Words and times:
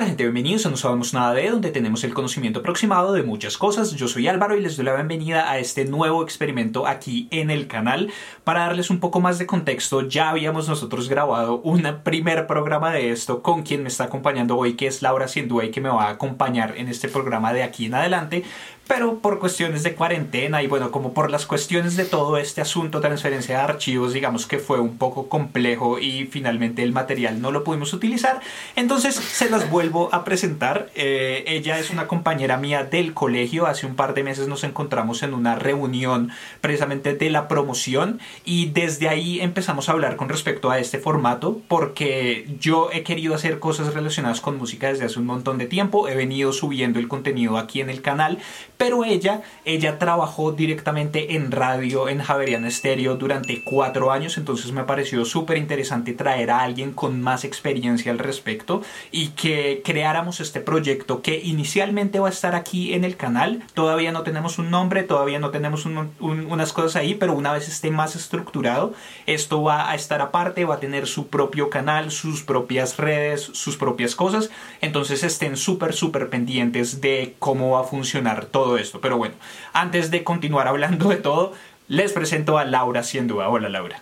Hola 0.00 0.08
gente, 0.08 0.22
bienvenidos 0.22 0.64
a 0.64 0.70
No 0.70 0.78
Sabemos 0.78 1.12
Nada 1.12 1.34
de, 1.34 1.50
donde 1.50 1.70
tenemos 1.70 2.04
el 2.04 2.14
conocimiento 2.14 2.60
aproximado 2.60 3.12
de 3.12 3.22
muchas 3.22 3.58
cosas. 3.58 3.92
Yo 3.96 4.08
soy 4.08 4.28
Álvaro 4.28 4.56
y 4.56 4.62
les 4.62 4.78
doy 4.78 4.86
la 4.86 4.94
bienvenida 4.94 5.50
a 5.50 5.58
este 5.58 5.84
nuevo 5.84 6.22
experimento 6.22 6.86
aquí 6.86 7.28
en 7.30 7.50
el 7.50 7.66
canal. 7.66 8.10
Para 8.42 8.60
darles 8.60 8.88
un 8.88 8.98
poco 8.98 9.20
más 9.20 9.38
de 9.38 9.44
contexto, 9.44 10.08
ya 10.08 10.30
habíamos 10.30 10.70
nosotros 10.70 11.10
grabado 11.10 11.60
un 11.60 11.82
primer 12.02 12.46
programa 12.46 12.90
de 12.92 13.10
esto 13.10 13.42
con 13.42 13.62
quien 13.62 13.82
me 13.82 13.90
está 13.90 14.04
acompañando 14.04 14.56
hoy, 14.56 14.72
que 14.72 14.86
es 14.86 15.02
Laura 15.02 15.28
Sindua 15.28 15.66
y 15.66 15.70
que 15.70 15.82
me 15.82 15.90
va 15.90 16.04
a 16.04 16.12
acompañar 16.12 16.78
en 16.78 16.88
este 16.88 17.10
programa 17.10 17.52
de 17.52 17.62
aquí 17.62 17.84
en 17.84 17.94
adelante 17.94 18.44
pero 18.90 19.20
por 19.20 19.38
cuestiones 19.38 19.84
de 19.84 19.94
cuarentena 19.94 20.64
y 20.64 20.66
bueno, 20.66 20.90
como 20.90 21.14
por 21.14 21.30
las 21.30 21.46
cuestiones 21.46 21.96
de 21.96 22.04
todo 22.04 22.38
este 22.38 22.60
asunto, 22.60 23.00
transferencia 23.00 23.56
de 23.56 23.62
archivos, 23.62 24.12
digamos 24.12 24.48
que 24.48 24.58
fue 24.58 24.80
un 24.80 24.98
poco 24.98 25.28
complejo 25.28 26.00
y 26.00 26.26
finalmente 26.26 26.82
el 26.82 26.90
material 26.90 27.40
no 27.40 27.52
lo 27.52 27.62
pudimos 27.62 27.92
utilizar. 27.92 28.40
Entonces 28.74 29.14
se 29.14 29.48
las 29.48 29.70
vuelvo 29.70 30.12
a 30.12 30.24
presentar. 30.24 30.90
Eh, 30.96 31.44
ella 31.46 31.78
es 31.78 31.90
una 31.90 32.08
compañera 32.08 32.56
mía 32.56 32.82
del 32.82 33.14
colegio. 33.14 33.68
Hace 33.68 33.86
un 33.86 33.94
par 33.94 34.12
de 34.12 34.24
meses 34.24 34.48
nos 34.48 34.64
encontramos 34.64 35.22
en 35.22 35.34
una 35.34 35.54
reunión 35.54 36.32
precisamente 36.60 37.14
de 37.14 37.30
la 37.30 37.46
promoción 37.46 38.18
y 38.44 38.70
desde 38.70 39.08
ahí 39.08 39.40
empezamos 39.40 39.88
a 39.88 39.92
hablar 39.92 40.16
con 40.16 40.28
respecto 40.28 40.68
a 40.68 40.80
este 40.80 40.98
formato 40.98 41.60
porque 41.68 42.44
yo 42.58 42.90
he 42.92 43.04
querido 43.04 43.36
hacer 43.36 43.60
cosas 43.60 43.94
relacionadas 43.94 44.40
con 44.40 44.58
música 44.58 44.88
desde 44.88 45.04
hace 45.04 45.20
un 45.20 45.26
montón 45.26 45.58
de 45.58 45.66
tiempo. 45.66 46.08
He 46.08 46.16
venido 46.16 46.52
subiendo 46.52 46.98
el 46.98 47.06
contenido 47.06 47.56
aquí 47.56 47.80
en 47.80 47.88
el 47.88 48.02
canal 48.02 48.38
pero 48.80 49.04
ella, 49.04 49.42
ella 49.66 49.98
trabajó 49.98 50.52
directamente 50.52 51.36
en 51.36 51.52
radio 51.52 52.08
en 52.08 52.20
Javeriana 52.22 52.68
Estéreo 52.68 53.14
durante 53.16 53.62
cuatro 53.62 54.10
años, 54.10 54.38
entonces 54.38 54.72
me 54.72 54.84
pareció 54.84 55.26
súper 55.26 55.58
interesante 55.58 56.14
traer 56.14 56.50
a 56.50 56.60
alguien 56.60 56.92
con 56.92 57.20
más 57.20 57.44
experiencia 57.44 58.10
al 58.10 58.18
respecto 58.18 58.80
y 59.12 59.28
que 59.28 59.82
creáramos 59.84 60.40
este 60.40 60.60
proyecto 60.60 61.20
que 61.20 61.42
inicialmente 61.44 62.20
va 62.20 62.28
a 62.28 62.30
estar 62.30 62.54
aquí 62.54 62.94
en 62.94 63.04
el 63.04 63.18
canal. 63.18 63.62
Todavía 63.74 64.12
no 64.12 64.22
tenemos 64.22 64.58
un 64.58 64.70
nombre, 64.70 65.02
todavía 65.02 65.40
no 65.40 65.50
tenemos 65.50 65.84
unas 65.84 66.72
cosas 66.72 66.96
ahí, 66.96 67.14
pero 67.14 67.34
una 67.34 67.52
vez 67.52 67.68
esté 67.68 67.90
más 67.90 68.16
estructurado, 68.16 68.94
esto 69.26 69.62
va 69.62 69.90
a 69.90 69.94
estar 69.94 70.22
aparte, 70.22 70.64
va 70.64 70.76
a 70.76 70.80
tener 70.80 71.06
su 71.06 71.26
propio 71.26 71.68
canal, 71.68 72.10
sus 72.10 72.42
propias 72.42 72.96
redes, 72.96 73.42
sus 73.52 73.76
propias 73.76 74.14
cosas. 74.14 74.48
Entonces 74.80 75.22
estén 75.22 75.58
súper, 75.58 75.92
súper 75.92 76.30
pendientes 76.30 77.02
de 77.02 77.34
cómo 77.38 77.72
va 77.72 77.80
a 77.80 77.84
funcionar 77.84 78.46
todo 78.46 78.69
esto. 78.78 79.00
Pero 79.00 79.16
bueno, 79.16 79.34
antes 79.72 80.10
de 80.10 80.24
continuar 80.24 80.68
hablando 80.68 81.08
de 81.08 81.16
todo, 81.16 81.54
les 81.88 82.12
presento 82.12 82.58
a 82.58 82.64
Laura 82.64 83.02
Ciendúa. 83.02 83.48
Hola 83.48 83.68
Laura. 83.68 84.00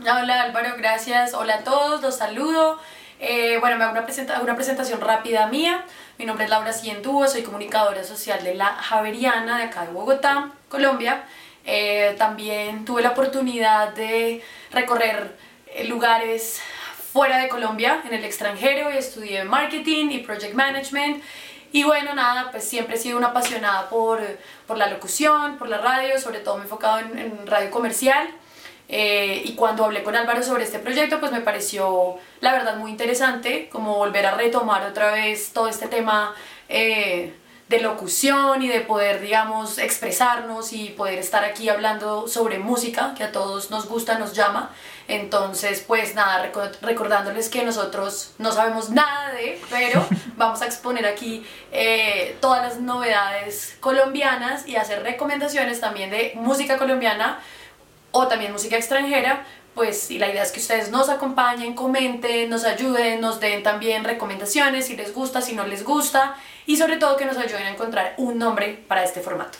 Hola 0.00 0.42
Álvaro, 0.42 0.74
gracias. 0.76 1.34
Hola 1.34 1.56
a 1.56 1.64
todos, 1.64 2.02
los 2.02 2.16
saludo. 2.16 2.78
Eh, 3.18 3.56
bueno, 3.60 3.76
me 3.78 3.84
hago 3.84 3.92
una, 3.92 4.40
una, 4.42 4.54
presentación 4.54 5.00
rápida 5.00 5.46
mía. 5.46 5.84
Mi 6.18 6.26
nombre 6.26 6.44
es 6.44 6.50
Laura 6.50 6.72
Ciendúa, 6.72 7.28
soy 7.28 7.42
comunicadora 7.42 8.04
social 8.04 8.44
de 8.44 8.54
la 8.54 8.66
Javeriana 8.66 9.58
de 9.58 9.64
acá 9.64 9.86
de 9.86 9.92
Bogotá, 9.92 10.50
Colombia. 10.68 11.24
Eh, 11.64 12.14
también 12.18 12.84
tuve 12.84 13.02
la 13.02 13.10
oportunidad 13.10 13.92
de 13.94 14.42
recorrer 14.70 15.36
eh, 15.74 15.84
lugares 15.84 16.60
fuera 17.12 17.38
de 17.38 17.48
Colombia, 17.48 18.02
en 18.06 18.14
el 18.14 18.24
extranjero, 18.24 18.92
y 18.92 18.98
estudié 18.98 19.44
marketing 19.44 20.10
y 20.10 20.18
project 20.18 20.54
management 20.54 21.22
y 21.76 21.84
bueno, 21.84 22.14
nada, 22.14 22.50
pues 22.52 22.64
siempre 22.64 22.94
he 22.94 22.98
sido 22.98 23.18
una 23.18 23.26
apasionada 23.26 23.90
por, 23.90 24.18
por 24.66 24.78
la 24.78 24.88
locución, 24.88 25.58
por 25.58 25.68
la 25.68 25.76
radio, 25.76 26.18
sobre 26.18 26.38
todo 26.38 26.54
me 26.54 26.62
he 26.62 26.64
enfocado 26.64 27.00
en, 27.00 27.46
radio 27.46 27.70
comercial. 27.70 28.28
Eh, 28.88 29.42
y 29.44 29.54
cuando 29.56 29.84
hablé 29.84 30.02
con 30.02 30.16
Álvaro 30.16 30.42
sobre 30.42 30.64
este 30.64 30.78
proyecto, 30.78 31.20
pues 31.20 31.32
me 31.32 31.42
pareció 31.42 32.14
la 32.40 32.52
verdad 32.52 32.78
muy 32.78 32.92
interesante, 32.92 33.68
como 33.70 33.94
volver 33.98 34.24
a 34.24 34.30
retomar 34.38 34.86
otra 34.86 35.12
vez 35.12 35.52
todo 35.52 35.68
este 35.68 35.86
tema 35.86 36.34
eh, 36.70 37.34
de 37.68 37.80
locución 37.80 38.62
y 38.62 38.68
de 38.68 38.80
poder, 38.80 39.20
digamos, 39.20 39.78
expresarnos 39.78 40.72
y 40.72 40.90
poder 40.90 41.18
estar 41.18 41.44
aquí 41.44 41.68
hablando 41.68 42.28
sobre 42.28 42.60
música, 42.60 43.14
que 43.16 43.24
a 43.24 43.32
todos 43.32 43.70
nos 43.70 43.88
gusta, 43.88 44.18
nos 44.18 44.34
llama. 44.34 44.70
Entonces, 45.08 45.84
pues 45.86 46.14
nada, 46.14 46.50
recordándoles 46.80 47.48
que 47.48 47.64
nosotros 47.64 48.34
no 48.38 48.52
sabemos 48.52 48.90
nada 48.90 49.32
de, 49.32 49.60
pero 49.68 50.06
vamos 50.36 50.62
a 50.62 50.66
exponer 50.66 51.06
aquí 51.06 51.44
eh, 51.72 52.36
todas 52.40 52.62
las 52.62 52.80
novedades 52.80 53.76
colombianas 53.80 54.66
y 54.68 54.76
hacer 54.76 55.02
recomendaciones 55.02 55.80
también 55.80 56.10
de 56.10 56.32
música 56.36 56.78
colombiana 56.78 57.40
o 58.12 58.28
también 58.28 58.52
música 58.52 58.76
extranjera 58.76 59.44
pues 59.76 60.10
y 60.10 60.18
la 60.18 60.30
idea 60.30 60.42
es 60.42 60.52
que 60.52 60.58
ustedes 60.58 60.90
nos 60.90 61.10
acompañen, 61.10 61.74
comenten, 61.74 62.48
nos 62.48 62.64
ayuden, 62.64 63.20
nos 63.20 63.40
den 63.40 63.62
también 63.62 64.04
recomendaciones 64.04 64.86
si 64.86 64.96
les 64.96 65.14
gusta, 65.14 65.42
si 65.42 65.54
no 65.54 65.66
les 65.66 65.84
gusta 65.84 66.34
y 66.64 66.78
sobre 66.78 66.96
todo 66.96 67.18
que 67.18 67.26
nos 67.26 67.36
ayuden 67.36 67.62
a 67.64 67.70
encontrar 67.70 68.14
un 68.16 68.38
nombre 68.38 68.82
para 68.88 69.04
este 69.04 69.20
formato. 69.20 69.58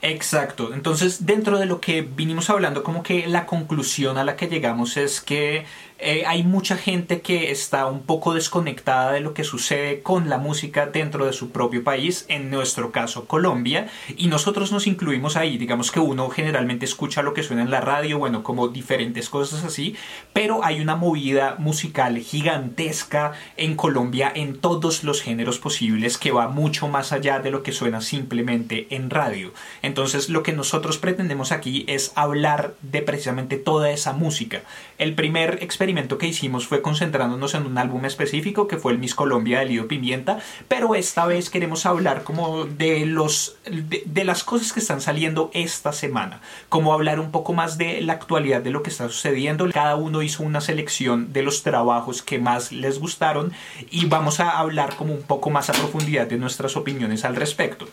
Exacto, 0.00 0.72
entonces 0.72 1.26
dentro 1.26 1.58
de 1.58 1.66
lo 1.66 1.80
que 1.80 2.02
vinimos 2.02 2.50
hablando, 2.50 2.84
como 2.84 3.02
que 3.02 3.26
la 3.26 3.44
conclusión 3.44 4.16
a 4.16 4.24
la 4.24 4.36
que 4.36 4.46
llegamos 4.46 4.96
es 4.96 5.20
que 5.20 5.66
eh, 6.04 6.24
hay 6.26 6.42
mucha 6.42 6.76
gente 6.76 7.20
que 7.20 7.52
está 7.52 7.86
un 7.86 8.02
poco 8.02 8.34
desconectada 8.34 9.12
de 9.12 9.20
lo 9.20 9.34
que 9.34 9.44
sucede 9.44 10.02
con 10.02 10.28
la 10.28 10.36
música 10.36 10.86
dentro 10.86 11.26
de 11.26 11.32
su 11.32 11.52
propio 11.52 11.84
país, 11.84 12.24
en 12.26 12.50
nuestro 12.50 12.90
caso 12.90 13.26
Colombia, 13.26 13.88
y 14.16 14.26
nosotros 14.26 14.72
nos 14.72 14.88
incluimos 14.88 15.36
ahí, 15.36 15.58
digamos 15.58 15.92
que 15.92 16.00
uno 16.00 16.28
generalmente 16.28 16.86
escucha 16.86 17.22
lo 17.22 17.34
que 17.34 17.44
suena 17.44 17.62
en 17.62 17.70
la 17.70 17.80
radio, 17.80 18.18
bueno, 18.18 18.42
como 18.42 18.66
diferentes 18.66 19.28
cosas 19.28 19.62
así, 19.62 19.94
pero 20.32 20.64
hay 20.64 20.80
una 20.80 20.96
movida 20.96 21.54
musical 21.60 22.18
gigantesca 22.18 23.34
en 23.56 23.76
Colombia 23.76 24.32
en 24.34 24.58
todos 24.58 25.04
los 25.04 25.22
géneros 25.22 25.60
posibles 25.60 26.18
que 26.18 26.32
va 26.32 26.48
mucho 26.48 26.88
más 26.88 27.12
allá 27.12 27.38
de 27.38 27.52
lo 27.52 27.62
que 27.62 27.70
suena 27.70 28.00
simplemente 28.00 28.88
en 28.90 29.08
radio. 29.08 29.52
Entonces 29.82 30.30
lo 30.30 30.42
que 30.42 30.52
nosotros 30.52 30.98
pretendemos 30.98 31.52
aquí 31.52 31.84
es 31.86 32.10
hablar 32.16 32.74
de 32.82 33.02
precisamente 33.02 33.56
toda 33.56 33.92
esa 33.92 34.12
música. 34.12 34.62
El 34.98 35.14
primer 35.14 35.58
experimento 35.62 35.91
que 35.92 36.26
hicimos 36.26 36.66
fue 36.66 36.80
concentrándonos 36.80 37.54
en 37.54 37.66
un 37.66 37.76
álbum 37.76 38.04
específico 38.06 38.66
que 38.66 38.78
fue 38.78 38.92
el 38.92 38.98
Miss 38.98 39.14
Colombia 39.14 39.58
de 39.58 39.66
Lido 39.66 39.88
Pimienta, 39.88 40.38
pero 40.68 40.94
esta 40.94 41.26
vez 41.26 41.50
queremos 41.50 41.84
hablar 41.84 42.24
como 42.24 42.64
de 42.64 43.04
los 43.04 43.56
de, 43.66 44.24
las 44.24 44.42
cosas 44.42 44.72
que 44.72 44.80
están 44.80 45.00
saliendo 45.00 45.50
esta 45.52 45.92
semana, 45.92 46.40
como 46.70 46.94
hablar 46.94 47.20
un 47.20 47.30
poco 47.30 47.52
más 47.52 47.76
de 47.76 48.00
la 48.00 48.14
actualidad 48.14 48.62
de 48.62 48.70
lo 48.70 48.82
que 48.82 48.90
está 48.90 49.08
sucediendo. 49.08 49.68
Cada 49.70 49.96
uno 49.96 50.22
hizo 50.22 50.42
una 50.42 50.62
selección 50.62 51.32
de 51.32 51.42
los 51.42 51.62
trabajos 51.62 52.22
que 52.22 52.38
más 52.38 52.72
les 52.72 52.98
gustaron 52.98 53.52
y 53.90 54.06
vamos 54.06 54.40
a 54.40 54.58
hablar 54.58 54.96
como 54.96 55.12
un 55.12 55.22
poco 55.22 55.50
más 55.50 55.68
a 55.68 55.74
profundidad 55.74 56.26
de 56.26 56.38
nuestras 56.38 56.76
opiniones 56.76 57.24
al 57.24 57.36
respecto. 57.36 57.86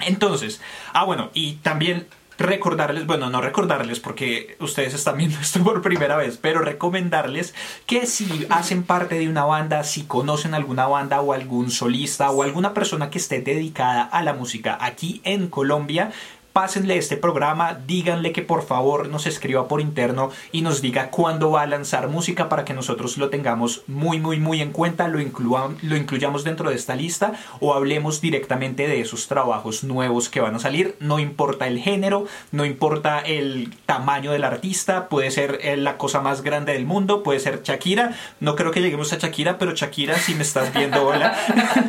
Entonces, 0.00 0.60
ah 0.92 1.04
bueno, 1.04 1.30
y 1.34 1.54
también 1.54 2.06
recordarles, 2.38 3.06
bueno, 3.06 3.30
no 3.30 3.40
recordarles 3.40 4.00
porque 4.00 4.56
ustedes 4.60 4.94
están 4.94 5.16
viendo 5.16 5.38
esto 5.40 5.62
por 5.62 5.82
primera 5.82 6.16
vez, 6.16 6.38
pero 6.40 6.60
recomendarles 6.60 7.54
que 7.86 8.06
si 8.06 8.46
hacen 8.50 8.82
parte 8.82 9.16
de 9.18 9.28
una 9.28 9.44
banda, 9.44 9.84
si 9.84 10.02
conocen 10.04 10.54
alguna 10.54 10.86
banda 10.86 11.20
o 11.20 11.32
algún 11.32 11.70
solista 11.70 12.30
o 12.30 12.42
alguna 12.42 12.74
persona 12.74 13.10
que 13.10 13.18
esté 13.18 13.40
dedicada 13.40 14.02
a 14.02 14.22
la 14.22 14.32
música 14.32 14.78
aquí 14.80 15.20
en 15.24 15.48
Colombia, 15.48 16.12
pásenle 16.52 16.96
este 16.96 17.16
programa, 17.16 17.78
díganle 17.86 18.32
que 18.32 18.42
por 18.42 18.62
favor 18.62 19.08
nos 19.08 19.26
escriba 19.26 19.68
por 19.68 19.80
interno 19.80 20.30
y 20.52 20.62
nos 20.62 20.82
diga 20.82 21.10
cuándo 21.10 21.50
va 21.50 21.62
a 21.62 21.66
lanzar 21.66 22.08
música 22.08 22.48
para 22.48 22.64
que 22.64 22.74
nosotros 22.74 23.16
lo 23.16 23.30
tengamos 23.30 23.82
muy 23.86 24.20
muy 24.20 24.38
muy 24.38 24.60
en 24.60 24.72
cuenta, 24.72 25.08
lo, 25.08 25.18
lo 25.18 25.96
incluyamos 25.96 26.44
dentro 26.44 26.70
de 26.70 26.76
esta 26.76 26.94
lista 26.94 27.32
o 27.60 27.74
hablemos 27.74 28.20
directamente 28.20 28.86
de 28.86 29.00
esos 29.00 29.28
trabajos 29.28 29.84
nuevos 29.84 30.28
que 30.28 30.40
van 30.40 30.54
a 30.54 30.58
salir, 30.58 30.96
no 31.00 31.18
importa 31.18 31.66
el 31.66 31.78
género, 31.78 32.26
no 32.50 32.64
importa 32.64 33.20
el 33.20 33.74
tamaño 33.86 34.32
del 34.32 34.44
artista, 34.44 35.08
puede 35.08 35.30
ser 35.30 35.58
eh, 35.62 35.76
la 35.76 35.96
cosa 35.96 36.20
más 36.20 36.42
grande 36.42 36.72
del 36.72 36.86
mundo, 36.86 37.22
puede 37.22 37.40
ser 37.40 37.62
Shakira, 37.62 38.14
no 38.40 38.56
creo 38.56 38.70
que 38.70 38.80
lleguemos 38.80 39.12
a 39.12 39.18
Shakira, 39.18 39.58
pero 39.58 39.72
Shakira 39.72 40.18
si 40.18 40.34
me 40.34 40.42
estás 40.42 40.72
viendo, 40.74 41.06
hola. 41.06 41.36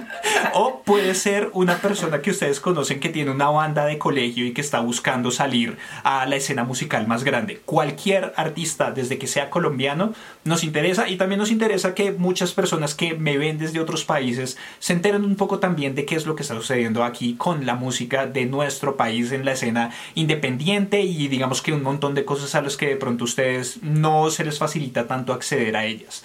o 0.53 0.81
puede 0.85 1.15
ser 1.15 1.49
una 1.53 1.77
persona 1.77 2.21
que 2.21 2.31
ustedes 2.31 2.59
conocen 2.59 2.99
que 2.99 3.09
tiene 3.09 3.31
una 3.31 3.49
banda 3.49 3.85
de 3.85 3.97
colegio 3.97 4.45
y 4.45 4.52
que 4.53 4.61
está 4.61 4.79
buscando 4.79 5.31
salir 5.31 5.77
a 6.03 6.25
la 6.25 6.35
escena 6.35 6.63
musical 6.63 7.07
más 7.07 7.23
grande. 7.23 7.61
Cualquier 7.65 8.33
artista, 8.35 8.91
desde 8.91 9.17
que 9.17 9.27
sea 9.27 9.49
colombiano, 9.49 10.13
nos 10.43 10.63
interesa 10.63 11.07
y 11.09 11.17
también 11.17 11.39
nos 11.39 11.51
interesa 11.51 11.95
que 11.95 12.11
muchas 12.11 12.53
personas 12.53 12.95
que 12.95 13.13
me 13.15 13.37
ven 13.37 13.57
desde 13.57 13.79
otros 13.79 14.05
países 14.05 14.57
se 14.79 14.93
enteren 14.93 15.25
un 15.25 15.35
poco 15.35 15.59
también 15.59 15.95
de 15.95 16.05
qué 16.05 16.15
es 16.15 16.25
lo 16.25 16.35
que 16.35 16.43
está 16.43 16.55
sucediendo 16.55 17.03
aquí 17.03 17.35
con 17.35 17.65
la 17.65 17.75
música 17.75 18.25
de 18.25 18.45
nuestro 18.45 18.97
país 18.97 19.31
en 19.31 19.45
la 19.45 19.53
escena 19.53 19.91
independiente 20.15 21.01
y 21.01 21.27
digamos 21.27 21.61
que 21.61 21.73
un 21.73 21.83
montón 21.83 22.15
de 22.15 22.25
cosas 22.25 22.55
a 22.55 22.61
las 22.61 22.77
que 22.77 22.87
de 22.87 22.95
pronto 22.95 23.23
ustedes 23.23 23.81
no 23.81 24.29
se 24.29 24.45
les 24.45 24.59
facilita 24.59 25.07
tanto 25.07 25.33
acceder 25.33 25.75
a 25.75 25.85
ellas. 25.85 26.23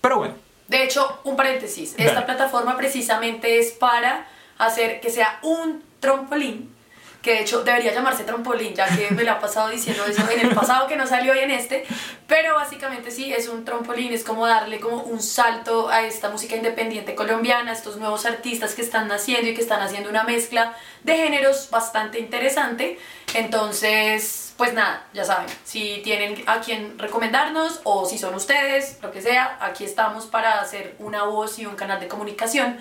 Pero 0.00 0.18
bueno. 0.18 0.34
De 0.68 0.82
hecho, 0.82 1.20
un 1.24 1.36
paréntesis, 1.36 1.94
esta 1.96 2.26
plataforma 2.26 2.76
precisamente 2.76 3.58
es 3.58 3.70
para 3.70 4.26
hacer 4.58 5.00
que 5.00 5.10
sea 5.10 5.38
un 5.42 5.82
trampolín 6.00 6.75
que 7.26 7.32
de 7.32 7.40
hecho 7.40 7.64
debería 7.64 7.92
llamarse 7.92 8.22
trampolín, 8.22 8.72
ya 8.72 8.86
que 8.86 9.10
me 9.10 9.24
lo 9.24 9.32
ha 9.32 9.40
pasado 9.40 9.68
diciendo 9.68 10.04
eso 10.06 10.22
en 10.30 10.46
el 10.46 10.54
pasado 10.54 10.86
que 10.86 10.94
no 10.94 11.08
salió 11.08 11.32
hoy 11.32 11.40
en 11.40 11.50
este, 11.50 11.84
Pero 12.26 12.56
básicamente 12.56 13.12
sí, 13.12 13.32
es 13.32 13.48
un 13.48 13.64
trampolín, 13.64 14.12
es 14.12 14.24
como 14.24 14.48
darle 14.48 14.80
como 14.80 15.02
un 15.02 15.22
salto 15.22 15.88
a 15.88 16.02
esta 16.02 16.28
música 16.28 16.56
independiente 16.56 17.14
colombiana, 17.14 17.70
a 17.70 17.74
estos 17.74 17.98
nuevos 17.98 18.26
artistas 18.26 18.74
que 18.74 18.82
están 18.82 19.06
naciendo 19.06 19.48
y 19.48 19.54
que 19.54 19.62
están 19.62 19.80
haciendo 19.80 20.10
una 20.10 20.24
mezcla 20.24 20.74
de 21.04 21.16
géneros 21.16 21.70
bastante 21.70 22.18
interesante. 22.18 22.98
Entonces, 23.34 24.54
pues 24.56 24.74
nada, 24.74 25.06
ya 25.12 25.24
saben, 25.24 25.46
si 25.62 26.00
tienen 26.02 26.42
a 26.46 26.60
quien 26.60 26.98
recomendarnos 26.98 27.80
o 27.84 28.06
si 28.06 28.18
son 28.18 28.34
ustedes, 28.34 28.98
lo 29.02 29.12
que 29.12 29.22
sea, 29.22 29.58
aquí 29.60 29.84
estamos 29.84 30.26
para 30.26 30.60
hacer 30.60 30.96
una 30.98 31.22
voz 31.24 31.60
y 31.60 31.66
un 31.66 31.76
canal 31.76 32.00
de 32.00 32.08
comunicación 32.08 32.78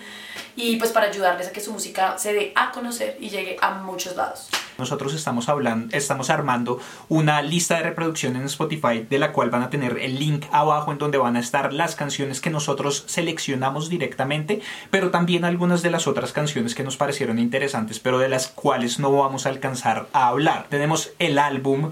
y 0.56 0.77
pues 0.77 0.92
para 0.92 1.07
ayudarles 1.07 1.50
a 1.50 1.51
que 1.51 1.62
su 1.62 1.71
música 1.71 2.18
se 2.18 2.33
dé 2.33 2.51
a 2.56 2.71
conocer 2.71 3.15
y 3.19 3.30
llegue 3.30 3.57
a 3.62 3.71
muchos 3.71 4.15
lados. 4.15 4.50
Nosotros 4.77 5.13
estamos 5.13 5.50
hablando, 5.50 5.95
estamos 5.95 6.30
armando 6.30 6.80
una 7.10 7.42
lista 7.42 7.77
de 7.77 7.83
reproducción 7.83 8.36
en 8.36 8.44
Spotify 8.44 9.06
de 9.10 9.19
la 9.19 9.31
cual 9.31 9.50
van 9.50 9.63
a 9.63 9.69
tener 9.69 9.98
el 10.00 10.19
link 10.19 10.45
abajo 10.51 10.92
en 10.92 10.98
donde 10.98 11.18
van 11.18 11.36
a 11.36 11.39
estar 11.39 11.74
las 11.74 11.95
canciones 11.95 12.42
que 12.42 12.50
nosotros 12.50 13.04
seleccionamos 13.07 13.89
directamente, 13.89 14.62
pero 14.92 15.12
también 15.12 15.45
algunas 15.45 15.81
de 15.81 15.92
las 15.92 16.07
otras 16.07 16.31
canciones 16.31 16.75
que 16.75 16.83
nos 16.83 16.98
parecieron 16.98 17.39
interesantes, 17.39 18.00
pero 18.00 18.19
de 18.19 18.30
las 18.30 18.48
cuales 18.48 19.00
no 19.00 19.12
vamos 19.12 19.45
a 19.45 19.50
alcanzar 19.50 20.07
a 20.13 20.27
hablar. 20.27 20.68
Tenemos 20.69 21.12
el 21.19 21.39
álbum 21.39 21.92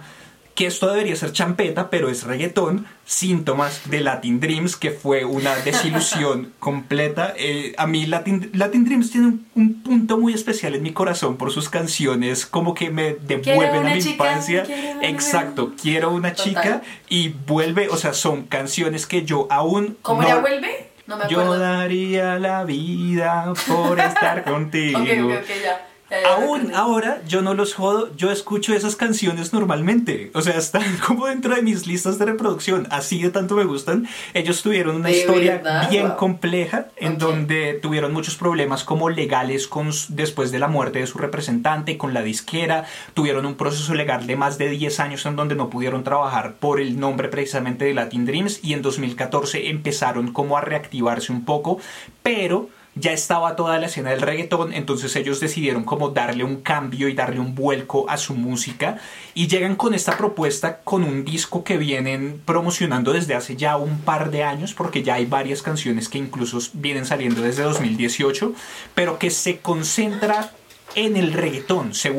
que 0.56 0.68
esto 0.68 0.88
debería 0.88 1.16
ser 1.16 1.32
champeta, 1.32 1.90
pero 1.90 2.10
es 2.10 2.24
reggaetón, 2.24 2.86
síntomas 3.06 3.90
de 3.90 4.02
Latin 4.02 4.40
Dreams, 4.40 4.76
que 4.76 4.92
fue 4.92 5.26
una 5.26 5.56
desilusión 5.56 6.54
completa. 6.60 7.34
Eh, 7.38 7.74
a 7.78 7.88
mí 7.88 8.06
Latin, 8.06 8.52
Latin 8.54 8.86
Dreams 8.86 9.12
tiene 9.12 9.38
un, 9.56 9.82
punto 9.84 10.18
muy 10.18 10.34
especial 10.34 10.76
en 10.76 10.84
mi 10.84 10.94
corazón 10.94 11.38
por 11.38 11.52
sus 11.52 11.70
canciones, 11.70 12.46
como 12.46 12.74
que 12.74 12.90
me 12.92 13.16
devuelven 13.16 13.88
a 13.88 13.96
mi 13.96 14.00
infancia. 14.00 14.66
Exacto, 15.02 15.74
quiero 15.82 16.12
una 16.12 16.34
chica 16.34 16.84
y 17.10 17.30
vuelve, 17.30 17.90
o 17.90 17.98
sea, 17.98 18.14
son 18.14 18.44
canciones 18.44 19.08
que 19.08 19.26
yo 19.26 19.48
aún... 19.50 19.98
¿Cómo 20.02 20.22
no, 20.22 20.42
vuelve? 20.42 20.90
No 21.08 21.18
me 21.18 21.26
acuerdo. 21.26 21.44
Yo 21.56 21.60
daría 21.60 22.40
la 22.40 22.64
vida 22.64 23.54
por 23.68 24.00
estar 24.00 24.44
contigo. 24.44 25.00
ok, 25.02 25.10
ok, 25.10 25.44
ok, 25.44 25.50
ya. 25.64 25.93
Aún 26.26 26.74
ahora 26.76 27.22
yo 27.28 27.42
no 27.42 27.54
los 27.54 27.74
jodo, 27.74 28.16
yo 28.16 28.32
escucho 28.32 28.74
esas 28.74 28.96
canciones 28.96 29.54
normalmente. 29.54 30.32
O 30.34 30.42
sea, 30.42 30.58
están 30.58 30.84
como 31.08 31.28
dentro 31.28 31.56
de 31.56 31.62
mis 31.62 31.88
listas 31.88 32.20
de 32.20 32.26
reproducción. 32.26 32.88
Así 32.92 33.22
de 33.22 33.30
tanto 33.30 33.56
me 33.56 33.64
gustan. 33.64 34.08
Ellos 34.34 34.62
tuvieron 34.62 34.96
una 34.98 35.12
historia 35.12 35.88
bien 35.90 36.12
compleja 36.12 36.88
en 36.98 37.18
donde 37.18 37.80
tuvieron 37.82 38.14
muchos 38.14 38.36
problemas 38.36 38.84
como 38.84 39.10
legales 39.10 39.68
con, 39.68 39.90
después 40.10 40.52
de 40.52 40.60
la 40.60 40.68
muerte 40.68 41.00
de 41.00 41.08
su 41.08 41.18
representante, 41.18 41.98
con 41.98 42.14
la 42.14 42.22
disquera. 42.22 42.86
Tuvieron 43.14 43.46
un 43.46 43.56
proceso 43.56 43.94
legal 43.94 44.28
de 44.28 44.36
más 44.36 44.58
de 44.58 44.70
10 44.70 45.00
años 45.00 45.26
en 45.26 45.36
donde 45.36 45.56
no 45.56 45.70
pudieron 45.70 46.04
trabajar 46.04 46.56
por 46.60 46.80
el 46.80 47.00
nombre 47.00 47.30
precisamente 47.30 47.86
de 47.86 47.94
Latin 47.94 48.26
Dreams. 48.26 48.60
Y 48.64 48.74
en 48.74 48.82
2014 48.82 49.70
empezaron 49.70 50.32
como 50.32 50.58
a 50.58 50.62
reactivarse 50.62 51.32
un 51.32 51.46
poco. 51.46 51.80
Pero 52.22 52.70
ya 52.96 53.12
estaba 53.12 53.56
toda 53.56 53.80
la 53.80 53.88
escena 53.88 54.12
del 54.12 54.22
reggaetón, 54.22 54.74
entonces 54.74 55.16
ellos 55.16 55.40
decidieron 55.40 55.84
como 55.84 56.10
darle 56.10 56.44
un 56.44 56.58
cambio 56.62 57.08
y 57.08 57.14
darle 57.14 57.40
un 57.40 57.56
vuelco 57.56 58.10
a 58.10 58.18
su 58.18 58.36
música 58.36 59.00
y 59.34 59.48
llegan 59.48 59.76
con 59.76 59.94
esta 59.94 60.18
propuesta 60.18 60.82
con 60.84 61.04
un 61.04 61.26
disco 61.26 61.64
que 61.64 61.78
vienen 61.78 62.42
promocionando 62.46 63.14
desde 63.14 63.34
hace 63.36 63.56
ya 63.56 63.78
un 63.78 64.00
par 64.02 64.30
de 64.30 64.44
años 64.44 64.74
porque 64.74 65.02
ya 65.02 65.16
hay 65.16 65.26
varias 65.26 65.62
canciones 65.62 66.08
que 66.08 66.20
incluso 66.20 66.60
vienen 66.74 67.06
saliendo 67.06 67.42
desde 67.42 67.64
2018, 67.64 68.54
pero 68.94 69.18
que 69.18 69.32
se 69.32 69.58
concentra 69.58 70.52
en 70.96 71.18
el 71.18 71.34
reggaetón. 71.34 71.94
Se 71.94 72.14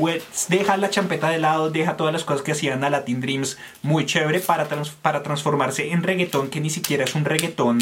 deja 0.48 0.76
la 0.76 0.90
champeta 0.90 1.28
de 1.28 1.38
lado, 1.38 1.70
deja 1.70 1.96
todas 1.96 2.12
las 2.12 2.24
cosas 2.24 2.42
que 2.42 2.52
hacían 2.52 2.82
a 2.82 2.90
Latin 2.90 3.20
Dreams 3.20 3.58
muy 3.82 4.06
chévere 4.06 4.40
para, 4.40 4.66
para 5.02 5.22
transformarse 5.22 5.92
en 5.92 6.02
reggaetón 6.02 6.48
que 6.48 6.60
ni 6.60 6.70
siquiera 6.70 7.04
es 7.04 7.14
un 7.14 7.24
reggaetón 7.24 7.78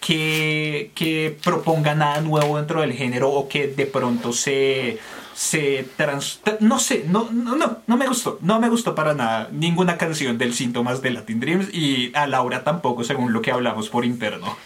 que, 0.00 1.36
proponga 1.42 1.94
nada 1.94 2.20
nuevo 2.20 2.56
dentro 2.56 2.80
del 2.80 2.92
género 2.92 3.30
o 3.30 3.48
que 3.48 3.68
de 3.68 3.86
pronto 3.86 4.32
se, 4.32 4.98
se 5.34 5.86
trans, 5.96 6.40
no 6.60 6.78
sé, 6.78 7.04
no, 7.06 7.28
no, 7.32 7.56
no, 7.56 7.78
no 7.86 7.96
me 7.96 8.06
gustó, 8.06 8.38
no 8.42 8.60
me 8.60 8.68
gustó 8.68 8.94
para 8.94 9.14
nada 9.14 9.48
ninguna 9.52 9.98
canción 9.98 10.38
del 10.38 10.54
Síntomas 10.54 11.02
de 11.02 11.10
Latin 11.10 11.40
Dreams 11.40 11.74
y 11.74 12.12
a 12.14 12.26
Laura 12.26 12.64
tampoco, 12.64 13.04
según 13.04 13.32
lo 13.32 13.42
que 13.42 13.50
hablamos 13.50 13.88
por 13.88 14.04
interno. 14.04 14.56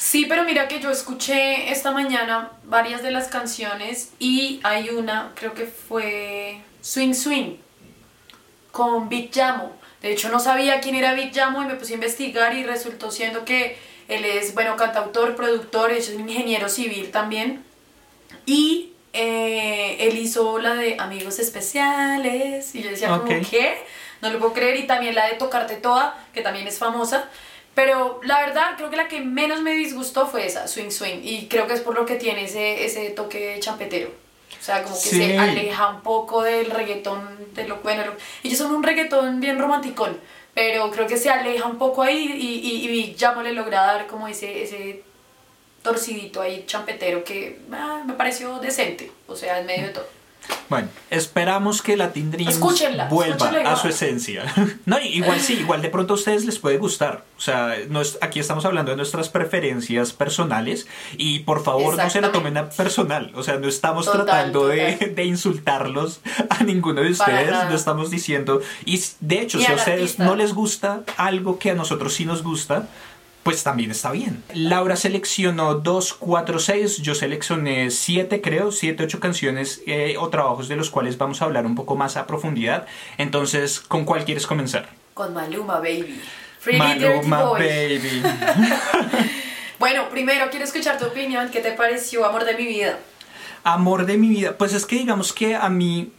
Sí, 0.00 0.24
pero 0.26 0.44
mira 0.44 0.66
que 0.66 0.80
yo 0.80 0.90
escuché 0.90 1.70
esta 1.70 1.90
mañana 1.90 2.52
varias 2.64 3.02
de 3.02 3.10
las 3.10 3.28
canciones 3.28 4.12
y 4.18 4.60
hay 4.62 4.88
una, 4.88 5.32
creo 5.34 5.52
que 5.52 5.66
fue 5.66 6.62
Swing 6.80 7.12
Swing 7.12 7.56
con 8.70 9.10
Big 9.10 9.30
Jamo. 9.30 9.72
De 10.00 10.10
hecho 10.12 10.30
no 10.30 10.40
sabía 10.40 10.80
quién 10.80 10.94
era 10.94 11.12
Big 11.12 11.34
Jamo 11.34 11.62
y 11.62 11.66
me 11.66 11.74
puse 11.74 11.92
a 11.92 11.96
investigar 11.96 12.54
y 12.54 12.64
resultó 12.64 13.10
siendo 13.10 13.44
que 13.44 13.76
él 14.10 14.24
es, 14.24 14.54
bueno, 14.54 14.76
cantautor, 14.76 15.36
productor, 15.36 15.92
es 15.92 16.10
un 16.10 16.28
ingeniero 16.28 16.68
civil 16.68 17.12
también. 17.12 17.64
Y 18.44 18.92
eh, 19.12 19.96
él 20.00 20.18
hizo 20.18 20.58
la 20.58 20.74
de 20.74 20.96
Amigos 20.98 21.38
Especiales. 21.38 22.74
Y 22.74 22.82
yo 22.82 22.90
decía, 22.90 23.08
como, 23.08 23.26
¿qué? 23.48 23.78
No 24.20 24.30
lo 24.30 24.40
puedo 24.40 24.52
creer. 24.52 24.76
Y 24.76 24.86
también 24.88 25.14
la 25.14 25.28
de 25.28 25.34
Tocarte 25.34 25.76
Toda, 25.76 26.18
que 26.34 26.42
también 26.42 26.66
es 26.66 26.78
famosa. 26.78 27.28
Pero 27.74 28.20
la 28.24 28.40
verdad, 28.40 28.72
creo 28.76 28.90
que 28.90 28.96
la 28.96 29.06
que 29.06 29.20
menos 29.20 29.62
me 29.62 29.72
disgustó 29.72 30.26
fue 30.26 30.44
esa, 30.44 30.66
Swing 30.66 30.90
Swing. 30.90 31.20
Y 31.22 31.46
creo 31.46 31.68
que 31.68 31.74
es 31.74 31.80
por 31.80 31.94
lo 31.94 32.04
que 32.04 32.16
tiene 32.16 32.44
ese, 32.44 32.84
ese 32.84 33.10
toque 33.10 33.58
champetero. 33.60 34.10
O 34.60 34.62
sea, 34.62 34.82
como 34.82 34.96
que 34.96 35.08
se 35.08 35.38
aleja 35.38 35.88
un 35.88 36.00
poco 36.00 36.42
del 36.42 36.70
reggaetón, 36.70 37.54
de 37.54 37.68
lo 37.68 37.76
bueno. 37.76 38.02
Ellos 38.42 38.58
son 38.58 38.74
un 38.74 38.82
reggaetón 38.82 39.38
bien 39.38 39.58
romanticón 39.58 40.18
pero 40.60 40.90
creo 40.90 41.06
que 41.06 41.16
se 41.16 41.30
aleja 41.30 41.64
un 41.64 41.78
poco 41.78 42.02
ahí 42.02 42.34
y, 42.38 43.14
ya 43.14 43.32
no 43.32 43.42
le 43.42 43.54
logra 43.54 43.80
dar 43.80 44.06
como 44.06 44.28
ese, 44.28 44.62
ese 44.62 45.02
torcidito 45.82 46.42
ahí 46.42 46.64
champetero 46.66 47.24
que 47.24 47.60
ah, 47.72 48.02
me 48.06 48.12
pareció 48.12 48.58
decente, 48.58 49.10
o 49.26 49.34
sea, 49.34 49.60
en 49.60 49.64
medio 49.64 49.86
de 49.86 49.92
todo. 49.94 50.06
Bueno, 50.68 50.88
esperamos 51.10 51.82
que 51.82 51.96
Latin 51.96 52.30
Dreams 52.30 52.60
vuelva 53.10 53.50
a 53.66 53.76
su 53.76 53.88
esencia. 53.88 54.44
no, 54.86 55.00
igual 55.00 55.40
sí, 55.40 55.54
igual 55.54 55.82
de 55.82 55.88
pronto 55.88 56.14
a 56.14 56.16
ustedes 56.16 56.44
les 56.44 56.58
puede 56.58 56.78
gustar. 56.78 57.24
O 57.36 57.40
sea, 57.40 57.74
aquí 58.20 58.38
estamos 58.38 58.64
hablando 58.64 58.92
de 58.92 58.96
nuestras 58.96 59.28
preferencias 59.28 60.12
personales 60.12 60.86
y 61.16 61.40
por 61.40 61.64
favor 61.64 61.96
no 61.96 62.08
se 62.08 62.20
la 62.20 62.30
tomen 62.30 62.56
a 62.56 62.70
personal. 62.70 63.32
O 63.34 63.42
sea, 63.42 63.58
no 63.58 63.66
estamos 63.66 64.10
tratando 64.10 64.68
De, 64.68 65.12
de, 65.16 65.24
insultarlos 65.24 66.20
a 66.48 66.62
ninguno 66.62 67.02
de 67.02 67.10
ustedes. 67.10 67.50
No 67.50 67.74
estamos 67.74 68.10
diciendo. 68.10 68.60
Y 68.84 69.02
de 69.20 69.40
hecho, 69.40 69.58
si 69.58 69.66
a 69.66 69.74
ustedes 69.74 70.18
no 70.18 70.36
les 70.36 70.54
gusta 70.54 71.02
algo 71.16 71.58
que 71.58 71.70
a 71.70 71.74
nosotros 71.74 72.14
sí 72.14 72.24
nos 72.24 72.42
gusta, 72.42 72.88
pues 73.50 73.64
también 73.64 73.90
está 73.90 74.12
bien. 74.12 74.44
Laura 74.54 74.94
seleccionó 74.94 75.74
2, 75.74 76.14
4, 76.14 76.60
6, 76.60 76.98
yo 76.98 77.16
seleccioné 77.16 77.90
7 77.90 78.40
creo, 78.40 78.70
7, 78.70 79.02
8 79.02 79.18
canciones 79.18 79.82
eh, 79.88 80.14
o 80.20 80.28
trabajos 80.28 80.68
de 80.68 80.76
los 80.76 80.88
cuales 80.88 81.18
vamos 81.18 81.42
a 81.42 81.46
hablar 81.46 81.66
un 81.66 81.74
poco 81.74 81.96
más 81.96 82.16
a 82.16 82.28
profundidad. 82.28 82.86
Entonces, 83.18 83.80
¿con 83.80 84.04
cuál 84.04 84.24
quieres 84.24 84.46
comenzar? 84.46 84.90
Con 85.14 85.34
Maluma 85.34 85.80
Baby. 85.80 86.22
Maluma 86.78 87.42
Baby. 87.54 88.22
bueno, 89.80 90.08
primero 90.10 90.48
quiero 90.50 90.64
escuchar 90.64 90.96
tu 90.96 91.06
opinión. 91.06 91.48
¿Qué 91.50 91.58
te 91.58 91.72
pareció 91.72 92.24
Amor 92.24 92.44
de 92.44 92.54
mi 92.54 92.66
vida? 92.68 93.00
Amor 93.64 94.06
de 94.06 94.16
mi 94.16 94.28
vida, 94.28 94.56
pues 94.56 94.74
es 94.74 94.86
que 94.86 94.94
digamos 94.94 95.32
que 95.32 95.56
a 95.56 95.68
mí 95.68 96.12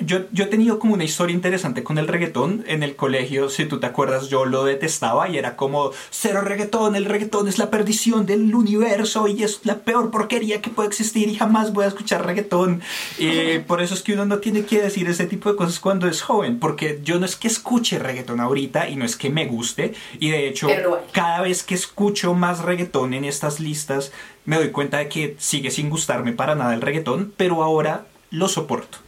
yo, 0.00 0.20
yo 0.32 0.44
he 0.44 0.48
tenido 0.48 0.78
como 0.78 0.94
una 0.94 1.04
historia 1.04 1.34
interesante 1.34 1.82
con 1.82 1.98
el 1.98 2.08
reggaetón. 2.08 2.64
En 2.66 2.82
el 2.82 2.96
colegio, 2.96 3.48
si 3.48 3.66
tú 3.66 3.80
te 3.80 3.86
acuerdas, 3.86 4.28
yo 4.28 4.44
lo 4.44 4.64
detestaba 4.64 5.28
y 5.28 5.38
era 5.38 5.56
como, 5.56 5.92
cero 6.10 6.40
reggaetón, 6.40 6.96
el 6.96 7.04
reggaetón 7.04 7.48
es 7.48 7.58
la 7.58 7.70
perdición 7.70 8.26
del 8.26 8.54
universo 8.54 9.28
y 9.28 9.42
es 9.42 9.60
la 9.64 9.78
peor 9.78 10.10
porquería 10.10 10.60
que 10.60 10.70
puede 10.70 10.88
existir 10.88 11.28
y 11.28 11.34
jamás 11.34 11.72
voy 11.72 11.84
a 11.84 11.88
escuchar 11.88 12.24
reggaetón. 12.24 12.82
Eh, 13.18 13.62
por 13.66 13.80
eso 13.82 13.94
es 13.94 14.02
que 14.02 14.14
uno 14.14 14.24
no 14.24 14.38
tiene 14.38 14.64
que 14.64 14.80
decir 14.80 15.08
ese 15.08 15.26
tipo 15.26 15.50
de 15.50 15.56
cosas 15.56 15.80
cuando 15.80 16.08
es 16.08 16.22
joven, 16.22 16.58
porque 16.58 17.00
yo 17.02 17.18
no 17.18 17.26
es 17.26 17.36
que 17.36 17.48
escuche 17.48 17.98
reggaetón 17.98 18.40
ahorita 18.40 18.88
y 18.88 18.96
no 18.96 19.04
es 19.04 19.16
que 19.16 19.30
me 19.30 19.46
guste. 19.46 19.94
Y 20.18 20.30
de 20.30 20.48
hecho, 20.48 20.68
cada 21.12 21.42
vez 21.42 21.62
que 21.62 21.74
escucho 21.74 22.34
más 22.34 22.60
reggaetón 22.60 23.14
en 23.14 23.24
estas 23.24 23.60
listas, 23.60 24.12
me 24.44 24.56
doy 24.56 24.70
cuenta 24.70 24.98
de 24.98 25.08
que 25.08 25.36
sigue 25.38 25.70
sin 25.70 25.90
gustarme 25.90 26.32
para 26.32 26.54
nada 26.54 26.74
el 26.74 26.80
reggaetón, 26.80 27.32
pero 27.36 27.62
ahora 27.62 28.06
lo 28.30 28.48
soporto. 28.48 28.98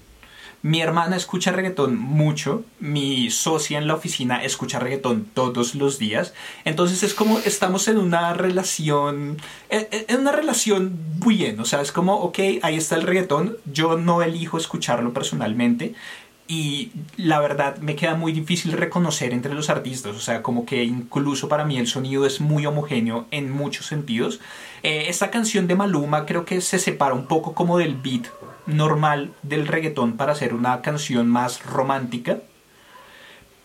Mi 0.65 0.81
hermana 0.81 1.17
escucha 1.17 1.51
reggaetón 1.51 1.99
mucho, 1.99 2.65
mi 2.79 3.33
socia 3.33 3.79
en 3.79 3.89
la 3.89 3.95
oficina 3.95 4.45
escucha 4.45 4.79
reggaetón 4.79 5.27
todos 5.35 5.75
los 5.75 5.99
días, 5.99 6.35
entonces 6.65 7.03
es 7.03 7.15
como 7.15 7.41
estamos 7.41 7.89
en 7.89 7.99
una 7.99 8.33
relación, 8.33 9.39
eh, 9.71 9.89
eh, 9.91 10.05
en 10.07 10.21
una 10.21 10.31
relación 10.31 10.97
bien, 11.27 11.59
o 11.59 11.65
sea, 11.65 11.81
es 11.81 11.91
como, 11.91 12.15
ok, 12.15 12.39
ahí 12.63 12.77
está 12.77 12.95
el 12.95 13.03
reggaetón, 13.03 13.57
yo 13.73 13.99
no 13.99 14.23
elijo 14.23 14.57
escucharlo 14.57 15.13
personalmente, 15.13 15.95
y 16.47 16.93
la 17.17 17.41
verdad 17.41 17.79
me 17.79 17.97
queda 17.97 18.15
muy 18.15 18.31
difícil 18.31 18.71
reconocer 18.73 19.33
entre 19.33 19.55
los 19.55 19.69
artistas, 19.69 20.15
o 20.15 20.21
sea, 20.21 20.43
como 20.43 20.65
que 20.65 20.85
incluso 20.85 21.49
para 21.49 21.65
mí 21.65 21.77
el 21.79 21.89
sonido 21.89 22.25
es 22.25 22.41
muy 22.41 22.67
homogéneo 22.67 23.27
en 23.31 23.51
muchos 23.51 23.87
sentidos. 23.87 24.39
Eh, 24.83 25.07
esta 25.09 25.31
canción 25.31 25.67
de 25.67 25.77
Maluma 25.77 26.27
creo 26.27 26.45
que 26.45 26.61
se 26.61 26.79
separa 26.79 27.15
un 27.15 27.27
poco 27.27 27.55
como 27.55 27.79
del 27.79 27.97
beat 27.97 28.27
normal 28.67 29.33
del 29.43 29.67
reggaetón 29.67 30.17
para 30.17 30.33
hacer 30.33 30.55
una 30.55 30.83
canción 30.83 31.29
más 31.29 31.65
romántica. 31.65 32.39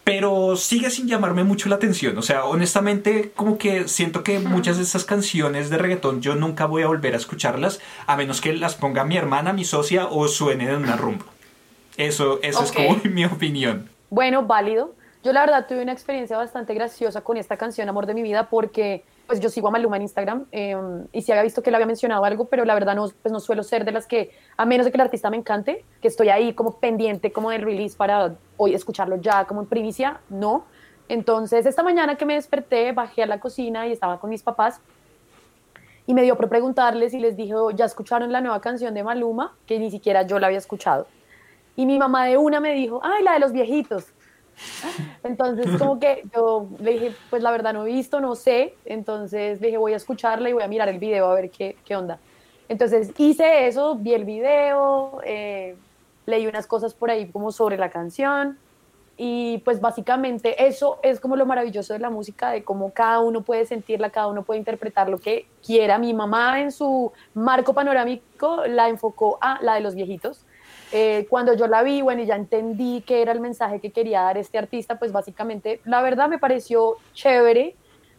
pero 0.03 0.55
sigue 0.55 0.89
sin 0.89 1.09
llamarme 1.09 1.43
mucho 1.43 1.67
la 1.67 1.75
atención. 1.75 2.17
O 2.17 2.21
sea, 2.21 2.45
honestamente, 2.45 3.33
como 3.35 3.57
que 3.57 3.89
siento 3.89 4.23
que 4.23 4.39
muchas 4.39 4.77
de 4.77 4.83
estas 4.83 5.03
canciones 5.03 5.69
de 5.69 5.77
reggaetón 5.77 6.21
yo 6.21 6.35
nunca 6.35 6.65
voy 6.65 6.83
a 6.83 6.87
volver 6.87 7.13
a 7.13 7.17
escucharlas, 7.17 7.81
a 8.05 8.15
menos 8.15 8.39
que 8.39 8.53
las 8.53 8.75
ponga 8.75 9.03
mi 9.03 9.17
hermana, 9.17 9.51
mi 9.51 9.65
socia 9.65 10.07
o 10.07 10.29
suene 10.29 10.69
en 10.69 10.77
una 10.77 10.95
rumba. 10.95 11.25
Eso, 11.97 12.39
eso 12.41 12.63
es 12.63 12.71
como 12.71 13.01
mi 13.03 13.25
opinión. 13.25 13.89
Bueno, 14.09 14.43
válido. 14.43 14.95
Yo 15.25 15.33
la 15.33 15.41
verdad 15.41 15.65
tuve 15.67 15.81
una 15.81 15.91
experiencia 15.91 16.37
bastante 16.37 16.73
graciosa 16.73 17.19
con 17.19 17.35
esta 17.35 17.57
canción 17.57 17.89
Amor 17.89 18.05
de 18.05 18.13
mi 18.13 18.21
vida 18.21 18.49
porque 18.49 19.03
pues 19.27 19.41
yo 19.41 19.49
sigo 19.49 19.67
a 19.67 19.71
Maluma 19.71 19.97
en 19.97 20.03
Instagram 20.03 20.45
em, 20.51 21.05
y 21.11 21.21
sí 21.21 21.31
había 21.31 21.43
visto 21.43 21.61
que 21.61 21.69
le 21.69 21.75
había 21.75 21.85
mencionado 21.85 22.23
algo, 22.23 22.45
pero 22.45 22.63
la 22.63 22.73
verdad 22.73 22.95
no, 22.95 23.09
pues 23.21 23.31
no 23.31 23.39
suelo 23.39 23.61
ser 23.61 23.83
de 23.83 23.91
las 23.91 24.07
que, 24.07 24.31
a 24.55 24.65
menos 24.65 24.85
de 24.85 24.91
que 24.91 24.97
el 24.97 25.01
artista 25.01 25.29
me 25.29 25.37
encante, 25.37 25.83
que 26.01 26.07
estoy 26.07 26.29
ahí 26.29 26.53
como 26.53 26.79
pendiente 26.79 27.31
como 27.31 27.51
del 27.51 27.61
release 27.61 27.95
para 27.95 28.35
hoy 28.55 28.73
escucharlo 28.73 29.17
ya 29.17 29.45
como 29.45 29.61
en 29.61 29.67
primicia, 29.67 30.21
no. 30.29 30.65
Entonces 31.09 31.65
esta 31.65 31.83
mañana 31.83 32.15
que 32.15 32.25
me 32.25 32.35
desperté, 32.35 32.93
bajé 32.93 33.23
a 33.23 33.27
la 33.27 33.39
cocina 33.39 33.85
y 33.85 33.91
estaba 33.91 34.19
con 34.19 34.29
mis 34.29 34.43
papás 34.43 34.79
y 36.05 36.13
me 36.13 36.23
dio 36.23 36.37
por 36.37 36.47
preguntarles 36.47 37.13
y 37.13 37.19
les 37.19 37.35
dije, 37.35 37.53
¿ya 37.75 37.85
escucharon 37.85 38.31
la 38.31 38.39
nueva 38.39 38.61
canción 38.61 38.93
de 38.93 39.03
Maluma? 39.03 39.55
Que 39.65 39.77
ni 39.77 39.91
siquiera 39.91 40.21
yo 40.23 40.39
la 40.39 40.47
había 40.47 40.59
escuchado. 40.59 41.05
Y 41.75 41.85
mi 41.85 41.99
mamá 41.99 42.25
de 42.25 42.37
una 42.37 42.61
me 42.61 42.73
dijo, 42.73 43.01
ay, 43.03 43.23
la 43.23 43.33
de 43.33 43.39
los 43.39 43.51
viejitos. 43.51 44.05
Entonces, 45.23 45.77
como 45.77 45.99
que 45.99 46.23
yo 46.33 46.67
le 46.79 46.91
dije, 46.91 47.15
pues 47.29 47.43
la 47.43 47.51
verdad 47.51 47.73
no 47.73 47.85
he 47.85 47.91
visto, 47.91 48.19
no 48.19 48.35
sé. 48.35 48.75
Entonces 48.85 49.61
le 49.61 49.67
dije, 49.67 49.77
voy 49.77 49.93
a 49.93 49.97
escucharla 49.97 50.49
y 50.49 50.53
voy 50.53 50.63
a 50.63 50.67
mirar 50.67 50.89
el 50.89 50.99
video 50.99 51.29
a 51.29 51.35
ver 51.35 51.49
qué, 51.49 51.77
qué 51.85 51.95
onda. 51.95 52.19
Entonces 52.69 53.11
hice 53.17 53.67
eso, 53.67 53.95
vi 53.95 54.13
el 54.13 54.25
video, 54.25 55.21
eh, 55.23 55.75
leí 56.25 56.47
unas 56.47 56.67
cosas 56.67 56.93
por 56.93 57.09
ahí 57.09 57.27
como 57.29 57.51
sobre 57.51 57.77
la 57.77 57.89
canción. 57.89 58.57
Y 59.19 59.59
pues 59.59 59.81
básicamente 59.81 60.67
eso 60.67 60.99
es 61.01 61.19
como 61.19 61.35
lo 61.35 61.47
maravilloso 61.47 61.93
de 61.93 61.99
la 61.99 62.11
música, 62.11 62.51
de 62.51 62.63
cómo 62.63 62.91
cada 62.91 63.19
uno 63.19 63.41
puede 63.41 63.65
sentirla, 63.65 64.11
cada 64.11 64.27
uno 64.27 64.43
puede 64.43 64.59
interpretar 64.59 65.09
lo 65.09 65.17
que 65.17 65.47
quiera. 65.65 65.97
Mi 65.97 66.13
mamá 66.13 66.61
en 66.61 66.71
su 66.71 67.11
marco 67.33 67.73
panorámico 67.73 68.67
la 68.67 68.89
enfocó 68.89 69.39
a 69.41 69.59
la 69.63 69.73
de 69.73 69.81
los 69.81 69.95
viejitos 69.95 70.45
eh, 70.91 71.27
cuando 71.29 71.53
yo 71.53 71.67
la 71.67 71.83
vi, 71.83 72.01
bueno, 72.01 72.21
y 72.21 72.25
ya 72.25 72.35
entendí 72.35 73.03
qué 73.05 73.21
era 73.21 73.31
el 73.31 73.39
mensaje 73.39 73.79
que 73.79 73.91
quería 73.91 74.21
dar 74.21 74.37
este 74.37 74.57
artista, 74.57 74.97
pues 74.97 75.11
básicamente, 75.11 75.81
la 75.85 76.01
verdad 76.01 76.29
me 76.29 76.39
pareció 76.39 76.95
chévere 77.13 77.75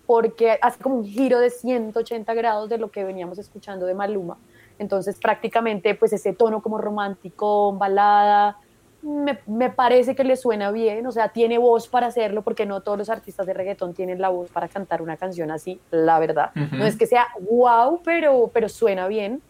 porque 0.07 0.59
hace 0.63 0.83
como 0.83 0.97
un 0.97 1.05
giro 1.05 1.39
de 1.39 1.51
180 1.51 2.33
grados 2.35 2.69
de 2.69 2.79
lo 2.79 2.91
que 2.91 3.05
veníamos 3.05 3.39
escuchando 3.39 3.85
de 3.85 3.95
Maluma. 3.95 4.39
Entonces, 4.79 5.19
prácticamente, 5.19 5.95
pues 5.95 6.13
ese 6.13 6.33
tono 6.33 6.63
como 6.63 6.79
romántico, 6.79 7.73
balada, 7.73 8.57
me, 9.03 9.39
me, 9.47 9.71
parece 9.71 10.15
que 10.15 10.25
le 10.25 10.37
suena 10.37 10.71
bien, 10.71 11.07
o 11.07 11.13
sea, 11.13 11.29
tiene 11.29 11.59
voz 11.59 11.89
para 11.89 12.09
hacerlo, 12.09 12.43
porque 12.43 12.67
no 12.67 12.81
todos 12.81 12.99
los 12.99 13.11
artistas 13.11 13.47
de 13.47 13.55
reggaetón 13.55 13.95
tienen 13.95 14.21
la 14.21 14.29
voz 14.29 14.51
para 14.51 14.69
cantar 14.69 15.03
una 15.03 15.17
canción 15.17 15.51
así, 15.51 15.81
la 15.91 16.19
verdad. 16.19 16.51
No 16.73 16.85
es 16.85 16.97
que 16.97 17.07
sea 17.07 17.29
wow, 17.49 18.01
pero, 18.03 18.51
pero 18.53 18.69
suena 18.69 19.09
bien. 19.09 19.41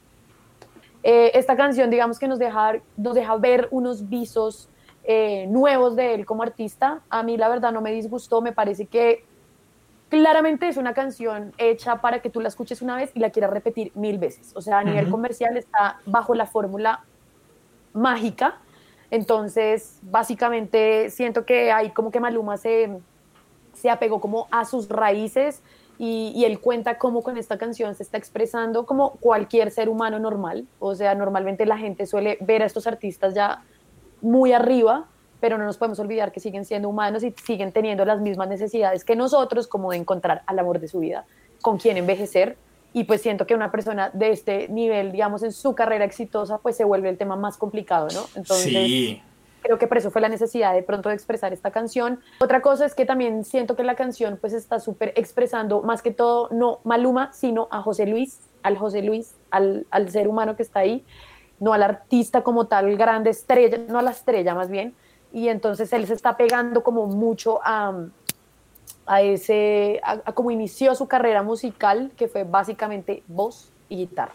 Eh, 1.10 1.38
esta 1.38 1.56
canción, 1.56 1.88
digamos 1.88 2.18
que 2.18 2.28
nos 2.28 2.38
deja, 2.38 2.74
nos 2.98 3.14
deja 3.14 3.34
ver 3.38 3.68
unos 3.70 4.10
visos 4.10 4.68
eh, 5.04 5.46
nuevos 5.46 5.96
de 5.96 6.12
él 6.12 6.26
como 6.26 6.42
artista. 6.42 7.00
A 7.08 7.22
mí 7.22 7.38
la 7.38 7.48
verdad 7.48 7.72
no 7.72 7.80
me 7.80 7.92
disgustó, 7.92 8.42
me 8.42 8.52
parece 8.52 8.84
que 8.84 9.24
claramente 10.10 10.68
es 10.68 10.76
una 10.76 10.92
canción 10.92 11.54
hecha 11.56 12.02
para 12.02 12.20
que 12.20 12.28
tú 12.28 12.42
la 12.42 12.48
escuches 12.48 12.82
una 12.82 12.94
vez 12.94 13.10
y 13.14 13.20
la 13.20 13.30
quieras 13.30 13.50
repetir 13.50 13.90
mil 13.94 14.18
veces. 14.18 14.52
O 14.54 14.60
sea, 14.60 14.80
a 14.80 14.84
nivel 14.84 15.08
comercial 15.08 15.56
está 15.56 15.98
bajo 16.04 16.34
la 16.34 16.44
fórmula 16.44 17.02
mágica. 17.94 18.58
Entonces, 19.10 20.00
básicamente 20.02 21.08
siento 21.08 21.46
que 21.46 21.72
ahí 21.72 21.88
como 21.88 22.10
que 22.10 22.20
Maluma 22.20 22.58
se, 22.58 23.00
se 23.72 23.88
apegó 23.88 24.20
como 24.20 24.46
a 24.50 24.66
sus 24.66 24.90
raíces 24.90 25.62
y, 25.98 26.44
él 26.44 26.60
cuenta 26.60 26.96
cómo 26.96 27.22
con 27.22 27.36
esta 27.36 27.58
canción 27.58 27.94
se 27.96 28.04
está 28.04 28.18
expresando 28.18 28.86
como 28.86 29.12
cualquier 29.16 29.72
ser 29.72 29.88
humano 29.88 30.20
normal. 30.20 30.66
O 30.78 30.94
sea, 30.94 31.14
normalmente 31.16 31.66
la 31.66 31.76
gente 31.76 32.06
suele 32.06 32.38
ver 32.40 32.62
a 32.62 32.66
estos 32.66 32.86
artistas 32.86 33.34
ya 33.34 33.64
muy 34.22 34.52
arriba, 34.52 35.06
pero 35.40 35.58
no 35.58 35.64
nos 35.64 35.76
podemos 35.76 35.98
olvidar 35.98 36.30
que 36.30 36.38
siguen 36.38 36.64
siendo 36.64 36.88
humanos 36.88 37.24
y 37.24 37.34
siguen 37.44 37.72
teniendo 37.72 38.04
las 38.04 38.20
mismas 38.20 38.48
necesidades 38.48 39.04
que 39.04 39.16
nosotros, 39.16 39.66
como 39.66 39.90
de 39.90 39.96
encontrar 39.96 40.42
al 40.46 40.60
amor 40.60 40.78
de 40.78 40.86
su 40.86 41.00
vida, 41.00 41.26
con 41.62 41.78
quien 41.78 41.96
envejecer. 41.96 42.56
Y 42.92 43.04
pues 43.04 43.20
siento 43.20 43.46
que 43.46 43.54
una 43.54 43.72
persona 43.72 44.10
de 44.14 44.30
este 44.30 44.68
nivel, 44.68 45.10
digamos, 45.10 45.42
en 45.42 45.52
su 45.52 45.74
carrera 45.74 46.04
exitosa, 46.04 46.58
pues 46.58 46.76
se 46.76 46.84
vuelve 46.84 47.08
el 47.08 47.18
tema 47.18 47.34
más 47.34 47.56
complicado, 47.56 48.06
¿no? 48.14 48.24
Entonces, 48.36 48.72
sí 48.72 49.22
creo 49.62 49.78
que 49.78 49.86
por 49.86 49.98
eso 49.98 50.10
fue 50.10 50.20
la 50.20 50.28
necesidad 50.28 50.74
de 50.74 50.82
pronto 50.82 51.08
de 51.08 51.14
expresar 51.14 51.52
esta 51.52 51.70
canción. 51.70 52.20
Otra 52.40 52.62
cosa 52.62 52.86
es 52.86 52.94
que 52.94 53.04
también 53.04 53.44
siento 53.44 53.76
que 53.76 53.82
la 53.82 53.94
canción 53.94 54.38
pues 54.40 54.52
está 54.52 54.80
súper 54.80 55.12
expresando 55.16 55.82
más 55.82 56.02
que 56.02 56.10
todo 56.10 56.48
no 56.50 56.80
Maluma, 56.84 57.32
sino 57.32 57.68
a 57.70 57.82
José 57.82 58.06
Luis, 58.06 58.40
al 58.62 58.76
José 58.76 59.02
Luis, 59.02 59.34
al, 59.50 59.86
al, 59.90 60.10
ser 60.10 60.28
humano 60.28 60.56
que 60.56 60.62
está 60.62 60.80
ahí, 60.80 61.04
no 61.60 61.72
al 61.72 61.82
artista 61.82 62.42
como 62.42 62.66
tal, 62.66 62.96
grande 62.96 63.30
estrella, 63.30 63.78
no 63.88 63.98
a 63.98 64.02
la 64.02 64.10
estrella 64.10 64.54
más 64.54 64.70
bien. 64.70 64.94
Y 65.32 65.48
entonces 65.48 65.92
él 65.92 66.06
se 66.06 66.14
está 66.14 66.36
pegando 66.36 66.82
como 66.82 67.06
mucho 67.06 67.60
a, 67.62 67.94
a 69.06 69.22
ese, 69.22 70.00
a, 70.02 70.20
a 70.24 70.32
como 70.32 70.50
inició 70.50 70.94
su 70.94 71.06
carrera 71.06 71.42
musical, 71.42 72.12
que 72.16 72.28
fue 72.28 72.44
básicamente 72.44 73.22
voz 73.26 73.70
y 73.88 73.96
guitarra. 73.96 74.32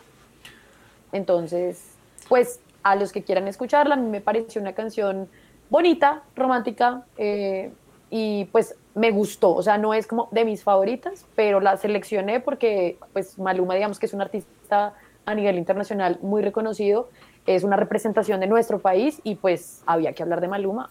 Entonces, 1.12 1.96
pues 2.28 2.60
a 2.84 2.96
los 2.96 3.12
que 3.12 3.24
quieran 3.24 3.48
escucharla. 3.48 3.96
A 3.96 3.98
mí 3.98 4.10
me 4.10 4.22
pareció 4.22 4.62
una 4.62 4.74
canción 4.74 5.28
bonita, 5.70 6.24
romántica 6.36 7.04
eh, 7.18 7.72
y 8.10 8.46
pues 8.46 8.76
me 8.96 9.12
gustó. 9.12 9.56
O 9.56 9.64
sea, 9.64 9.78
no 9.78 9.94
es 9.94 10.06
como 10.06 10.28
de 10.32 10.46
mis 10.46 10.64
favoritas, 10.64 11.26
pero 11.36 11.60
la 11.60 11.78
seleccioné 11.78 12.40
porque 12.40 12.98
pues 13.14 13.40
Maluma, 13.40 13.74
digamos 13.74 14.00
que 14.00 14.06
es 14.06 14.14
un 14.14 14.22
artista 14.22 14.94
a 15.26 15.36
nivel 15.36 15.58
internacional 15.58 16.20
muy 16.22 16.42
reconocido, 16.42 17.10
es 17.46 17.64
una 17.64 17.76
representación 17.76 18.40
de 18.40 18.48
nuestro 18.48 18.80
país 18.80 19.20
y 19.24 19.36
pues 19.36 19.82
había 19.86 20.14
que 20.14 20.24
hablar 20.24 20.42
de 20.42 20.48
Maluma. 20.48 20.90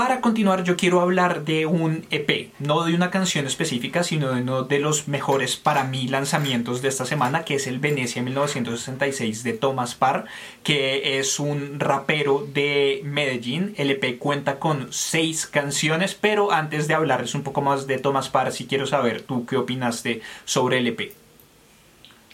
Para 0.00 0.22
continuar, 0.22 0.64
yo 0.64 0.78
quiero 0.78 1.02
hablar 1.02 1.44
de 1.44 1.66
un 1.66 2.06
EP, 2.10 2.54
no 2.58 2.84
de 2.84 2.94
una 2.94 3.10
canción 3.10 3.46
específica, 3.46 4.02
sino 4.02 4.32
de 4.32 4.40
uno 4.40 4.62
de 4.62 4.78
los 4.78 5.08
mejores 5.08 5.58
para 5.58 5.84
mí 5.84 6.08
lanzamientos 6.08 6.80
de 6.80 6.88
esta 6.88 7.04
semana, 7.04 7.44
que 7.44 7.56
es 7.56 7.66
el 7.66 7.80
Venecia 7.80 8.22
1966 8.22 9.42
de 9.42 9.52
Thomas 9.52 9.94
Parr, 9.94 10.24
que 10.62 11.18
es 11.18 11.38
un 11.38 11.78
rapero 11.78 12.46
de 12.50 13.02
Medellín. 13.04 13.74
El 13.76 13.90
EP 13.90 14.18
cuenta 14.18 14.58
con 14.58 14.90
seis 14.90 15.46
canciones, 15.46 16.14
pero 16.14 16.50
antes 16.50 16.88
de 16.88 16.94
hablarles 16.94 17.34
un 17.34 17.42
poco 17.42 17.60
más 17.60 17.86
de 17.86 17.98
Thomas 17.98 18.30
Parr, 18.30 18.52
si 18.52 18.66
quiero 18.66 18.86
saber 18.86 19.20
tú 19.20 19.44
qué 19.44 19.58
opinaste 19.58 20.22
sobre 20.46 20.78
el 20.78 20.86
EP. 20.86 21.12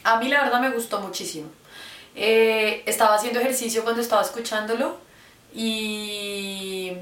A 0.05 0.21
mí 0.21 0.29
la 0.29 0.45
verdad 0.45 0.61
me 0.61 0.71
gustó 0.71 1.01
muchísimo. 1.01 1.49
Eh, 2.15 2.85
estaba 2.87 3.17
haciendo 3.17 3.41
ejercicio 3.41 3.83
cuando 3.83 4.03
estaba 4.03 4.23
escuchándolo 4.23 4.99
y 5.53 6.93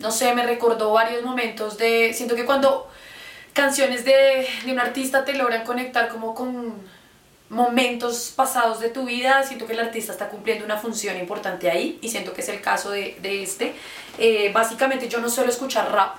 no 0.00 0.10
sé, 0.10 0.34
me 0.34 0.44
recordó 0.44 0.92
varios 0.92 1.22
momentos 1.22 1.78
de, 1.78 2.12
siento 2.14 2.34
que 2.34 2.44
cuando 2.44 2.88
canciones 3.52 4.04
de, 4.04 4.46
de, 4.64 4.72
un 4.72 4.80
artista 4.80 5.24
te 5.24 5.34
logran 5.34 5.64
conectar 5.64 6.08
como 6.08 6.34
con 6.34 6.74
momentos 7.50 8.32
pasados 8.34 8.80
de 8.80 8.88
tu 8.90 9.04
vida, 9.04 9.42
siento 9.42 9.66
que 9.66 9.72
el 9.72 9.80
artista 9.80 10.12
está 10.12 10.28
cumpliendo 10.28 10.64
una 10.64 10.78
función 10.78 11.16
importante 11.18 11.70
ahí 11.70 11.98
y 12.00 12.08
siento 12.08 12.32
que 12.32 12.40
es 12.42 12.48
el 12.48 12.60
caso 12.60 12.90
de, 12.90 13.16
de 13.20 13.42
este. 13.42 13.74
Eh, 14.18 14.50
básicamente 14.52 15.08
yo 15.08 15.20
no 15.20 15.28
suelo 15.28 15.50
escuchar 15.50 15.90
rap, 15.92 16.16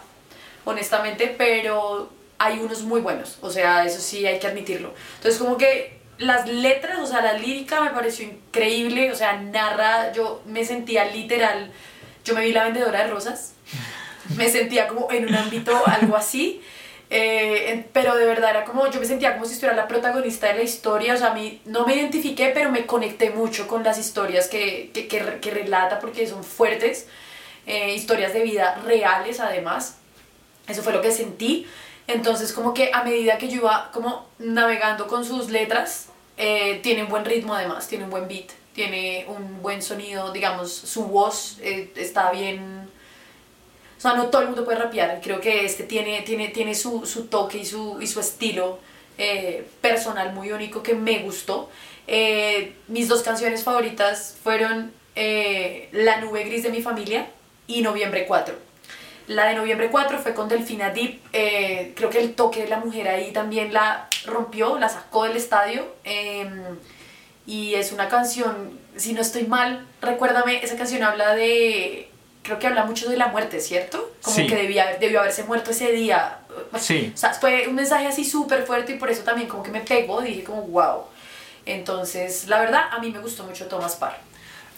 honestamente, 0.65 1.33
pero 1.37 2.09
hay 2.37 2.59
unos 2.59 2.83
muy 2.83 3.01
buenos, 3.01 3.37
o 3.41 3.49
sea, 3.49 3.85
eso 3.85 4.01
sí 4.01 4.25
hay 4.25 4.39
que 4.39 4.47
admitirlo. 4.47 4.93
Entonces 5.17 5.39
como 5.39 5.57
que 5.57 6.01
las 6.17 6.47
letras, 6.47 6.99
o 6.99 7.05
sea, 7.05 7.21
la 7.21 7.33
lírica 7.33 7.81
me 7.81 7.91
pareció 7.91 8.25
increíble, 8.25 9.11
o 9.11 9.15
sea, 9.15 9.37
narra, 9.37 10.11
yo 10.11 10.41
me 10.45 10.65
sentía 10.65 11.05
literal, 11.05 11.71
yo 12.23 12.33
me 12.35 12.41
vi 12.41 12.53
la 12.53 12.65
vendedora 12.65 13.03
de 13.03 13.11
rosas 13.11 13.53
me 14.35 14.49
sentía 14.49 14.87
como 14.87 15.11
en 15.11 15.27
un 15.27 15.35
ámbito 15.35 15.71
algo 15.85 16.15
así. 16.15 16.61
Eh, 17.13 17.87
pero 17.91 18.15
de 18.15 18.25
verdad 18.25 18.51
era 18.51 18.63
como, 18.63 18.89
yo 18.89 19.01
me 19.01 19.05
sentía 19.05 19.33
como 19.33 19.45
si 19.45 19.55
estuviera 19.55 19.75
la 19.75 19.85
protagonista 19.85 20.47
de 20.47 20.53
la 20.53 20.61
historia, 20.61 21.13
o 21.13 21.17
sea, 21.17 21.31
a 21.31 21.33
mí 21.33 21.59
no 21.65 21.85
me 21.85 21.93
identifiqué, 21.93 22.51
pero 22.53 22.71
me 22.71 22.85
conecté 22.85 23.31
mucho 23.31 23.67
con 23.67 23.83
las 23.83 23.97
historias 23.97 24.47
que, 24.47 24.91
que, 24.93 25.09
que, 25.09 25.51
relata 25.51 25.99
porque 25.99 26.25
son 26.25 26.41
fuertes, 26.41 27.07
eh, 27.65 27.93
historias 27.93 28.33
de 28.33 28.43
vida 28.43 28.81
reales 28.85 29.41
además, 29.41 29.97
eso 30.69 30.83
fue 30.83 30.93
lo 30.93 31.01
que 31.01 31.11
sentí, 31.11 31.67
entonces 32.07 32.53
como 32.53 32.73
que 32.73 32.91
a 32.93 33.03
medida 33.03 33.37
que 33.37 33.49
yo 33.49 33.57
iba 33.57 33.91
como 33.91 34.29
navegando 34.39 35.07
con 35.07 35.25
sus 35.25 35.49
letras, 35.49 36.07
eh, 36.37 36.79
tiene 36.81 37.03
un 37.03 37.09
buen 37.09 37.25
ritmo 37.25 37.53
además, 37.53 37.89
tiene 37.89 38.05
un 38.05 38.09
buen 38.09 38.29
beat, 38.29 38.51
tiene 38.73 39.25
un 39.27 39.61
buen 39.61 39.81
sonido, 39.81 40.31
digamos, 40.31 40.71
su 40.71 41.05
voz 41.05 41.57
está 41.61 42.31
bien 42.31 42.89
o 43.97 44.01
sea, 44.01 44.15
no 44.15 44.31
todo 44.31 44.41
el 44.41 44.47
mundo 44.47 44.65
puede 44.65 44.79
rapear. 44.79 45.19
Creo 45.21 45.39
que 45.39 45.63
este 45.63 45.83
tiene, 45.83 46.23
tiene, 46.23 46.47
tiene 46.47 46.73
su, 46.73 47.05
su 47.05 47.25
toque 47.27 47.59
y 47.59 47.65
su, 47.65 48.01
y 48.01 48.07
su 48.07 48.19
estilo 48.19 48.79
eh, 49.19 49.67
personal 49.79 50.33
muy 50.33 50.51
único 50.51 50.81
que 50.81 50.95
me 50.95 51.19
gustó. 51.19 51.69
Eh, 52.07 52.73
mis 52.87 53.07
dos 53.07 53.21
canciones 53.21 53.63
favoritas 53.63 54.35
fueron 54.43 54.91
eh, 55.15 55.87
La 55.91 56.19
nube 56.19 56.45
gris 56.45 56.63
de 56.63 56.71
mi 56.71 56.81
familia 56.81 57.27
y 57.67 57.83
Noviembre 57.83 58.25
4. 58.25 58.55
La 59.27 59.45
de 59.45 59.53
noviembre 59.53 59.91
4 59.91 60.17
fue 60.17 60.33
con 60.33 60.49
Delfina 60.49 60.89
Deep. 60.89 61.19
Eh, 61.31 61.93
creo 61.95 62.09
que 62.09 62.21
el 62.21 62.33
toque 62.33 62.63
de 62.63 62.69
la 62.69 62.77
mujer 62.77 63.07
ahí 63.07 63.31
también 63.31 63.71
la 63.71 64.07
rompió, 64.25 64.79
la 64.79 64.89
sacó 64.89 65.25
del 65.25 65.37
estadio. 65.37 65.85
Em, 66.03 66.49
y 67.45 67.75
es 67.75 67.91
una 67.91 68.07
canción, 68.09 68.79
si 68.95 69.13
no 69.13 69.21
estoy 69.21 69.43
mal, 69.43 69.85
recuérdame, 70.01 70.63
esa 70.63 70.75
canción 70.77 71.03
habla 71.03 71.33
de. 71.35 72.09
Creo 72.43 72.57
que 72.57 72.65
habla 72.67 72.85
mucho 72.85 73.07
de 73.09 73.17
la 73.17 73.27
muerte, 73.27 73.59
¿cierto? 73.59 74.11
Como 74.23 74.35
Sí. 74.35 74.47
que 74.47 74.55
debía, 74.55 74.97
debió 74.99 75.19
haberse 75.19 75.43
muerto 75.43 75.71
ese 75.71 75.91
día. 75.91 76.39
Sí. 76.79 77.11
O 77.13 77.17
sea, 77.17 77.33
fue 77.33 77.67
un 77.67 77.75
mensaje 77.75 78.07
así 78.07 78.25
súper 78.25 78.63
fuerte 78.65 78.93
y 78.93 78.95
por 78.97 79.11
eso 79.11 79.21
también 79.23 79.47
como 79.47 79.61
que 79.61 79.69
me 79.71 79.81
pegó. 79.81 80.21
Dije, 80.21 80.43
como, 80.43 80.63
wow. 80.63 81.03
Entonces, 81.67 82.47
la 82.47 82.59
verdad, 82.59 82.85
a 82.91 82.99
mí 82.99 83.11
me 83.11 83.19
gustó 83.19 83.43
mucho 83.43 83.67
Thomas 83.67 83.95
Parr. 83.95 84.17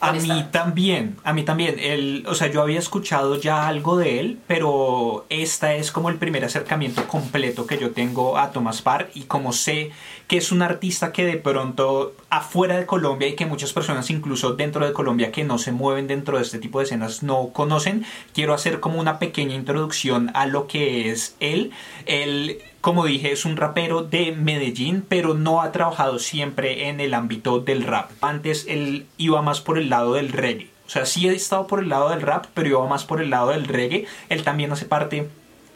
A 0.03 0.11
mí 0.11 0.45
también, 0.51 1.15
a 1.23 1.33
mí 1.33 1.43
también. 1.43 1.77
El, 1.79 2.25
o 2.27 2.35
sea, 2.35 2.51
yo 2.51 2.61
había 2.61 2.79
escuchado 2.79 3.39
ya 3.39 3.67
algo 3.67 3.97
de 3.97 4.19
él, 4.19 4.39
pero 4.47 5.25
esta 5.29 5.73
es 5.75 5.91
como 5.91 6.09
el 6.09 6.17
primer 6.17 6.43
acercamiento 6.43 7.07
completo 7.07 7.65
que 7.65 7.77
yo 7.77 7.91
tengo 7.91 8.37
a 8.37 8.51
Thomas 8.51 8.81
Parr 8.81 9.09
y 9.13 9.23
como 9.23 9.53
sé 9.53 9.91
que 10.27 10.37
es 10.37 10.51
un 10.51 10.61
artista 10.61 11.11
que 11.11 11.25
de 11.25 11.37
pronto 11.37 12.15
afuera 12.29 12.77
de 12.77 12.85
Colombia 12.85 13.27
y 13.27 13.35
que 13.35 13.45
muchas 13.45 13.71
personas 13.71 14.09
incluso 14.09 14.53
dentro 14.53 14.85
de 14.85 14.93
Colombia 14.93 15.31
que 15.31 15.43
no 15.43 15.57
se 15.57 15.71
mueven 15.71 16.07
dentro 16.07 16.37
de 16.37 16.43
este 16.43 16.59
tipo 16.59 16.79
de 16.79 16.85
escenas 16.85 17.23
no 17.23 17.49
conocen, 17.53 18.05
quiero 18.33 18.53
hacer 18.53 18.79
como 18.79 18.99
una 18.99 19.19
pequeña 19.19 19.55
introducción 19.55 20.31
a 20.33 20.45
lo 20.47 20.67
que 20.67 21.11
es 21.11 21.35
él. 21.39 21.71
Él 22.05 22.61
como 22.83 23.05
dije, 23.05 23.31
es 23.31 23.45
un 23.45 23.55
rapero 23.55 24.03
de 24.03 24.33
Medellín, 24.33 25.05
pero 25.07 25.35
no 25.35 25.61
ha 25.61 25.71
trabajado 25.71 26.19
siempre 26.19 26.89
en 26.89 26.99
el 26.99 27.13
ámbito 27.13 27.61
del 27.61 27.83
rap. 27.83 28.11
Antes 28.19 28.65
él 28.67 29.05
iba 29.15 29.41
más 29.41 29.61
por 29.61 29.77
el 29.77 29.89
lado 29.89 30.15
del 30.15 30.33
reggae. 30.33 30.67
O 30.85 30.89
sea, 30.89 31.05
sí 31.05 31.29
ha 31.29 31.31
estado 31.31 31.65
por 31.65 31.79
el 31.79 31.87
lado 31.87 32.09
del 32.09 32.21
rap, 32.21 32.47
pero 32.53 32.67
iba 32.67 32.85
más 32.85 33.05
por 33.05 33.21
el 33.21 33.29
lado 33.29 33.51
del 33.51 33.69
reggae. 33.69 34.05
Él 34.27 34.43
también 34.43 34.69
hace 34.73 34.83
parte 34.83 35.29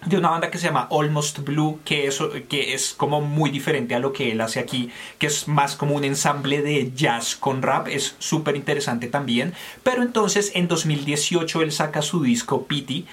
de 0.05 0.17
una 0.17 0.31
banda 0.31 0.51
que 0.51 0.57
se 0.57 0.67
llama 0.67 0.89
Almost 0.91 1.39
Blue, 1.45 1.79
que 1.85 2.07
es, 2.07 2.21
que 2.49 2.73
es 2.73 2.93
como 2.93 3.21
muy 3.21 3.51
diferente 3.51 3.95
a 3.95 3.99
lo 3.99 4.11
que 4.11 4.33
él 4.33 4.41
hace 4.41 4.59
aquí, 4.59 4.89
que 5.17 5.27
es 5.27 5.47
más 5.47 5.77
como 5.77 5.95
un 5.95 6.03
ensamble 6.03 6.61
de 6.61 6.91
jazz 6.93 7.37
con 7.37 7.61
rap, 7.61 7.87
es 7.87 8.17
súper 8.19 8.57
interesante 8.57 9.07
también. 9.07 9.53
Pero 9.81 10.03
entonces 10.03 10.51
en 10.55 10.67
2018 10.67 11.61
él 11.61 11.71
saca 11.71 12.01
su 12.01 12.21
disco 12.21 12.65
Pity, 12.65 13.05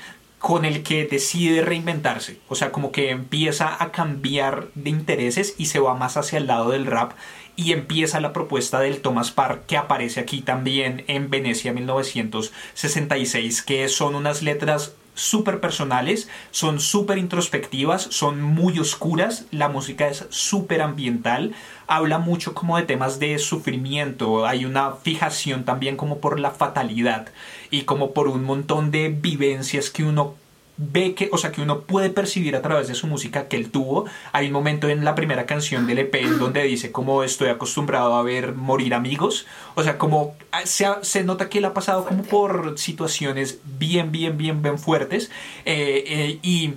con 0.44 0.66
el 0.66 0.82
que 0.82 1.06
decide 1.06 1.62
reinventarse. 1.62 2.38
O 2.48 2.54
sea, 2.54 2.70
como 2.70 2.92
que 2.92 3.08
empieza 3.08 3.82
a 3.82 3.92
cambiar 3.92 4.68
de 4.74 4.90
intereses 4.90 5.54
y 5.56 5.64
se 5.66 5.78
va 5.78 5.94
más 5.94 6.18
hacia 6.18 6.36
el 6.36 6.46
lado 6.46 6.68
del 6.68 6.84
rap. 6.84 7.12
Y 7.56 7.72
empieza 7.72 8.20
la 8.20 8.34
propuesta 8.34 8.78
del 8.78 9.00
Thomas 9.00 9.30
Parr 9.30 9.62
que 9.66 9.78
aparece 9.78 10.20
aquí 10.20 10.42
también 10.42 11.04
en 11.06 11.30
Venecia 11.30 11.72
1966, 11.72 13.62
que 13.62 13.88
son 13.88 14.14
unas 14.14 14.42
letras 14.42 14.92
súper 15.14 15.60
personales, 15.60 16.28
son 16.50 16.80
súper 16.80 17.18
introspectivas, 17.18 18.02
son 18.02 18.42
muy 18.42 18.78
oscuras, 18.78 19.46
la 19.50 19.68
música 19.68 20.08
es 20.08 20.26
súper 20.30 20.82
ambiental, 20.82 21.54
habla 21.86 22.18
mucho 22.18 22.54
como 22.54 22.76
de 22.76 22.84
temas 22.84 23.18
de 23.18 23.38
sufrimiento, 23.38 24.46
hay 24.46 24.64
una 24.64 24.92
fijación 24.92 25.64
también 25.64 25.96
como 25.96 26.18
por 26.18 26.40
la 26.40 26.50
fatalidad 26.50 27.28
y 27.70 27.82
como 27.82 28.12
por 28.12 28.28
un 28.28 28.44
montón 28.44 28.90
de 28.90 29.08
vivencias 29.08 29.90
que 29.90 30.04
uno 30.04 30.34
ve 30.76 31.14
que, 31.14 31.28
o 31.32 31.38
sea, 31.38 31.52
que 31.52 31.62
uno 31.62 31.82
puede 31.82 32.10
percibir 32.10 32.56
a 32.56 32.62
través 32.62 32.88
de 32.88 32.94
su 32.94 33.06
música 33.06 33.46
que 33.48 33.56
él 33.56 33.70
tuvo. 33.70 34.06
Hay 34.32 34.46
un 34.48 34.52
momento 34.52 34.88
en 34.88 35.04
la 35.04 35.14
primera 35.14 35.46
canción 35.46 35.86
del 35.86 35.98
EP 36.00 36.14
en 36.16 36.38
donde 36.38 36.62
dice 36.64 36.90
como 36.92 37.22
estoy 37.22 37.48
acostumbrado 37.48 38.14
a 38.16 38.22
ver 38.22 38.54
morir 38.54 38.94
amigos. 38.94 39.46
O 39.76 39.82
sea, 39.82 39.98
como 39.98 40.34
se, 40.64 40.86
ha- 40.86 41.04
se 41.04 41.22
nota 41.24 41.48
que 41.48 41.58
él 41.58 41.64
ha 41.66 41.74
pasado 41.74 42.04
como 42.04 42.22
por 42.24 42.78
situaciones 42.78 43.58
bien, 43.78 44.10
bien, 44.12 44.36
bien, 44.36 44.62
bien 44.62 44.78
fuertes. 44.78 45.30
Eh, 45.64 46.04
eh, 46.06 46.38
y 46.42 46.74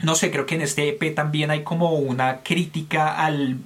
no 0.00 0.14
sé, 0.14 0.30
creo 0.30 0.46
que 0.46 0.54
en 0.56 0.62
este 0.62 0.88
EP 0.88 1.14
también 1.14 1.50
hay 1.50 1.62
como 1.62 1.94
una 1.94 2.42
crítica 2.42 3.24
al 3.24 3.58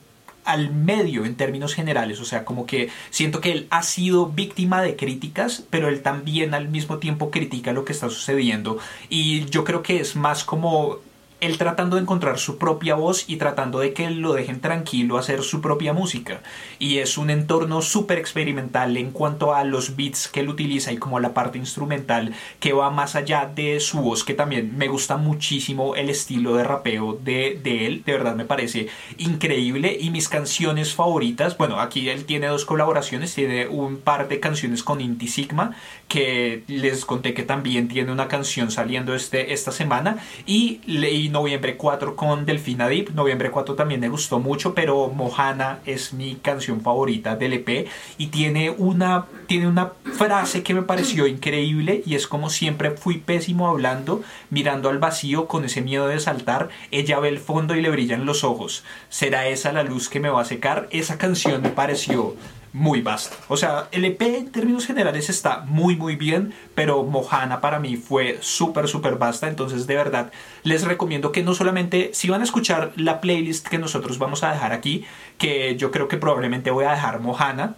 al 0.46 0.72
medio 0.72 1.24
en 1.24 1.34
términos 1.34 1.74
generales, 1.74 2.20
o 2.20 2.24
sea, 2.24 2.44
como 2.44 2.66
que 2.66 2.88
siento 3.10 3.40
que 3.40 3.52
él 3.52 3.66
ha 3.70 3.82
sido 3.82 4.28
víctima 4.28 4.80
de 4.80 4.96
críticas, 4.96 5.64
pero 5.70 5.88
él 5.88 6.02
también 6.02 6.54
al 6.54 6.68
mismo 6.68 6.98
tiempo 6.98 7.30
critica 7.30 7.72
lo 7.72 7.84
que 7.84 7.92
está 7.92 8.08
sucediendo. 8.08 8.78
Y 9.08 9.44
yo 9.46 9.64
creo 9.64 9.82
que 9.82 10.00
es 10.00 10.16
más 10.16 10.44
como 10.44 11.00
él 11.40 11.58
tratando 11.58 11.96
de 11.96 12.02
encontrar 12.02 12.38
su 12.38 12.58
propia 12.58 12.94
voz 12.94 13.24
y 13.28 13.36
tratando 13.36 13.80
de 13.80 13.92
que 13.92 14.10
lo 14.10 14.32
dejen 14.32 14.60
tranquilo 14.60 15.18
hacer 15.18 15.42
su 15.42 15.60
propia 15.60 15.92
música. 15.92 16.40
Y 16.78 16.98
es 16.98 17.18
un 17.18 17.30
entorno 17.30 17.82
súper 17.82 18.18
experimental 18.18 18.96
en 18.96 19.10
cuanto 19.10 19.54
a 19.54 19.64
los 19.64 19.96
beats 19.96 20.28
que 20.28 20.40
él 20.40 20.48
utiliza 20.48 20.92
y 20.92 20.96
como 20.96 21.20
la 21.20 21.34
parte 21.34 21.58
instrumental 21.58 22.34
que 22.60 22.72
va 22.72 22.90
más 22.90 23.16
allá 23.16 23.50
de 23.54 23.80
su 23.80 24.00
voz 24.00 24.24
que 24.24 24.34
también 24.34 24.76
me 24.76 24.88
gusta 24.88 25.16
muchísimo 25.16 25.94
el 25.94 26.10
estilo 26.10 26.56
de 26.56 26.64
rapeo 26.64 27.18
de, 27.22 27.60
de 27.62 27.86
él. 27.86 28.02
De 28.04 28.12
verdad 28.12 28.34
me 28.34 28.44
parece 28.44 28.88
increíble. 29.18 29.96
Y 30.00 30.10
mis 30.10 30.28
canciones 30.28 30.94
favoritas 30.94 31.58
bueno 31.58 31.80
aquí 31.80 32.08
él 32.08 32.24
tiene 32.24 32.46
dos 32.46 32.64
colaboraciones 32.64 33.34
tiene 33.34 33.68
un 33.68 33.98
par 33.98 34.28
de 34.28 34.40
canciones 34.40 34.82
con 34.82 35.00
Inti 35.00 35.28
Sigma 35.28 35.76
que 36.08 36.62
les 36.68 37.04
conté 37.04 37.34
que 37.34 37.42
también 37.42 37.88
tiene 37.88 38.12
una 38.12 38.28
canción 38.28 38.70
saliendo 38.70 39.14
este, 39.14 39.52
esta 39.52 39.72
semana. 39.72 40.18
Y 40.46 40.80
Noviembre 41.28 41.76
4 41.76 42.16
con 42.16 42.46
Delfina 42.46 42.88
Deep. 42.88 43.10
Noviembre 43.14 43.50
4 43.50 43.74
también 43.74 44.00
me 44.00 44.08
gustó 44.08 44.38
mucho, 44.38 44.74
pero 44.74 45.08
Mohana 45.08 45.80
es 45.86 46.12
mi 46.12 46.36
canción 46.36 46.80
favorita 46.80 47.36
del 47.36 47.54
EP 47.54 47.88
y 48.18 48.28
tiene 48.28 48.70
una, 48.70 49.26
tiene 49.46 49.68
una 49.68 49.92
frase 50.16 50.62
que 50.62 50.74
me 50.74 50.82
pareció 50.82 51.26
increíble 51.28 52.02
y 52.04 52.14
es 52.14 52.26
como 52.26 52.50
siempre 52.50 52.92
fui 52.92 53.18
pésimo 53.18 53.68
hablando, 53.68 54.22
mirando 54.50 54.88
al 54.88 54.98
vacío 54.98 55.46
con 55.46 55.64
ese 55.64 55.80
miedo 55.80 56.08
de 56.08 56.20
saltar, 56.20 56.68
ella 56.90 57.20
ve 57.20 57.28
el 57.28 57.38
fondo 57.38 57.74
y 57.74 57.82
le 57.82 57.90
brillan 57.90 58.26
los 58.26 58.44
ojos. 58.44 58.84
¿Será 59.08 59.48
esa 59.48 59.72
la 59.72 59.82
luz 59.82 60.08
que 60.08 60.20
me 60.20 60.30
va 60.30 60.42
a 60.42 60.46
secar? 60.46 60.88
Esa 60.90 61.18
canción 61.18 61.62
me 61.62 61.70
pareció 61.70 62.34
muy 62.76 63.00
vasta. 63.00 63.34
O 63.48 63.56
sea, 63.56 63.88
el 63.90 64.04
EP 64.04 64.20
en 64.20 64.52
términos 64.52 64.86
generales 64.86 65.30
está 65.30 65.60
muy 65.60 65.96
muy 65.96 66.14
bien, 66.14 66.52
pero 66.74 67.04
Mohana 67.04 67.62
para 67.62 67.80
mí 67.80 67.96
fue 67.96 68.36
súper 68.42 68.86
súper 68.86 69.16
vasta, 69.16 69.48
entonces 69.48 69.86
de 69.86 69.96
verdad 69.96 70.30
les 70.62 70.84
recomiendo 70.84 71.32
que 71.32 71.42
no 71.42 71.54
solamente 71.54 72.10
si 72.12 72.28
van 72.28 72.42
a 72.42 72.44
escuchar 72.44 72.92
la 72.96 73.22
playlist 73.22 73.66
que 73.66 73.78
nosotros 73.78 74.18
vamos 74.18 74.42
a 74.42 74.52
dejar 74.52 74.74
aquí, 74.74 75.06
que 75.38 75.76
yo 75.76 75.90
creo 75.90 76.06
que 76.06 76.18
probablemente 76.18 76.70
voy 76.70 76.84
a 76.84 76.90
dejar 76.90 77.20
Mohana, 77.20 77.76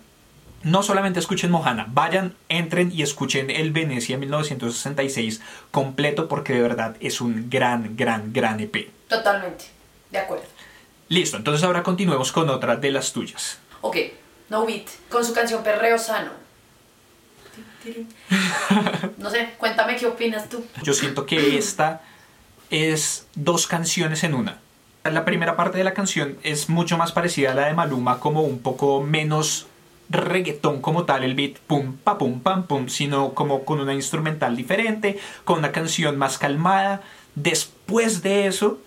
no 0.64 0.82
solamente 0.82 1.20
escuchen 1.20 1.52
Mohana, 1.52 1.86
vayan, 1.90 2.34
entren 2.48 2.90
y 2.92 3.02
escuchen 3.02 3.50
el 3.50 3.70
Venecia 3.70 4.18
1966 4.18 5.40
completo 5.70 6.26
porque 6.26 6.54
de 6.54 6.62
verdad 6.62 6.96
es 6.98 7.20
un 7.20 7.48
gran, 7.48 7.96
gran, 7.96 8.32
gran 8.32 8.58
EP. 8.58 8.90
Totalmente, 9.08 9.66
de 10.10 10.18
acuerdo. 10.18 10.46
Listo, 11.08 11.36
entonces 11.36 11.62
ahora 11.62 11.84
continuemos 11.84 12.32
con 12.32 12.50
otra 12.50 12.74
de 12.74 12.90
las 12.90 13.12
tuyas. 13.12 13.60
Ok, 13.80 13.96
No 14.50 14.66
Beat, 14.66 14.86
con 15.08 15.24
su 15.24 15.32
canción 15.32 15.62
Perreo 15.62 15.98
Sano. 15.98 16.30
No 19.18 19.30
sé, 19.30 19.50
cuéntame 19.58 19.96
qué 19.96 20.06
opinas 20.06 20.48
tú. 20.48 20.64
Yo 20.82 20.92
siento 20.92 21.26
que 21.26 21.58
esta 21.58 22.02
es 22.70 23.26
dos 23.34 23.66
canciones 23.66 24.24
en 24.24 24.34
una. 24.34 24.58
La 25.04 25.24
primera 25.24 25.56
parte 25.56 25.78
de 25.78 25.84
la 25.84 25.94
canción 25.94 26.38
es 26.42 26.68
mucho 26.68 26.98
más 26.98 27.12
parecida 27.12 27.52
a 27.52 27.54
la 27.54 27.66
de 27.66 27.74
Maluma, 27.74 28.20
como 28.20 28.42
un 28.42 28.60
poco 28.60 29.02
menos 29.02 29.66
reggaetón 30.10 30.80
como 30.80 31.04
tal, 31.04 31.22
el 31.22 31.34
beat 31.34 31.58
pum, 31.58 31.96
pa, 31.96 32.18
pum, 32.18 32.40
pam, 32.40 32.66
pum, 32.66 32.88
sino 32.88 33.34
como 33.34 33.64
con 33.64 33.80
una 33.80 33.94
instrumental 33.94 34.56
diferente, 34.56 35.18
con 35.44 35.58
una 35.58 35.72
canción 35.72 36.16
más 36.16 36.38
calmada. 36.38 37.02
Después 37.34 38.22
de 38.22 38.46
eso, 38.46 38.80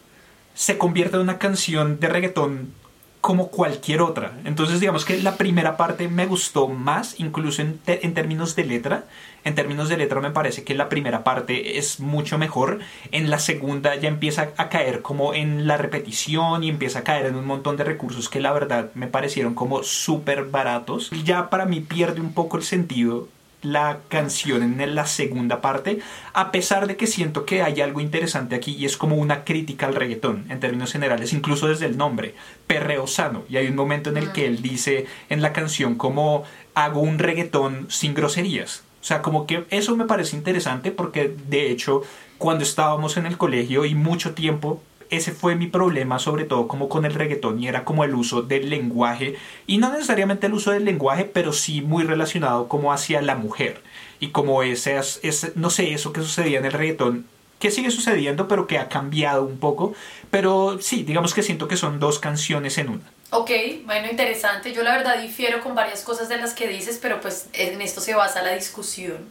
se 0.53 0.77
convierte 0.77 1.15
en 1.15 1.23
una 1.23 1.37
canción 1.37 1.99
de 1.99 2.09
reggaetón 2.09 2.73
como 3.21 3.49
cualquier 3.49 4.01
otra. 4.01 4.33
Entonces 4.45 4.79
digamos 4.79 5.05
que 5.05 5.21
la 5.21 5.37
primera 5.37 5.77
parte 5.77 6.07
me 6.07 6.25
gustó 6.25 6.67
más, 6.67 7.19
incluso 7.19 7.61
en, 7.61 7.79
en 7.85 8.13
términos 8.13 8.55
de 8.55 8.65
letra. 8.65 9.05
En 9.43 9.55
términos 9.55 9.89
de 9.89 9.97
letra 9.97 10.21
me 10.21 10.31
parece 10.31 10.63
que 10.63 10.75
la 10.75 10.89
primera 10.89 11.23
parte 11.23 11.77
es 11.77 11.99
mucho 11.99 12.37
mejor. 12.37 12.79
En 13.11 13.29
la 13.29 13.39
segunda 13.39 13.95
ya 13.95 14.09
empieza 14.09 14.49
a 14.57 14.69
caer 14.69 15.01
como 15.01 15.33
en 15.33 15.67
la 15.67 15.77
repetición 15.77 16.63
y 16.63 16.69
empieza 16.69 16.99
a 16.99 17.03
caer 17.03 17.27
en 17.27 17.35
un 17.35 17.45
montón 17.45 17.77
de 17.77 17.83
recursos 17.83 18.27
que 18.27 18.41
la 18.41 18.51
verdad 18.51 18.91
me 18.95 19.07
parecieron 19.07 19.53
como 19.53 19.83
súper 19.83 20.45
baratos. 20.45 21.11
Ya 21.23 21.49
para 21.49 21.65
mí 21.65 21.79
pierde 21.79 22.21
un 22.21 22.33
poco 22.33 22.57
el 22.57 22.63
sentido 22.63 23.27
la 23.61 23.99
canción 24.09 24.63
en 24.81 24.95
la 24.95 25.05
segunda 25.05 25.61
parte, 25.61 25.99
a 26.33 26.51
pesar 26.51 26.87
de 26.87 26.97
que 26.97 27.07
siento 27.07 27.45
que 27.45 27.61
hay 27.61 27.81
algo 27.81 27.99
interesante 27.99 28.55
aquí 28.55 28.75
y 28.75 28.85
es 28.85 28.97
como 28.97 29.15
una 29.15 29.43
crítica 29.43 29.87
al 29.87 29.95
reggaetón 29.95 30.45
en 30.49 30.59
términos 30.59 30.91
generales, 30.91 31.33
incluso 31.33 31.67
desde 31.67 31.85
el 31.85 31.97
nombre, 31.97 32.35
perreo 32.67 33.07
sano. 33.07 33.43
Y 33.49 33.57
hay 33.57 33.67
un 33.67 33.75
momento 33.75 34.09
en 34.09 34.17
el 34.17 34.31
que 34.31 34.45
él 34.45 34.61
dice 34.61 35.05
en 35.29 35.41
la 35.41 35.53
canción 35.53 35.95
como 35.95 36.43
hago 36.73 37.01
un 37.01 37.19
reggaetón 37.19 37.87
sin 37.89 38.13
groserías. 38.13 38.83
O 39.01 39.03
sea, 39.03 39.21
como 39.21 39.47
que 39.47 39.65
eso 39.69 39.95
me 39.95 40.05
parece 40.05 40.35
interesante 40.35 40.91
porque 40.91 41.35
de 41.47 41.71
hecho 41.71 42.03
cuando 42.37 42.63
estábamos 42.63 43.17
en 43.17 43.25
el 43.25 43.37
colegio 43.37 43.85
y 43.85 43.95
mucho 43.95 44.33
tiempo 44.33 44.81
ese 45.11 45.31
fue 45.31 45.55
mi 45.55 45.67
problema, 45.67 46.17
sobre 46.17 46.45
todo 46.45 46.67
como 46.67 46.89
con 46.89 47.05
el 47.05 47.13
reggaetón, 47.13 47.61
y 47.61 47.67
era 47.67 47.85
como 47.85 48.03
el 48.03 48.15
uso 48.15 48.41
del 48.41 48.69
lenguaje, 48.69 49.35
y 49.67 49.77
no 49.77 49.91
necesariamente 49.91 50.47
el 50.47 50.53
uso 50.53 50.71
del 50.71 50.85
lenguaje, 50.85 51.25
pero 51.25 51.53
sí 51.53 51.81
muy 51.81 52.03
relacionado 52.03 52.67
como 52.67 52.91
hacia 52.91 53.21
la 53.21 53.35
mujer, 53.35 53.81
y 54.19 54.29
como 54.29 54.63
ese, 54.63 54.97
ese 54.97 55.51
no 55.55 55.69
sé, 55.69 55.93
eso 55.93 56.13
que 56.13 56.21
sucedía 56.21 56.57
en 56.57 56.65
el 56.65 56.73
reggaetón 56.73 57.25
que 57.61 57.71
sigue 57.71 57.91
sucediendo, 57.91 58.47
pero 58.47 58.67
que 58.67 58.77
ha 58.79 58.89
cambiado 58.89 59.43
un 59.43 59.59
poco. 59.59 59.93
Pero 60.31 60.81
sí, 60.81 61.03
digamos 61.03 61.33
que 61.33 61.43
siento 61.43 61.67
que 61.67 61.77
son 61.77 61.99
dos 61.99 62.19
canciones 62.19 62.77
en 62.79 62.89
una. 62.89 63.03
Ok, 63.29 63.51
bueno, 63.85 64.09
interesante. 64.09 64.73
Yo 64.73 64.83
la 64.83 64.97
verdad 64.97 65.21
difiero 65.21 65.61
con 65.61 65.75
varias 65.75 66.01
cosas 66.03 66.27
de 66.27 66.37
las 66.37 66.53
que 66.53 66.67
dices, 66.67 66.99
pero 67.01 67.21
pues 67.21 67.47
en 67.53 67.79
esto 67.81 68.01
se 68.01 68.15
basa 68.15 68.41
la 68.41 68.53
discusión. 68.53 69.29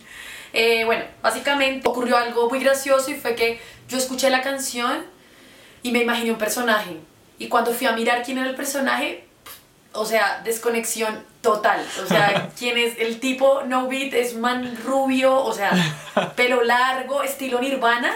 Eh, 0.52 0.84
bueno, 0.84 1.04
básicamente 1.22 1.86
ocurrió 1.88 2.16
algo 2.16 2.48
muy 2.48 2.60
gracioso 2.60 3.10
y 3.10 3.14
fue 3.14 3.34
que 3.34 3.60
yo 3.88 3.98
escuché 3.98 4.30
la 4.30 4.42
canción 4.42 5.04
y 5.82 5.92
me 5.92 6.00
imaginé 6.00 6.30
un 6.30 6.38
personaje. 6.38 6.98
Y 7.38 7.48
cuando 7.48 7.72
fui 7.72 7.86
a 7.86 7.92
mirar 7.92 8.22
quién 8.22 8.38
era 8.38 8.48
el 8.48 8.54
personaje, 8.54 9.24
o 9.92 10.04
sea, 10.04 10.40
desconexión 10.44 11.24
total. 11.40 11.84
O 12.02 12.06
sea, 12.06 12.50
quién 12.58 12.78
es 12.78 12.98
el 12.98 13.18
tipo 13.18 13.62
No 13.62 13.88
Beat, 13.88 14.14
es 14.14 14.36
man 14.36 14.78
rubio, 14.84 15.34
o 15.36 15.52
sea, 15.52 15.72
pelo 16.36 16.62
largo, 16.62 17.22
estilo 17.22 17.60
Nirvana, 17.60 18.12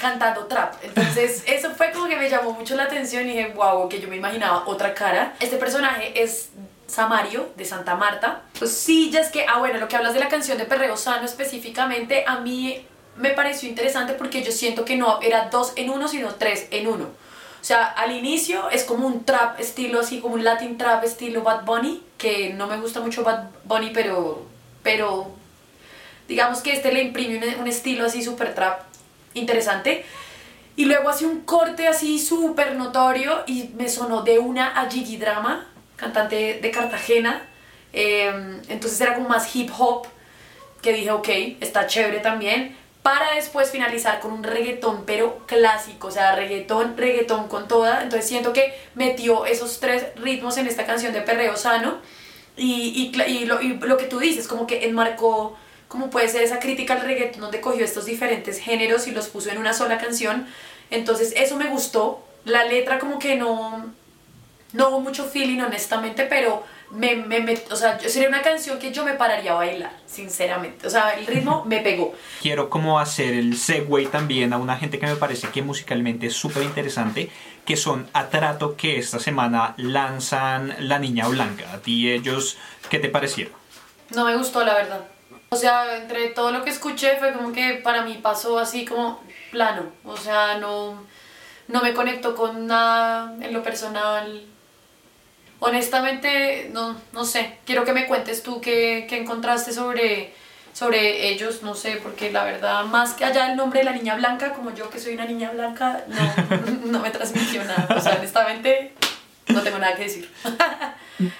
cantando 0.00 0.46
trap. 0.46 0.74
Entonces, 0.82 1.44
eso 1.46 1.70
fue 1.70 1.92
como 1.92 2.08
que 2.08 2.16
me 2.16 2.28
llamó 2.28 2.52
mucho 2.52 2.74
la 2.74 2.84
atención 2.84 3.24
y 3.24 3.32
dije, 3.32 3.52
wow, 3.54 3.88
que 3.88 4.00
yo 4.00 4.08
me 4.08 4.16
imaginaba 4.16 4.64
otra 4.66 4.94
cara. 4.94 5.34
Este 5.40 5.56
personaje 5.56 6.22
es 6.22 6.50
Samario 6.86 7.50
de 7.56 7.64
Santa 7.64 7.94
Marta. 7.94 8.42
Pues 8.58 8.76
sí, 8.76 9.10
ya 9.10 9.20
es 9.20 9.28
que, 9.28 9.46
ah, 9.46 9.58
bueno, 9.58 9.78
lo 9.78 9.88
que 9.88 9.96
hablas 9.96 10.14
de 10.14 10.20
la 10.20 10.28
canción 10.28 10.58
de 10.58 10.64
Perreo 10.64 10.96
Sano 10.96 11.24
específicamente, 11.24 12.24
a 12.26 12.40
mí 12.40 12.86
me 13.18 13.30
pareció 13.30 13.68
interesante 13.68 14.14
porque 14.14 14.42
yo 14.42 14.52
siento 14.52 14.84
que 14.84 14.96
no 14.96 15.20
era 15.22 15.48
dos 15.48 15.72
en 15.76 15.90
uno, 15.90 16.08
sino 16.08 16.34
tres 16.34 16.68
en 16.70 16.86
uno. 16.86 17.04
O 17.04 17.64
sea, 17.66 17.86
al 17.86 18.12
inicio 18.12 18.70
es 18.70 18.84
como 18.84 19.06
un 19.08 19.24
trap 19.24 19.58
estilo 19.58 20.00
así, 20.00 20.20
como 20.20 20.34
un 20.34 20.44
Latin 20.44 20.78
trap 20.78 21.02
estilo 21.02 21.42
Bad 21.42 21.64
Bunny, 21.64 22.02
que 22.16 22.54
no 22.54 22.66
me 22.68 22.78
gusta 22.78 23.00
mucho 23.00 23.24
Bad 23.24 23.50
Bunny, 23.64 23.90
pero, 23.92 24.46
pero 24.82 25.32
digamos 26.28 26.60
que 26.60 26.72
este 26.72 26.92
le 26.92 27.02
imprime 27.02 27.56
un, 27.58 27.66
estilo 27.66 28.06
así 28.06 28.22
super 28.22 28.54
trap 28.54 28.82
interesante. 29.34 30.04
Y 30.76 30.84
luego 30.84 31.08
hace 31.08 31.24
un 31.26 31.40
corte 31.40 31.88
así 31.88 32.18
súper 32.18 32.76
notorio 32.76 33.42
y 33.46 33.70
me 33.76 33.88
sonó 33.88 34.22
de 34.22 34.38
una 34.38 34.68
a 34.80 34.88
Gigi 34.90 35.16
Drama, 35.16 35.66
cantante 35.96 36.60
de 36.60 36.70
Cartagena. 36.70 37.48
Eh, 37.92 38.60
entonces 38.68 39.00
era 39.00 39.14
como 39.14 39.28
más 39.28 39.56
hip 39.56 39.70
hop, 39.76 40.06
que 40.82 40.92
dije, 40.92 41.10
ok, 41.10 41.28
está 41.60 41.86
chévere 41.86 42.20
también. 42.20 42.76
Para 43.06 43.36
después 43.36 43.70
finalizar 43.70 44.18
con 44.18 44.32
un 44.32 44.42
reggaetón, 44.42 45.04
pero 45.06 45.46
clásico, 45.46 46.08
o 46.08 46.10
sea, 46.10 46.34
reggaetón, 46.34 46.96
reggaetón 46.96 47.46
con 47.46 47.68
toda. 47.68 48.02
Entonces 48.02 48.28
siento 48.28 48.52
que 48.52 48.74
metió 48.96 49.46
esos 49.46 49.78
tres 49.78 50.06
ritmos 50.16 50.56
en 50.56 50.66
esta 50.66 50.86
canción 50.86 51.12
de 51.12 51.20
Perreo 51.20 51.56
Sano. 51.56 51.98
Y, 52.56 53.12
lo, 53.44 53.62
lo 53.62 53.96
que 53.96 54.06
tú 54.06 54.18
dices, 54.18 54.48
como 54.48 54.66
que 54.66 54.86
enmarcó 54.86 55.56
como 55.86 56.10
puede 56.10 56.28
ser 56.28 56.42
esa 56.42 56.58
crítica 56.58 56.94
al 56.94 57.02
reggaetón 57.02 57.42
donde 57.42 57.60
cogió 57.60 57.84
estos 57.84 58.06
diferentes 58.06 58.58
géneros 58.58 59.06
y 59.06 59.12
los 59.12 59.28
puso 59.28 59.50
en 59.50 59.58
una 59.58 59.72
sola 59.72 59.98
canción. 59.98 60.48
Entonces 60.90 61.32
eso 61.36 61.54
me 61.54 61.68
gustó. 61.68 62.26
La 62.44 62.64
letra 62.64 62.98
como 62.98 63.20
que 63.20 63.36
no, 63.36 63.86
no 64.72 64.88
hubo 64.88 64.98
mucho 64.98 65.26
feeling 65.26 65.60
honestamente, 65.60 66.24
pero 66.24 66.64
me, 66.90 67.16
me, 67.16 67.40
me, 67.40 67.58
o 67.70 67.76
sea, 67.76 67.98
sería 67.98 68.28
una 68.28 68.42
canción 68.42 68.78
que 68.78 68.92
yo 68.92 69.04
me 69.04 69.14
pararía 69.14 69.52
a 69.52 69.56
bailar, 69.56 69.92
sinceramente. 70.06 70.86
O 70.86 70.90
sea, 70.90 71.10
el 71.10 71.26
ritmo 71.26 71.64
me 71.64 71.80
pegó. 71.80 72.14
Quiero 72.40 72.70
como 72.70 73.00
hacer 73.00 73.34
el 73.34 73.56
segue 73.56 74.06
también 74.06 74.52
a 74.52 74.58
una 74.58 74.76
gente 74.76 74.98
que 74.98 75.06
me 75.06 75.16
parece 75.16 75.48
que 75.48 75.62
musicalmente 75.62 76.26
es 76.26 76.34
súper 76.34 76.62
interesante, 76.62 77.30
que 77.64 77.76
son 77.76 78.08
Atrato, 78.12 78.76
que 78.76 78.98
esta 78.98 79.18
semana 79.18 79.74
lanzan 79.76 80.76
La 80.78 80.98
Niña 80.98 81.26
Blanca. 81.28 81.72
¿A 81.72 81.78
ti 81.78 82.10
ellos 82.10 82.56
qué 82.88 82.98
te 82.98 83.08
parecieron? 83.08 83.54
No 84.14 84.24
me 84.24 84.36
gustó, 84.36 84.64
la 84.64 84.74
verdad. 84.74 85.00
O 85.48 85.56
sea, 85.56 85.96
entre 85.96 86.28
todo 86.28 86.52
lo 86.52 86.62
que 86.62 86.70
escuché 86.70 87.16
fue 87.16 87.32
como 87.32 87.52
que 87.52 87.80
para 87.82 88.02
mí 88.02 88.18
pasó 88.22 88.58
así 88.58 88.84
como 88.84 89.20
plano. 89.50 89.84
O 90.04 90.16
sea, 90.16 90.58
no, 90.58 91.02
no 91.66 91.82
me 91.82 91.94
conectó 91.94 92.36
con 92.36 92.66
nada 92.66 93.34
en 93.40 93.52
lo 93.52 93.62
personal. 93.62 94.46
Honestamente, 95.58 96.70
no, 96.72 96.96
no 97.12 97.24
sé. 97.24 97.58
Quiero 97.64 97.84
que 97.84 97.92
me 97.92 98.06
cuentes 98.06 98.42
tú 98.42 98.60
qué, 98.60 99.06
qué 99.08 99.18
encontraste 99.18 99.72
sobre, 99.72 100.34
sobre 100.72 101.28
ellos, 101.30 101.62
no 101.62 101.74
sé, 101.74 101.98
porque 102.02 102.30
la 102.30 102.44
verdad, 102.44 102.84
más 102.84 103.14
que 103.14 103.24
allá 103.24 103.50
el 103.50 103.56
nombre 103.56 103.80
de 103.80 103.86
la 103.86 103.92
niña 103.92 104.16
blanca, 104.16 104.52
como 104.52 104.74
yo 104.74 104.90
que 104.90 105.00
soy 105.00 105.14
una 105.14 105.24
niña 105.24 105.50
blanca, 105.50 106.04
no, 106.08 106.86
no 106.90 107.00
me 107.00 107.10
transmitió 107.10 107.64
nada. 107.64 107.88
O 107.96 108.00
sea, 108.00 108.16
honestamente, 108.18 108.92
no 109.48 109.62
tengo 109.62 109.78
nada 109.78 109.96
que 109.96 110.04
decir. 110.04 110.30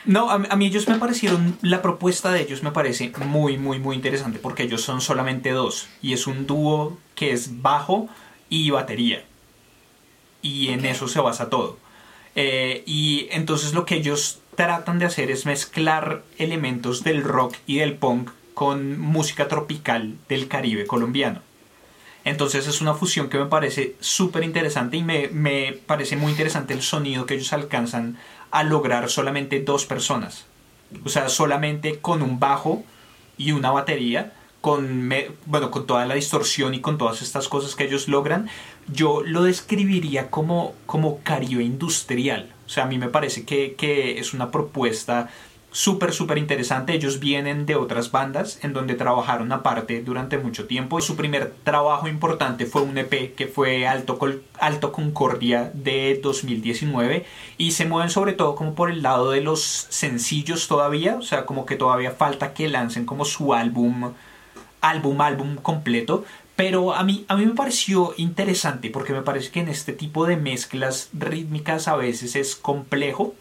No, 0.07 0.31
a, 0.31 0.37
a, 0.37 0.57
mí 0.57 0.69
ellos 0.69 0.89
me 0.89 0.95
parecieron, 0.95 1.59
la 1.61 1.83
propuesta 1.83 2.33
de 2.33 2.41
ellos 2.41 2.63
me 2.63 2.71
parece 2.71 3.13
muy, 3.27 3.59
muy, 3.59 3.79
muy 3.79 3.95
interesante 3.95 4.39
porque 4.39 4.63
ellos 4.63 4.81
son 4.81 5.03
solamente 5.03 5.51
dos 5.51 5.89
y 6.01 6.15
es 6.15 6.27
un 6.27 6.47
dúo 6.47 6.97
que 7.15 7.33
es 7.33 7.61
bajo 7.61 8.09
y 8.49 8.71
batería. 8.71 9.23
Y 10.41 10.69
en 10.69 10.81
okay. 10.81 10.93
eso 10.93 11.09
se 11.09 11.21
basa 11.21 11.51
todo. 11.51 11.77
Eh, 12.37 12.85
y 12.87 13.29
entonces 13.31 13.73
lo 13.73 13.87
que 13.87 13.97
ellos 13.97 14.41
tratan 14.55 14.99
de 14.99 15.07
hacer 15.07 15.31
es 15.31 15.47
mezclar 15.47 16.23
elementos 16.39 17.03
del 17.03 17.25
rock 17.25 17.57
y 17.67 17.79
del 17.79 17.95
punk 17.95 18.31
con 18.55 19.01
música 19.01 19.49
tropical 19.49 20.17
del 20.29 20.47
Caribe 20.47 20.87
colombiano. 20.87 21.41
Entonces 22.25 22.67
es 22.67 22.81
una 22.81 22.95
fusión 22.95 23.29
que 23.29 23.39
me 23.39 23.47
parece 23.47 23.95
súper 24.01 24.45
interesante 24.45 24.97
y 24.97 25.03
me, 25.03 25.29
me, 25.29 25.73
parece 25.87 26.17
muy 26.17 26.33
interesante 26.33 26.75
el 26.75 26.83
sonido 26.83 27.25
que 27.25 27.35
ellos 27.35 27.53
alcanzan 27.53 28.19
a 28.51 28.65
lograr 28.65 29.09
solamente 29.09 29.61
dos 29.63 29.87
personas. 29.87 30.45
O 31.05 31.09
sea, 31.09 31.29
solamente 31.29 32.01
con 32.01 32.23
un 32.23 32.39
bajo 32.39 32.85
y 33.39 33.53
una 33.53 33.71
batería, 33.71 34.33
con, 34.61 35.13
bueno, 35.47 35.71
con 35.71 35.87
toda 35.87 36.05
la 36.07 36.15
distorsión 36.15 36.75
y 36.75 36.81
con 36.81 36.99
todas 36.99 37.23
estas 37.23 37.49
cosas 37.49 37.77
que 37.77 37.85
ellos 37.85 38.09
logran, 38.09 38.49
yo 38.89 39.23
lo 39.23 39.43
describiría 39.43 40.31
como, 40.31 40.75
como 40.87 41.21
Caribe 41.21 41.65
industrial. 41.65 42.53
O 42.67 42.69
sea, 42.69 42.85
a 42.85 42.87
mí 42.87 42.99
me 42.99 43.09
parece 43.09 43.45
que, 43.45 43.75
que 43.75 44.19
es 44.19 44.35
una 44.35 44.51
propuesta 44.51 45.31
súper, 45.77 46.13
súper 46.13 46.39
interesante. 46.39 46.95
Ellos 46.95 47.21
vienen 47.21 47.67
de 47.67 47.77
otras 47.77 48.11
bandas 48.11 48.59
en 48.63 48.73
donde 48.73 48.95
trabajaron 48.95 49.53
aparte 49.53 50.03
durante 50.03 50.39
mucho 50.39 50.67
tiempo. 50.67 51.03
Su 51.03 51.17
primer 51.17 51.53
trabajo 51.65 52.09
importante 52.09 52.65
fue 52.65 52.81
un 52.81 52.97
EP 52.97 53.35
que 53.35 53.47
fue 53.47 53.87
Alto, 53.87 54.19
Col 54.19 54.43
Alto 54.59 54.91
Concordia 54.91 55.71
de 55.75 56.19
2019 56.23 57.27
y 57.59 57.73
se 57.73 57.85
mueven 57.85 58.09
sobre 58.09 58.33
todo 58.33 58.55
como 58.55 58.75
por 58.75 58.91
el 58.91 59.03
lado 59.03 59.33
de 59.33 59.43
los 59.43 59.61
sencillos 59.91 60.67
todavía, 60.67 61.17
o 61.17 61.23
sea, 61.23 61.45
como 61.45 61.67
que 61.67 61.77
todavía 61.77 62.13
falta 62.13 62.55
que 62.55 62.69
lancen 62.69 63.05
como 63.05 63.27
su 63.27 63.53
álbum, 63.53 64.13
álbum, 64.81 65.21
álbum 65.21 65.57
completo. 65.57 66.25
Pero 66.57 66.95
a 66.95 67.05
mí, 67.05 67.25
a 67.29 67.37
mí 67.37 67.45
me 67.45 67.55
pareció 67.55 68.15
interesante 68.17 68.91
porque 68.91 69.13
me 69.13 69.23
parece 69.23 69.51
que 69.51 69.61
en 69.61 69.69
este 69.69 69.93
tipo 69.93 70.27
de 70.27 70.37
mezclas 70.37 71.11
rítmicas 71.13 71.87
a 71.87 71.97
veces 71.97 72.35
es 72.35 72.57
complejo 72.57 73.35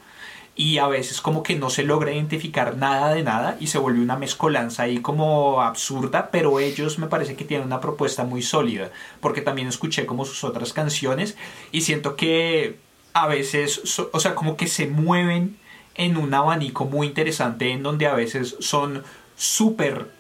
y 0.56 0.78
a 0.78 0.88
veces 0.88 1.22
como 1.22 1.44
que 1.44 1.56
no 1.56 1.70
se 1.70 1.84
logra 1.84 2.14
identificar 2.14 2.78
nada 2.78 3.14
de 3.14 3.24
nada 3.24 3.58
y 3.60 3.68
se 3.68 3.78
vuelve 3.78 4.02
una 4.02 4.18
mezcolanza 4.18 4.84
ahí 4.84 5.00
como 5.00 5.62
absurda, 5.62 6.30
pero 6.32 6.60
ellos 6.60 6.98
me 6.98 7.08
parece 7.08 7.36
que 7.36 7.44
tienen 7.44 7.68
una 7.68 7.82
propuesta 7.82 8.24
muy 8.24 8.42
sólida, 8.42 8.92
porque 9.20 9.42
también 9.42 9.68
escuché 9.68 10.06
como 10.06 10.26
sus 10.26 10.44
otras 10.44 10.72
canciones 10.72 11.36
y 11.72 11.82
siento 11.82 12.16
que 12.16 12.78
a 13.14 13.28
veces, 13.28 14.00
o 14.12 14.20
sea, 14.20 14.36
como 14.36 14.56
que 14.56 14.68
se 14.68 14.88
mueven 14.88 15.58
en 15.96 16.18
un 16.18 16.34
abanico 16.34 16.86
muy 16.86 17.08
interesante 17.08 17.72
en 17.72 17.84
donde 17.84 18.08
a 18.08 18.14
veces 18.14 18.56
son 18.60 19.04
súper 19.36 20.15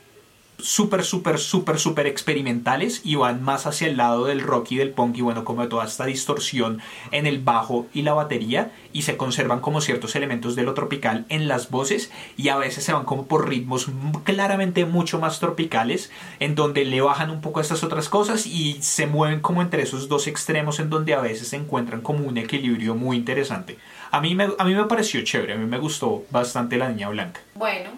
súper, 0.58 1.04
súper, 1.04 1.38
súper, 1.38 1.80
súper 1.80 2.08
experimentales 2.08 3.02
y 3.04 3.16
van 3.16 3.44
más 3.44 3.66
hacia 3.66 3.88
el 3.88 3.98
lado 3.98 4.26
del 4.26 4.42
rock 4.42 4.72
y 4.72 4.78
del 4.78 4.92
punk 4.92 5.18
y 5.18 5.22
bueno, 5.22 5.44
como 5.44 5.68
toda 5.68 5.86
esta 5.86 6.06
distorsión 6.06 6.82
en 7.12 7.28
el 7.28 7.40
bajo 7.40 7.88
y 7.94 8.02
la 8.02 8.14
batería 8.14 8.72
y 8.94 9.04
se 9.04 9.18
conservan 9.18 9.60
como 9.60 9.82
ciertos 9.82 10.16
elementos 10.16 10.56
de 10.56 10.64
lo 10.64 10.74
tropical 10.74 11.26
en 11.30 11.48
las 11.48 11.70
voces 11.70 12.12
y 12.38 12.50
a 12.50 12.58
veces 12.58 12.84
se 12.84 12.94
van 12.94 13.06
como 13.06 13.26
por 13.26 13.50
ritmos 13.50 13.88
claramente 14.24 14.86
mucho 14.86 15.20
más 15.20 15.40
tropicales 15.40 16.12
en 16.40 16.56
donde 16.56 16.86
le 16.86 17.02
bajan 17.02 17.30
un 17.30 17.42
poco 17.42 17.62
estas 17.62 17.84
otras 17.84 18.10
cosas 18.10 18.46
y 18.46 18.82
se 18.82 19.08
mueven 19.08 19.42
como 19.42 19.62
entre 19.62 19.84
esos 19.84 20.08
dos 20.08 20.28
extremos 20.28 20.80
en 20.80 20.90
donde 20.90 21.14
a 21.14 21.22
veces 21.22 21.50
se 21.50 21.58
encuentran 21.58 22.02
como 22.02 22.26
un 22.26 22.38
equilibrio 22.38 22.96
muy 22.96 23.18
interesante. 23.18 23.78
A 24.12 24.22
mí 24.22 24.36
me, 24.36 24.50
a 24.58 24.64
mí 24.64 24.74
me 24.74 24.86
pareció 24.86 25.24
chévere, 25.24 25.54
a 25.54 25.58
mí 25.58 25.66
me 25.66 25.78
gustó 25.78 26.24
bastante 26.32 26.78
la 26.78 26.90
niña 26.90 27.10
blanca. 27.10 27.42
Bueno, 27.56 27.92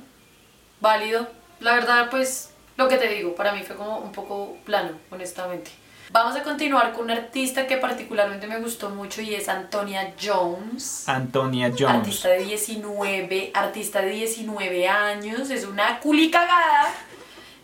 válido 0.82 1.37
la 1.60 1.74
verdad, 1.74 2.10
pues, 2.10 2.52
lo 2.78 2.88
que 2.88 2.98
te 2.98 3.10
digo, 3.10 3.36
para 3.36 3.54
mí 3.54 3.63
fue 3.63 3.76
como 3.76 3.98
un 4.00 4.12
poco 4.12 4.58
plano, 4.65 4.91
honestamente. 5.10 5.72
Vamos 6.10 6.38
a 6.38 6.43
continuar 6.43 6.93
con 6.93 7.06
una 7.06 7.15
artista 7.15 7.67
que 7.67 7.76
particularmente 7.78 8.48
me 8.48 8.60
gustó 8.60 8.89
mucho 8.89 9.22
y 9.22 9.36
es 9.36 9.50
Antonia 9.50 10.13
Jones. 10.22 11.04
Antonia 11.10 11.70
Jones. 11.70 11.96
Artista 11.96 12.30
de 12.30 12.46
19, 12.46 13.52
artista 13.54 14.02
de 14.02 14.12
19 14.12 14.88
años, 14.88 15.50
es 15.50 15.65
una 15.65 16.00
culicagada. 16.00 16.93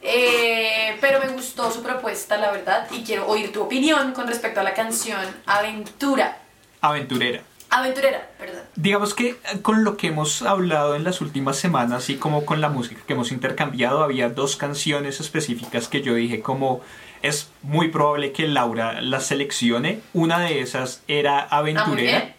Eh, 0.02 0.98
pero 1.00 1.22
me 1.22 1.30
gustó 1.30 1.72
su 1.72 1.82
propuesta, 1.82 2.38
la 2.38 2.52
verdad, 2.52 2.88
y 2.92 3.04
quiero 3.04 3.26
oír 3.28 3.54
tu 3.54 3.62
opinión 3.62 4.12
con 4.12 4.28
respecto 4.28 4.60
a 4.60 4.64
la 4.64 4.74
canción 4.74 5.22
Aventura. 5.46 6.40
Aventurera. 6.82 7.42
Aventurera, 7.74 8.30
perdón. 8.38 8.62
Digamos 8.76 9.14
que 9.14 9.30
eh, 9.30 9.38
con 9.62 9.84
lo 9.84 9.98
que 9.98 10.08
hemos 10.08 10.44
hablado 10.44 10.96
en 10.96 11.04
las 11.04 11.22
últimas 11.22 11.58
semanas 11.58 12.10
y 12.10 12.18
como 12.18 12.46
con 12.46 12.62
la 12.62 12.70
música 12.70 13.02
que 13.08 13.14
hemos 13.14 13.32
intercambiado, 13.32 14.04
había 14.04 14.30
dos 14.30 14.56
canciones 14.56 15.20
específicas 15.20 15.88
que 15.88 16.02
yo 16.02 16.14
dije 16.14 16.42
como 16.42 16.82
es 17.24 17.50
muy 17.64 17.88
probable 17.88 18.32
que 18.32 18.48
Laura 18.48 19.02
las 19.02 19.26
seleccione. 19.26 20.02
Una 20.14 20.40
de 20.40 20.60
esas 20.60 21.02
era 21.08 21.40
Aventurera. 21.40 22.28
Ah, 22.30 22.34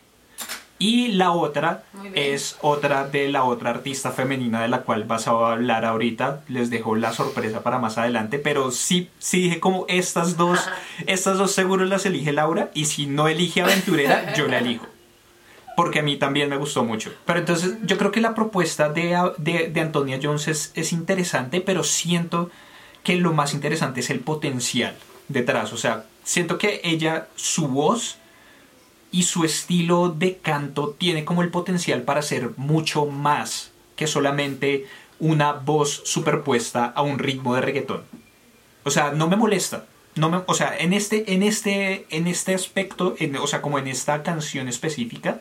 y 0.79 1.09
la 1.13 1.31
otra 1.31 1.85
es 2.15 2.59
otra 2.61 3.09
de 3.09 3.29
la 3.29 3.45
otra 3.45 3.71
artista 3.71 4.11
femenina 4.11 4.61
de 4.61 4.69
la 4.69 4.83
cual 4.83 5.05
vas 5.05 5.27
a 5.27 5.31
hablar 5.31 5.85
ahorita. 5.85 6.43
Les 6.49 6.69
dejo 6.69 6.95
la 6.95 7.13
sorpresa 7.13 7.63
para 7.63 7.79
más 7.79 7.97
adelante. 7.97 8.39
Pero 8.39 8.71
sí, 8.71 9.09
sí 9.19 9.41
dije 9.41 9.61
como 9.61 9.87
estas 9.89 10.37
dos, 10.37 10.61
estas 11.07 11.39
dos 11.39 11.53
seguro 11.53 11.87
las 11.87 12.05
elige 12.05 12.33
Laura. 12.33 12.71
Y 12.75 12.85
si 12.85 13.07
no 13.07 13.29
elige 13.29 13.63
Aventurera, 13.63 14.35
yo 14.35 14.47
la 14.47 14.59
elijo. 14.61 14.87
Porque 15.77 15.99
a 15.99 16.03
mí 16.03 16.17
también 16.17 16.49
me 16.49 16.57
gustó 16.57 16.85
mucho. 16.85 17.13
Pero 17.25 17.41
entonces 17.41 17.75
yo 17.83 17.99
creo 17.99 18.13
que 18.13 18.21
la 18.21 18.35
propuesta 18.35 18.89
de, 18.91 19.17
de, 19.39 19.81
Antonia 19.81 20.21
Jones 20.23 20.47
es, 20.49 20.73
es 20.75 20.93
interesante, 20.93 21.61
pero 21.61 21.83
siento 21.83 22.51
que 23.03 23.17
lo 23.17 23.33
más 23.33 23.55
interesante 23.55 24.01
es 24.01 24.11
el 24.11 24.21
potencial 24.21 24.97
detrás. 25.29 25.73
O 25.73 25.77
sea, 25.77 26.05
siento 26.23 26.59
que 26.59 26.81
ella, 26.85 27.29
su 27.35 27.69
voz 27.69 28.19
y 29.11 29.25
su 29.25 29.45
estilo 29.45 30.09
de 30.11 30.37
canto 30.39 30.91
tiene 30.91 31.25
como 31.25 31.43
el 31.43 31.51
potencial 31.51 32.03
para 32.03 32.23
ser 32.23 32.51
mucho 32.57 33.07
más 33.07 33.73
que 33.97 34.07
solamente 34.07 34.87
una 35.21 35.53
voz 35.53 36.03
superpuesta 36.05 36.87
a 36.87 37.03
un 37.03 37.19
ritmo 37.19 37.55
de 37.55 37.61
reggaetón. 37.61 38.03
O 38.85 38.91
sea, 38.91 39.13
no 39.13 39.29
me 39.29 39.37
molesta. 39.37 39.87
No 40.17 40.31
me, 40.31 40.43
o 40.47 40.55
sea, 40.55 40.77
en 40.79 40.93
este, 40.93 41.33
en 41.35 41.43
este, 41.43 42.07
en 42.11 42.29
este 42.29 42.55
aspecto, 42.55 43.17
en- 43.19 43.37
o 43.37 43.47
sea, 43.49 43.61
como 43.63 43.79
en 43.81 43.89
esta 43.89 44.23
canción 44.23 44.69
específica, 44.69 45.41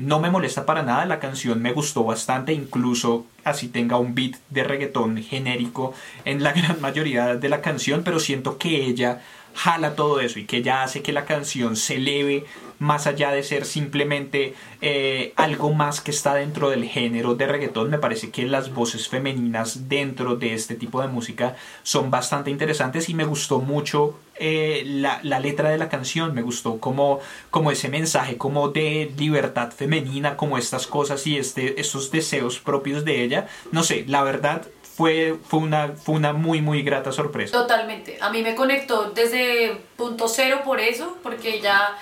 no 0.00 0.20
me 0.20 0.30
molesta 0.30 0.66
para 0.66 0.82
nada. 0.82 1.04
La 1.06 1.20
canción 1.20 1.60
me 1.62 1.72
gustó 1.72 2.04
bastante, 2.04 2.52
incluso 2.52 3.26
así 3.44 3.68
tenga 3.68 3.98
un 3.98 4.14
beat 4.14 4.36
de 4.48 4.64
reggaetón 4.64 5.22
genérico 5.22 5.94
en 6.24 6.42
la 6.42 6.52
gran 6.54 6.80
mayoría 6.80 7.36
de 7.36 7.48
la 7.48 7.60
canción, 7.60 8.02
pero 8.04 8.20
siento 8.20 8.58
que 8.58 8.84
ella 8.84 9.20
jala 9.54 9.94
todo 9.94 10.20
eso 10.20 10.38
y 10.38 10.44
que 10.44 10.58
ella 10.58 10.82
hace 10.82 11.02
que 11.02 11.12
la 11.12 11.24
canción 11.24 11.76
se 11.76 11.96
eleve 11.96 12.44
más 12.78 13.06
allá 13.06 13.30
de 13.30 13.42
ser 13.42 13.66
simplemente 13.66 14.54
eh, 14.80 15.34
algo 15.36 15.72
más 15.72 16.00
que 16.00 16.10
está 16.10 16.34
dentro 16.34 16.70
del 16.70 16.84
género 16.84 17.34
de 17.34 17.46
reggaetón. 17.46 17.90
Me 17.90 17.98
parece 17.98 18.30
que 18.30 18.46
las 18.46 18.72
voces 18.72 19.08
femeninas 19.08 19.88
dentro 19.88 20.36
de 20.36 20.54
este 20.54 20.74
tipo 20.76 21.02
de 21.02 21.08
música 21.08 21.56
son 21.82 22.10
bastante 22.10 22.50
interesantes 22.50 23.08
y 23.08 23.14
me 23.14 23.24
gustó 23.24 23.58
mucho 23.60 24.18
eh, 24.40 24.82
la, 24.86 25.20
la 25.22 25.38
letra 25.38 25.68
de 25.68 25.76
la 25.76 25.90
canción, 25.90 26.34
me 26.34 26.40
gustó 26.40 26.78
como, 26.80 27.20
como 27.50 27.70
ese 27.70 27.88
mensaje 27.88 28.38
como 28.38 28.70
de 28.70 29.12
libertad 29.18 29.70
femenina, 29.70 30.36
como 30.36 30.56
estas 30.56 30.86
cosas 30.86 31.26
y 31.26 31.36
este, 31.36 31.78
estos 31.78 32.10
deseos 32.10 32.58
propios 32.58 33.04
de 33.04 33.22
ella. 33.22 33.48
No 33.70 33.82
sé, 33.82 34.04
la 34.08 34.22
verdad 34.22 34.66
fue, 34.82 35.36
fue, 35.46 35.60
una, 35.60 35.88
fue 35.88 36.14
una 36.14 36.32
muy, 36.32 36.60
muy 36.62 36.82
grata 36.82 37.12
sorpresa. 37.12 37.52
Totalmente. 37.52 38.18
A 38.20 38.30
mí 38.30 38.42
me 38.42 38.54
conectó 38.54 39.10
desde 39.10 39.78
punto 39.96 40.26
cero 40.26 40.62
por 40.64 40.80
eso, 40.80 41.18
porque 41.22 41.56
ella 41.56 41.96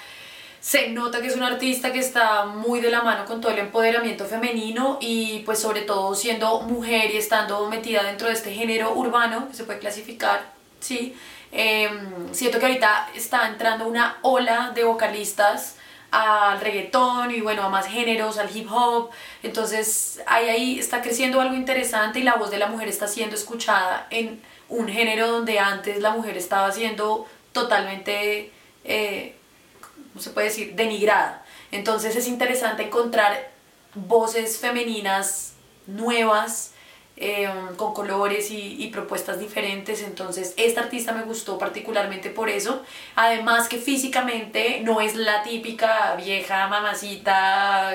se 0.60 0.90
nota 0.90 1.20
que 1.20 1.28
es 1.28 1.36
una 1.36 1.48
artista 1.48 1.92
que 1.92 1.98
está 1.98 2.44
muy 2.46 2.80
de 2.80 2.90
la 2.90 3.02
mano 3.02 3.24
con 3.24 3.40
todo 3.40 3.52
el 3.52 3.58
empoderamiento 3.58 4.26
femenino 4.26 4.98
y 5.00 5.40
pues 5.40 5.58
sobre 5.60 5.82
todo 5.82 6.14
siendo 6.14 6.60
mujer 6.60 7.10
y 7.12 7.16
estando 7.16 7.68
metida 7.68 8.02
dentro 8.02 8.28
de 8.28 8.34
este 8.34 8.52
género 8.52 8.92
urbano, 8.94 9.48
que 9.48 9.54
se 9.54 9.64
puede 9.64 9.78
clasificar, 9.78 10.52
sí. 10.80 11.14
Eh, 11.52 11.88
siento 12.32 12.58
que 12.58 12.66
ahorita 12.66 13.10
está 13.14 13.48
entrando 13.48 13.86
una 13.86 14.18
ola 14.22 14.72
de 14.74 14.84
vocalistas 14.84 15.76
al 16.10 16.60
reggaetón 16.60 17.30
y 17.30 17.40
bueno, 17.40 17.62
a 17.62 17.68
más 17.68 17.86
géneros, 17.86 18.38
al 18.38 18.54
hip 18.54 18.68
hop. 18.70 19.10
Entonces 19.42 20.22
ahí, 20.26 20.48
ahí 20.48 20.78
está 20.78 21.02
creciendo 21.02 21.40
algo 21.40 21.54
interesante 21.54 22.20
y 22.20 22.22
la 22.22 22.36
voz 22.36 22.50
de 22.50 22.58
la 22.58 22.66
mujer 22.66 22.88
está 22.88 23.06
siendo 23.06 23.36
escuchada 23.36 24.06
en 24.10 24.40
un 24.68 24.88
género 24.88 25.28
donde 25.28 25.58
antes 25.58 26.00
la 26.00 26.10
mujer 26.10 26.36
estaba 26.36 26.70
siendo 26.72 27.26
totalmente, 27.52 28.52
eh, 28.84 29.36
¿cómo 29.80 30.22
se 30.22 30.30
puede 30.30 30.48
decir?, 30.48 30.74
denigrada. 30.74 31.44
Entonces 31.70 32.16
es 32.16 32.26
interesante 32.26 32.84
encontrar 32.84 33.50
voces 33.94 34.58
femeninas 34.58 35.54
nuevas, 35.86 36.72
eh, 37.20 37.50
con 37.76 37.94
colores 37.94 38.50
y, 38.52 38.88
propuestas 38.92 39.40
diferentes. 39.40 40.02
Entonces, 40.02 40.54
esta 40.56 40.82
artista 40.82 41.12
me 41.12 41.22
gustó 41.22 41.58
particularmente 41.58 42.30
por 42.30 42.48
eso. 42.48 42.82
Además 43.16 43.68
que 43.68 43.78
físicamente 43.78 44.80
no 44.84 45.00
es 45.00 45.16
la 45.16 45.42
típica 45.42 46.14
vieja 46.16 46.68
mamacita, 46.68 47.90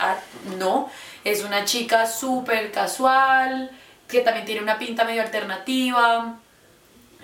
ah, 0.00 0.18
no, 0.58 0.90
es 1.24 1.44
una 1.44 1.64
chica 1.64 2.06
súper 2.06 2.72
casual, 2.72 3.70
que 4.08 4.20
también 4.20 4.44
tiene 4.44 4.60
una 4.60 4.78
pinta 4.78 5.04
medio 5.04 5.22
alternativa. 5.22 6.38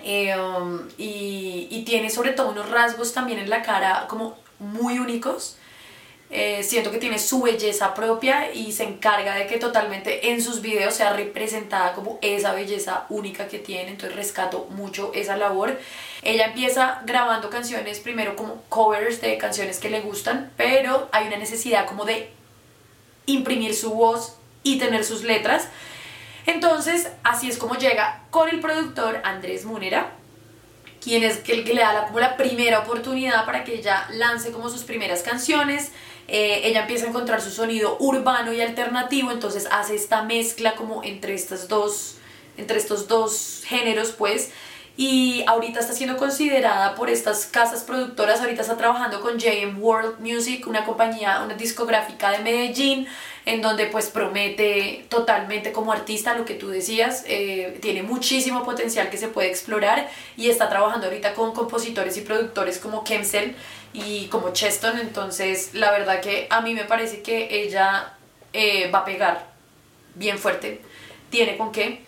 um, 0.01 0.79
y, 0.97 1.67
y 1.69 1.83
tiene 1.85 2.09
sobre 2.09 2.31
todo 2.31 2.49
unos 2.51 2.69
rasgos 2.69 3.13
también 3.13 3.39
en 3.39 3.49
la 3.49 3.61
cara 3.61 4.05
como 4.07 4.37
muy 4.59 4.99
únicos. 4.99 5.58
Eh, 6.31 6.61
siento 6.61 6.91
que 6.91 6.99
tiene 6.99 7.17
su 7.17 7.41
belleza 7.41 7.95
propia 7.95 8.53
y 8.53 8.71
se 8.71 8.83
encarga 8.83 9.33
de 9.33 9.47
que 9.47 9.57
totalmente 9.57 10.29
en 10.29 10.43
sus 10.43 10.61
videos 10.61 10.93
sea 10.93 11.13
representada 11.13 11.93
como 11.93 12.19
esa 12.21 12.53
belleza 12.53 13.05
única 13.09 13.47
que 13.47 13.57
tiene, 13.57 13.89
entonces 13.89 14.15
rescato 14.15 14.67
mucho 14.69 15.11
esa 15.15 15.37
labor. 15.37 15.79
Ella 16.21 16.45
empieza 16.45 17.01
grabando 17.05 17.49
canciones 17.49 17.99
primero 17.99 18.35
como 18.35 18.61
covers 18.69 19.21
de 19.21 19.39
canciones 19.39 19.79
que 19.79 19.89
le 19.89 20.01
gustan, 20.01 20.51
pero 20.55 21.09
hay 21.11 21.27
una 21.27 21.37
necesidad 21.37 21.87
como 21.87 22.05
de 22.05 22.29
imprimir 23.25 23.73
su 23.73 23.91
voz 23.91 24.35
y 24.61 24.77
tener 24.77 25.03
sus 25.05 25.23
letras. 25.23 25.67
Entonces, 26.45 27.09
así 27.23 27.49
es 27.49 27.57
como 27.57 27.75
llega 27.75 28.23
con 28.29 28.49
el 28.49 28.59
productor 28.59 29.21
Andrés 29.23 29.65
Munera, 29.65 30.11
quien 31.01 31.23
es 31.23 31.41
el 31.47 31.63
que 31.63 31.73
le 31.73 31.81
da 31.81 31.93
la, 31.93 32.05
como 32.05 32.19
la 32.19 32.37
primera 32.37 32.79
oportunidad 32.79 33.45
para 33.45 33.63
que 33.63 33.75
ella 33.75 34.07
lance 34.11 34.51
como 34.51 34.69
sus 34.69 34.83
primeras 34.83 35.23
canciones. 35.23 35.91
Eh, 36.31 36.61
ella 36.67 36.81
empieza 36.81 37.05
a 37.05 37.09
encontrar 37.09 37.41
su 37.41 37.49
sonido 37.49 37.97
urbano 37.99 38.53
y 38.53 38.61
alternativo, 38.61 39.31
entonces 39.31 39.67
hace 39.71 39.95
esta 39.95 40.23
mezcla 40.23 40.75
como 40.75 41.03
entre, 41.03 41.33
estas 41.33 41.67
dos, 41.67 42.17
entre 42.57 42.77
estos 42.77 43.07
dos 43.07 43.63
géneros, 43.65 44.11
pues. 44.11 44.51
Y 44.95 45.45
ahorita 45.47 45.79
está 45.79 45.93
siendo 45.93 46.17
considerada 46.17 46.93
por 46.93 47.09
estas 47.09 47.45
casas 47.45 47.83
productoras, 47.83 48.41
ahorita 48.41 48.61
está 48.61 48.75
trabajando 48.75 49.21
con 49.21 49.39
JM 49.39 49.81
World 49.81 50.19
Music, 50.19 50.67
una 50.67 50.83
compañía, 50.83 51.41
una 51.41 51.55
discográfica 51.55 52.31
de 52.31 52.39
Medellín, 52.39 53.07
en 53.45 53.61
donde 53.61 53.85
pues 53.85 54.07
promete 54.07 55.05
totalmente 55.09 55.71
como 55.71 55.93
artista 55.93 56.35
lo 56.35 56.45
que 56.45 56.53
tú 56.53 56.67
decías, 56.67 57.23
eh, 57.27 57.77
tiene 57.81 58.03
muchísimo 58.03 58.63
potencial 58.63 59.09
que 59.09 59.17
se 59.17 59.29
puede 59.29 59.49
explorar 59.49 60.09
y 60.35 60.49
está 60.49 60.69
trabajando 60.69 61.07
ahorita 61.07 61.33
con 61.33 61.53
compositores 61.53 62.17
y 62.17 62.21
productores 62.21 62.77
como 62.77 63.03
Kemsel 63.03 63.55
y 63.93 64.27
como 64.27 64.51
Cheston, 64.53 64.99
entonces 64.99 65.73
la 65.73 65.91
verdad 65.91 66.21
que 66.21 66.47
a 66.49 66.61
mí 66.61 66.73
me 66.73 66.85
parece 66.85 67.21
que 67.21 67.63
ella 67.63 68.13
eh, 68.53 68.89
va 68.91 68.99
a 68.99 69.05
pegar 69.05 69.47
bien 70.15 70.37
fuerte, 70.37 70.81
tiene 71.29 71.57
con 71.57 71.71
qué. 71.71 72.03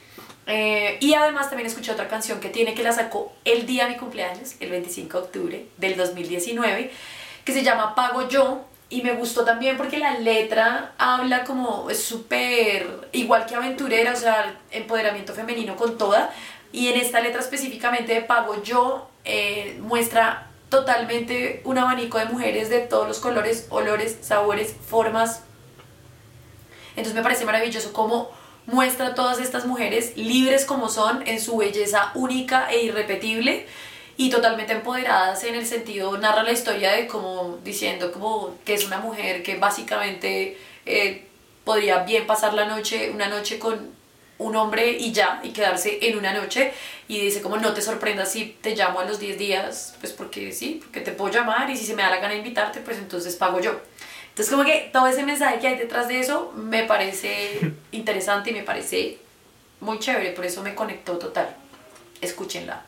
Eh, 0.48 0.98
y 1.00 1.14
además 1.14 1.50
también 1.50 1.68
escuché 1.68 1.92
otra 1.92 2.08
canción 2.08 2.40
que 2.40 2.50
tiene 2.50 2.74
que 2.74 2.84
la 2.84 2.92
sacó 2.92 3.34
el 3.46 3.66
día 3.66 3.86
de 3.86 3.92
mi 3.92 3.98
cumpleaños, 3.98 4.56
el 4.60 4.70
25 4.70 5.18
de 5.18 5.24
octubre 5.24 5.66
del 5.78 5.96
2019, 5.98 6.92
que 7.46 7.54
se 7.54 7.64
llama 7.64 7.96
Pago 7.96 8.28
Yo. 8.28 8.66
Y 8.90 9.04
me 9.04 9.14
gustó 9.14 9.46
también 9.46 9.78
porque 9.78 9.98
la 9.98 10.20
letra 10.20 10.94
habla 10.98 11.46
como 11.46 11.90
súper 11.92 13.08
igual 13.14 13.46
que 13.46 13.56
aventurera, 13.56 14.12
o 14.12 14.18
sea, 14.18 14.60
empoderamiento 14.72 15.34
femenino 15.34 15.78
con 15.78 15.98
toda. 15.98 16.34
Y 16.74 16.90
en 16.90 17.00
esta 17.00 17.22
letra 17.22 17.40
específicamente 17.40 18.14
de 18.14 18.22
Pago 18.22 18.62
Yo 18.64 19.10
eh, 19.24 19.78
muestra 19.80 20.51
totalmente 20.72 21.62
un 21.66 21.78
abanico 21.78 22.18
de 22.18 22.26
mujeres 22.26 22.70
de 22.70 22.80
todos 22.80 23.08
los 23.08 23.20
colores, 23.20 23.68
olores, 23.70 24.18
sabores, 24.22 24.74
formas. 24.90 25.42
Entonces 26.92 27.14
me 27.14 27.22
parece 27.22 27.46
maravilloso 27.46 27.92
cómo 27.94 28.32
muestra 28.66 29.08
a 29.08 29.16
todas 29.16 29.40
estas 29.40 29.66
mujeres 29.66 30.16
libres 30.16 30.64
como 30.64 30.88
son 30.88 31.28
en 31.28 31.42
su 31.42 31.58
belleza 31.58 32.12
única 32.16 32.72
e 32.72 32.84
irrepetible 32.86 33.68
y 34.16 34.30
totalmente 34.30 34.72
empoderadas 34.72 35.44
en 35.44 35.56
el 35.56 35.66
sentido, 35.66 36.18
narra 36.18 36.44
la 36.44 36.54
historia 36.54 36.94
de 36.94 37.06
como 37.06 37.60
diciendo 37.64 38.12
como 38.14 38.56
que 38.64 38.74
es 38.74 38.86
una 38.86 39.00
mujer 39.00 39.44
que 39.44 39.58
básicamente 39.58 40.58
eh, 40.86 41.28
podría 41.66 42.04
bien 42.04 42.26
pasar 42.26 42.54
la 42.54 42.66
noche, 42.66 43.12
una 43.12 43.28
noche 43.28 43.60
con 43.60 43.92
un 44.42 44.56
hombre 44.56 44.92
y 44.92 45.12
ya, 45.12 45.40
y 45.44 45.50
quedarse 45.50 46.00
en 46.02 46.18
una 46.18 46.34
noche 46.34 46.74
y 47.08 47.20
dice 47.20 47.42
como 47.42 47.58
no 47.58 47.74
te 47.74 47.82
sorprendas 47.82 48.32
si 48.32 48.58
te 48.62 48.76
llamo 48.76 49.00
a 49.00 49.06
los 49.06 49.20
10 49.20 49.38
días, 49.38 49.96
pues 50.00 50.14
porque 50.14 50.52
sí, 50.52 50.80
porque 50.82 51.02
te 51.02 51.12
puedo 51.12 51.32
llamar 51.32 51.70
y 51.70 51.78
si 51.78 51.86
se 51.86 51.96
me 51.96 52.02
da 52.02 52.10
la 52.10 52.18
gana 52.18 52.30
de 52.30 52.40
invitarte, 52.40 52.80
pues 52.82 52.98
entonces 52.98 53.36
pago 53.36 53.60
yo. 53.60 53.80
Entonces 54.30 54.52
como 54.52 54.66
que 54.66 54.90
todo 54.94 55.08
ese 55.08 55.24
mensaje 55.24 55.60
que 55.60 55.68
hay 55.68 55.78
detrás 55.78 56.08
de 56.08 56.20
eso 56.20 56.54
me 56.56 56.84
parece 56.84 57.74
interesante 57.92 58.52
y 58.52 58.54
me 58.54 58.64
parece 58.64 59.20
muy 59.80 60.00
chévere, 60.00 60.32
por 60.32 60.46
eso 60.46 60.64
me 60.64 60.74
conectó 60.74 61.18
total. 61.18 61.56
Escúchenla. 62.22 62.84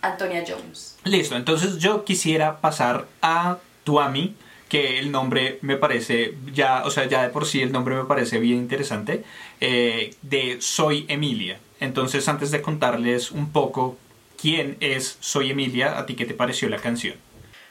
Antonia 0.00 0.44
Jones. 0.46 0.96
Listo, 1.04 1.36
entonces 1.36 1.78
yo 1.78 2.04
quisiera 2.04 2.60
pasar 2.60 3.06
a 3.20 3.58
Tuami, 3.84 4.34
que 4.72 4.98
el 4.98 5.12
nombre 5.12 5.58
me 5.60 5.76
parece 5.76 6.34
ya, 6.50 6.84
o 6.86 6.90
sea, 6.90 7.04
ya 7.04 7.22
de 7.22 7.28
por 7.28 7.44
sí 7.44 7.60
el 7.60 7.72
nombre 7.72 7.94
me 7.94 8.04
parece 8.04 8.38
bien 8.38 8.56
interesante, 8.56 9.22
eh, 9.60 10.14
de 10.22 10.62
Soy 10.62 11.04
Emilia. 11.10 11.60
Entonces, 11.78 12.26
antes 12.26 12.50
de 12.50 12.62
contarles 12.62 13.32
un 13.32 13.52
poco 13.52 13.98
quién 14.40 14.78
es 14.80 15.18
Soy 15.20 15.50
Emilia, 15.50 15.98
¿a 15.98 16.06
ti 16.06 16.14
qué 16.14 16.24
te 16.24 16.32
pareció 16.32 16.70
la 16.70 16.78
canción? 16.78 17.16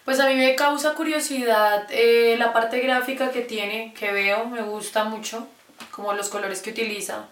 Pues 0.05 0.19
a 0.19 0.29
mí 0.29 0.35
me 0.35 0.53
causa 0.53 0.93
curiosidad 0.93 1.87
eh, 1.89 2.35
la 2.37 2.53
parte 2.53 2.79
gráfica 2.81 3.31
que 3.31 3.41
tiene, 3.41 3.95
que 3.97 4.11
veo, 4.11 4.45
me 4.45 4.61
gusta 4.61 5.03
mucho, 5.03 5.47
como 5.89 6.13
los 6.13 6.29
colores 6.29 6.61
que 6.61 6.69
utiliza, 6.69 7.25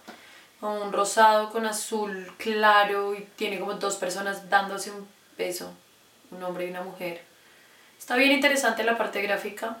un 0.62 0.92
rosado 0.92 1.50
con 1.50 1.64
azul 1.64 2.32
claro 2.38 3.14
y 3.14 3.24
tiene 3.36 3.60
como 3.60 3.74
dos 3.74 3.94
personas 3.94 4.50
dándose 4.50 4.90
un 4.90 5.06
beso, 5.38 5.72
un 6.32 6.42
hombre 6.42 6.66
y 6.66 6.70
una 6.70 6.82
mujer. 6.82 7.29
Está 8.00 8.16
bien 8.16 8.32
interesante 8.32 8.82
la 8.82 8.96
parte 8.96 9.20
gráfica. 9.20 9.76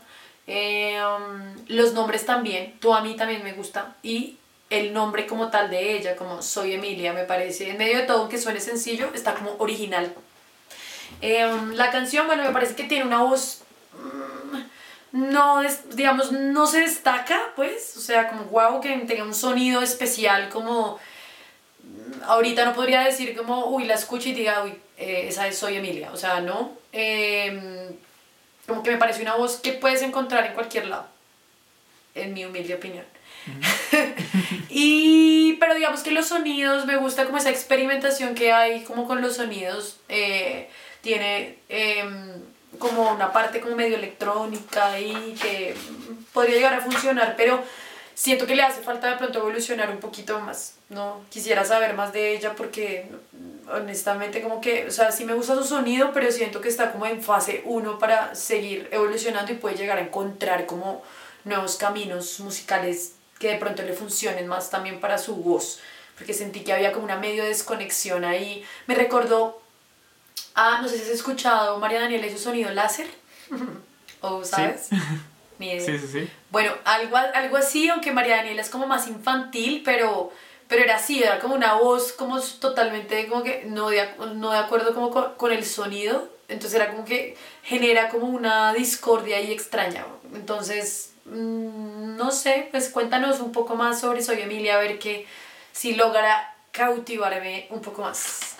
Eh, 0.46 1.00
um, 1.02 1.54
los 1.68 1.94
nombres 1.94 2.26
también, 2.26 2.74
tú 2.78 2.92
a 2.92 3.00
mí 3.00 3.16
también 3.16 3.42
me 3.42 3.54
gusta 3.54 3.96
y 4.02 4.36
el 4.68 4.92
nombre 4.92 5.26
como 5.26 5.48
tal 5.48 5.70
de 5.70 5.96
ella, 5.96 6.16
como 6.16 6.42
Soy 6.42 6.74
Emilia, 6.74 7.14
me 7.14 7.24
parece, 7.24 7.70
en 7.70 7.78
medio 7.78 7.98
de 7.98 8.04
todo, 8.04 8.28
que 8.28 8.38
suene 8.38 8.60
sencillo, 8.60 9.10
está 9.14 9.34
como 9.34 9.56
original. 9.58 10.14
Em, 11.22 11.72
la 11.72 11.90
canción, 11.90 12.26
bueno, 12.26 12.44
me 12.44 12.50
parece 12.50 12.76
que 12.76 12.84
tiene 12.84 13.04
una 13.04 13.22
voz, 13.22 13.62
mm, 13.94 15.30
no, 15.32 15.62
digamos, 15.94 16.30
no 16.30 16.66
se 16.66 16.80
destaca, 16.80 17.40
pues, 17.56 17.96
o 17.96 18.00
sea, 18.00 18.28
como 18.28 18.44
wow, 18.44 18.80
que 18.80 18.96
tenga 19.08 19.24
un 19.24 19.34
sonido 19.34 19.82
especial, 19.82 20.50
como, 20.50 20.98
mm, 21.82 22.22
ahorita 22.26 22.64
no 22.66 22.74
podría 22.74 23.00
decir 23.00 23.34
como, 23.36 23.66
uy, 23.66 23.84
la 23.84 23.94
escucho 23.94 24.28
y 24.28 24.32
diga, 24.34 24.62
uy, 24.62 24.74
eh, 24.98 25.24
esa 25.28 25.48
es 25.48 25.58
Soy 25.58 25.76
Emilia, 25.76 26.10
o 26.12 26.16
sea, 26.16 26.40
no, 26.40 26.72
como 28.70 28.82
que 28.82 28.90
me 28.90 28.96
parece 28.96 29.20
una 29.20 29.34
voz 29.34 29.56
que 29.56 29.72
puedes 29.72 30.00
encontrar 30.00 30.46
en 30.46 30.54
cualquier 30.54 30.86
lado, 30.86 31.06
en 32.14 32.32
mi 32.32 32.46
humilde 32.46 32.74
opinión. 32.74 33.04
y 34.70 35.54
pero 35.54 35.74
digamos 35.74 36.02
que 36.02 36.10
los 36.10 36.28
sonidos 36.28 36.86
me 36.86 36.96
gusta 36.96 37.24
como 37.24 37.38
esa 37.38 37.50
experimentación 37.50 38.34
que 38.34 38.52
hay 38.52 38.84
como 38.84 39.06
con 39.06 39.22
los 39.22 39.36
sonidos 39.36 39.96
eh, 40.10 40.68
tiene 41.00 41.56
em, 41.70 42.34
como 42.78 43.10
una 43.10 43.32
parte 43.32 43.60
como 43.60 43.76
medio 43.76 43.96
electrónica 43.96 45.00
y 45.00 45.34
que 45.40 45.74
podría 46.32 46.56
llegar 46.56 46.74
a 46.74 46.80
funcionar, 46.80 47.34
pero 47.36 47.62
siento 48.20 48.46
que 48.46 48.54
le 48.54 48.62
hace 48.62 48.82
falta 48.82 49.08
de 49.08 49.16
pronto 49.16 49.38
evolucionar 49.38 49.88
un 49.88 49.96
poquito 49.96 50.40
más, 50.40 50.74
¿no? 50.90 51.22
Quisiera 51.30 51.64
saber 51.64 51.94
más 51.94 52.12
de 52.12 52.36
ella 52.36 52.54
porque 52.54 53.08
honestamente 53.72 54.42
como 54.42 54.60
que, 54.60 54.86
o 54.86 54.90
sea, 54.90 55.10
sí 55.10 55.24
me 55.24 55.32
gusta 55.32 55.54
su 55.54 55.64
sonido, 55.64 56.10
pero 56.12 56.30
siento 56.30 56.60
que 56.60 56.68
está 56.68 56.92
como 56.92 57.06
en 57.06 57.22
fase 57.22 57.62
1 57.64 57.98
para 57.98 58.34
seguir 58.34 58.90
evolucionando 58.90 59.52
y 59.52 59.54
puede 59.54 59.78
llegar 59.78 59.96
a 59.96 60.02
encontrar 60.02 60.66
como 60.66 61.02
nuevos 61.44 61.76
caminos 61.76 62.40
musicales 62.40 63.14
que 63.38 63.52
de 63.52 63.56
pronto 63.56 63.82
le 63.82 63.94
funcionen 63.94 64.46
más 64.46 64.68
también 64.68 65.00
para 65.00 65.16
su 65.16 65.36
voz, 65.36 65.80
porque 66.18 66.34
sentí 66.34 66.60
que 66.60 66.74
había 66.74 66.92
como 66.92 67.06
una 67.06 67.16
medio 67.16 67.42
desconexión 67.42 68.26
ahí. 68.26 68.62
Me 68.86 68.94
recordó 68.96 69.62
Ah, 70.54 70.80
no 70.82 70.88
sé 70.88 70.96
si 70.96 71.04
has 71.04 71.08
escuchado 71.08 71.78
María 71.78 72.00
Daniela 72.00 72.26
y 72.26 72.32
su 72.32 72.38
sonido 72.38 72.70
láser. 72.70 73.06
¿O 74.20 74.44
sabes? 74.44 74.88
Sí. 75.58 75.80
sí, 75.80 75.98
sí, 75.98 76.30
Bueno, 76.50 76.72
algo, 76.84 77.16
algo 77.16 77.56
así, 77.56 77.88
aunque 77.88 78.12
María 78.12 78.36
Daniela 78.36 78.60
es 78.60 78.70
como 78.70 78.86
más 78.86 79.06
infantil, 79.06 79.82
pero, 79.84 80.32
pero 80.68 80.82
era 80.82 80.96
así, 80.96 81.22
era 81.22 81.38
como 81.38 81.54
una 81.54 81.74
voz 81.74 82.12
como 82.12 82.40
totalmente 82.40 83.28
como 83.28 83.44
que 83.44 83.64
no 83.66 83.90
de, 83.90 84.08
no 84.34 84.50
de 84.50 84.58
acuerdo 84.58 84.92
como 84.94 85.10
con, 85.10 85.52
el 85.52 85.64
sonido. 85.64 86.28
Entonces 86.48 86.74
era 86.74 86.90
como 86.90 87.04
que 87.04 87.36
genera 87.62 88.08
como 88.08 88.26
una 88.26 88.72
discordia 88.74 89.36
ahí 89.36 89.52
extraña. 89.52 90.04
Entonces, 90.34 91.12
mm, 91.26 92.16
no 92.16 92.32
sé, 92.32 92.68
pues 92.72 92.88
cuéntanos 92.88 93.38
un 93.38 93.52
poco 93.52 93.76
más 93.76 94.00
sobre 94.00 94.20
Soy 94.20 94.40
Emilia, 94.40 94.76
a 94.76 94.80
ver 94.80 94.98
que 94.98 95.26
si 95.70 95.94
logra 95.94 96.56
cautivarme 96.72 97.68
un 97.70 97.80
poco 97.80 98.02
más. 98.02 98.56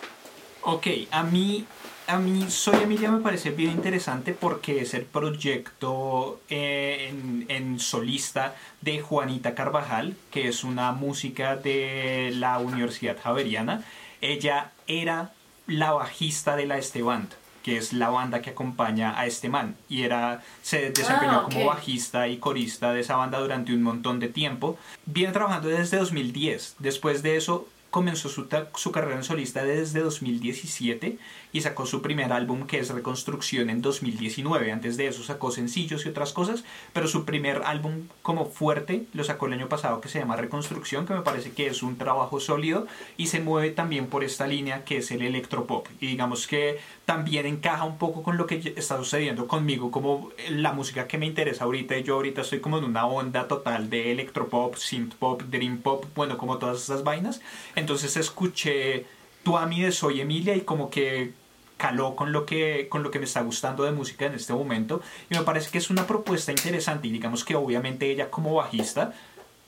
Ok, 0.62 0.86
a 1.10 1.24
mí 1.24 1.66
a 2.10 2.18
mí 2.18 2.50
Soy 2.50 2.82
Emilia 2.82 3.08
me 3.12 3.20
parece 3.20 3.50
bien 3.50 3.70
interesante 3.70 4.32
porque 4.32 4.80
es 4.80 4.94
el 4.94 5.04
proyecto 5.04 6.40
eh, 6.50 7.14
en, 7.46 7.78
solista 7.78 8.56
de 8.80 9.00
Juanita 9.00 9.54
Carvajal, 9.54 10.16
que 10.32 10.48
es 10.48 10.64
una 10.64 10.90
música 10.90 11.54
de 11.54 12.32
la 12.34 12.58
Universidad 12.58 13.16
Javeriana. 13.22 13.84
Ella 14.20 14.72
era 14.88 15.30
la 15.68 15.92
bajista 15.92 16.56
de 16.56 16.66
la 16.66 16.78
Esteban, 16.78 17.28
que 17.62 17.76
es 17.76 17.92
la 17.92 18.10
banda 18.10 18.42
que 18.42 18.50
acompaña 18.50 19.18
a 19.18 19.26
este 19.26 19.48
man. 19.48 19.76
Y 19.88 20.02
era, 20.02 20.42
se 20.62 20.90
desempeñó 20.90 21.42
ah, 21.42 21.44
como 21.44 21.66
bajista 21.66 22.26
y 22.26 22.38
corista 22.38 22.92
de 22.92 23.02
esa 23.02 23.14
banda 23.14 23.38
durante 23.38 23.72
un 23.72 23.84
montón 23.84 24.18
de 24.18 24.28
tiempo. 24.28 24.76
Viene 25.06 25.32
trabajando 25.32 25.68
desde 25.68 25.98
2010. 25.98 26.74
Después 26.80 27.22
de 27.22 27.36
eso 27.36 27.68
comenzó 27.90 28.28
su, 28.28 28.48
su, 28.74 28.92
carrera 28.92 29.16
en 29.16 29.24
solista 29.24 29.64
desde 29.64 30.00
2017 30.00 31.18
y 31.52 31.60
sacó 31.62 31.86
su 31.86 32.02
primer 32.02 32.32
álbum 32.32 32.66
que 32.66 32.78
es 32.78 32.90
Reconstrucción 32.90 33.70
en 33.70 33.82
2019. 33.82 34.72
Antes 34.72 34.96
de 34.96 35.06
eso 35.06 35.22
sacó 35.22 35.50
sencillos 35.50 36.06
y 36.06 36.08
otras 36.08 36.32
cosas, 36.32 36.64
pero 36.92 37.08
su 37.08 37.24
primer 37.24 37.62
álbum 37.64 38.08
como 38.22 38.46
fuerte 38.46 39.06
lo 39.12 39.24
sacó 39.24 39.46
el 39.46 39.54
año 39.54 39.68
pasado 39.68 40.00
que 40.00 40.08
se 40.08 40.18
llama 40.18 40.36
Reconstrucción, 40.36 41.06
que 41.06 41.14
me 41.14 41.22
parece 41.22 41.52
que 41.52 41.66
es 41.66 41.82
un 41.82 41.96
trabajo 41.96 42.40
sólido 42.40 42.86
y 43.16 43.26
se 43.26 43.40
mueve 43.40 43.70
también 43.70 44.06
por 44.06 44.24
esta 44.24 44.46
línea 44.46 44.84
que 44.84 44.98
es 44.98 45.10
el 45.10 45.22
electropop. 45.22 45.86
Y 46.00 46.06
digamos 46.06 46.46
que 46.46 46.78
también 47.04 47.46
encaja 47.46 47.84
un 47.84 47.98
poco 47.98 48.22
con 48.22 48.36
lo 48.36 48.46
que 48.46 48.72
está 48.76 48.96
sucediendo 48.96 49.48
conmigo, 49.48 49.90
como 49.90 50.30
la 50.48 50.72
música 50.72 51.08
que 51.08 51.18
me 51.18 51.26
interesa 51.26 51.64
ahorita. 51.64 51.98
Yo 51.98 52.14
ahorita 52.14 52.42
estoy 52.42 52.60
como 52.60 52.78
en 52.78 52.84
una 52.84 53.06
onda 53.06 53.48
total 53.48 53.90
de 53.90 54.12
electropop, 54.12 54.76
synthpop, 54.76 55.42
dream 55.42 55.78
pop, 55.78 56.04
bueno, 56.14 56.38
como 56.38 56.58
todas 56.58 56.82
esas 56.82 57.02
vainas. 57.02 57.40
Entonces 57.74 58.16
escuché 58.16 59.06
Tu 59.42 59.56
Ami 59.56 59.82
de 59.82 59.92
Soy 59.92 60.20
Emilia 60.20 60.54
y 60.54 60.60
como 60.60 60.90
que 60.90 61.32
caló 61.80 62.14
con 62.14 62.30
lo 62.30 62.44
que 62.44 62.88
con 62.90 63.02
lo 63.02 63.10
que 63.10 63.18
me 63.18 63.24
está 63.24 63.40
gustando 63.40 63.84
de 63.84 63.92
música 63.92 64.26
en 64.26 64.34
este 64.34 64.52
momento 64.52 65.00
y 65.30 65.34
me 65.34 65.42
parece 65.42 65.70
que 65.70 65.78
es 65.78 65.88
una 65.88 66.06
propuesta 66.06 66.52
interesante 66.52 67.08
y 67.08 67.10
digamos 67.10 67.42
que 67.42 67.56
obviamente 67.56 68.10
ella 68.10 68.30
como 68.30 68.54
bajista 68.54 69.14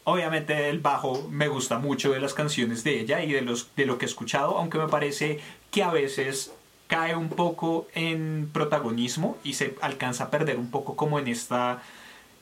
obviamente 0.05 0.69
el 0.69 0.81
bajo 0.81 1.27
me 1.31 1.49
gusta 1.49 1.79
mucho 1.79 2.13
de 2.13 2.21
las 2.21 2.35
canciones 2.35 2.85
de 2.85 3.01
ella 3.01 3.25
y 3.25 3.33
de 3.33 3.41
los 3.41 3.75
de 3.77 3.87
lo 3.87 3.97
que 3.97 4.05
he 4.05 4.09
escuchado 4.09 4.59
aunque 4.59 4.77
me 4.77 4.89
parece 4.89 5.41
que 5.71 5.83
a 5.83 5.91
veces 5.91 6.53
cae 6.87 7.17
un 7.17 7.31
poco 7.31 7.89
en 7.95 8.51
protagonismo 8.53 9.39
y 9.43 9.55
se 9.55 9.75
alcanza 9.81 10.25
a 10.25 10.31
perder 10.31 10.59
un 10.59 10.71
poco 10.71 10.97
como 10.97 11.19
en 11.19 11.29
esta 11.29 11.83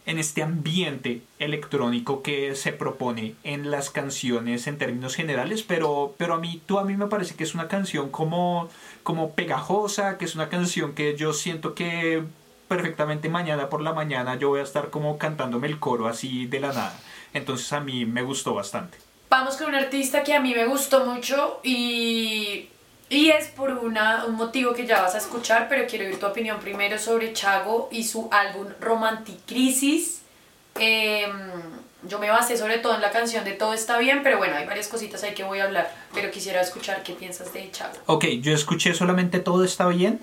en 0.07 0.19
este 0.19 0.43
ambiente 0.43 1.23
electrónico 1.39 2.23
que 2.23 2.55
se 2.55 2.73
propone 2.73 3.35
en 3.45 3.71
las 3.71 3.91
canciones 3.91 4.67
en 4.67 4.79
términos 4.79 5.15
generales, 5.15 5.63
pero, 5.63 6.15
pero 6.17 6.35
a 6.35 6.39
mí, 6.39 6.61
tú 6.67 6.79
a 6.79 6.85
mí 6.85 6.97
me 6.97 7.07
parece 7.07 7.35
que 7.35 7.45
es 7.45 7.55
una 7.55 7.69
canción 7.69 8.11
como, 8.11 8.69
como 9.03 9.35
pegajosa, 9.35 10.19
que 10.19 10.25
es 10.25 10.35
una 10.35 10.49
canción 10.49 10.95
que 10.95 11.17
yo 11.17 11.33
siento 11.33 11.75
que 11.75 12.25
perfectamente 12.69 13.29
mañana 13.29 13.69
por 13.69 13.83
la 13.83 13.93
mañana 13.93 14.37
yo 14.37 14.51
voy 14.51 14.61
a 14.61 14.63
estar 14.63 14.91
como 14.91 15.19
cantándome 15.19 15.67
el 15.67 15.81
coro 15.81 16.07
así 16.07 16.47
de 16.47 16.61
la 16.61 16.69
nada. 16.69 16.99
Entonces 17.35 17.73
a 17.73 17.81
mí 17.81 18.07
me 18.07 18.23
gustó 18.23 18.55
bastante. 18.55 18.99
Vamos 19.29 19.57
con 19.57 19.69
un 19.69 19.75
artista 19.75 20.23
que 20.25 20.35
a 20.35 20.41
mí 20.41 20.55
me 20.55 20.67
gustó 20.67 21.05
mucho 21.05 21.61
y 21.63 22.69
y 23.11 23.31
es 23.31 23.49
por 23.49 23.71
una, 23.73 24.25
un 24.25 24.37
motivo 24.37 24.73
que 24.73 24.87
ya 24.87 25.03
vas 25.03 25.17
a 25.17 25.19
escuchar, 25.19 25.67
pero 25.69 25.87
quiero 25.89 26.07
oír 26.07 26.19
tu 26.19 26.27
opinión 26.27 26.61
primero 26.61 26.97
sobre 26.97 27.33
Chago 27.33 27.89
y 27.91 28.05
su 28.05 28.29
álbum 28.31 28.69
Romanticrisis. 28.81 30.23
Eh, 30.79 31.27
yo 32.09 32.21
me 32.21 32.31
basé 32.31 32.57
sobre 32.57 32.79
todo 32.79 32.95
en 32.95 33.03
la 33.03 33.11
canción 33.11 33.45
de 33.45 33.53
Todo 33.53 33.75
está 33.75 33.99
bien, 33.99 34.21
pero 34.23 34.39
bueno, 34.39 34.55
hay 34.57 34.65
varias 34.65 34.87
cositas 34.87 35.23
ahí 35.25 35.35
que 35.35 35.43
voy 35.43 35.59
a 35.59 35.65
hablar, 35.65 35.93
pero 36.15 36.31
quisiera 36.31 36.61
escuchar 36.61 37.03
qué 37.03 37.13
piensas 37.13 37.53
de 37.53 37.69
Chago. 37.73 37.95
Ok, 38.07 38.27
yo 38.41 38.55
escuché 38.55 38.95
solamente 38.95 39.41
Todo 39.41 39.65
está 39.65 39.89
bien, 39.89 40.21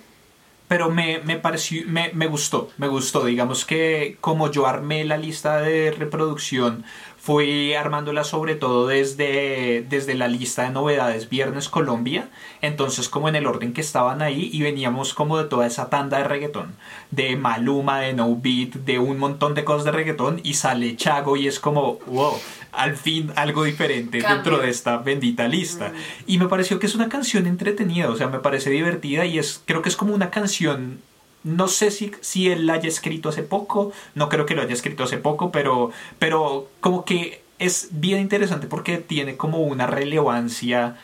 pero 0.70 0.90
me, 0.90 1.20
me 1.20 1.38
pareció, 1.38 1.84
me, 1.88 2.12
me 2.14 2.28
gustó, 2.28 2.70
me 2.78 2.88
gustó, 2.88 3.26
digamos 3.26 3.66
que 3.66 4.18
como 4.22 4.50
yo 4.50 4.66
armé 4.66 5.04
la 5.04 5.18
lista 5.18 5.60
de 5.60 5.92
reproducción 5.92 6.86
fui 7.28 7.74
armándola 7.74 8.24
sobre 8.24 8.56
todo 8.56 8.88
desde, 8.88 9.86
desde 9.90 10.14
la 10.16 10.30
lista 10.30 10.64
de 10.64 10.70
novedades 10.70 11.28
Viernes 11.28 11.68
Colombia, 11.68 12.30
entonces 12.62 13.10
como 13.10 13.28
en 13.28 13.36
el 13.36 13.48
orden 13.48 13.74
que 13.74 13.82
estaban 13.82 14.22
ahí 14.22 14.50
y 14.54 14.62
veníamos 14.62 15.14
como 15.14 15.38
de 15.38 15.44
toda 15.44 15.68
esa 15.68 15.90
tanda 15.90 16.20
de 16.20 16.24
reggaetón, 16.24 16.74
de 17.12 17.36
Maluma, 17.36 18.00
de 18.00 18.14
No 18.14 18.34
Beat, 18.38 18.76
de 18.76 19.00
un 19.00 19.20
montón 19.20 19.56
de 19.56 19.66
cosas 19.66 19.84
de 19.84 19.92
reggaetón 19.92 20.40
y 20.42 20.54
sale 20.54 20.96
Chago 20.96 21.36
y 21.36 21.48
es 21.48 21.60
como, 21.60 22.00
wow, 22.06 22.40
al 22.72 22.96
fin 22.96 23.34
algo 23.36 23.66
diferente 23.66 24.22
dentro 24.22 24.60
de 24.60 24.70
esta 24.70 24.96
bendita 25.00 25.50
lista. 25.50 25.90
Mm. 25.90 25.94
Y 26.28 26.38
me 26.38 26.48
pareció 26.48 26.80
que 26.80 26.86
es 26.86 26.96
una 26.96 27.10
canción 27.10 27.46
entretenida, 27.46 28.10
o 28.10 28.16
sea, 28.16 28.30
me 28.30 28.40
parece 28.40 28.70
divertida 28.70 29.26
y 29.26 29.38
es, 29.38 29.62
creo 29.66 29.82
que 29.82 29.90
es 29.90 29.98
como 29.98 30.16
una 30.16 30.30
canción 30.30 31.02
no 31.48 31.68
sé 31.68 31.92
si, 31.92 32.12
si 32.22 32.50
él 32.50 32.68
la 32.68 32.74
haya 32.74 32.90
escrito 32.90 33.30
hace 33.30 33.42
poco, 33.42 33.92
no 34.16 34.30
creo 34.30 34.46
que 34.46 34.54
lo 34.54 34.62
haya 34.62 34.74
escrito 34.74 35.04
hace 35.04 35.18
poco, 35.18 35.52
pero, 35.52 35.92
pero 36.20 36.70
como 36.82 37.06
que 37.06 37.42
es 37.58 37.88
bien 37.92 38.20
interesante 38.20 38.68
porque 38.68 38.98
tiene 38.98 39.38
como 39.38 39.60
una 39.60 39.88
relevancia, 39.88 40.98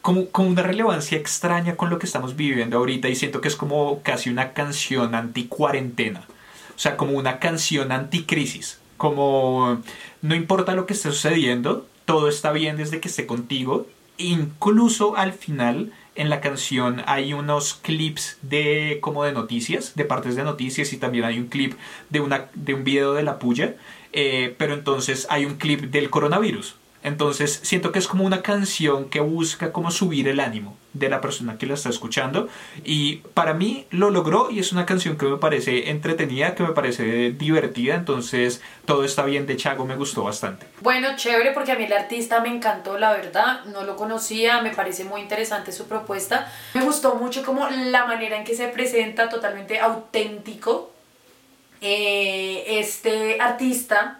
como, 0.00 0.26
como 0.26 0.48
una 0.48 0.62
relevancia 0.62 1.18
extraña 1.18 1.76
con 1.76 1.90
lo 1.90 1.98
que 1.98 2.06
estamos 2.06 2.36
viviendo 2.36 2.78
ahorita 2.78 3.08
y 3.08 3.16
siento 3.16 3.40
que 3.40 3.48
es 3.48 3.56
como 3.56 4.00
casi 4.02 4.30
una 4.30 4.52
canción 4.52 5.14
anti-cuarentena 5.14 6.20
O 6.76 6.78
sea, 6.78 6.96
como 6.96 7.12
una 7.12 7.38
canción 7.38 7.92
anticrisis. 7.92 8.78
Como 8.96 9.80
no 10.22 10.34
importa 10.34 10.74
lo 10.74 10.86
que 10.86 10.94
esté 10.94 11.10
sucediendo, 11.10 11.86
todo 12.04 12.28
está 12.28 12.52
bien 12.52 12.76
desde 12.76 13.00
que 13.00 13.08
esté 13.08 13.26
contigo. 13.26 13.86
Incluso 14.16 15.16
al 15.16 15.32
final 15.32 15.92
en 16.18 16.30
la 16.30 16.40
canción 16.40 17.02
hay 17.06 17.32
unos 17.32 17.74
clips 17.74 18.38
de 18.42 18.98
como 19.00 19.24
de 19.24 19.32
noticias, 19.32 19.94
de 19.94 20.04
partes 20.04 20.34
de 20.34 20.42
noticias 20.42 20.92
y 20.92 20.98
también 20.98 21.24
hay 21.24 21.38
un 21.38 21.46
clip 21.46 21.74
de, 22.10 22.20
una, 22.20 22.48
de 22.54 22.74
un 22.74 22.82
video 22.82 23.14
de 23.14 23.22
la 23.22 23.38
puya, 23.38 23.76
eh, 24.12 24.54
pero 24.58 24.74
entonces 24.74 25.28
hay 25.30 25.46
un 25.46 25.54
clip 25.54 25.80
del 25.80 26.10
coronavirus. 26.10 26.74
Entonces 27.02 27.60
siento 27.62 27.92
que 27.92 27.98
es 27.98 28.08
como 28.08 28.24
una 28.24 28.42
canción 28.42 29.08
que 29.08 29.20
busca 29.20 29.72
como 29.72 29.90
subir 29.90 30.28
el 30.28 30.40
ánimo 30.40 30.76
de 30.94 31.08
la 31.08 31.20
persona 31.20 31.56
que 31.58 31.66
la 31.66 31.74
está 31.74 31.90
escuchando. 31.90 32.48
Y 32.84 33.16
para 33.34 33.54
mí 33.54 33.86
lo 33.90 34.10
logró 34.10 34.50
y 34.50 34.58
es 34.58 34.72
una 34.72 34.84
canción 34.84 35.16
que 35.16 35.26
me 35.26 35.36
parece 35.36 35.90
entretenida, 35.90 36.54
que 36.54 36.64
me 36.64 36.72
parece 36.72 37.30
divertida, 37.30 37.94
entonces 37.94 38.60
todo 38.84 39.04
está 39.04 39.24
bien 39.24 39.46
de 39.46 39.56
Chago, 39.56 39.84
me 39.84 39.96
gustó 39.96 40.24
bastante. 40.24 40.66
Bueno, 40.80 41.08
chévere 41.16 41.52
porque 41.52 41.72
a 41.72 41.76
mí 41.76 41.84
el 41.84 41.92
artista 41.92 42.40
me 42.40 42.48
encantó, 42.48 42.98
la 42.98 43.12
verdad, 43.12 43.64
no 43.66 43.84
lo 43.84 43.96
conocía, 43.96 44.60
me 44.60 44.70
parece 44.70 45.04
muy 45.04 45.20
interesante 45.20 45.72
su 45.72 45.86
propuesta, 45.86 46.52
me 46.74 46.82
gustó 46.82 47.14
mucho 47.14 47.44
como 47.44 47.68
la 47.68 48.06
manera 48.06 48.36
en 48.36 48.44
que 48.44 48.56
se 48.56 48.68
presenta 48.68 49.28
totalmente 49.28 49.78
auténtico. 49.78 50.92
Eh, 51.80 52.80
este 52.80 53.40
artista 53.40 54.18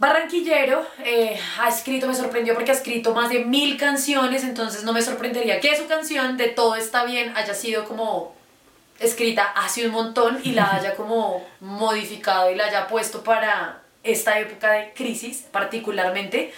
Barranquillero 0.00 0.86
eh, 1.04 1.38
ha 1.58 1.68
escrito, 1.68 2.06
me 2.06 2.14
sorprendió 2.14 2.54
porque 2.54 2.70
ha 2.70 2.74
escrito 2.74 3.14
más 3.14 3.28
de 3.28 3.44
mil 3.44 3.76
canciones, 3.76 4.44
entonces 4.44 4.82
no 4.82 4.94
me 4.94 5.02
sorprendería 5.02 5.60
que 5.60 5.76
su 5.76 5.86
canción 5.88 6.38
de 6.38 6.48
Todo 6.48 6.74
está 6.74 7.04
bien 7.04 7.36
haya 7.36 7.52
sido 7.52 7.84
como 7.84 8.34
escrita 8.98 9.42
hace 9.42 9.84
un 9.86 9.92
montón 9.92 10.40
y 10.42 10.52
la 10.52 10.74
haya 10.74 10.96
como 10.96 11.46
modificado 11.60 12.50
y 12.50 12.54
la 12.54 12.64
haya 12.64 12.88
puesto 12.88 13.22
para 13.22 13.82
esta 14.02 14.38
época 14.40 14.72
de 14.72 14.94
crisis 14.94 15.44
particularmente. 15.52 16.54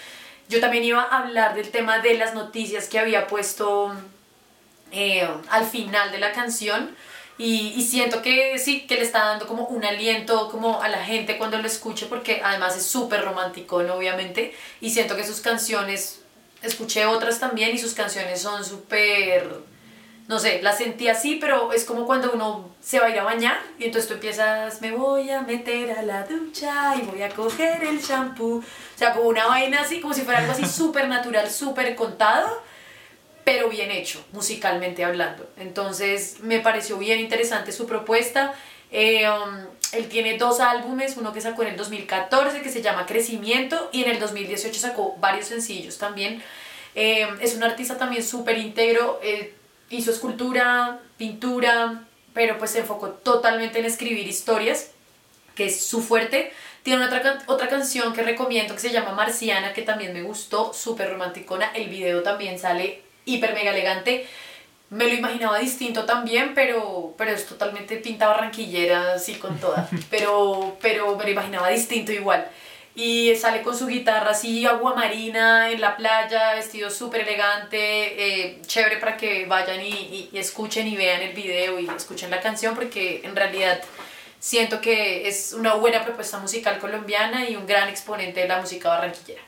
Yo 0.49 0.61
también 0.61 0.84
iba 0.84 1.03
a 1.03 1.24
hablar 1.24 1.57
del 1.57 1.72
tema 1.72 1.99
de 1.99 2.14
las 2.14 2.34
noticias 2.34 2.86
que 2.86 3.01
había 3.01 3.26
puesto 3.26 3.93
eh, 4.93 5.28
al 5.51 5.66
final 5.66 6.12
de 6.12 6.18
la 6.18 6.30
canción 6.30 6.95
y, 7.39 7.83
siento 7.83 8.22
que 8.22 8.59
sí, 8.59 8.83
que 8.87 8.97
le 8.97 9.03
está 9.03 9.24
dando 9.24 9.47
como 9.47 9.64
un 9.66 9.85
aliento 9.85 10.51
como 10.51 10.83
a 10.83 10.89
la 10.89 11.03
gente 11.03 11.39
cuando 11.39 11.59
lo 11.59 11.66
escuche, 11.66 12.07
porque 12.07 12.41
además 12.45 12.76
es 12.76 12.87
súper 12.87 13.24
romántico, 13.24 13.76
obviamente. 13.76 14.55
Y 14.80 14.91
siento 14.91 15.16
que 15.16 15.24
sus 15.24 15.41
canciones, 15.41 16.20
escuché 16.62 17.07
otras 17.07 17.41
también 17.41 17.74
y 17.74 17.78
sus 17.78 17.95
canciones 17.95 18.41
son 18.41 18.64
súper, 18.64 19.49
no 20.28 20.39
sé, 20.39 20.62
las 20.62 20.78
sentí 20.78 21.09
así, 21.09 21.37
pero 21.41 21.72
es 21.72 21.85
como 21.85 22.07
cuando 22.07 22.30
uno 22.33 22.70
se 22.80 23.01
va 23.01 23.07
a 23.07 23.11
ir 23.11 23.18
a 23.18 23.24
bañar 23.24 23.59
y 23.78 23.85
entonces 23.85 24.09
tú 24.09 24.14
empiezas, 24.14 24.80
me 24.80 24.93
voy 24.93 25.30
a 25.30 25.41
meter 25.41 25.91
a 25.93 26.03
la 26.03 26.24
ducha 26.24 26.95
y 26.97 27.07
voy 27.07 27.22
a 27.22 27.30
coger 27.30 27.83
el 27.83 28.01
shampoo. 28.01 28.59
O 28.59 28.99
sea, 28.99 29.14
como 29.14 29.28
una 29.28 29.47
vaina 29.47 29.80
así, 29.80 30.01
como 30.01 30.14
si 30.14 30.20
fuera 30.20 30.41
algo 30.41 30.53
así 30.53 30.66
súper 30.68 31.09
natural, 31.09 31.51
súper 31.51 31.97
contado 31.97 32.62
pero 33.45 33.68
bien 33.68 33.90
hecho, 33.90 34.24
musicalmente 34.32 35.05
hablando. 35.05 35.49
Entonces 35.57 36.40
me 36.40 36.61
pareció 36.61 36.99
bien 36.99 37.20
interesante 37.20 37.72
su 37.72 37.86
propuesta. 37.86 38.55
Eh, 38.90 39.28
um, 39.28 39.66
él 39.93 40.09
tiene 40.09 40.38
dos 40.38 40.61
álbumes, 40.61 41.16
uno 41.16 41.32
que 41.32 41.40
sacó 41.40 41.62
en 41.62 41.68
el 41.68 41.76
2014 41.76 42.62
que 42.62 42.70
se 42.70 42.82
llama 42.82 43.07
Crecimiento 43.07 43.88
y 43.93 44.05
en 44.05 44.11
el 44.11 44.20
2018 44.20 44.78
sacó 44.78 45.16
varios 45.18 45.47
sencillos 45.47 45.99
también. 45.99 46.43
Eh, 46.95 47.26
es 47.40 47.55
un 47.57 47.64
artista 47.64 47.97
también 47.97 48.22
súper 48.22 48.59
íntegro, 48.59 49.18
eh, 49.22 49.55
hizo 49.90 50.11
escultura, 50.11 51.01
pintura, 51.16 52.05
pero 52.34 52.59
pues 52.59 52.70
se 52.70 52.80
enfocó 52.80 53.11
totalmente 53.11 53.78
en 53.78 53.86
escribir 53.86 54.26
historias, 54.26 54.90
que 55.55 55.66
es 55.66 55.84
su 55.84 56.03
fuerte. 56.03 56.53
Tiene 56.82 57.05
otra, 57.05 57.43
otra 57.47 57.68
canción 57.68 58.12
que 58.12 58.22
recomiendo 58.22 58.74
que 58.74 58.80
se 58.80 58.90
llama 58.90 59.12
Marciana, 59.12 59.72
que 59.72 59.82
también 59.82 60.12
me 60.12 60.22
gustó, 60.22 60.72
súper 60.72 61.11
romanticona. 61.11 61.70
El 61.74 61.88
video 61.88 62.22
también 62.22 62.59
sale 62.59 63.03
hiper 63.24 63.54
mega 63.54 63.70
elegante. 63.70 64.26
Me 64.90 65.04
lo 65.08 65.14
imaginaba 65.14 65.58
distinto 65.58 66.04
también, 66.04 66.52
pero, 66.54 67.14
pero 67.16 67.30
es 67.30 67.46
totalmente 67.46 67.96
pinta 67.96 68.28
barranquillera, 68.28 69.14
así 69.14 69.36
con 69.36 69.58
toda. 69.58 69.88
Pero, 70.10 70.76
pero 70.82 71.16
me 71.16 71.24
lo 71.24 71.30
imaginaba 71.30 71.70
distinto 71.70 72.12
igual. 72.12 72.46
Y 72.94 73.34
sale 73.36 73.62
con 73.62 73.74
su 73.74 73.86
guitarra 73.86 74.32
así, 74.32 74.66
agua 74.66 74.94
marina, 74.94 75.70
en 75.70 75.80
la 75.80 75.96
playa, 75.96 76.52
vestido 76.52 76.90
súper 76.90 77.22
elegante, 77.22 77.78
eh, 77.78 78.58
chévere 78.66 78.98
para 78.98 79.16
que 79.16 79.46
vayan 79.46 79.80
y, 79.80 80.28
y 80.30 80.38
escuchen 80.38 80.86
y 80.86 80.94
vean 80.94 81.22
el 81.22 81.32
video 81.32 81.80
y 81.80 81.88
escuchen 81.88 82.30
la 82.30 82.42
canción, 82.42 82.74
porque 82.74 83.22
en 83.24 83.34
realidad 83.34 83.80
siento 84.38 84.82
que 84.82 85.26
es 85.26 85.54
una 85.54 85.74
buena 85.74 86.04
propuesta 86.04 86.38
musical 86.38 86.78
colombiana 86.80 87.48
y 87.48 87.56
un 87.56 87.66
gran 87.66 87.88
exponente 87.88 88.40
de 88.40 88.48
la 88.48 88.60
música 88.60 88.90
barranquillera. 88.90 89.40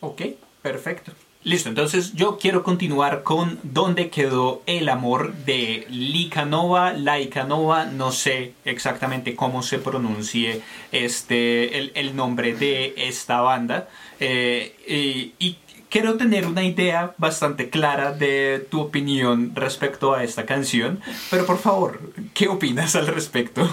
Ok, 0.00 0.22
perfecto. 0.60 1.12
Listo, 1.44 1.68
entonces 1.68 2.12
yo 2.12 2.38
quiero 2.38 2.62
continuar 2.62 3.24
con 3.24 3.58
dónde 3.64 4.10
quedó 4.10 4.62
el 4.66 4.88
amor 4.88 5.34
de 5.34 5.88
Licanova, 5.90 6.92
Laikanova, 6.92 7.86
no 7.86 8.12
sé 8.12 8.54
exactamente 8.64 9.34
cómo 9.34 9.64
se 9.64 9.78
pronuncie 9.78 10.62
este, 10.92 11.98
el, 11.98 12.14
nombre 12.14 12.54
de 12.54 12.94
esta 12.96 13.40
banda. 13.40 13.88
Eh, 14.20 15.34
y, 15.40 15.56
quiero 15.90 16.16
tener 16.16 16.46
una 16.46 16.62
idea 16.62 17.12
bastante 17.18 17.68
clara 17.68 18.12
de 18.12 18.66
tu 18.70 18.80
opinión 18.80 19.52
respecto 19.54 20.14
a 20.14 20.24
esta 20.24 20.46
canción, 20.46 21.02
pero 21.28 21.44
por 21.44 21.58
favor, 21.58 22.00
¿qué 22.32 22.48
opinas 22.48 22.96
al 22.96 23.08
respecto? 23.08 23.62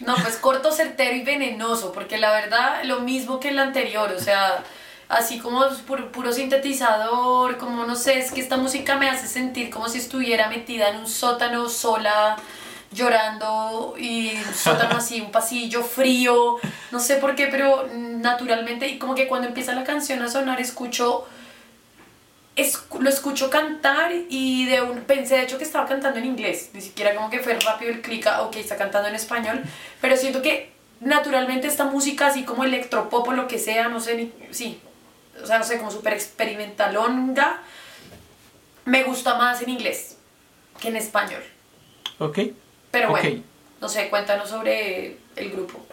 no, 0.00 0.14
pues 0.16 0.36
corto, 0.36 0.70
certero 0.70 1.16
y 1.16 1.22
venenoso, 1.22 1.92
porque 1.92 2.18
la 2.18 2.30
verdad 2.30 2.84
lo 2.84 3.00
mismo 3.00 3.40
que 3.40 3.48
el 3.50 3.58
anterior, 3.58 4.12
o 4.12 4.20
sea 4.20 4.64
así 5.12 5.38
como 5.38 5.64
puro, 6.12 6.32
sintetizador, 6.32 7.58
como 7.58 7.84
no 7.84 7.94
sé, 7.94 8.18
es 8.18 8.32
que 8.32 8.40
esta 8.40 8.56
música 8.56 8.96
me 8.96 9.08
hace 9.08 9.28
sentir 9.28 9.70
como 9.70 9.88
si 9.88 9.98
estuviera 9.98 10.48
metida 10.48 10.88
en 10.88 10.96
un 10.96 11.08
sótano 11.08 11.68
sola, 11.68 12.36
llorando 12.90 13.94
y 13.98 14.32
un 14.34 14.54
sótano 14.54 14.96
así, 14.96 15.20
un 15.20 15.30
pasillo 15.30 15.82
frío, 15.82 16.56
no 16.90 16.98
sé 16.98 17.16
por 17.16 17.34
qué, 17.34 17.46
pero 17.48 17.88
naturalmente, 17.94 18.88
y 18.88 18.98
como 18.98 19.14
que 19.14 19.28
cuando 19.28 19.48
empieza 19.48 19.74
la 19.74 19.84
canción 19.84 20.22
a 20.22 20.28
sonar 20.28 20.60
escucho... 20.60 21.26
lo 22.98 23.08
escucho 23.08 23.50
cantar 23.50 24.12
y 24.30 24.64
de 24.66 24.80
un, 24.80 25.00
pensé 25.02 25.36
de 25.36 25.42
hecho 25.42 25.58
que 25.58 25.64
estaba 25.64 25.86
cantando 25.86 26.18
en 26.18 26.24
inglés, 26.24 26.70
ni 26.72 26.80
siquiera 26.80 27.14
como 27.14 27.28
que 27.28 27.40
fue 27.40 27.58
rápido 27.60 27.90
el 27.90 28.00
clic, 28.00 28.26
ok, 28.40 28.56
está 28.56 28.76
cantando 28.76 29.08
en 29.08 29.14
español, 29.14 29.62
pero 30.00 30.16
siento 30.16 30.40
que 30.40 30.72
naturalmente 31.00 31.66
esta 31.66 31.84
música 31.84 32.28
así 32.28 32.44
como 32.44 32.64
electropop 32.64 33.28
o 33.28 33.32
lo 33.32 33.46
que 33.46 33.58
sea, 33.58 33.88
no 33.88 34.00
sé, 34.00 34.14
ni, 34.16 34.32
sí, 34.50 34.80
o 35.40 35.46
sea, 35.46 35.58
no 35.58 35.64
sé, 35.64 35.78
como 35.78 35.90
súper 35.90 36.12
experimentalonga, 36.14 37.60
me 38.84 39.04
gusta 39.04 39.36
más 39.36 39.62
en 39.62 39.70
inglés 39.70 40.16
que 40.80 40.88
en 40.88 40.96
español. 40.96 41.42
Ok. 42.18 42.38
Pero 42.90 43.10
bueno, 43.10 43.42
no 43.80 43.88
sé, 43.88 44.08
cuéntanos 44.10 44.48
sobre 44.48 45.16
el 45.36 45.50
grupo. 45.50 45.84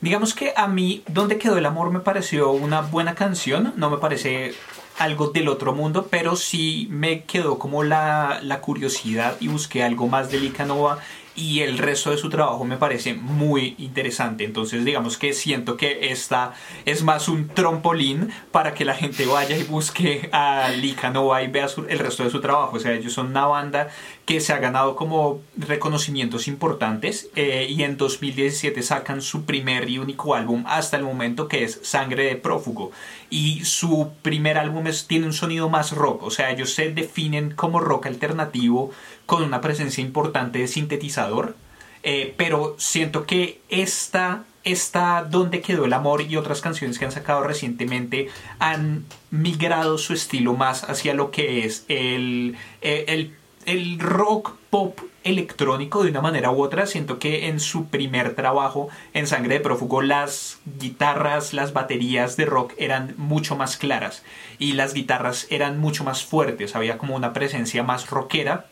Digamos 0.00 0.34
que 0.34 0.52
a 0.56 0.66
mí, 0.66 1.04
Donde 1.06 1.38
quedó 1.38 1.58
el 1.58 1.66
amor? 1.66 1.90
me 1.90 2.00
pareció 2.00 2.50
una 2.50 2.80
buena 2.80 3.14
canción, 3.14 3.72
no 3.76 3.88
me 3.90 3.98
parece 3.98 4.54
algo 4.98 5.28
del 5.28 5.48
otro 5.48 5.72
mundo, 5.72 6.08
pero 6.10 6.36
sí 6.36 6.88
me 6.90 7.24
quedó 7.24 7.58
como 7.58 7.84
la, 7.84 8.40
la 8.42 8.60
curiosidad 8.60 9.36
y 9.40 9.48
busqué 9.48 9.82
algo 9.82 10.08
más 10.08 10.30
de 10.30 10.40
Licanova 10.40 10.98
y 11.34 11.60
el 11.60 11.78
resto 11.78 12.10
de 12.10 12.18
su 12.18 12.28
trabajo 12.28 12.64
me 12.64 12.76
parece 12.76 13.14
muy 13.14 13.74
interesante. 13.78 14.44
Entonces 14.44 14.84
digamos 14.84 15.18
que 15.18 15.32
siento 15.32 15.76
que 15.76 16.10
esta 16.12 16.54
es 16.84 17.02
más 17.02 17.28
un 17.28 17.48
trampolín 17.48 18.30
para 18.50 18.74
que 18.74 18.84
la 18.84 18.94
gente 18.94 19.26
vaya 19.26 19.56
y 19.56 19.64
busque 19.64 20.28
a 20.32 20.70
Lika 20.70 21.10
Nova 21.10 21.42
y 21.42 21.48
vea 21.48 21.66
el 21.88 21.98
resto 21.98 22.24
de 22.24 22.30
su 22.30 22.40
trabajo. 22.40 22.76
O 22.76 22.80
sea, 22.80 22.92
ellos 22.92 23.12
son 23.12 23.28
una 23.28 23.46
banda 23.46 23.88
que 24.24 24.40
se 24.40 24.52
ha 24.52 24.58
ganado 24.58 24.94
como 24.94 25.40
reconocimientos 25.56 26.46
importantes 26.46 27.28
eh, 27.34 27.66
y 27.68 27.82
en 27.82 27.96
2017 27.96 28.82
sacan 28.82 29.20
su 29.20 29.44
primer 29.44 29.88
y 29.88 29.98
único 29.98 30.34
álbum 30.34 30.64
hasta 30.66 30.96
el 30.96 31.02
momento 31.02 31.48
que 31.48 31.64
es 31.64 31.80
Sangre 31.82 32.24
de 32.24 32.36
Prófugo. 32.36 32.92
Y 33.30 33.64
su 33.64 34.10
primer 34.22 34.58
álbum 34.58 34.84
tiene 35.06 35.26
un 35.26 35.32
sonido 35.32 35.68
más 35.68 35.92
rock, 35.92 36.22
o 36.22 36.30
sea, 36.30 36.50
ellos 36.50 36.72
se 36.72 36.90
definen 36.90 37.52
como 37.52 37.80
rock 37.80 38.06
alternativo 38.06 38.90
con 39.26 39.42
una 39.42 39.60
presencia 39.60 40.02
importante 40.02 40.60
de 40.60 40.68
sintetizador, 40.68 41.56
eh, 42.02 42.34
pero 42.36 42.76
siento 42.78 43.26
que 43.26 43.60
esta 43.68 44.44
esta 44.64 45.24
Donde 45.24 45.60
quedó 45.60 45.86
el 45.86 45.92
amor 45.92 46.22
y 46.22 46.36
otras 46.36 46.60
canciones 46.60 46.98
que 46.98 47.04
han 47.04 47.10
sacado 47.12 47.42
recientemente 47.42 48.28
han 48.60 49.04
migrado 49.30 49.98
su 49.98 50.12
estilo 50.12 50.54
más 50.54 50.84
hacia 50.84 51.14
lo 51.14 51.32
que 51.32 51.64
es 51.64 51.84
el, 51.88 52.56
eh, 52.80 53.04
el 53.08 53.34
el 53.66 53.98
rock 53.98 54.56
pop 54.70 54.98
electrónico 55.24 56.02
de 56.02 56.10
una 56.10 56.20
manera 56.20 56.50
u 56.50 56.62
otra. 56.62 56.86
Siento 56.86 57.18
que 57.18 57.48
en 57.48 57.60
su 57.60 57.86
primer 57.86 58.34
trabajo 58.34 58.88
en 59.14 59.26
Sangre 59.26 59.54
de 59.54 59.60
Prófugo 59.60 60.02
las 60.02 60.58
guitarras, 60.78 61.52
las 61.52 61.72
baterías 61.72 62.36
de 62.36 62.46
rock 62.46 62.72
eran 62.78 63.14
mucho 63.16 63.56
más 63.56 63.76
claras 63.76 64.24
y 64.58 64.72
las 64.72 64.94
guitarras 64.94 65.46
eran 65.50 65.78
mucho 65.78 66.04
más 66.04 66.24
fuertes. 66.24 66.74
Había 66.76 66.98
como 66.98 67.16
una 67.16 67.32
presencia 67.32 67.82
más 67.82 68.10
rockera 68.10 68.66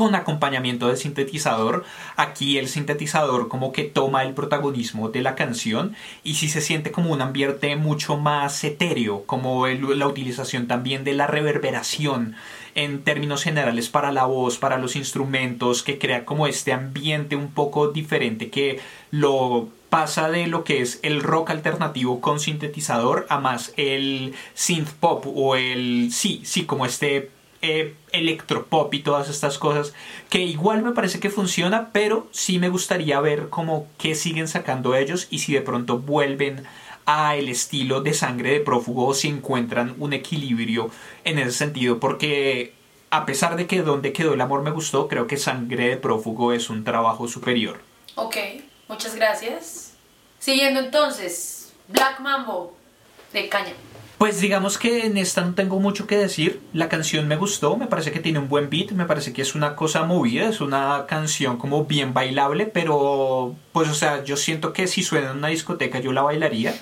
con 0.00 0.14
acompañamiento 0.14 0.88
del 0.88 0.96
sintetizador. 0.96 1.84
Aquí 2.16 2.56
el 2.56 2.68
sintetizador 2.68 3.48
como 3.48 3.70
que 3.70 3.84
toma 3.84 4.22
el 4.22 4.32
protagonismo 4.32 5.10
de 5.10 5.20
la 5.20 5.34
canción 5.34 5.94
y 6.24 6.36
sí 6.36 6.48
se 6.48 6.62
siente 6.62 6.90
como 6.90 7.12
un 7.12 7.20
ambiente 7.20 7.76
mucho 7.76 8.16
más 8.16 8.64
etéreo, 8.64 9.24
como 9.26 9.66
la 9.66 10.06
utilización 10.06 10.68
también 10.68 11.04
de 11.04 11.12
la 11.12 11.26
reverberación 11.26 12.34
en 12.74 13.02
términos 13.04 13.42
generales 13.42 13.90
para 13.90 14.10
la 14.10 14.24
voz, 14.24 14.56
para 14.56 14.78
los 14.78 14.96
instrumentos, 14.96 15.82
que 15.82 15.98
crea 15.98 16.24
como 16.24 16.46
este 16.46 16.72
ambiente 16.72 17.36
un 17.36 17.48
poco 17.48 17.88
diferente 17.88 18.48
que 18.48 18.80
lo 19.10 19.68
pasa 19.90 20.30
de 20.30 20.46
lo 20.46 20.64
que 20.64 20.80
es 20.80 20.98
el 21.02 21.22
rock 21.22 21.50
alternativo 21.50 22.22
con 22.22 22.40
sintetizador 22.40 23.26
a 23.28 23.38
más 23.38 23.74
el 23.76 24.32
synth 24.54 24.92
pop 24.98 25.26
o 25.26 25.56
el 25.56 26.08
sí, 26.10 26.40
sí, 26.44 26.64
como 26.64 26.86
este 26.86 27.28
eh, 27.62 27.94
electropop 28.12 28.92
y 28.94 29.00
todas 29.00 29.28
estas 29.28 29.58
cosas 29.58 29.92
que 30.28 30.40
igual 30.40 30.82
me 30.82 30.92
parece 30.92 31.20
que 31.20 31.30
funciona 31.30 31.90
pero 31.92 32.28
sí 32.32 32.58
me 32.58 32.68
gustaría 32.68 33.20
ver 33.20 33.48
como 33.48 33.86
que 33.98 34.14
siguen 34.14 34.48
sacando 34.48 34.94
ellos 34.94 35.26
y 35.30 35.40
si 35.40 35.52
de 35.52 35.60
pronto 35.60 35.98
vuelven 35.98 36.64
a 37.06 37.36
el 37.36 37.48
estilo 37.48 38.00
de 38.00 38.14
sangre 38.14 38.52
de 38.52 38.60
prófugo 38.60 39.06
o 39.06 39.14
si 39.14 39.28
encuentran 39.28 39.94
un 39.98 40.12
equilibrio 40.12 40.90
en 41.24 41.38
ese 41.38 41.52
sentido 41.52 42.00
porque 42.00 42.72
a 43.10 43.26
pesar 43.26 43.56
de 43.56 43.66
que 43.66 43.82
donde 43.82 44.12
quedó 44.12 44.34
el 44.34 44.40
amor 44.40 44.62
me 44.62 44.70
gustó 44.70 45.08
creo 45.08 45.26
que 45.26 45.36
sangre 45.36 45.88
de 45.88 45.96
prófugo 45.96 46.52
es 46.52 46.70
un 46.70 46.84
trabajo 46.84 47.28
superior 47.28 47.80
ok 48.14 48.36
Muchas 48.90 49.14
gracias. 49.14 49.92
Siguiendo 50.40 50.80
entonces, 50.80 51.72
Black 51.86 52.18
Mambo 52.18 52.76
de 53.32 53.48
Caña. 53.48 53.72
Pues 54.20 54.38
digamos 54.42 54.76
que 54.76 55.06
en 55.06 55.16
esta 55.16 55.40
no 55.40 55.54
tengo 55.54 55.80
mucho 55.80 56.06
que 56.06 56.18
decir. 56.18 56.60
La 56.74 56.90
canción 56.90 57.26
me 57.26 57.38
gustó, 57.38 57.78
me 57.78 57.86
parece 57.86 58.12
que 58.12 58.20
tiene 58.20 58.38
un 58.38 58.50
buen 58.50 58.68
beat, 58.68 58.90
me 58.90 59.06
parece 59.06 59.32
que 59.32 59.40
es 59.40 59.54
una 59.54 59.74
cosa 59.74 60.02
movida, 60.02 60.46
es 60.46 60.60
una 60.60 61.06
canción 61.08 61.56
como 61.56 61.86
bien 61.86 62.12
bailable, 62.12 62.66
pero 62.66 63.56
pues 63.72 63.88
o 63.88 63.94
sea, 63.94 64.22
yo 64.22 64.36
siento 64.36 64.74
que 64.74 64.88
si 64.88 65.02
suena 65.02 65.30
en 65.30 65.38
una 65.38 65.48
discoteca 65.48 66.00
yo 66.00 66.12
la 66.12 66.20
bailaría. 66.20 66.74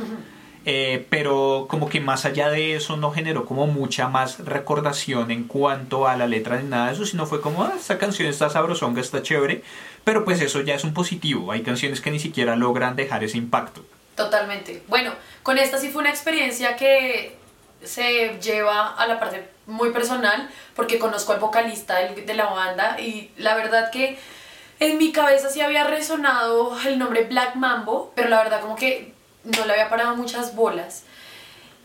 Eh, 0.64 1.07
pero 1.11 1.66
como 1.70 1.89
que 1.89 2.01
más 2.01 2.24
allá 2.24 2.51
de 2.51 2.74
eso 2.74 2.97
no 2.97 3.12
generó 3.12 3.45
como 3.45 3.68
mucha 3.68 4.09
más 4.09 4.45
recordación 4.45 5.30
en 5.30 5.45
cuanto 5.45 6.09
a 6.09 6.16
la 6.16 6.26
letra 6.26 6.61
ni 6.61 6.68
nada 6.68 6.89
de 6.89 6.95
eso, 6.95 7.07
sino 7.07 7.24
fue 7.24 7.41
como, 7.41 7.62
ah, 7.62 7.74
esta 7.78 7.99
canción 7.99 8.28
está 8.28 8.51
sabrosonga, 8.51 9.01
está 9.01 9.22
chévere, 9.22 9.62
pero 10.03 10.24
pues 10.24 10.41
eso 10.41 10.61
ya 10.62 10.74
es 10.74 10.82
un 10.82 10.93
positivo, 10.93 11.53
hay 11.53 11.62
canciones 11.62 12.01
que 12.01 12.11
ni 12.11 12.18
siquiera 12.18 12.57
logran 12.57 12.97
dejar 12.97 13.22
ese 13.22 13.39
impacto. 13.39 13.84
Totalmente. 14.18 14.82
Bueno, 14.88 15.12
con 15.44 15.58
esta 15.58 15.78
sí 15.78 15.90
fue 15.90 16.00
una 16.00 16.10
experiencia 16.10 16.74
que 16.74 17.36
se 17.84 18.36
lleva 18.40 18.96
a 18.96 19.06
la 19.06 19.20
parte 19.20 19.48
muy 19.66 19.92
personal, 19.92 20.50
porque 20.74 20.98
conozco 20.98 21.32
al 21.32 21.38
vocalista 21.38 22.00
de 22.00 22.34
la 22.34 22.46
banda 22.46 22.98
y 22.98 23.30
la 23.36 23.54
verdad 23.54 23.92
que 23.92 24.18
en 24.80 24.98
mi 24.98 25.12
cabeza 25.12 25.50
sí 25.50 25.60
había 25.60 25.84
resonado 25.84 26.76
el 26.84 26.98
nombre 26.98 27.26
Black 27.26 27.54
Mambo, 27.54 28.12
pero 28.16 28.28
la 28.28 28.42
verdad 28.42 28.60
como 28.60 28.74
que 28.74 29.14
no 29.44 29.64
le 29.66 29.74
había 29.74 29.88
parado 29.88 30.16
muchas 30.16 30.56
bolas. 30.56 31.04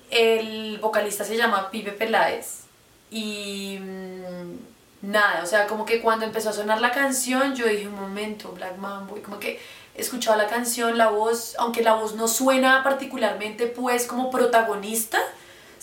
El 0.09 0.79
vocalista 0.79 1.23
se 1.23 1.37
llama 1.37 1.69
Pipe 1.69 1.91
Peláez 1.91 2.63
y 3.11 3.77
mm, 3.79 5.11
nada, 5.11 5.43
o 5.43 5.45
sea, 5.45 5.67
como 5.67 5.85
que 5.85 6.01
cuando 6.01 6.25
empezó 6.25 6.49
a 6.49 6.53
sonar 6.53 6.81
la 6.81 6.89
canción 6.89 7.53
yo 7.53 7.67
dije 7.67 7.87
un 7.87 7.95
momento, 7.95 8.53
Black 8.53 8.75
Mambo, 8.77 9.19
y 9.19 9.21
como 9.21 9.39
que 9.39 9.59
escuchaba 9.95 10.37
la 10.37 10.47
canción, 10.47 10.97
la 10.97 11.09
voz, 11.09 11.55
aunque 11.59 11.83
la 11.83 11.93
voz 11.93 12.15
no 12.15 12.27
suena 12.27 12.83
particularmente 12.83 13.67
pues 13.67 14.05
como 14.05 14.31
protagonista, 14.31 15.19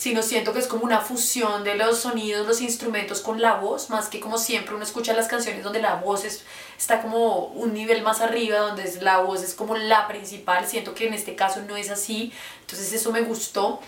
sino 0.01 0.23
siento 0.23 0.55
que 0.55 0.61
es 0.61 0.67
como 0.67 0.85
una 0.85 1.01
fusión 1.01 1.63
de 1.63 1.75
los 1.75 1.99
sonidos, 1.99 2.47
los 2.47 2.63
instrumentos 2.63 3.21
con 3.21 3.43
la 3.43 3.57
voz, 3.57 3.91
más 3.91 4.09
que 4.09 4.19
como 4.19 4.39
siempre 4.39 4.75
uno 4.75 4.83
escucha 4.83 5.13
las 5.13 5.29
canciones 5.29 5.63
donde 5.63 5.83
la 5.83 5.97
voz 5.97 6.25
es, 6.25 6.43
está 6.79 7.03
como 7.03 7.49
un 7.49 7.75
nivel 7.75 8.03
más 8.03 8.23
arriba, 8.23 8.61
donde 8.61 8.91
la 9.03 9.19
voz 9.19 9.43
es 9.43 9.53
como 9.53 9.77
la 9.77 10.09
principal, 10.09 10.67
siento 10.67 10.95
que 10.95 11.07
en 11.07 11.13
este 11.13 11.37
caso 11.37 11.61
no 11.69 11.77
es 11.77 11.91
así, 11.91 12.33
entonces 12.63 12.93
eso 12.95 13.13
me 13.13 13.21
gustó. 13.21 13.81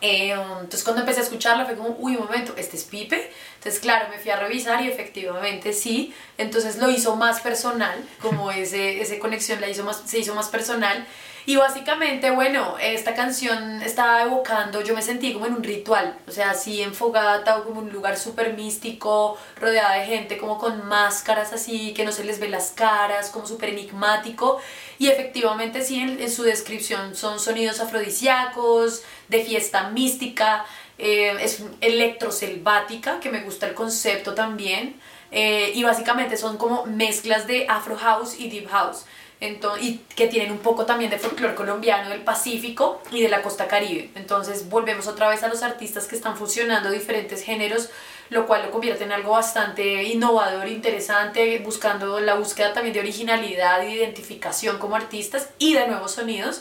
Eh, 0.00 0.30
entonces 0.30 0.82
cuando 0.82 1.02
empecé 1.02 1.20
a 1.20 1.24
escucharla 1.24 1.66
fue 1.66 1.76
como, 1.76 1.96
uy, 1.98 2.16
un 2.16 2.24
momento, 2.24 2.54
este 2.56 2.76
es 2.76 2.84
Pipe. 2.84 3.30
Entonces 3.56 3.80
claro, 3.80 4.08
me 4.08 4.18
fui 4.18 4.30
a 4.30 4.36
revisar 4.36 4.82
y 4.84 4.88
efectivamente 4.88 5.72
sí. 5.72 6.14
Entonces 6.38 6.76
lo 6.78 6.90
hizo 6.90 7.16
más 7.16 7.40
personal, 7.40 8.02
como 8.20 8.50
ese, 8.50 9.00
esa 9.00 9.18
conexión 9.18 9.60
la 9.60 9.68
hizo 9.68 9.84
más, 9.84 10.02
se 10.06 10.18
hizo 10.18 10.34
más 10.34 10.48
personal. 10.48 11.06
Y 11.46 11.56
básicamente, 11.56 12.30
bueno, 12.30 12.76
esta 12.78 13.14
canción 13.14 13.82
estaba 13.82 14.22
evocando, 14.22 14.82
yo 14.82 14.94
me 14.94 15.02
sentí 15.02 15.32
como 15.32 15.46
en 15.46 15.54
un 15.54 15.62
ritual, 15.62 16.18
o 16.28 16.30
sea, 16.30 16.50
así 16.50 16.82
en 16.82 16.94
fogata 16.94 17.58
o 17.58 17.64
como 17.64 17.80
un 17.80 17.90
lugar 17.90 18.18
súper 18.18 18.54
místico, 18.54 19.38
rodeada 19.56 19.94
de 19.94 20.06
gente 20.06 20.36
como 20.36 20.58
con 20.58 20.86
máscaras 20.86 21.52
así, 21.52 21.94
que 21.94 22.04
no 22.04 22.12
se 22.12 22.24
les 22.24 22.40
ve 22.40 22.48
las 22.48 22.72
caras, 22.72 23.30
como 23.30 23.46
súper 23.46 23.70
enigmático. 23.70 24.60
Y 24.98 25.08
efectivamente 25.08 25.82
sí, 25.82 25.98
en, 26.00 26.30
su 26.30 26.42
descripción 26.42 27.14
son 27.14 27.40
sonidos 27.40 27.80
afrodisíacos, 27.80 29.02
de 29.28 29.42
fiesta 29.42 29.88
mística, 29.90 30.66
eh, 30.98 31.36
es 31.40 31.62
electroselvática, 31.80 33.18
que 33.20 33.30
me 33.30 33.40
gusta 33.40 33.66
el 33.66 33.74
concepto 33.74 34.34
también. 34.34 35.00
Eh, 35.32 35.72
y 35.74 35.84
básicamente 35.84 36.36
son 36.36 36.56
como 36.56 36.84
mezclas 36.86 37.46
de 37.46 37.64
Afro 37.68 37.96
House 37.96 38.38
y 38.38 38.50
Deep 38.50 38.68
House 38.68 39.04
y 39.40 40.00
que 40.14 40.26
tienen 40.26 40.52
un 40.52 40.58
poco 40.58 40.84
también 40.84 41.10
de 41.10 41.18
folclore 41.18 41.54
colombiano 41.54 42.10
del 42.10 42.20
Pacífico 42.20 43.02
y 43.10 43.22
de 43.22 43.30
la 43.30 43.40
costa 43.40 43.66
caribe. 43.68 44.10
Entonces 44.14 44.68
volvemos 44.68 45.06
otra 45.06 45.28
vez 45.30 45.42
a 45.42 45.48
los 45.48 45.62
artistas 45.62 46.06
que 46.06 46.14
están 46.14 46.36
fusionando 46.36 46.90
diferentes 46.90 47.42
géneros, 47.42 47.88
lo 48.28 48.46
cual 48.46 48.64
lo 48.64 48.70
convierte 48.70 49.04
en 49.04 49.12
algo 49.12 49.32
bastante 49.32 50.04
innovador, 50.04 50.68
interesante, 50.68 51.58
buscando 51.60 52.20
la 52.20 52.34
búsqueda 52.34 52.74
también 52.74 52.92
de 52.92 53.00
originalidad 53.00 53.82
y 53.82 53.92
identificación 53.92 54.78
como 54.78 54.94
artistas 54.96 55.48
y 55.58 55.72
de 55.72 55.88
nuevos 55.88 56.12
sonidos. 56.12 56.60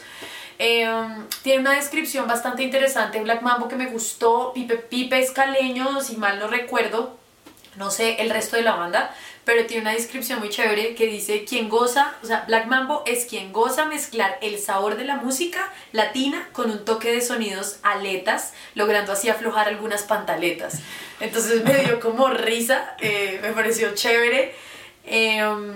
Em, 0.57 1.27
tiene 1.41 1.61
una 1.61 1.73
descripción 1.73 2.27
bastante 2.27 2.63
interesante, 2.63 3.21
Black 3.21 3.41
Mambo, 3.41 3.67
que 3.67 3.75
me 3.75 3.87
gustó, 3.87 4.51
Pipe, 4.53 4.77
Pipe 4.77 5.19
Escaleño, 5.19 6.01
si 6.01 6.17
mal 6.17 6.39
no 6.39 6.47
recuerdo, 6.47 7.17
no 7.75 7.91
sé 7.91 8.21
el 8.21 8.29
resto 8.29 8.57
de 8.57 8.63
la 8.63 8.75
banda, 8.75 9.15
pero 9.49 9.65
tiene 9.65 9.81
una 9.81 9.93
descripción 9.93 10.37
muy 10.37 10.49
chévere 10.49 10.93
que 10.93 11.07
dice 11.07 11.43
quien 11.43 11.69
goza, 11.69 12.13
o 12.21 12.27
sea, 12.27 12.43
Black 12.47 12.67
Mambo 12.67 13.01
es 13.07 13.25
quien 13.25 13.51
goza 13.51 13.85
mezclar 13.85 14.37
el 14.43 14.59
sabor 14.59 14.95
de 14.95 15.05
la 15.05 15.15
música 15.15 15.73
latina 15.91 16.47
con 16.51 16.69
un 16.69 16.85
toque 16.85 17.11
de 17.11 17.19
sonidos 17.19 17.79
aletas, 17.81 18.53
logrando 18.75 19.11
así 19.11 19.27
aflojar 19.27 19.67
algunas 19.67 20.03
pantaletas. 20.03 20.81
Entonces 21.19 21.63
me 21.63 21.83
dio 21.83 21.99
como 21.99 22.29
risa, 22.29 22.95
eh, 22.99 23.39
me 23.41 23.51
pareció 23.53 23.95
chévere. 23.95 24.53
Em, 25.03 25.73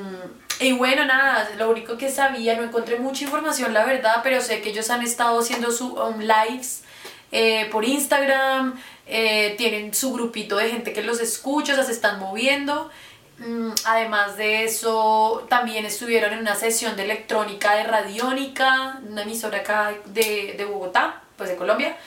y 0.60 0.74
bueno, 0.74 1.06
nada, 1.06 1.50
lo 1.58 1.72
único 1.72 1.98
que 1.98 2.12
sabía, 2.12 2.56
no 2.56 2.62
encontré 2.62 3.00
mucha 3.00 3.24
información, 3.24 3.74
la 3.74 3.86
verdad, 3.86 4.20
pero 4.22 4.40
sé 4.40 4.62
que 4.62 4.70
ellos 4.70 4.92
han 4.92 5.02
estado 5.02 5.40
haciendo 5.40 5.72
su 5.72 5.96
um, 5.96 6.20
lives 6.20 6.84
eh, 7.32 7.68
por 7.72 7.86
Instagram, 7.86 8.80
eh, 9.08 9.56
tienen 9.58 9.96
su 9.96 10.14
grupito 10.14 10.58
de 10.58 10.70
gente 10.70 10.94
que 10.94 11.02
los 11.02 11.20
escucha, 11.20 11.74
o 11.74 11.76
sea, 11.76 11.86
se 11.86 11.92
están 11.92 12.20
moviendo. 12.20 12.92
Mm, 13.40 13.72
además 13.86 14.38
de 14.38 14.64
eso, 14.64 15.46
también 15.50 15.86
estuvieron 15.86 16.34
en 16.34 16.40
una 16.40 16.56
sesión 16.56 16.96
de 16.96 17.04
electrónica 17.04 17.76
de 17.76 17.84
Radiónica, 17.84 19.02
una 19.08 19.24
emisora 19.24 19.60
acá 19.60 19.94
de, 20.06 20.56
de 20.58 20.66
Bogotá, 20.66 21.24
pues 21.38 21.50
de 21.50 21.56
Colombia. 21.56 21.98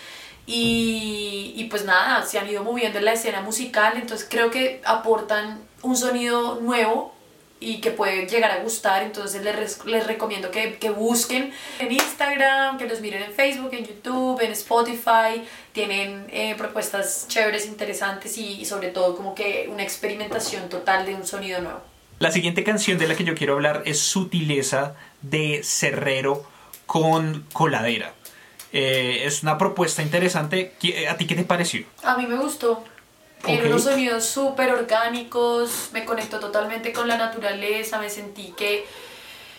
Y, 0.49 1.67
pues 1.71 1.85
nada, 1.85 2.25
se 2.25 2.39
han 2.39 2.49
ido 2.49 2.63
moviendo 2.63 2.99
en 2.99 3.05
la 3.05 3.15
escena 3.15 3.41
musical, 3.41 3.95
entonces 3.97 4.29
creo 4.31 4.51
que 4.51 4.81
aportan 4.85 5.59
un 5.83 5.97
sonido 5.97 6.61
nuevo 6.61 7.13
y 7.59 7.81
que 7.81 7.91
puede 7.91 8.27
llegar 8.27 8.53
a 8.53 8.59
gustar, 8.59 9.03
entonces 9.03 9.43
les, 9.43 9.85
les 9.87 10.07
recomiendo 10.07 10.51
que, 10.53 10.79
que, 10.79 10.91
busquen 10.91 11.53
en 11.81 11.91
Instagram, 11.91 12.79
que 12.79 12.87
los 12.87 13.01
miren 13.01 13.25
en 13.25 13.33
Facebook, 13.33 13.71
en 13.73 13.87
YouTube, 13.87 14.41
en 14.41 14.53
Spotify, 14.53 15.43
tienen 15.77 16.27
eh, 16.31 16.55
propuestas 16.57 17.27
chéveres, 17.29 17.67
interesantes 17.67 18.39
y, 18.39 18.65
sobre 18.65 18.89
todo 18.89 19.15
como 19.15 19.35
que 19.35 19.69
una 19.71 19.83
experimentación 19.83 20.71
total 20.71 21.05
de 21.05 21.15
un 21.15 21.27
sonido 21.27 21.61
nuevo. 21.61 21.83
La 22.19 22.33
siguiente 22.33 22.65
canción 22.65 22.97
de 22.97 23.07
la 23.07 23.15
que 23.15 23.25
yo 23.25 23.35
quiero 23.35 23.53
hablar 23.53 23.83
es 23.85 24.01
Sutileza 24.01 24.95
de 25.21 25.61
Cerrero 25.63 26.47
con 26.87 27.45
Coladera. 27.53 28.15
Eh, 28.73 29.25
es 29.27 29.43
una 29.43 29.59
propuesta 29.59 30.01
interesante. 30.01 30.73
¿A 31.11 31.19
ti 31.19 31.27
qué 31.27 31.35
te 31.35 31.45
pareció? 31.45 31.85
A 32.03 32.17
mí 32.17 32.27
me 32.27 32.37
gustó. 32.37 32.83
Tiene 33.45 33.67
unos 33.67 33.85
sonidos 33.85 34.25
súper 34.25 34.73
orgánicos, 34.73 35.91
me 35.93 36.07
conectó 36.07 36.41
totalmente 36.41 36.95
con 36.95 37.07
la 37.07 37.19
naturaleza, 37.19 38.01
me 38.01 38.09
sentí 38.09 38.55
que 38.57 38.87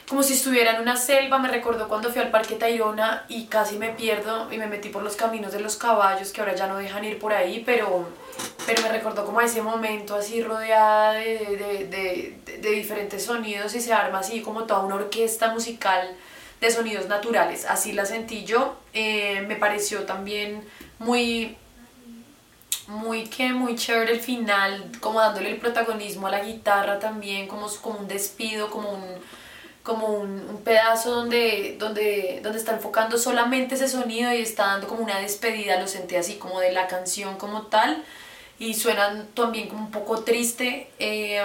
como 0.07 0.23
si 0.23 0.33
estuviera 0.33 0.75
en 0.75 0.81
una 0.81 0.95
selva, 0.95 1.37
me 1.37 1.49
recordó 1.49 1.89
cuando 1.89 2.09
fui 2.09 2.21
al 2.21 2.31
Parque 2.31 2.55
Tayrona 2.55 3.25
y 3.27 3.47
casi 3.47 3.77
me 3.77 3.89
pierdo 3.89 4.51
y 4.51 4.57
me 4.57 4.67
metí 4.67 4.87
por 4.87 5.03
los 5.03 5.17
caminos 5.17 5.51
de 5.51 5.59
los 5.59 5.75
caballos 5.75 6.31
que 6.31 6.39
ahora 6.39 6.55
ya 6.55 6.67
no 6.67 6.77
dejan 6.77 7.03
ir 7.03 7.19
por 7.19 7.33
ahí, 7.33 7.61
pero, 7.65 8.07
pero 8.65 8.81
me 8.83 8.89
recordó 8.89 9.25
como 9.25 9.41
a 9.41 9.43
ese 9.43 9.61
momento 9.61 10.15
así 10.15 10.41
rodeada 10.41 11.11
de, 11.13 11.87
de, 11.89 12.37
de, 12.57 12.71
diferentes 12.71 13.25
sonidos 13.25 13.75
y 13.75 13.81
se 13.81 13.91
arma 13.91 14.19
así 14.19 14.41
como 14.41 14.63
toda 14.63 14.79
una 14.79 14.95
orquesta 14.95 15.51
musical 15.51 16.15
de 16.61 16.71
sonidos 16.71 17.07
naturales, 17.07 17.65
así 17.65 17.91
la 17.91 18.05
sentí 18.05 18.45
yo, 18.45 18.77
eh, 18.93 19.41
me 19.41 19.57
pareció 19.57 20.03
también 20.03 20.63
muy 20.99 21.57
muy 22.87 23.25
que 23.25 23.51
muy 23.51 23.75
chévere 23.75 24.13
el 24.13 24.21
final, 24.21 24.89
como 25.01 25.19
dándole 25.19 25.51
el 25.51 25.57
protagonismo 25.57 26.27
a 26.27 26.31
la 26.31 26.39
guitarra 26.39 26.97
también, 26.99 27.47
como, 27.47 27.67
como 27.81 27.99
un 27.99 28.07
despido, 28.07 28.69
como 28.69 28.91
un 28.91 29.03
como 29.87 30.07
un, 30.07 30.61
pedazo 30.65 31.11
donde, 31.11 31.77
donde, 31.79 32.41
donde 32.43 32.59
está 32.59 32.73
enfocando 32.73 33.17
solamente 33.17 33.75
ese 33.75 33.87
sonido 33.87 34.33
y 34.33 34.41
está 34.41 34.67
dando 34.67 34.85
como 34.85 35.01
una 35.01 35.19
despedida, 35.19 35.79
lo 35.79 35.87
sentí 35.87 36.17
así 36.17 36.35
como 36.35 36.59
de 36.59 36.73
la 36.73 36.87
canción 36.87 37.37
como 37.37 37.67
tal 37.67 38.03
y 38.59 38.73
suena 38.73 39.25
también 39.33 39.69
como 39.69 39.85
un 39.85 39.91
poco 39.91 40.23
triste. 40.23 40.89
Eh, 40.99 41.41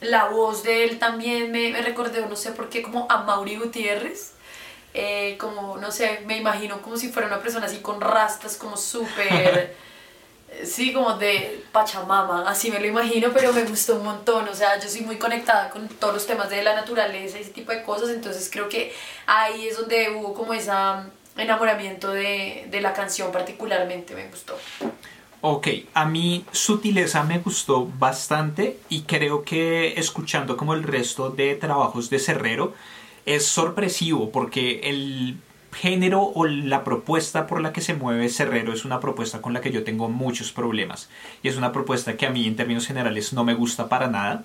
la 0.00 0.24
voz 0.30 0.62
de 0.62 0.84
él 0.84 0.98
también 0.98 1.52
me, 1.52 1.68
me 1.68 1.82
recordó, 1.82 2.26
no 2.26 2.34
sé 2.34 2.52
por 2.52 2.70
qué, 2.70 2.80
como 2.80 3.06
a 3.10 3.24
Mauri 3.24 3.56
Gutiérrez. 3.56 4.32
Eh, 4.94 5.36
como, 5.38 5.76
no 5.76 5.90
sé, 5.90 6.20
me 6.24 6.38
imagino 6.38 6.80
como 6.80 6.96
si 6.96 7.10
fuera 7.10 7.28
una 7.28 7.40
persona 7.40 7.66
así 7.66 7.80
con 7.80 8.00
rastas, 8.00 8.56
como 8.56 8.78
súper 8.78 9.74
sí, 10.64 10.92
como 10.92 11.14
de 11.14 11.64
Pachamama, 11.72 12.48
así 12.48 12.70
me 12.70 12.80
lo 12.80 12.86
imagino, 12.86 13.30
pero 13.32 13.52
me 13.52 13.64
gustó 13.64 13.96
un 13.96 14.04
montón, 14.04 14.48
o 14.48 14.54
sea, 14.54 14.78
yo 14.80 14.88
soy 14.88 15.02
muy 15.02 15.16
conectada 15.16 15.70
con 15.70 15.88
todos 15.88 16.14
los 16.14 16.26
temas 16.26 16.50
de 16.50 16.62
la 16.62 16.74
naturaleza 16.74 17.38
y 17.38 17.42
ese 17.42 17.50
tipo 17.50 17.72
de 17.72 17.82
cosas, 17.82 18.10
entonces 18.10 18.48
creo 18.50 18.68
que 18.68 18.92
ahí 19.26 19.66
es 19.66 19.76
donde 19.76 20.10
hubo 20.10 20.34
como 20.34 20.54
ese 20.54 20.70
enamoramiento 21.36 22.12
de, 22.12 22.66
de 22.70 22.80
la 22.80 22.92
canción 22.92 23.32
particularmente, 23.32 24.14
me 24.14 24.28
gustó. 24.28 24.56
Ok, 25.44 25.68
a 25.94 26.04
mí 26.04 26.44
Sutileza 26.52 27.24
me 27.24 27.40
gustó 27.40 27.90
bastante 27.98 28.78
y 28.88 29.02
creo 29.02 29.42
que 29.42 29.94
escuchando 29.98 30.56
como 30.56 30.74
el 30.74 30.84
resto 30.84 31.30
de 31.30 31.56
trabajos 31.56 32.10
de 32.10 32.20
Cerrero 32.20 32.74
es 33.26 33.46
sorpresivo 33.46 34.30
porque 34.30 34.80
el 34.84 35.36
género 35.72 36.22
o 36.22 36.46
la 36.46 36.84
propuesta 36.84 37.46
por 37.46 37.60
la 37.60 37.72
que 37.72 37.80
se 37.80 37.94
mueve 37.94 38.28
Cerrero 38.28 38.72
es 38.72 38.84
una 38.84 39.00
propuesta 39.00 39.40
con 39.40 39.52
la 39.52 39.60
que 39.60 39.72
yo 39.72 39.84
tengo 39.84 40.08
muchos 40.08 40.52
problemas. 40.52 41.08
Y 41.42 41.48
es 41.48 41.56
una 41.56 41.72
propuesta 41.72 42.16
que 42.16 42.26
a 42.26 42.30
mí 42.30 42.46
en 42.46 42.56
términos 42.56 42.86
generales 42.86 43.32
no 43.32 43.44
me 43.44 43.54
gusta 43.54 43.88
para 43.88 44.08
nada. 44.08 44.44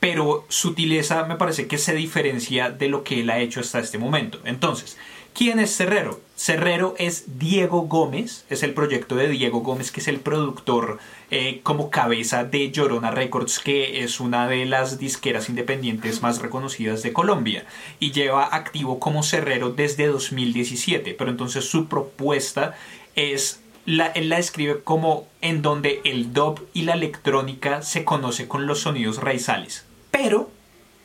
Pero 0.00 0.44
sutileza 0.48 1.24
me 1.24 1.36
parece 1.36 1.66
que 1.66 1.76
se 1.76 1.94
diferencia 1.94 2.70
de 2.70 2.88
lo 2.88 3.02
que 3.02 3.20
él 3.20 3.30
ha 3.30 3.40
hecho 3.40 3.60
hasta 3.60 3.80
este 3.80 3.98
momento. 3.98 4.40
Entonces, 4.44 4.96
¿Quién 5.38 5.60
es 5.60 5.76
Cerrero? 5.76 6.20
Cerrero 6.34 6.96
es 6.98 7.38
Diego 7.38 7.82
Gómez, 7.82 8.44
es 8.50 8.64
el 8.64 8.74
proyecto 8.74 9.14
de 9.14 9.28
Diego 9.28 9.60
Gómez, 9.60 9.92
que 9.92 10.00
es 10.00 10.08
el 10.08 10.18
productor 10.18 10.98
eh, 11.30 11.60
como 11.62 11.90
cabeza 11.90 12.42
de 12.42 12.72
Llorona 12.72 13.12
Records, 13.12 13.60
que 13.60 14.02
es 14.02 14.18
una 14.18 14.48
de 14.48 14.66
las 14.66 14.98
disqueras 14.98 15.48
independientes 15.48 16.22
más 16.22 16.42
reconocidas 16.42 17.04
de 17.04 17.12
Colombia, 17.12 17.66
y 18.00 18.10
lleva 18.10 18.52
activo 18.52 18.98
como 18.98 19.22
Cerrero 19.22 19.70
desde 19.70 20.08
2017, 20.08 21.14
pero 21.14 21.30
entonces 21.30 21.66
su 21.66 21.86
propuesta 21.86 22.74
es 23.14 23.60
la, 23.86 24.08
él 24.08 24.30
la 24.30 24.38
describe 24.38 24.80
como 24.82 25.28
en 25.40 25.62
donde 25.62 26.00
el 26.02 26.32
dub 26.32 26.66
y 26.74 26.82
la 26.82 26.94
electrónica 26.94 27.82
se 27.82 28.04
conoce 28.04 28.48
con 28.48 28.66
los 28.66 28.80
sonidos 28.80 29.18
raizales, 29.18 29.84
pero 30.10 30.50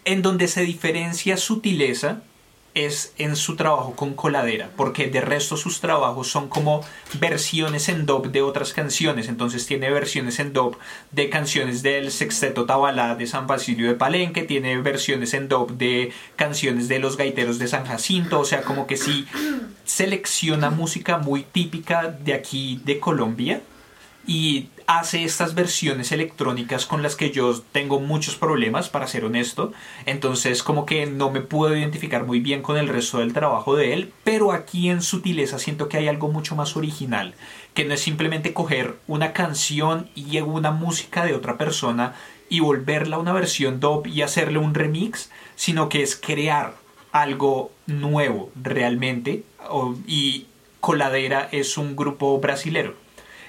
en 0.05 0.23
donde 0.23 0.47
se 0.47 0.61
diferencia 0.61 1.37
sutileza 1.37 2.23
es 2.73 3.13
en 3.17 3.35
su 3.35 3.55
trabajo 3.55 3.95
con 3.95 4.13
Coladera, 4.15 4.71
porque 4.75 5.07
de 5.07 5.21
resto 5.21 5.57
sus 5.57 5.79
trabajos 5.79 6.27
son 6.27 6.49
como 6.49 6.83
versiones 7.19 7.87
en 7.89 8.05
dub 8.05 8.31
de 8.31 8.41
otras 8.41 8.73
canciones, 8.73 9.27
entonces 9.27 9.65
tiene 9.67 9.91
versiones 9.91 10.39
en 10.39 10.53
dub 10.53 10.77
de 11.11 11.29
canciones 11.29 11.83
del 11.83 12.11
Sexteto 12.11 12.65
Tabalá 12.65 13.15
de 13.15 13.27
San 13.27 13.45
Basilio 13.45 13.87
de 13.87 13.95
Palenque, 13.95 14.43
tiene 14.43 14.77
versiones 14.81 15.33
en 15.33 15.47
dub 15.47 15.77
de 15.77 16.11
canciones 16.35 16.87
de 16.87 16.99
los 16.99 17.15
gaiteros 17.15 17.59
de 17.59 17.67
San 17.67 17.85
Jacinto, 17.85 18.39
o 18.39 18.45
sea, 18.45 18.61
como 18.63 18.87
que 18.87 18.97
sí 18.97 19.27
selecciona 19.85 20.69
música 20.69 21.17
muy 21.17 21.43
típica 21.43 22.07
de 22.07 22.33
aquí 22.33 22.81
de 22.83 22.99
Colombia 22.99 23.61
y 24.25 24.69
hace 24.87 25.23
estas 25.23 25.55
versiones 25.55 26.11
electrónicas 26.11 26.85
con 26.85 27.03
las 27.03 27.15
que 27.15 27.31
yo 27.31 27.61
tengo 27.71 27.99
muchos 27.99 28.35
problemas, 28.35 28.89
para 28.89 29.07
ser 29.07 29.25
honesto. 29.25 29.73
Entonces 30.05 30.63
como 30.63 30.85
que 30.85 31.05
no 31.05 31.31
me 31.31 31.41
puedo 31.41 31.75
identificar 31.75 32.25
muy 32.25 32.39
bien 32.39 32.61
con 32.61 32.77
el 32.77 32.87
resto 32.87 33.19
del 33.19 33.33
trabajo 33.33 33.75
de 33.75 33.93
él, 33.93 34.13
pero 34.23 34.51
aquí 34.51 34.89
en 34.89 35.01
Sutileza 35.01 35.59
siento 35.59 35.89
que 35.89 35.97
hay 35.97 36.07
algo 36.07 36.29
mucho 36.29 36.55
más 36.55 36.75
original, 36.75 37.35
que 37.73 37.85
no 37.85 37.93
es 37.93 38.01
simplemente 38.01 38.53
coger 38.53 38.95
una 39.07 39.33
canción 39.33 40.09
y 40.15 40.39
una 40.39 40.71
música 40.71 41.25
de 41.25 41.35
otra 41.35 41.57
persona 41.57 42.15
y 42.49 42.59
volverla 42.59 43.17
una 43.17 43.33
versión 43.33 43.79
dub 43.79 44.05
y 44.07 44.21
hacerle 44.21 44.59
un 44.59 44.73
remix, 44.73 45.29
sino 45.55 45.89
que 45.89 46.03
es 46.03 46.15
crear 46.15 46.75
algo 47.11 47.71
nuevo 47.87 48.51
realmente 48.61 49.43
y 50.07 50.47
Coladera 50.79 51.47
es 51.51 51.77
un 51.77 51.95
grupo 51.95 52.37
brasilero 52.39 53.02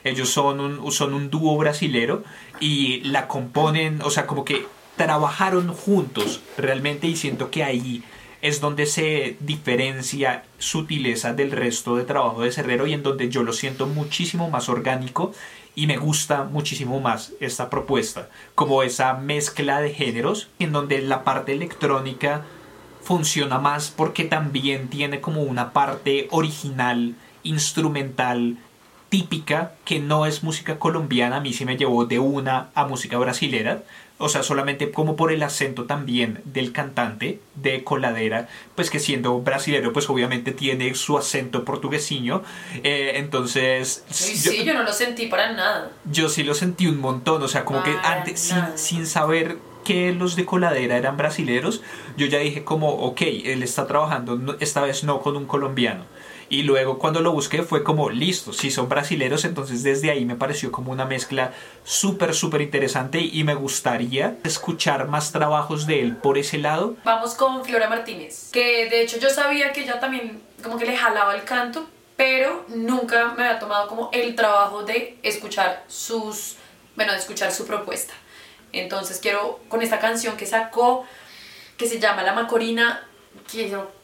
ellos 0.04 0.28
son 0.28 0.60
un, 0.60 0.92
son 0.92 1.14
un 1.14 1.30
dúo 1.30 1.56
brasilero 1.56 2.22
y 2.60 3.00
la 3.00 3.26
componen, 3.26 4.00
o 4.02 4.10
sea, 4.10 4.26
como 4.26 4.44
que 4.44 4.66
trabajaron 4.96 5.72
juntos 5.72 6.40
realmente 6.56 7.06
y 7.06 7.16
siento 7.16 7.50
que 7.50 7.64
ahí 7.64 8.04
es 8.42 8.60
donde 8.60 8.84
se 8.84 9.38
diferencia 9.40 10.44
sutileza 10.58 11.32
del 11.32 11.50
resto 11.50 11.96
de 11.96 12.04
trabajo 12.04 12.42
de 12.42 12.52
Cerrero 12.52 12.86
y 12.86 12.92
en 12.92 13.02
donde 13.02 13.30
yo 13.30 13.42
lo 13.42 13.54
siento 13.54 13.86
muchísimo 13.86 14.50
más 14.50 14.68
orgánico 14.68 15.32
y 15.74 15.86
me 15.86 15.96
gusta 15.96 16.44
muchísimo 16.44 17.00
más 17.00 17.32
esta 17.40 17.70
propuesta, 17.70 18.28
como 18.54 18.82
esa 18.82 19.14
mezcla 19.14 19.80
de 19.80 19.94
géneros 19.94 20.48
en 20.58 20.72
donde 20.72 21.00
la 21.00 21.24
parte 21.24 21.52
electrónica 21.52 22.44
funciona 23.02 23.58
más 23.58 23.90
porque 23.90 24.24
también 24.24 24.88
tiene 24.88 25.22
como 25.22 25.42
una 25.42 25.72
parte 25.72 26.28
original, 26.30 27.14
instrumental, 27.42 28.58
típica 29.14 29.74
que 29.84 30.00
no 30.00 30.26
es 30.26 30.42
música 30.42 30.80
colombiana, 30.80 31.36
a 31.36 31.40
mí 31.40 31.52
sí 31.52 31.64
me 31.64 31.76
llevó 31.76 32.04
de 32.04 32.18
una 32.18 32.70
a 32.74 32.84
música 32.84 33.16
brasilera, 33.16 33.84
o 34.18 34.28
sea, 34.28 34.42
solamente 34.42 34.90
como 34.90 35.14
por 35.14 35.30
el 35.30 35.44
acento 35.44 35.84
también 35.84 36.42
del 36.46 36.72
cantante 36.72 37.38
de 37.54 37.84
Coladera, 37.84 38.48
pues 38.74 38.90
que 38.90 38.98
siendo 38.98 39.38
brasilero, 39.38 39.92
pues 39.92 40.10
obviamente 40.10 40.50
tiene 40.50 40.92
su 40.96 41.16
acento 41.16 41.64
portuguesiño, 41.64 42.42
eh, 42.82 43.12
entonces... 43.14 44.04
Sí, 44.10 44.64
yo, 44.64 44.74
no 44.74 44.82
lo 44.82 44.92
sentí 44.92 45.26
para 45.26 45.52
nada. 45.52 45.92
Yo 46.10 46.28
sí 46.28 46.42
lo 46.42 46.54
sentí 46.54 46.88
un 46.88 46.98
montón, 46.98 47.40
o 47.40 47.46
sea, 47.46 47.64
como 47.64 47.84
que 47.84 47.94
antes, 48.02 48.40
sin, 48.40 48.64
sin 48.74 49.06
saber 49.06 49.58
que 49.84 50.12
los 50.12 50.34
de 50.34 50.44
coladera 50.44 50.96
eran 50.96 51.16
brasileros, 51.16 51.82
yo 52.16 52.26
ya 52.26 52.38
dije 52.38 52.64
como, 52.64 52.88
ok, 52.88 53.20
él 53.44 53.62
está 53.62 53.86
trabajando 53.86 54.56
esta 54.58 54.80
vez 54.80 55.04
no 55.04 55.20
con 55.20 55.36
un 55.36 55.46
colombiano. 55.46 56.04
Y 56.54 56.62
luego 56.62 57.00
cuando 57.00 57.20
lo 57.20 57.32
busqué 57.32 57.64
fue 57.64 57.82
como, 57.82 58.10
listo, 58.10 58.52
si 58.52 58.70
son 58.70 58.88
brasileros, 58.88 59.44
entonces 59.44 59.82
desde 59.82 60.12
ahí 60.12 60.24
me 60.24 60.36
pareció 60.36 60.70
como 60.70 60.92
una 60.92 61.04
mezcla 61.04 61.52
súper, 61.82 62.32
súper 62.32 62.60
interesante 62.60 63.18
y 63.18 63.42
me 63.42 63.56
gustaría 63.56 64.36
escuchar 64.44 65.08
más 65.08 65.32
trabajos 65.32 65.84
de 65.88 66.00
él 66.00 66.16
por 66.16 66.38
ese 66.38 66.58
lado. 66.58 66.94
Vamos 67.02 67.34
con 67.34 67.64
Flora 67.64 67.88
Martínez, 67.88 68.50
que 68.52 68.88
de 68.88 69.02
hecho 69.02 69.18
yo 69.18 69.30
sabía 69.30 69.72
que 69.72 69.82
ella 69.82 69.98
también 69.98 70.40
como 70.62 70.78
que 70.78 70.86
le 70.86 70.96
jalaba 70.96 71.34
el 71.34 71.42
canto, 71.42 71.88
pero 72.16 72.64
nunca 72.68 73.34
me 73.36 73.46
había 73.46 73.58
tomado 73.58 73.88
como 73.88 74.10
el 74.12 74.36
trabajo 74.36 74.84
de 74.84 75.18
escuchar 75.24 75.82
sus, 75.88 76.54
bueno, 76.94 77.10
de 77.10 77.18
escuchar 77.18 77.50
su 77.50 77.66
propuesta. 77.66 78.14
Entonces 78.70 79.18
quiero, 79.18 79.58
con 79.66 79.82
esta 79.82 79.98
canción 79.98 80.36
que 80.36 80.46
sacó, 80.46 81.04
que 81.76 81.88
se 81.88 81.98
llama 81.98 82.22
La 82.22 82.32
Macorina, 82.32 83.08
quiero 83.50 84.03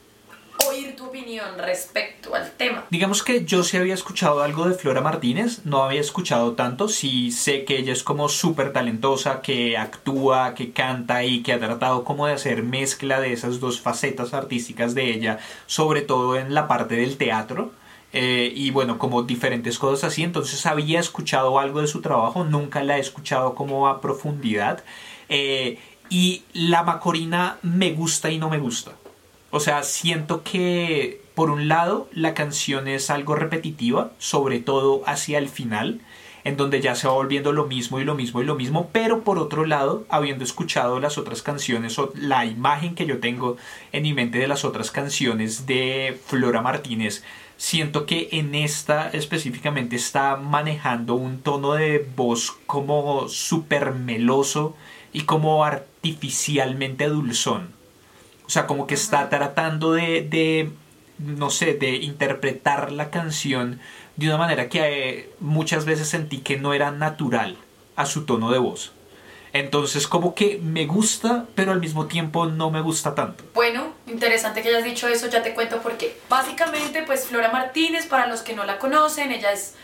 oír 0.68 0.96
tu 0.96 1.06
opinión 1.06 1.58
respecto 1.58 2.34
al 2.34 2.50
tema. 2.52 2.84
Digamos 2.90 3.22
que 3.22 3.44
yo 3.44 3.62
sí 3.62 3.76
había 3.76 3.94
escuchado 3.94 4.42
algo 4.42 4.68
de 4.68 4.74
Flora 4.74 5.00
Martínez, 5.00 5.64
no 5.64 5.82
había 5.82 6.00
escuchado 6.00 6.52
tanto, 6.52 6.88
sí 6.88 7.30
sé 7.30 7.64
que 7.64 7.78
ella 7.78 7.92
es 7.92 8.02
como 8.02 8.28
súper 8.28 8.72
talentosa, 8.72 9.40
que 9.40 9.76
actúa, 9.76 10.54
que 10.54 10.72
canta 10.72 11.24
y 11.24 11.42
que 11.42 11.52
ha 11.52 11.58
tratado 11.58 12.04
como 12.04 12.26
de 12.26 12.34
hacer 12.34 12.62
mezcla 12.62 13.20
de 13.20 13.32
esas 13.32 13.60
dos 13.60 13.80
facetas 13.80 14.34
artísticas 14.34 14.94
de 14.94 15.10
ella, 15.10 15.38
sobre 15.66 16.02
todo 16.02 16.36
en 16.36 16.54
la 16.54 16.68
parte 16.68 16.96
del 16.96 17.16
teatro. 17.16 17.72
Eh, 18.12 18.52
y 18.54 18.70
bueno, 18.70 18.98
como 18.98 19.22
diferentes 19.22 19.78
cosas 19.78 20.12
así, 20.12 20.24
entonces 20.24 20.66
había 20.66 20.98
escuchado 20.98 21.58
algo 21.58 21.80
de 21.80 21.86
su 21.86 22.00
trabajo, 22.00 22.44
nunca 22.44 22.82
la 22.82 22.96
he 22.96 23.00
escuchado 23.00 23.54
como 23.54 23.88
a 23.88 24.00
profundidad. 24.00 24.82
Eh, 25.28 25.78
y 26.08 26.42
la 26.52 26.82
Macorina 26.82 27.58
me 27.62 27.92
gusta 27.92 28.30
y 28.30 28.38
no 28.38 28.50
me 28.50 28.58
gusta. 28.58 28.92
O 29.50 29.60
sea, 29.60 29.82
siento 29.82 30.42
que 30.44 31.20
por 31.34 31.50
un 31.50 31.68
lado 31.68 32.08
la 32.12 32.34
canción 32.34 32.86
es 32.86 33.10
algo 33.10 33.34
repetitiva, 33.34 34.12
sobre 34.18 34.60
todo 34.60 35.02
hacia 35.06 35.38
el 35.38 35.48
final, 35.48 36.00
en 36.44 36.56
donde 36.56 36.80
ya 36.80 36.94
se 36.94 37.06
va 37.06 37.14
volviendo 37.14 37.52
lo 37.52 37.66
mismo 37.66 38.00
y 38.00 38.04
lo 38.04 38.14
mismo 38.14 38.40
y 38.40 38.44
lo 38.44 38.54
mismo, 38.54 38.90
pero 38.92 39.24
por 39.24 39.38
otro 39.38 39.66
lado, 39.66 40.04
habiendo 40.08 40.44
escuchado 40.44 41.00
las 41.00 41.18
otras 41.18 41.42
canciones 41.42 41.98
o 41.98 42.12
la 42.14 42.46
imagen 42.46 42.94
que 42.94 43.06
yo 43.06 43.18
tengo 43.18 43.56
en 43.92 44.04
mi 44.04 44.14
mente 44.14 44.38
de 44.38 44.48
las 44.48 44.64
otras 44.64 44.90
canciones 44.90 45.66
de 45.66 46.18
Flora 46.26 46.62
Martínez, 46.62 47.24
siento 47.56 48.06
que 48.06 48.28
en 48.32 48.54
esta 48.54 49.10
específicamente 49.10 49.96
está 49.96 50.36
manejando 50.36 51.14
un 51.14 51.42
tono 51.42 51.74
de 51.74 52.06
voz 52.16 52.52
como 52.66 53.28
súper 53.28 53.92
meloso 53.92 54.76
y 55.12 55.22
como 55.22 55.64
artificialmente 55.64 57.08
dulzón. 57.08 57.79
O 58.50 58.52
sea, 58.52 58.66
como 58.66 58.88
que 58.88 58.94
está 58.94 59.28
tratando 59.28 59.92
de, 59.92 60.72
no 61.18 61.50
sé, 61.50 61.74
de 61.74 61.90
interpretar 61.98 62.90
la 62.90 63.08
canción 63.08 63.78
de 64.16 64.26
una 64.26 64.38
manera 64.38 64.68
que 64.68 64.80
eh, 64.80 65.30
muchas 65.38 65.84
veces 65.84 66.08
sentí 66.08 66.38
que 66.38 66.58
no 66.58 66.74
era 66.74 66.90
natural 66.90 67.56
a 67.94 68.06
su 68.06 68.26
tono 68.26 68.50
de 68.50 68.58
voz. 68.58 68.90
Entonces 69.52 70.08
como 70.08 70.34
que 70.34 70.58
me 70.60 70.86
gusta, 70.86 71.46
pero 71.54 71.70
al 71.70 71.78
mismo 71.78 72.06
tiempo 72.06 72.46
no 72.46 72.72
me 72.72 72.80
gusta 72.80 73.14
tanto. 73.14 73.44
Bueno, 73.54 73.92
interesante 74.08 74.62
que 74.62 74.70
hayas 74.70 74.82
dicho 74.82 75.06
eso, 75.06 75.28
ya 75.28 75.44
te 75.44 75.54
cuento 75.54 75.80
por 75.80 75.96
qué. 75.96 76.18
Básicamente, 76.28 77.04
pues 77.04 77.26
Flora 77.26 77.52
Martínez, 77.52 78.06
para 78.06 78.26
los 78.26 78.42
que 78.42 78.56
no 78.56 78.64
la 78.64 78.78
conocen, 78.80 79.30
ella 79.30 79.52
es 79.52 79.76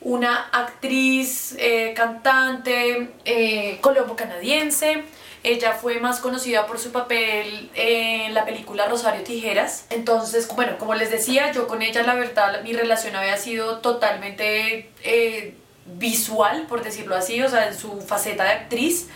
una 0.00 0.48
actriz, 0.52 1.54
eh, 1.58 1.92
cantante, 1.94 3.10
eh, 3.26 3.76
colombo-canadiense. 3.82 5.04
Ella 5.46 5.74
fue 5.74 6.00
más 6.00 6.18
conocida 6.18 6.66
por 6.66 6.80
su 6.80 6.90
papel 6.90 7.70
en 7.76 8.34
la 8.34 8.44
película 8.44 8.88
Rosario 8.88 9.22
Tijeras. 9.22 9.86
Entonces, 9.90 10.48
bueno, 10.52 10.76
como 10.76 10.94
les 10.94 11.12
decía, 11.12 11.52
yo 11.52 11.68
con 11.68 11.82
ella 11.82 12.02
la 12.02 12.16
verdad 12.16 12.62
mi 12.64 12.72
relación 12.72 13.14
había 13.14 13.36
sido 13.36 13.78
totalmente 13.78 14.90
eh, 15.04 15.54
visual, 15.84 16.66
por 16.68 16.82
decirlo 16.82 17.14
así, 17.14 17.40
o 17.42 17.48
sea, 17.48 17.68
en 17.68 17.78
su 17.78 18.00
faceta 18.00 18.42
de 18.42 18.50
actriz. 18.50 19.06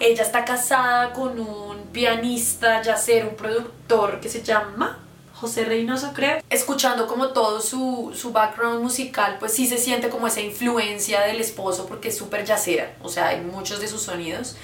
Ella 0.00 0.22
está 0.22 0.46
casada 0.46 1.12
con 1.12 1.38
un 1.38 1.82
pianista, 1.92 2.80
ya 2.80 2.96
ser 2.96 3.26
un 3.26 3.36
productor 3.36 4.20
que 4.20 4.30
se 4.30 4.42
llama 4.42 5.04
José 5.34 5.66
Reynoso, 5.66 6.14
creo. 6.14 6.40
Escuchando 6.48 7.06
como 7.06 7.28
todo 7.34 7.60
su, 7.60 8.14
su 8.16 8.32
background 8.32 8.82
musical, 8.82 9.36
pues 9.38 9.52
sí 9.52 9.66
se 9.66 9.76
siente 9.76 10.08
como 10.08 10.28
esa 10.28 10.40
influencia 10.40 11.20
del 11.20 11.42
esposo 11.42 11.84
porque 11.86 12.08
es 12.08 12.16
súper 12.16 12.46
yacera, 12.46 12.94
o 13.02 13.10
sea, 13.10 13.28
hay 13.28 13.42
muchos 13.42 13.80
de 13.80 13.88
sus 13.88 14.00
sonidos. 14.00 14.56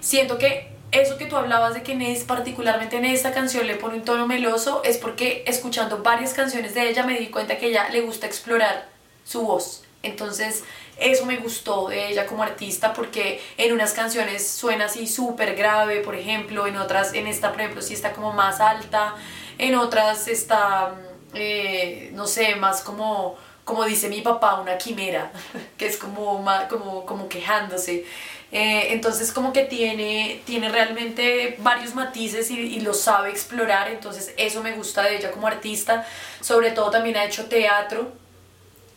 Siento 0.00 0.38
que 0.38 0.70
eso 0.92 1.18
que 1.18 1.26
tú 1.26 1.36
hablabas 1.36 1.74
de 1.74 1.82
que 1.82 1.94
Nes, 1.94 2.24
particularmente 2.24 2.96
en 2.96 3.04
esta 3.04 3.32
canción, 3.32 3.66
le 3.66 3.76
pone 3.76 3.96
un 3.96 4.04
tono 4.04 4.26
meloso, 4.26 4.82
es 4.84 4.98
porque 4.98 5.44
escuchando 5.46 6.02
varias 6.02 6.34
canciones 6.34 6.74
de 6.74 6.88
ella 6.88 7.04
me 7.04 7.18
di 7.18 7.28
cuenta 7.28 7.58
que 7.58 7.66
ella 7.66 7.88
le 7.90 8.00
gusta 8.00 8.26
explorar 8.26 8.88
su 9.24 9.42
voz. 9.42 9.84
Entonces, 10.02 10.64
eso 10.96 11.26
me 11.26 11.36
gustó 11.36 11.88
de 11.88 12.08
ella 12.08 12.26
como 12.26 12.42
artista 12.42 12.92
porque 12.92 13.40
en 13.56 13.72
unas 13.72 13.92
canciones 13.92 14.48
suena 14.48 14.86
así 14.86 15.06
súper 15.06 15.54
grave, 15.54 16.00
por 16.00 16.14
ejemplo, 16.14 16.66
en 16.66 16.76
otras, 16.76 17.14
en 17.14 17.26
esta, 17.26 17.52
por 17.52 17.60
ejemplo, 17.60 17.82
sí 17.82 17.94
está 17.94 18.12
como 18.12 18.32
más 18.32 18.60
alta, 18.60 19.14
en 19.58 19.76
otras 19.76 20.26
está, 20.26 20.94
eh, 21.34 22.10
no 22.14 22.26
sé, 22.26 22.56
más 22.56 22.82
como, 22.82 23.36
como 23.70 23.84
dice 23.84 24.08
mi 24.08 24.20
papá, 24.20 24.60
una 24.60 24.76
quimera, 24.76 25.30
que 25.78 25.86
es 25.86 25.96
como, 25.96 26.44
como, 26.68 27.06
como 27.06 27.28
quejándose. 27.28 28.04
Eh, 28.52 28.88
entonces 28.90 29.32
como 29.32 29.52
que 29.52 29.62
tiene, 29.62 30.42
tiene 30.44 30.68
realmente 30.68 31.56
varios 31.60 31.94
matices 31.94 32.50
y, 32.50 32.58
y 32.58 32.80
lo 32.80 32.92
sabe 32.92 33.30
explorar, 33.30 33.88
entonces 33.88 34.34
eso 34.36 34.60
me 34.60 34.72
gusta 34.72 35.02
de 35.02 35.18
ella 35.18 35.30
como 35.30 35.46
artista. 35.46 36.04
Sobre 36.40 36.72
todo 36.72 36.90
también 36.90 37.16
ha 37.16 37.24
hecho 37.24 37.46
teatro, 37.46 38.12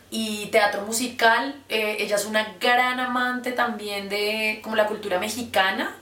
y 0.10 0.48
teatro 0.48 0.82
musical. 0.82 1.56
Eh, 1.70 1.98
ella 2.00 2.16
es 2.16 2.26
una 2.26 2.56
gran 2.60 3.00
amante 3.00 3.52
también 3.52 4.10
de 4.10 4.60
como 4.64 4.76
la 4.76 4.86
cultura 4.86 5.20
mexicana, 5.20 5.96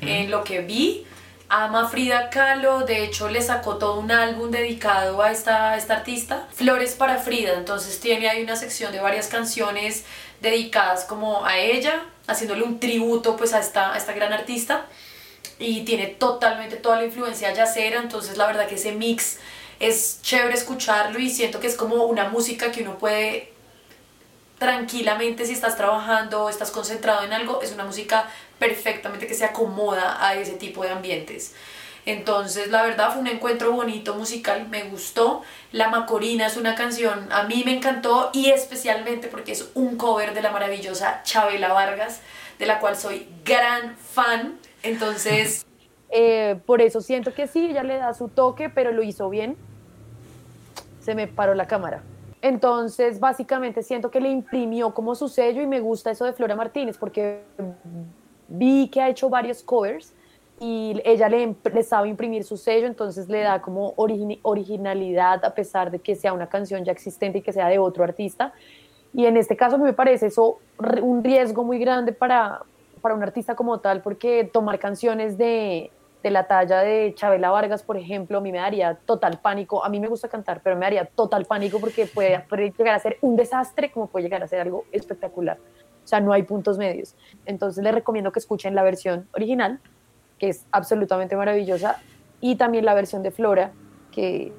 en 0.00 0.30
lo 0.32 0.42
que 0.42 0.60
vi. 0.60 1.06
Ama 1.48 1.88
Frida 1.88 2.28
Kahlo, 2.28 2.80
de 2.80 3.04
hecho 3.04 3.28
le 3.28 3.40
sacó 3.40 3.76
todo 3.76 4.00
un 4.00 4.10
álbum 4.10 4.50
dedicado 4.50 5.22
a 5.22 5.30
esta, 5.30 5.76
esta 5.76 5.94
artista, 5.94 6.48
Flores 6.52 6.94
para 6.94 7.18
Frida, 7.18 7.54
entonces 7.54 8.00
tiene 8.00 8.28
ahí 8.28 8.42
una 8.42 8.56
sección 8.56 8.90
de 8.90 8.98
varias 8.98 9.28
canciones 9.28 10.04
dedicadas 10.40 11.04
como 11.04 11.44
a 11.44 11.58
ella, 11.58 12.02
haciéndole 12.26 12.64
un 12.64 12.80
tributo 12.80 13.36
pues 13.36 13.52
a 13.54 13.60
esta, 13.60 13.96
esta 13.96 14.12
gran 14.12 14.32
artista. 14.32 14.86
Y 15.58 15.84
tiene 15.84 16.08
totalmente 16.08 16.76
toda 16.76 16.96
la 16.96 17.06
influencia 17.06 17.54
yacera, 17.54 18.00
entonces 18.00 18.36
la 18.36 18.46
verdad 18.46 18.66
que 18.66 18.74
ese 18.74 18.92
mix 18.92 19.38
es 19.80 20.20
chévere 20.20 20.52
escucharlo 20.52 21.18
y 21.18 21.30
siento 21.30 21.60
que 21.60 21.66
es 21.66 21.76
como 21.76 22.04
una 22.04 22.28
música 22.28 22.70
que 22.70 22.82
uno 22.82 22.98
puede 22.98 23.52
tranquilamente 24.58 25.44
si 25.46 25.52
estás 25.52 25.76
trabajando 25.76 26.44
o 26.44 26.50
estás 26.50 26.70
concentrado 26.70 27.24
en 27.24 27.32
algo, 27.32 27.60
es 27.62 27.72
una 27.72 27.84
música 27.84 28.28
perfectamente 28.58 29.26
que 29.26 29.34
se 29.34 29.44
acomoda 29.44 30.24
a 30.26 30.34
ese 30.34 30.52
tipo 30.52 30.82
de 30.82 30.90
ambientes. 30.90 31.54
Entonces, 32.06 32.70
la 32.70 32.82
verdad 32.84 33.10
fue 33.12 33.20
un 33.20 33.26
encuentro 33.26 33.72
bonito 33.72 34.14
musical, 34.14 34.68
me 34.68 34.84
gustó. 34.84 35.42
La 35.72 35.90
Macorina 35.90 36.46
es 36.46 36.56
una 36.56 36.76
canción, 36.76 37.26
a 37.32 37.42
mí 37.42 37.62
me 37.64 37.76
encantó 37.76 38.30
y 38.32 38.50
especialmente 38.50 39.26
porque 39.26 39.52
es 39.52 39.70
un 39.74 39.96
cover 39.96 40.32
de 40.32 40.40
la 40.40 40.52
maravillosa 40.52 41.22
Chabela 41.24 41.72
Vargas, 41.72 42.20
de 42.60 42.66
la 42.66 42.78
cual 42.78 42.96
soy 42.96 43.26
gran 43.44 43.96
fan. 43.96 44.56
Entonces, 44.84 45.66
eh, 46.10 46.60
por 46.64 46.80
eso 46.80 47.00
siento 47.00 47.34
que 47.34 47.48
sí, 47.48 47.70
ella 47.70 47.82
le 47.82 47.96
da 47.96 48.14
su 48.14 48.28
toque, 48.28 48.70
pero 48.70 48.92
lo 48.92 49.02
hizo 49.02 49.28
bien. 49.28 49.56
Se 51.00 51.16
me 51.16 51.26
paró 51.26 51.54
la 51.54 51.66
cámara. 51.66 52.02
Entonces, 52.40 53.18
básicamente 53.18 53.82
siento 53.82 54.12
que 54.12 54.20
le 54.20 54.28
imprimió 54.28 54.94
como 54.94 55.16
su 55.16 55.28
sello 55.28 55.60
y 55.60 55.66
me 55.66 55.80
gusta 55.80 56.12
eso 56.12 56.24
de 56.24 56.32
Flora 56.32 56.54
Martínez 56.54 56.96
porque 56.98 57.42
vi 58.48 58.88
que 58.88 59.00
ha 59.00 59.08
hecho 59.08 59.28
varios 59.28 59.62
covers 59.62 60.12
y 60.58 61.00
ella 61.04 61.28
le, 61.28 61.54
le 61.72 61.82
sabe 61.82 62.08
imprimir 62.08 62.44
su 62.44 62.56
sello, 62.56 62.86
entonces 62.86 63.28
le 63.28 63.40
da 63.40 63.60
como 63.60 63.94
originalidad 63.96 65.44
a 65.44 65.54
pesar 65.54 65.90
de 65.90 65.98
que 65.98 66.14
sea 66.14 66.32
una 66.32 66.48
canción 66.48 66.84
ya 66.84 66.92
existente 66.92 67.38
y 67.38 67.42
que 67.42 67.52
sea 67.52 67.68
de 67.68 67.78
otro 67.78 68.04
artista. 68.04 68.52
Y 69.12 69.26
en 69.26 69.36
este 69.36 69.56
caso 69.56 69.78
me 69.78 69.92
parece 69.92 70.26
eso 70.26 70.58
un 71.02 71.22
riesgo 71.22 71.64
muy 71.64 71.78
grande 71.78 72.12
para, 72.12 72.62
para 73.00 73.14
un 73.14 73.22
artista 73.22 73.54
como 73.54 73.80
tal, 73.80 74.02
porque 74.02 74.48
tomar 74.50 74.78
canciones 74.78 75.36
de, 75.36 75.90
de 76.26 76.30
la 76.32 76.48
talla 76.48 76.80
de 76.80 77.14
Chabela 77.14 77.50
Vargas, 77.50 77.84
por 77.84 77.96
ejemplo, 77.96 78.38
a 78.38 78.40
mí 78.40 78.50
me 78.50 78.58
daría 78.58 78.98
total 79.06 79.38
pánico. 79.40 79.84
A 79.84 79.88
mí 79.88 80.00
me 80.00 80.08
gusta 80.08 80.28
cantar, 80.28 80.60
pero 80.60 80.74
me 80.74 80.84
daría 80.84 81.04
total 81.04 81.44
pánico 81.44 81.78
porque 81.78 82.06
puede, 82.06 82.44
llegar 82.76 82.94
a 82.94 82.98
ser 82.98 83.18
un 83.20 83.36
desastre 83.36 83.92
como 83.92 84.08
puede 84.08 84.24
llegar 84.24 84.42
a 84.42 84.48
ser 84.48 84.60
algo 84.60 84.86
espectacular. 84.90 85.56
O 86.06 86.08
sea, 86.08 86.20
no 86.20 86.32
hay 86.32 86.44
puntos 86.44 86.78
medios. 86.78 87.16
Entonces 87.46 87.82
les 87.82 87.92
recomiendo 87.92 88.30
que 88.30 88.38
escuchen 88.38 88.76
la 88.76 88.84
versión 88.84 89.28
original, 89.32 89.80
que 90.38 90.50
es 90.50 90.64
absolutamente 90.70 91.34
maravillosa, 91.34 92.00
y 92.40 92.54
también 92.54 92.84
la 92.84 92.94
versión 92.94 93.24
de 93.24 93.32
Flora, 93.32 93.72
que 94.12 94.52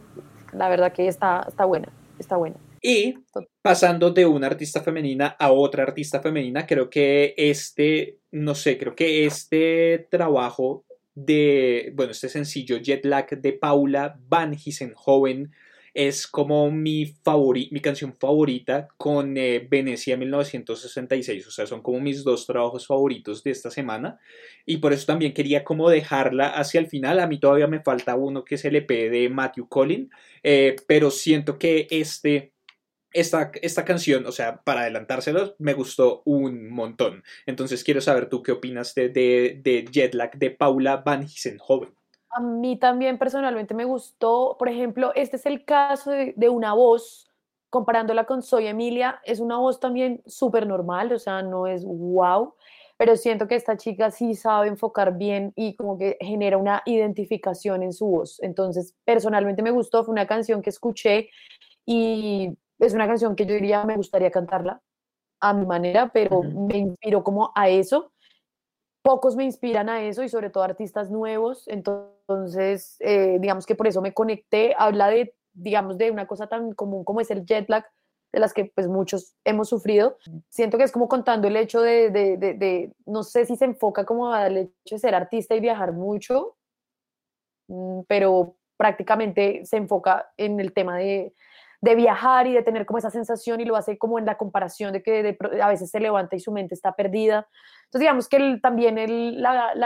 la 0.52 0.68
verdad 0.68 0.92
que 0.92 1.08
está, 1.08 1.46
está 1.48 1.64
buena, 1.64 1.88
está 2.20 2.36
buena. 2.36 2.58
Y 2.82 3.16
pasando 3.62 4.12
de 4.12 4.26
una 4.26 4.48
artista 4.48 4.82
femenina 4.82 5.38
a 5.40 5.54
otra 5.54 5.84
artista 5.84 6.20
femenina, 6.20 6.68
creo 6.68 6.90
que 6.90 7.34
este, 7.38 8.18
no 8.32 8.54
sé, 8.54 8.78
creo 8.78 8.94
que 8.94 9.26
este 9.26 10.06
trabajo 10.12 10.84
de, 11.16 11.94
bueno, 11.96 12.12
este 12.12 12.28
sencillo 12.28 12.76
Jet 12.76 13.06
Lag 13.06 13.30
de 13.30 13.54
Paula 13.54 14.20
Van 14.28 14.54
Joven 14.96 15.54
es 15.98 16.28
como 16.28 16.70
mi, 16.70 17.16
mi 17.72 17.80
canción 17.80 18.14
favorita 18.14 18.88
con 18.98 19.36
eh, 19.36 19.68
Venecia 19.68 20.16
1966, 20.16 21.48
o 21.48 21.50
sea, 21.50 21.66
son 21.66 21.82
como 21.82 22.00
mis 22.00 22.24
dos 22.24 22.46
trabajos 22.46 22.86
favoritos 22.86 23.44
de 23.44 23.50
esta 23.50 23.72
semana 23.72 24.20
y 24.64 24.78
por 24.78 24.94
eso 24.94 25.08
también 25.08 25.34
quería 25.34 25.64
como 25.64 25.90
dejarla 25.90 26.50
hacia 26.50 26.80
el 26.80 26.86
final, 26.86 27.20
a 27.20 27.26
mí 27.26 27.40
todavía 27.40 27.66
me 27.66 27.82
falta 27.82 28.16
uno 28.16 28.46
que 28.46 28.56
es 28.56 28.66
el 28.66 28.76
EP 28.76 28.88
de 28.88 29.28
Matthew 29.30 29.68
Collin, 29.70 30.12
eh, 30.44 30.76
pero 30.88 31.10
siento 31.10 31.58
que 31.58 31.88
este 31.90 32.54
esta, 33.12 33.52
esta 33.64 33.84
canción, 33.84 34.28
o 34.28 34.32
sea, 34.32 34.62
para 34.64 34.82
adelantárselos, 34.82 35.56
me 35.58 35.74
gustó 35.74 36.22
un 36.26 36.70
montón. 36.70 37.24
Entonces 37.48 37.84
quiero 37.84 38.02
saber 38.02 38.30
tú 38.30 38.44
qué 38.44 38.52
opinas 38.52 38.94
de, 38.94 39.10
de, 39.10 39.60
de 39.64 39.86
Jetlag 39.92 40.38
de 40.38 40.52
Paula 40.52 40.98
Van 40.98 41.26
Joven. 41.58 41.97
A 42.30 42.42
mí 42.42 42.78
también 42.78 43.18
personalmente 43.18 43.74
me 43.74 43.86
gustó, 43.86 44.58
por 44.60 44.68
ejemplo, 44.70 45.12
este 45.16 45.38
es 45.38 45.46
el 45.46 45.64
caso 45.66 46.12
de, 46.12 46.34
de 46.36 46.50
una 46.50 46.74
voz, 46.74 47.32
comparándola 47.70 48.26
con 48.26 48.42
Soy 48.44 48.68
Emilia, 48.68 49.20
es 49.24 49.40
una 49.40 49.58
voz 49.58 49.80
también 49.80 50.22
súper 50.26 50.68
normal, 50.68 51.12
o 51.14 51.20
sea, 51.20 51.42
no 51.42 51.68
es 51.68 51.86
wow, 51.86 52.54
pero 52.98 53.16
siento 53.16 53.48
que 53.48 53.56
esta 53.56 53.78
chica 53.78 54.12
sí 54.12 54.36
sabe 54.36 54.68
enfocar 54.68 55.18
bien 55.18 55.54
y 55.56 55.76
como 55.76 55.98
que 55.98 56.18
genera 56.20 56.58
una 56.58 56.82
identificación 56.86 57.84
en 57.84 57.94
su 57.94 58.08
voz. 58.08 58.42
Entonces, 58.42 58.94
personalmente 59.06 59.62
me 59.62 59.72
gustó, 59.72 60.04
fue 60.04 60.12
una 60.14 60.28
canción 60.28 60.62
que 60.62 60.70
escuché 60.70 61.30
y 61.86 62.58
es 62.80 62.94
una 62.94 63.08
canción 63.08 63.36
que 63.36 63.46
yo 63.46 63.54
diría 63.56 63.86
me 63.86 63.96
gustaría 63.96 64.32
cantarla 64.32 64.82
a 65.40 65.54
mi 65.54 65.66
manera, 65.66 66.10
pero 66.14 66.44
me 66.44 66.78
inspiró 66.78 67.24
como 67.24 67.52
a 67.56 67.70
eso. 67.70 68.12
Pocos 69.08 69.38
me 69.38 69.46
inspiran 69.46 69.88
a 69.88 70.04
eso 70.04 70.22
y 70.22 70.28
sobre 70.28 70.50
todo 70.50 70.64
artistas 70.64 71.10
nuevos, 71.10 71.66
entonces 71.70 72.98
eh, 73.00 73.38
digamos 73.40 73.66
que 73.66 73.74
por 73.74 73.88
eso 73.88 74.02
me 74.02 74.14
conecté. 74.14 74.76
Habla 74.78 75.08
de, 75.08 75.34
digamos, 75.54 75.98
de 75.98 76.12
una 76.12 76.28
cosa 76.28 76.48
tan 76.48 76.74
común 76.74 77.06
como 77.06 77.22
es 77.22 77.32
el 77.32 77.46
jet 77.46 77.70
lag, 77.70 77.86
de 78.34 78.42
las 78.42 78.54
que 78.54 78.66
pues 78.66 78.90
muchos 78.90 79.34
hemos 79.46 79.70
sufrido. 79.70 80.18
Siento 80.50 80.78
que 80.78 80.84
es 80.84 80.92
como 80.92 81.08
contando 81.08 81.48
el 81.48 81.56
hecho 81.56 81.80
de, 81.80 82.10
de, 82.10 82.36
de 82.36 82.92
no 83.06 83.24
sé 83.24 83.46
si 83.46 83.56
se 83.56 83.64
enfoca 83.64 84.06
como 84.06 84.34
al 84.34 84.58
hecho 84.58 84.96
de 84.96 85.00
ser 85.00 85.16
artista 85.16 85.56
y 85.56 85.62
viajar 85.62 85.94
mucho, 85.94 86.58
mm, 87.70 88.02
pero 88.10 88.58
prácticamente 88.76 89.64
se 89.64 89.78
enfoca 89.78 90.34
en 90.36 90.60
el 90.60 90.74
tema 90.74 90.98
de, 90.98 91.34
de 91.80 91.96
viajar 91.96 92.48
y 92.48 92.54
de 92.54 92.64
tener 92.64 92.86
como 92.86 92.98
esa 92.98 93.12
sensación 93.12 93.62
y 93.62 93.66
lo 93.66 93.76
hace 93.76 93.98
como 93.98 94.18
en 94.18 94.26
la 94.26 94.38
comparación 94.38 94.94
de 94.94 95.04
que 95.04 95.38
a 95.62 95.68
veces 95.70 95.92
se 95.92 96.00
levanta 96.00 96.36
y 96.36 96.40
su 96.40 96.52
mente 96.52 96.74
está 96.74 96.94
perdida. 96.94 97.48
Entonces 97.86 98.02
digamos 98.02 98.28
que 98.28 98.60
también 98.62 98.98
el, 98.98 99.46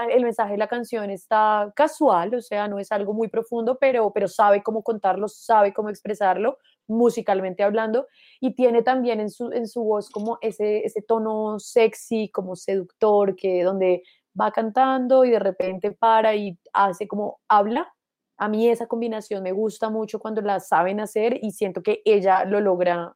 el, 0.10 0.24
mensaje 0.24 0.54
de 0.54 0.58
la 0.58 0.68
canción 0.68 1.10
está 1.10 1.72
casual, 1.76 2.34
o 2.36 2.42
sea, 2.42 2.68
no 2.68 2.80
es 2.80 2.92
algo 2.92 3.14
muy 3.14 3.28
profundo, 3.28 3.78
pero, 3.80 4.12
pero 4.14 4.28
sabe 4.28 4.64
cómo 4.64 4.84
contarlo, 4.84 5.28
sabe 5.28 5.74
cómo 5.74 5.90
expresarlo 5.90 6.58
musicalmente 6.88 7.64
hablando 7.64 8.08
y 8.40 8.56
tiene 8.56 8.84
también 8.84 9.20
en 9.20 9.30
su, 9.30 9.52
en 9.52 9.68
su 9.68 9.84
voz 9.84 10.10
como 10.10 10.38
ese, 10.42 10.86
ese 10.86 11.02
tono 11.02 11.60
sexy, 11.60 12.30
como 12.30 12.56
seductor, 12.56 13.36
que 13.36 13.64
donde 13.64 14.04
va 14.40 14.52
cantando 14.52 15.26
y 15.26 15.32
de 15.32 15.40
repente 15.40 15.92
para 15.92 16.36
y 16.36 16.58
hace 16.74 17.08
como 17.08 17.42
habla 17.50 17.94
a 18.42 18.50
mí 18.50 18.68
esa 18.68 18.88
combinación 18.88 19.44
me 19.44 19.52
gusta 19.52 19.92
mucho 19.92 20.18
cuando 20.18 20.42
la 20.42 20.60
saben 20.60 21.00
hacer 21.00 21.38
y 21.44 21.52
siento 21.52 21.84
que 21.84 22.02
ella 22.06 22.44
lo 22.44 22.60
logra 22.60 23.16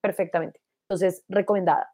perfectamente. 0.00 0.62
Entonces, 0.88 1.22
recomendada. 1.28 1.92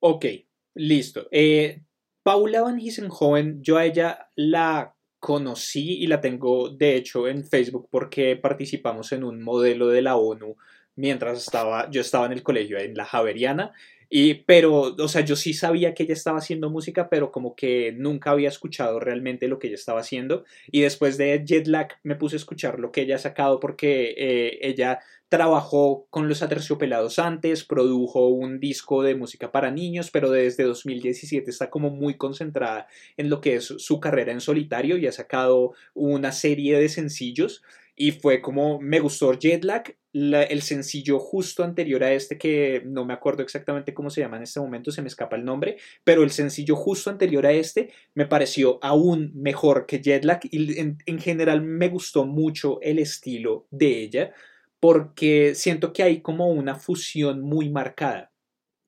Ok, 0.00 0.26
listo. 0.74 1.28
Eh, 1.30 1.80
Paula 2.22 2.60
Van 2.60 2.78
Gissenhoven, 2.78 3.62
yo 3.62 3.78
a 3.78 3.86
ella 3.86 4.28
la 4.36 4.94
conocí 5.18 6.02
y 6.02 6.06
la 6.06 6.20
tengo 6.20 6.68
de 6.68 6.96
hecho 6.96 7.26
en 7.26 7.44
Facebook 7.46 7.88
porque 7.90 8.36
participamos 8.36 9.10
en 9.12 9.24
un 9.24 9.42
modelo 9.42 9.88
de 9.88 10.02
la 10.02 10.16
ONU 10.16 10.56
mientras 10.96 11.38
estaba, 11.38 11.88
yo 11.90 12.02
estaba 12.02 12.26
en 12.26 12.32
el 12.32 12.42
colegio 12.42 12.76
en 12.76 12.94
la 12.94 13.06
Javeriana 13.06 13.72
y, 14.14 14.34
pero, 14.44 14.94
o 14.94 15.08
sea, 15.08 15.22
yo 15.22 15.36
sí 15.36 15.54
sabía 15.54 15.94
que 15.94 16.02
ella 16.02 16.12
estaba 16.12 16.36
haciendo 16.36 16.68
música, 16.68 17.08
pero 17.08 17.32
como 17.32 17.56
que 17.56 17.92
nunca 17.96 18.32
había 18.32 18.50
escuchado 18.50 19.00
realmente 19.00 19.48
lo 19.48 19.58
que 19.58 19.68
ella 19.68 19.76
estaba 19.76 20.00
haciendo. 20.00 20.44
Y 20.70 20.82
después 20.82 21.16
de 21.16 21.42
Jetlag 21.46 21.98
me 22.02 22.14
puse 22.14 22.36
a 22.36 22.40
escuchar 22.40 22.78
lo 22.78 22.92
que 22.92 23.00
ella 23.00 23.16
ha 23.16 23.18
sacado 23.18 23.58
porque 23.58 24.14
eh, 24.18 24.58
ella 24.60 25.00
trabajó 25.30 26.06
con 26.10 26.28
los 26.28 26.42
Aterciopelados 26.42 27.18
antes, 27.18 27.64
produjo 27.64 28.28
un 28.28 28.60
disco 28.60 29.02
de 29.02 29.14
música 29.14 29.50
para 29.50 29.70
niños, 29.70 30.10
pero 30.10 30.30
desde 30.30 30.64
2017 30.64 31.50
está 31.50 31.70
como 31.70 31.88
muy 31.88 32.18
concentrada 32.18 32.88
en 33.16 33.30
lo 33.30 33.40
que 33.40 33.54
es 33.54 33.64
su 33.64 33.98
carrera 33.98 34.32
en 34.32 34.42
solitario 34.42 34.98
y 34.98 35.06
ha 35.06 35.12
sacado 35.12 35.72
una 35.94 36.32
serie 36.32 36.78
de 36.78 36.90
sencillos 36.90 37.62
y 37.94 38.12
fue 38.12 38.40
como 38.40 38.80
me 38.80 39.00
gustó 39.00 39.32
Jetlag, 39.38 39.96
el 40.12 40.62
sencillo 40.62 41.18
justo 41.18 41.64
anterior 41.64 42.04
a 42.04 42.12
este 42.12 42.36
que 42.36 42.82
no 42.84 43.04
me 43.04 43.14
acuerdo 43.14 43.42
exactamente 43.42 43.94
cómo 43.94 44.10
se 44.10 44.20
llama 44.20 44.36
en 44.36 44.42
este 44.42 44.60
momento, 44.60 44.90
se 44.90 45.00
me 45.00 45.08
escapa 45.08 45.36
el 45.36 45.44
nombre, 45.44 45.78
pero 46.04 46.22
el 46.22 46.30
sencillo 46.30 46.76
justo 46.76 47.10
anterior 47.10 47.46
a 47.46 47.52
este 47.52 47.92
me 48.14 48.26
pareció 48.26 48.78
aún 48.82 49.32
mejor 49.34 49.86
que 49.86 50.02
Jetlag 50.02 50.40
y 50.50 50.78
en, 50.78 51.18
general 51.18 51.62
me 51.62 51.88
gustó 51.88 52.26
mucho 52.26 52.80
el 52.82 52.98
estilo 52.98 53.66
de 53.70 54.02
ella 54.02 54.32
porque 54.80 55.54
siento 55.54 55.92
que 55.92 56.02
hay 56.02 56.20
como 56.20 56.48
una 56.48 56.74
fusión 56.74 57.40
muy 57.40 57.70
marcada. 57.70 58.32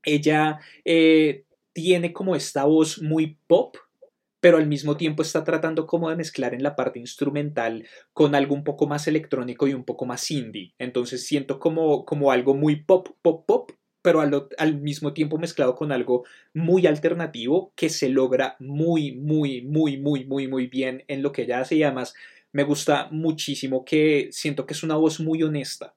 Ella 0.02 0.58
eh, 0.84 1.44
tiene 1.72 2.12
como 2.12 2.36
esta 2.36 2.64
voz 2.64 3.00
muy 3.00 3.38
pop, 3.46 3.76
pero 4.44 4.58
al 4.58 4.66
mismo 4.66 4.98
tiempo 4.98 5.22
está 5.22 5.42
tratando 5.42 5.86
como 5.86 6.10
de 6.10 6.16
mezclar 6.16 6.52
en 6.52 6.62
la 6.62 6.76
parte 6.76 6.98
instrumental 6.98 7.88
con 8.12 8.34
algo 8.34 8.54
un 8.54 8.62
poco 8.62 8.86
más 8.86 9.08
electrónico 9.08 9.66
y 9.66 9.72
un 9.72 9.84
poco 9.84 10.04
más 10.04 10.30
indie. 10.30 10.74
Entonces 10.78 11.26
siento 11.26 11.58
como, 11.58 12.04
como 12.04 12.30
algo 12.30 12.52
muy 12.52 12.76
pop, 12.76 13.08
pop, 13.22 13.46
pop, 13.46 13.70
pero 14.02 14.20
al, 14.20 14.48
al, 14.58 14.82
mismo 14.82 15.14
tiempo 15.14 15.38
mezclado 15.38 15.74
con 15.74 15.92
algo 15.92 16.26
muy 16.52 16.86
alternativo 16.86 17.72
que 17.74 17.88
se 17.88 18.10
logra 18.10 18.56
muy, 18.58 19.12
muy, 19.12 19.62
muy, 19.62 19.96
muy, 19.96 20.26
muy, 20.26 20.46
muy 20.46 20.66
bien 20.66 21.04
en 21.08 21.22
lo 21.22 21.32
que 21.32 21.44
ella 21.44 21.60
hace 21.60 21.76
y 21.76 21.82
además 21.82 22.12
me 22.52 22.64
gusta 22.64 23.08
muchísimo 23.10 23.82
que 23.82 24.28
siento 24.30 24.66
que 24.66 24.74
es 24.74 24.82
una 24.82 24.96
voz 24.96 25.20
muy 25.20 25.42
honesta. 25.42 25.94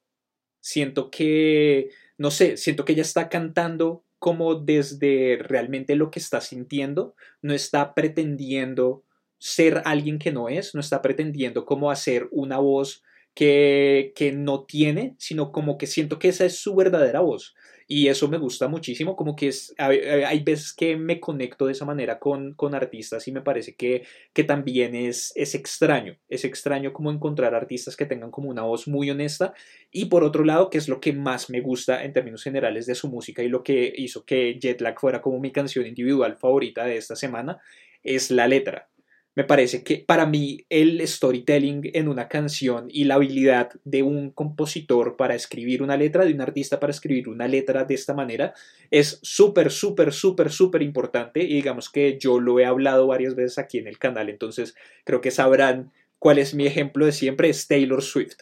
Siento 0.61 1.11
que, 1.11 1.89
no 2.17 2.31
sé, 2.31 2.55
siento 2.55 2.85
que 2.85 2.93
ella 2.93 3.01
está 3.01 3.27
cantando 3.27 4.05
como 4.20 4.55
desde 4.55 5.38
realmente 5.41 5.95
lo 5.95 6.11
que 6.11 6.20
está 6.20 6.41
sintiendo, 6.41 7.15
no 7.41 7.53
está 7.53 7.93
pretendiendo 7.93 9.03
ser 9.38 9.82
alguien 9.86 10.18
que 10.18 10.32
no 10.32 10.49
es, 10.49 10.74
no 10.74 10.82
está 10.82 11.01
pretendiendo 11.01 11.65
como 11.65 11.91
hacer 11.91 12.28
una 12.32 12.57
voz 12.57 13.03
que, 13.36 14.13
que 14.15 14.32
no 14.32 14.63
tiene, 14.63 15.15
sino 15.20 15.51
como 15.51 15.78
que 15.78 15.86
siento 15.86 16.18
que 16.18 16.30
esa 16.30 16.45
es 16.45 16.57
su 16.57 16.76
verdadera 16.76 17.20
voz. 17.20 17.53
Y 17.89 18.09
eso 18.09 18.27
me 18.27 18.38
gusta 18.38 18.67
muchísimo, 18.67 19.15
como 19.15 19.33
que 19.33 19.49
hay, 19.77 20.43
veces 20.43 20.73
que 20.73 20.97
me 20.97 21.21
conecto 21.21 21.65
de 21.65 21.71
esa 21.71 21.85
manera 21.85 22.19
con, 22.19 22.53
con 22.53 22.75
artistas 22.75 23.25
y 23.29 23.31
me 23.31 23.41
parece 23.41 23.75
que, 23.75 24.03
que 24.33 24.43
también 24.43 24.93
es, 24.93 25.31
es 25.38 25.55
extraño, 25.55 26.17
es 26.27 26.43
extraño 26.43 26.91
como 26.91 27.11
encontrar 27.11 27.55
artistas 27.55 27.95
que 27.95 28.05
tengan 28.05 28.29
como 28.29 28.49
una 28.49 28.63
voz 28.63 28.89
muy 28.89 29.09
honesta 29.09 29.53
y 29.89 30.05
por 30.05 30.25
otro 30.25 30.43
lado, 30.43 30.69
que 30.69 30.77
es 30.77 30.89
lo 30.89 30.99
que 30.99 31.13
más 31.13 31.49
me 31.49 31.61
gusta 31.61 32.03
en 32.03 32.11
términos 32.11 32.43
generales 32.43 32.88
de 32.88 32.95
su 32.95 33.07
música 33.07 33.41
y 33.41 33.47
lo 33.47 33.63
que 33.63 33.93
hizo 33.95 34.25
que 34.25 34.59
Jetlag 34.61 34.99
fuera 34.99 35.21
como 35.21 35.39
mi 35.39 35.53
canción 35.53 35.85
individual 35.85 36.35
favorita 36.35 36.83
de 36.83 36.97
esta 36.97 37.15
semana, 37.15 37.61
es 38.03 38.31
la 38.31 38.49
letra 38.49 38.89
me 39.38 39.43
parece 39.43 39.83
que 39.83 39.97
para 39.99 40.25
mí 40.25 40.65
el 40.67 41.07
storytelling 41.07 41.91
en 41.93 42.07
una 42.07 42.27
canción 42.27 42.88
y 42.89 43.03
la 43.03 43.13
habilidad 43.13 43.69
de 43.83 44.01
un 44.01 44.31
compositor 44.31 45.15
para 45.15 45.35
escribir 45.35 45.83
una 45.83 45.95
letra, 45.95 46.25
de 46.25 46.33
un 46.33 46.41
artista 46.41 46.79
para 46.79 46.89
escribir 46.89 47.29
una 47.29 47.47
letra 47.47 47.83
de 47.83 47.93
esta 47.93 48.15
manera, 48.15 48.55
es 48.89 49.19
súper, 49.21 49.69
súper, 49.69 50.11
súper, 50.11 50.51
súper 50.51 50.81
importante 50.81 51.43
y 51.43 51.53
digamos 51.53 51.91
que 51.91 52.17
yo 52.17 52.39
lo 52.39 52.59
he 52.59 52.65
hablado 52.65 53.05
varias 53.05 53.35
veces 53.35 53.59
aquí 53.59 53.77
en 53.77 53.85
el 53.85 53.99
canal, 53.99 54.29
entonces 54.29 54.73
creo 55.03 55.21
que 55.21 55.29
sabrán 55.29 55.91
cuál 56.17 56.39
es 56.39 56.55
mi 56.55 56.65
ejemplo 56.65 57.05
de 57.05 57.11
siempre, 57.11 57.49
es 57.49 57.67
Taylor 57.67 58.01
Swift. 58.01 58.39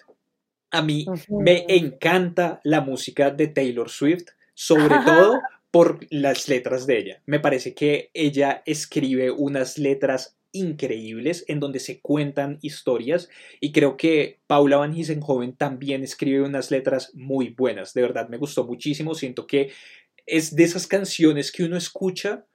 A 0.72 0.82
mí 0.82 1.06
me 1.28 1.66
encanta 1.68 2.62
la 2.64 2.80
música 2.80 3.32
de 3.32 3.48
Taylor 3.48 3.90
Swift, 3.90 4.28
sobre 4.54 4.96
todo 5.06 5.42
por 5.72 6.00
las 6.10 6.48
letras 6.48 6.88
de 6.88 6.98
ella. 7.00 7.22
Me 7.26 7.42
parece 7.42 7.74
que 7.74 8.12
ella 8.14 8.64
escribe 8.66 9.30
unas 9.30 9.78
letras 9.78 10.38
increíbles 10.56 11.46
en 11.48 11.60
donde 11.60 11.80
se 11.80 12.00
cuentan 12.00 12.58
historias 12.62 13.30
y 13.60 13.72
creo 13.72 13.98
que 13.98 14.40
Paula 14.48 14.78
Van 14.78 14.94
Gissenhoven 14.94 15.54
también 15.54 16.04
escribe 16.04 16.42
unas 16.42 16.72
letras 16.72 17.12
muy 17.14 17.50
buenas, 17.50 17.94
de 17.94 18.02
verdad 18.02 18.30
me 18.30 18.38
gustó 18.38 18.66
muchísimo, 18.66 19.14
siento 19.16 19.46
que 19.46 19.72
es 20.26 20.56
de 20.56 20.64
esas 20.64 20.88
canciones 20.88 21.52
que 21.52 21.64
uno 21.64 21.78
escucha 21.78 22.46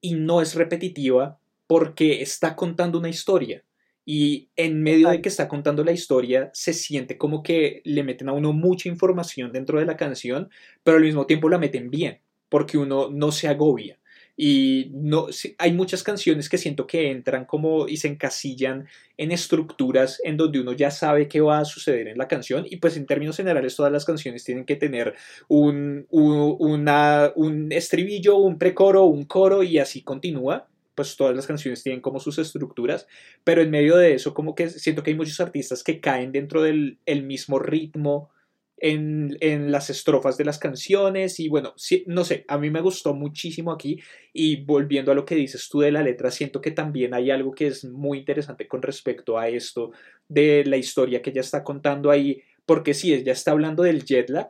y 0.00 0.14
no 0.14 0.40
es 0.42 0.54
repetitiva 0.54 1.38
porque 1.66 2.22
está 2.22 2.56
contando 2.56 2.98
una 2.98 3.08
historia 3.08 3.64
y 4.04 4.50
en 4.56 4.82
medio 4.82 5.08
de 5.10 5.22
que 5.22 5.28
está 5.28 5.48
contando 5.48 5.84
la 5.84 5.92
historia 5.92 6.50
se 6.52 6.72
siente 6.72 7.16
como 7.18 7.42
que 7.42 7.82
le 7.84 8.02
meten 8.02 8.28
a 8.28 8.32
uno 8.32 8.52
mucha 8.52 8.88
información 8.88 9.52
dentro 9.52 9.78
de 9.78 9.86
la 9.86 9.96
canción, 9.96 10.50
pero 10.82 10.96
al 10.96 11.04
mismo 11.04 11.26
tiempo 11.26 11.48
la 11.48 11.58
meten 11.58 11.90
bien 11.90 12.20
porque 12.48 12.76
uno 12.78 13.08
no 13.10 13.32
se 13.32 13.48
agobia. 13.48 13.98
Y 14.36 14.90
no, 14.94 15.26
hay 15.58 15.72
muchas 15.72 16.02
canciones 16.02 16.48
que 16.48 16.56
siento 16.56 16.86
que 16.86 17.10
entran 17.10 17.44
como 17.44 17.86
y 17.86 17.98
se 17.98 18.08
encasillan 18.08 18.88
en 19.18 19.30
estructuras 19.30 20.20
en 20.24 20.38
donde 20.38 20.60
uno 20.60 20.72
ya 20.72 20.90
sabe 20.90 21.28
qué 21.28 21.40
va 21.40 21.58
a 21.58 21.64
suceder 21.64 22.08
en 22.08 22.16
la 22.16 22.28
canción 22.28 22.64
y 22.68 22.78
pues 22.78 22.96
en 22.96 23.06
términos 23.06 23.36
generales 23.36 23.76
todas 23.76 23.92
las 23.92 24.06
canciones 24.06 24.42
tienen 24.42 24.64
que 24.64 24.76
tener 24.76 25.14
un, 25.48 26.06
un, 26.10 26.56
una, 26.58 27.30
un 27.36 27.72
estribillo, 27.72 28.36
un 28.36 28.58
precoro, 28.58 29.04
un 29.04 29.24
coro 29.24 29.62
y 29.62 29.78
así 29.78 30.02
continúa 30.02 30.66
pues 30.94 31.16
todas 31.16 31.34
las 31.34 31.46
canciones 31.46 31.82
tienen 31.82 32.00
como 32.00 32.20
sus 32.20 32.38
estructuras, 32.38 33.06
pero 33.44 33.62
en 33.62 33.70
medio 33.70 33.96
de 33.96 34.14
eso 34.14 34.34
como 34.34 34.54
que 34.54 34.68
siento 34.68 35.02
que 35.02 35.10
hay 35.10 35.16
muchos 35.16 35.40
artistas 35.40 35.82
que 35.82 36.00
caen 36.00 36.32
dentro 36.32 36.62
del 36.62 36.98
el 37.06 37.22
mismo 37.22 37.58
ritmo 37.58 38.30
en, 38.82 39.70
las 39.70 39.90
estrofas 39.90 40.36
de 40.36 40.44
las 40.44 40.58
canciones 40.58 41.38
y 41.38 41.48
bueno, 41.48 41.74
no 42.06 42.24
sé, 42.24 42.44
a 42.48 42.58
mí 42.58 42.68
me 42.68 42.80
gustó 42.80 43.14
muchísimo 43.14 43.70
aquí 43.70 44.00
y 44.32 44.64
volviendo 44.64 45.12
a 45.12 45.14
lo 45.14 45.24
que 45.24 45.36
dices 45.36 45.68
tú 45.68 45.80
de 45.80 45.92
la 45.92 46.02
letra, 46.02 46.32
siento 46.32 46.60
que 46.60 46.72
también 46.72 47.14
hay 47.14 47.30
algo 47.30 47.52
que 47.52 47.68
es 47.68 47.84
muy 47.84 48.18
interesante 48.18 48.66
con 48.66 48.82
respecto 48.82 49.38
a 49.38 49.48
esto 49.48 49.92
de 50.28 50.64
la 50.66 50.76
historia 50.76 51.22
que 51.22 51.30
ella 51.30 51.42
está 51.42 51.62
contando 51.62 52.10
ahí, 52.10 52.42
porque 52.66 52.92
sí, 52.92 53.14
ella 53.14 53.32
está 53.32 53.52
hablando 53.52 53.84
del 53.84 54.04
jet 54.04 54.28
lag, 54.28 54.48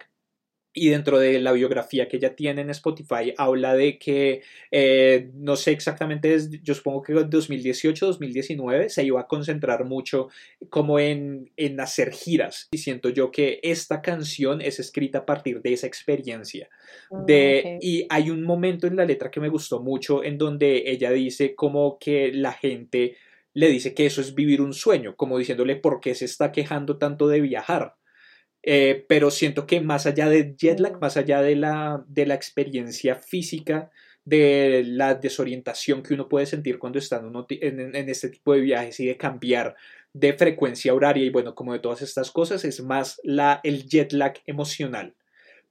y 0.75 0.89
dentro 0.89 1.18
de 1.18 1.39
la 1.41 1.53
biografía 1.53 2.09
que 2.09 2.16
ella 2.16 2.35
tiene 2.35 2.62
en 2.62 2.70
Spotify 2.70 3.35
habla 3.37 3.75
de 3.75 3.99
que, 3.99 4.43
eh, 4.70 5.31
no 5.35 5.57
sé 5.57 5.73
exactamente, 5.73 6.37
yo 6.62 6.75
supongo 6.75 7.03
que 7.03 7.12
en 7.12 7.29
2018, 7.29 8.07
2019 8.07 8.89
se 8.89 9.05
iba 9.05 9.20
a 9.20 9.27
concentrar 9.27 9.85
mucho 9.85 10.29
como 10.70 10.99
en, 10.99 11.51
en 11.57 11.79
hacer 11.81 12.12
giras. 12.12 12.68
Y 12.73 12.79
siento 12.79 13.11
yo 13.11 13.31
que 13.31 13.61
esta 13.62 14.01
canción 14.01 14.62
es 14.62 14.81
escrita 14.81 15.18
a 15.18 15.27
partir 15.27 15.61
de 15.61 15.75
esa 15.75 15.87
experiencia. 15.87 16.70
Ah, 17.11 17.23
de, 17.27 17.79
Y 17.83 18.07
hay 18.09 18.31
un 18.31 18.43
momento 18.43 18.87
en 18.87 18.97
la 18.97 19.05
letra 19.05 19.31
que 19.31 19.41
me 19.41 19.51
gustó 19.51 19.81
mucho 19.81 20.25
en 20.25 20.39
donde 20.39 20.85
ella 20.87 21.11
dice 21.11 21.55
como 21.55 21.99
que 21.99 22.33
la 22.33 22.53
gente 22.53 23.16
le 23.55 23.68
dice 23.68 23.93
que 23.93 24.07
eso 24.07 24.23
es 24.23 24.35
vivir 24.35 24.62
un 24.62 24.73
sueño, 24.73 25.14
como 25.16 25.37
diciéndole 25.37 25.77
por 25.77 26.01
qué 26.01 26.14
se 26.14 26.25
está 26.25 26.51
quejando 26.51 26.97
tanto 26.97 27.29
de 27.29 27.43
viajar 27.43 27.97
eh, 28.63 29.05
pero 29.09 29.31
siento 29.31 29.67
que 29.67 29.81
más 29.81 30.07
allá 30.07 30.29
de 30.29 30.55
jet 30.57 30.79
lag, 30.79 31.01
más 31.01 31.17
allá 31.17 31.43
de 31.43 31.57
la, 31.57 32.05
de 32.07 32.27
la 32.27 32.35
experiencia 32.35 33.17
física, 33.17 33.91
de 34.25 34.85
la 34.87 35.15
desorientación 35.15 36.03
que 36.03 36.15
uno 36.15 36.29
puede 36.29 36.47
sentir 36.47 36.79
cuando 36.79 36.99
está 37.01 37.21
en, 37.21 37.97
en, 37.97 38.09
este 38.09 38.29
tipo 38.29 38.55
de 38.55 38.61
viajes 38.61 39.01
y 39.01 39.07
de 39.07 39.17
cambiar 39.17 39.75
de 40.13 40.33
frecuencia 40.35 40.95
horaria 40.95 41.25
y 41.25 41.31
bueno, 41.31 41.55
como 41.55 41.73
de 41.73 41.81
todas 41.81 42.03
estas 42.03 42.31
cosas, 42.31 42.65
es 42.65 42.83
más 42.83 43.21
la, 43.25 43.61
el 43.65 43.89
jet 43.89 44.13
lag 44.13 44.35
emocional, 44.47 45.17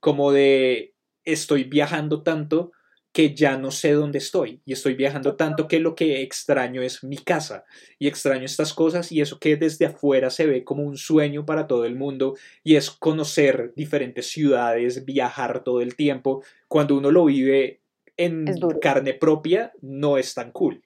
como 0.00 0.32
de 0.32 0.92
estoy 1.24 1.64
viajando 1.64 2.22
tanto 2.22 2.72
que 3.12 3.34
ya 3.34 3.58
no 3.58 3.70
sé 3.70 3.92
dónde 3.92 4.18
estoy 4.18 4.60
y 4.64 4.72
estoy 4.72 4.94
viajando 4.94 5.36
tanto 5.36 5.68
que 5.68 5.78
lo 5.80 5.94
que 5.94 6.22
extraño 6.22 6.82
es 6.82 7.04
mi 7.04 7.18
casa 7.18 7.64
y 7.98 8.08
extraño 8.08 8.46
estas 8.46 8.72
cosas 8.72 9.12
y 9.12 9.20
eso 9.20 9.38
que 9.38 9.56
desde 9.56 9.86
afuera 9.86 10.30
se 10.30 10.46
ve 10.46 10.64
como 10.64 10.82
un 10.82 10.96
sueño 10.96 11.44
para 11.44 11.66
todo 11.66 11.84
el 11.84 11.94
mundo 11.94 12.36
y 12.64 12.76
es 12.76 12.90
conocer 12.90 13.72
diferentes 13.76 14.28
ciudades, 14.28 15.04
viajar 15.04 15.62
todo 15.62 15.82
el 15.82 15.94
tiempo, 15.94 16.42
cuando 16.68 16.96
uno 16.96 17.10
lo 17.10 17.26
vive 17.26 17.80
en 18.16 18.46
carne 18.80 19.14
propia 19.14 19.72
no 19.82 20.16
es 20.16 20.34
tan 20.34 20.50
cool. 20.52 20.82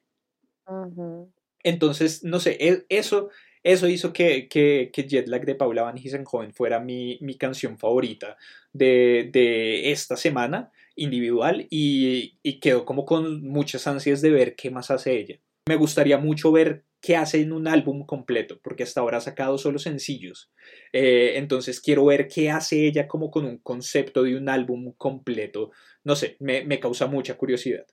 Entonces, 1.62 2.24
no 2.24 2.40
sé, 2.40 2.56
e, 2.60 2.86
eso, 2.88 3.30
eso 3.62 3.88
hizo 3.88 4.12
que, 4.12 4.48
que, 4.48 4.90
que 4.92 5.08
Jetlag 5.08 5.44
de 5.44 5.54
Paula 5.54 5.82
Van 5.82 5.96
Joven 6.24 6.52
fuera 6.52 6.80
mi, 6.80 7.18
mi 7.20 7.36
canción 7.36 7.78
favorita 7.78 8.36
de, 8.72 9.28
de, 9.32 9.92
esta 9.92 10.16
semana 10.16 10.72
individual 10.96 11.66
y, 11.70 12.38
y 12.42 12.58
quedó 12.60 12.84
como 12.84 13.04
con 13.04 13.42
muchas 13.42 13.86
ansias 13.86 14.20
de 14.22 14.30
ver 14.30 14.56
qué 14.56 14.70
más 14.70 14.90
hace 14.90 15.18
ella. 15.18 15.38
Me 15.68 15.76
gustaría 15.76 16.18
mucho 16.18 16.52
ver 16.52 16.84
qué 17.00 17.16
hace 17.16 17.40
en 17.40 17.52
un 17.52 17.68
álbum 17.68 18.04
completo, 18.04 18.58
porque 18.62 18.82
hasta 18.82 19.00
ahora 19.00 19.18
ha 19.18 19.20
sacado 19.20 19.58
solo 19.58 19.78
sencillos. 19.78 20.50
Eh, 20.92 21.34
entonces 21.36 21.80
quiero 21.80 22.06
ver 22.06 22.28
qué 22.28 22.50
hace 22.50 22.86
ella 22.86 23.06
como 23.06 23.30
con 23.30 23.44
un 23.44 23.58
concepto 23.58 24.22
de 24.22 24.36
un 24.36 24.48
álbum 24.48 24.92
completo. 24.96 25.70
No 26.04 26.16
sé, 26.16 26.36
me, 26.40 26.64
me 26.64 26.80
causa 26.80 27.06
mucha 27.06 27.36
curiosidad. 27.36 27.86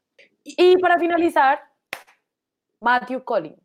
Y 0.43 0.77
para 0.77 0.99
finalizar, 0.99 1.59
Matthew 2.81 3.23
Collin. 3.23 3.55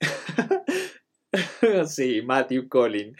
sí, 1.86 2.22
Matthew 2.22 2.68
Collin. 2.68 3.16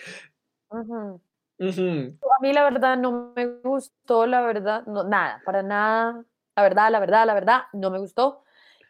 A 1.58 2.42
mí 2.42 2.52
la 2.52 2.64
verdad 2.64 2.96
no 2.98 3.32
me 3.34 3.46
gustó, 3.46 4.26
la 4.26 4.42
verdad, 4.42 4.84
no, 4.86 5.04
nada, 5.04 5.40
para 5.44 5.62
nada. 5.62 6.24
La 6.54 6.62
verdad, 6.62 6.90
la 6.90 7.00
verdad, 7.00 7.26
la 7.26 7.34
verdad, 7.34 7.62
no 7.72 7.90
me 7.90 7.98
gustó. 7.98 8.42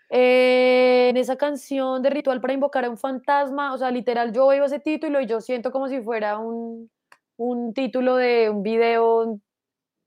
Eh, 0.08 1.08
en 1.10 1.16
esa 1.16 1.36
canción 1.36 2.02
de 2.02 2.10
Ritual 2.10 2.40
para 2.40 2.52
invocar 2.52 2.84
a 2.84 2.90
un 2.90 2.98
fantasma, 2.98 3.74
o 3.74 3.78
sea, 3.78 3.90
literal, 3.90 4.32
yo 4.32 4.46
oigo 4.46 4.64
ese 4.64 4.78
título 4.78 5.20
y 5.20 5.26
yo 5.26 5.40
siento 5.40 5.72
como 5.72 5.88
si 5.88 6.00
fuera 6.00 6.38
un, 6.38 6.90
un 7.36 7.74
título 7.74 8.16
de 8.16 8.48
un 8.50 8.62
video 8.62 9.40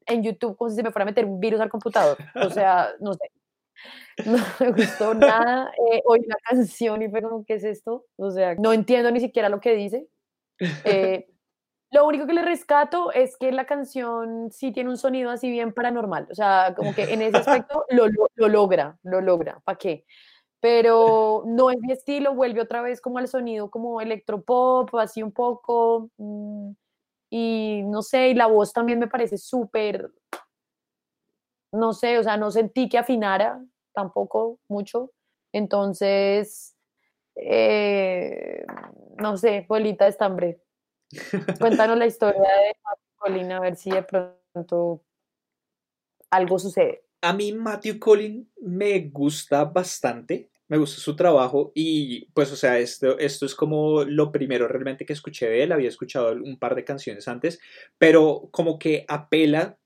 en 0.06 0.24
YouTube, 0.24 0.58
como 0.58 0.70
si 0.70 0.76
se 0.76 0.84
me 0.84 0.92
fuera 0.92 1.04
a 1.04 1.06
meter 1.06 1.26
un 1.26 1.40
virus 1.40 1.60
al 1.62 1.70
computador. 1.70 2.18
O 2.36 2.50
sea, 2.50 2.90
no 3.00 3.14
sé. 3.14 3.32
No 4.26 4.38
me 4.60 4.72
gustó 4.72 5.14
nada. 5.14 5.72
Eh, 5.92 6.02
oí 6.06 6.22
la 6.26 6.36
canción 6.44 7.02
y 7.02 7.10
fue 7.10 7.22
como, 7.22 7.46
¿qué 7.46 7.56
es 7.56 7.64
esto? 7.64 8.06
O 8.18 8.32
sea, 8.32 8.56
no 8.56 8.74
entiendo 8.74 9.12
ni 9.12 9.20
siquiera 9.20 9.48
lo 9.50 9.62
que 9.62 9.76
dice. 9.76 10.08
Eh, 10.84 11.28
lo 11.92 12.06
único 12.06 12.28
que 12.28 12.34
le 12.34 12.44
rescato 12.44 13.12
es 13.12 13.36
que 13.38 13.52
la 13.52 13.66
canción 13.66 14.52
sí 14.52 14.72
tiene 14.72 14.90
un 14.92 14.98
sonido 14.98 15.32
así 15.32 15.50
bien 15.50 15.74
paranormal. 15.74 16.28
O 16.30 16.36
sea, 16.36 16.74
como 16.76 16.94
que 16.94 17.14
en 17.14 17.22
ese 17.22 17.38
aspecto 17.38 17.86
lo, 17.90 18.08
lo, 18.08 18.48
logra, 18.48 18.98
lo 19.04 19.22
logra. 19.22 19.60
¿Para 19.64 19.78
qué? 19.78 20.06
Pero 20.60 21.44
no 21.48 21.72
es 21.72 21.80
mi 21.80 21.92
estilo, 21.92 22.36
vuelve 22.36 22.62
otra 22.62 22.82
vez 22.82 23.02
como 23.02 23.18
al 23.18 23.28
sonido 23.28 23.72
como 23.72 24.02
electropop, 24.02 24.94
así 24.96 25.24
un 25.24 25.32
poco. 25.32 26.10
Mm, 26.18 26.72
y 27.32 27.84
no 27.86 28.02
sé, 28.04 28.30
y 28.30 28.34
la 28.36 28.48
voz 28.48 28.74
también 28.74 29.00
me 29.00 29.08
parece 29.08 29.38
súper, 29.38 30.12
no 31.72 31.94
sé, 31.94 32.18
o 32.18 32.24
sea, 32.24 32.38
no 32.38 32.52
sentí 32.52 32.90
que 32.90 32.98
afinara 32.98 33.64
tampoco 33.94 34.60
mucho. 34.68 35.12
Entonces, 35.54 36.76
eh, 37.36 38.66
no 39.18 39.38
sé, 39.38 39.66
bolita 39.68 40.06
de 40.06 40.12
estambre. 40.12 40.62
Cuéntanos 41.60 41.98
la 41.98 42.06
historia 42.06 42.42
de 42.42 42.76
Colin, 43.18 43.52
a 43.52 43.60
ver 43.60 43.76
si 43.76 43.92
de 43.92 44.04
pronto 44.04 45.04
algo 46.30 46.60
sucede. 46.60 47.04
A 47.22 47.34
mí 47.34 47.52
Matthew 47.52 48.00
Collin 48.00 48.50
me 48.62 49.00
gusta 49.10 49.66
bastante, 49.66 50.50
me 50.68 50.78
gusta 50.78 51.02
su 51.02 51.16
trabajo 51.16 51.72
y 51.76 52.26
pues 52.28 52.52
o 52.52 52.56
sea, 52.56 52.80
esto, 52.80 53.18
esto 53.18 53.46
es 53.46 53.56
como 53.56 54.04
lo 54.04 54.32
primero 54.32 54.68
realmente 54.68 55.06
que 55.06 55.14
escuché 55.14 55.50
de 55.50 55.64
él, 55.64 55.72
había 55.72 55.90
escuchado 55.90 56.32
un 56.32 56.58
par 56.58 56.76
de 56.76 56.86
canciones 56.86 57.28
antes, 57.28 57.60
pero 57.98 58.48
como 58.52 58.80
que 58.80 59.06
apela 59.08 59.78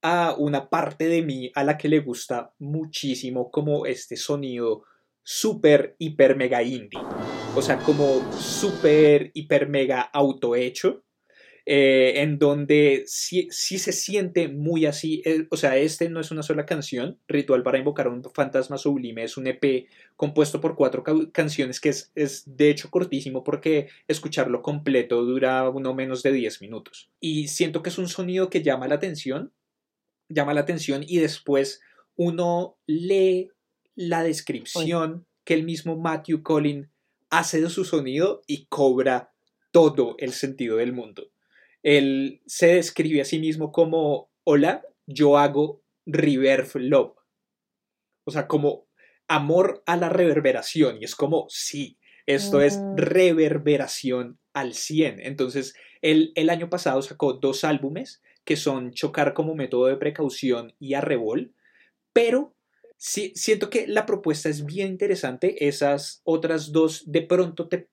a 0.00 0.34
una 0.36 0.68
parte 0.68 1.06
de 1.08 1.22
mí 1.22 1.52
a 1.54 1.62
la 1.62 1.76
que 1.76 1.88
le 1.88 2.00
gusta 2.00 2.52
muchísimo 2.58 3.50
como 3.50 3.86
este 3.86 4.16
sonido 4.16 4.84
super, 5.22 5.94
hiper, 5.98 6.36
mega 6.36 6.62
indie. 6.62 7.00
O 7.54 7.60
sea, 7.60 7.78
como 7.78 8.32
super, 8.32 9.30
hiper, 9.34 9.68
mega 9.68 10.00
autohecho. 10.00 11.04
Eh, 11.64 12.20
en 12.22 12.40
donde 12.40 13.04
sí, 13.06 13.48
se 13.50 13.92
siente 13.92 14.48
muy 14.48 14.86
así. 14.86 15.22
Eh, 15.24 15.46
o 15.50 15.56
sea, 15.56 15.76
este 15.76 16.08
no 16.08 16.18
es 16.18 16.30
una 16.30 16.42
sola 16.42 16.64
canción. 16.64 17.18
Ritual 17.28 17.62
para 17.62 17.78
invocar 17.78 18.06
a 18.06 18.10
un 18.10 18.24
fantasma 18.34 18.78
sublime 18.78 19.22
es 19.22 19.36
un 19.36 19.46
EP 19.46 19.86
compuesto 20.16 20.60
por 20.60 20.74
cuatro 20.74 21.04
canciones 21.30 21.78
que 21.78 21.90
es, 21.90 22.10
es, 22.14 22.42
de 22.46 22.70
hecho 22.70 22.90
cortísimo 22.90 23.44
porque 23.44 23.88
escucharlo 24.08 24.62
completo 24.62 25.22
dura 25.22 25.68
uno 25.68 25.94
menos 25.94 26.22
de 26.22 26.32
10 26.32 26.62
minutos. 26.62 27.10
Y 27.20 27.48
siento 27.48 27.82
que 27.82 27.90
es 27.90 27.98
un 27.98 28.08
sonido 28.08 28.48
que 28.50 28.62
llama 28.62 28.88
la 28.88 28.96
atención. 28.96 29.52
Llama 30.28 30.54
la 30.54 30.62
atención 30.62 31.04
y 31.06 31.18
después 31.18 31.80
uno 32.16 32.78
lee 32.86 33.50
la 33.94 34.22
descripción 34.22 35.26
que 35.44 35.54
el 35.54 35.64
mismo 35.64 35.96
Matthew 35.96 36.42
Collin 36.42 36.91
hace 37.32 37.62
de 37.62 37.70
su 37.70 37.84
sonido 37.84 38.42
y 38.46 38.66
cobra 38.66 39.32
todo 39.70 40.16
el 40.18 40.34
sentido 40.34 40.76
del 40.76 40.92
mundo. 40.92 41.32
Él 41.82 42.42
se 42.46 42.74
describe 42.74 43.22
a 43.22 43.24
sí 43.24 43.38
mismo 43.38 43.72
como, 43.72 44.30
hola, 44.44 44.84
yo 45.06 45.38
hago 45.38 45.82
reverb 46.04 46.68
love. 46.74 47.16
O 48.24 48.30
sea, 48.30 48.46
como 48.46 48.86
amor 49.28 49.82
a 49.86 49.96
la 49.96 50.10
reverberación. 50.10 50.98
Y 51.00 51.04
es 51.04 51.16
como, 51.16 51.46
sí, 51.48 51.98
esto 52.26 52.60
es 52.60 52.78
reverberación 52.96 54.38
al 54.52 54.74
100. 54.74 55.20
Entonces, 55.20 55.74
él 56.02 56.32
el 56.34 56.50
año 56.50 56.68
pasado 56.68 57.00
sacó 57.00 57.32
dos 57.32 57.64
álbumes 57.64 58.22
que 58.44 58.56
son 58.56 58.92
Chocar 58.92 59.32
como 59.32 59.54
método 59.54 59.86
de 59.86 59.96
precaución 59.96 60.74
y 60.78 60.94
Arrebol, 60.94 61.54
pero 62.12 62.54
sí, 63.02 63.32
siento 63.34 63.68
que 63.68 63.88
la 63.88 64.06
propuesta 64.06 64.48
es 64.48 64.64
bien 64.64 64.86
interesante. 64.86 65.66
Esas 65.66 66.20
otras 66.22 66.70
dos 66.70 67.02
de 67.10 67.22
pronto 67.22 67.68
te... 67.68 67.88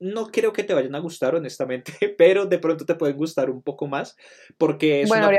No 0.00 0.26
creo 0.32 0.52
que 0.52 0.64
te 0.64 0.74
vayan 0.74 0.96
a 0.96 0.98
gustar, 0.98 1.36
honestamente, 1.36 1.92
pero 2.18 2.46
de 2.46 2.58
pronto 2.58 2.84
te 2.84 2.96
pueden 2.96 3.16
gustar 3.16 3.48
un 3.48 3.62
poco 3.62 3.86
más 3.86 4.16
porque 4.58 5.02
es, 5.02 5.10
una, 5.12 5.30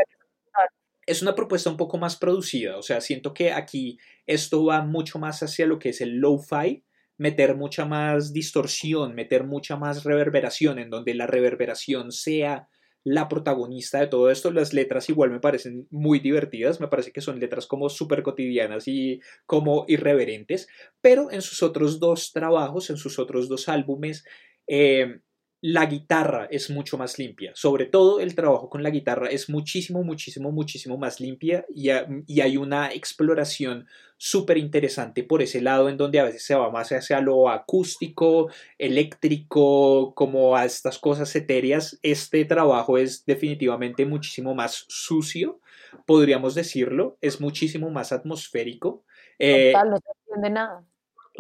es 1.06 1.22
una 1.22 1.36
propuesta 1.36 1.70
un 1.70 1.76
poco 1.76 1.98
más 1.98 2.16
producida. 2.16 2.78
O 2.78 2.82
sea, 2.82 3.02
siento 3.02 3.34
que 3.34 3.52
aquí 3.52 4.00
esto 4.26 4.64
va 4.64 4.82
mucho 4.84 5.20
más 5.20 5.44
hacia 5.44 5.68
lo 5.68 5.80
que 5.80 5.90
es 5.90 6.00
el 6.00 6.20
lo-fi, 6.20 6.86
meter 7.18 7.58
mucha 7.58 7.84
más 7.84 8.32
distorsión, 8.32 9.16
meter 9.16 9.44
mucha 9.44 9.76
más 9.76 10.06
reverberación, 10.06 10.80
en 10.80 10.90
donde 10.90 11.14
la 11.14 11.28
reverberación 11.28 12.14
sea 12.14 12.70
la 13.08 13.30
protagonista 13.30 14.02
de 14.02 14.08
todo 14.08 14.30
esto. 14.30 14.52
Las 14.52 14.74
letras 14.74 15.08
igual 15.08 15.32
me 15.32 15.40
parecen 15.40 15.88
muy 15.90 16.20
divertidas, 16.20 16.82
me 16.82 16.90
parece 16.90 17.14
que 17.14 17.22
son 17.22 17.40
letras 17.40 17.66
como 17.66 17.88
súper 17.88 18.22
cotidianas 18.22 18.86
y 18.88 19.22
como 19.46 19.86
irreverentes, 19.88 20.68
pero 21.00 21.32
en 21.32 21.42
sus 21.42 21.64
otros 21.64 22.02
dos 22.02 22.34
trabajos, 22.34 22.90
en 22.90 22.98
sus 22.98 23.18
otros 23.18 23.48
dos 23.48 23.70
álbumes, 23.70 24.26
eh, 24.68 25.22
la 25.62 25.88
guitarra 25.88 26.48
es 26.52 26.70
mucho 26.70 26.98
más 26.98 27.18
limpia. 27.18 27.52
Sobre 27.56 27.86
todo 27.86 28.20
el 28.20 28.36
trabajo 28.36 28.70
con 28.70 28.84
la 28.84 28.92
guitarra 28.92 29.28
es 29.28 29.50
muchísimo, 29.50 30.04
muchísimo, 30.04 30.52
muchísimo 30.52 30.98
más 30.98 31.20
limpia 31.20 31.66
y, 31.74 31.90
hay 31.90 32.58
una 32.58 32.92
exploración 32.94 33.88
súper 34.18 34.58
interesante 34.58 35.24
por 35.24 35.42
ese 35.42 35.62
lado 35.62 35.90
en 35.90 35.98
donde 35.98 36.20
a 36.20 36.24
veces 36.24 36.46
se 36.46 36.56
va 36.56 36.70
más 36.72 36.92
hacia 36.92 37.22
lo 37.22 37.50
acústico, 37.50 38.50
eléctrico, 38.78 40.14
como 40.16 40.56
a 40.56 40.66
estas 40.66 41.00
cosas 41.00 41.36
etéreas. 41.36 42.00
Este 42.04 42.46
trabajo 42.46 42.98
es 42.98 43.26
definitivamente 43.26 44.06
muchísimo 44.06 44.54
más 44.54 44.86
sucio, 44.88 45.60
podríamos 46.06 46.54
decirlo, 46.54 47.18
es 47.22 47.42
muchísimo 47.42 47.90
más 47.90 48.12
atmosférico. 48.12 49.04
Eh, 49.40 49.74
no 49.74 49.98
se 49.98 50.10
entiende 50.20 50.50
nada. 50.52 50.86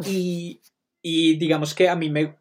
Y, 0.06 0.62
y 1.02 1.38
digamos 1.38 1.74
que 1.74 1.90
a 1.90 1.96
mí 1.96 2.10
me 2.10 2.36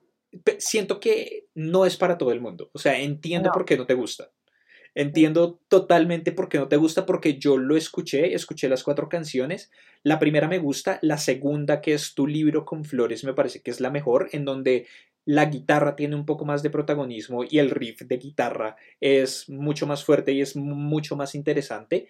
siento 0.58 1.00
que 1.00 1.46
no 1.54 1.86
es 1.86 1.96
para 1.96 2.18
todo 2.18 2.32
el 2.32 2.40
mundo. 2.40 2.70
O 2.72 2.78
sea, 2.78 2.98
entiendo 3.00 3.50
por 3.52 3.64
qué 3.64 3.76
no 3.76 3.86
te 3.86 3.94
gusta. 3.94 4.30
Entiendo 4.94 5.60
totalmente 5.68 6.32
por 6.32 6.48
qué 6.48 6.56
no 6.56 6.68
te 6.68 6.76
gusta, 6.76 7.04
porque 7.04 7.38
yo 7.38 7.58
lo 7.58 7.76
escuché, 7.76 8.32
escuché 8.34 8.68
las 8.68 8.82
cuatro 8.82 9.10
canciones. 9.10 9.70
La 10.02 10.18
primera 10.18 10.48
me 10.48 10.58
gusta, 10.58 10.98
la 11.02 11.18
segunda, 11.18 11.82
que 11.82 11.92
es 11.92 12.14
Tu 12.14 12.26
libro 12.26 12.64
con 12.64 12.84
flores, 12.84 13.22
me 13.22 13.34
parece 13.34 13.60
que 13.60 13.70
es 13.70 13.80
la 13.80 13.90
mejor, 13.90 14.30
en 14.32 14.46
donde 14.46 14.86
la 15.26 15.44
guitarra 15.46 15.96
tiene 15.96 16.16
un 16.16 16.24
poco 16.24 16.46
más 16.46 16.62
de 16.62 16.70
protagonismo 16.70 17.44
y 17.44 17.58
el 17.58 17.70
riff 17.70 18.02
de 18.02 18.16
guitarra 18.16 18.76
es 19.00 19.50
mucho 19.50 19.86
más 19.86 20.04
fuerte 20.04 20.32
y 20.32 20.40
es 20.40 20.56
mucho 20.56 21.16
más 21.16 21.34
interesante. 21.34 22.08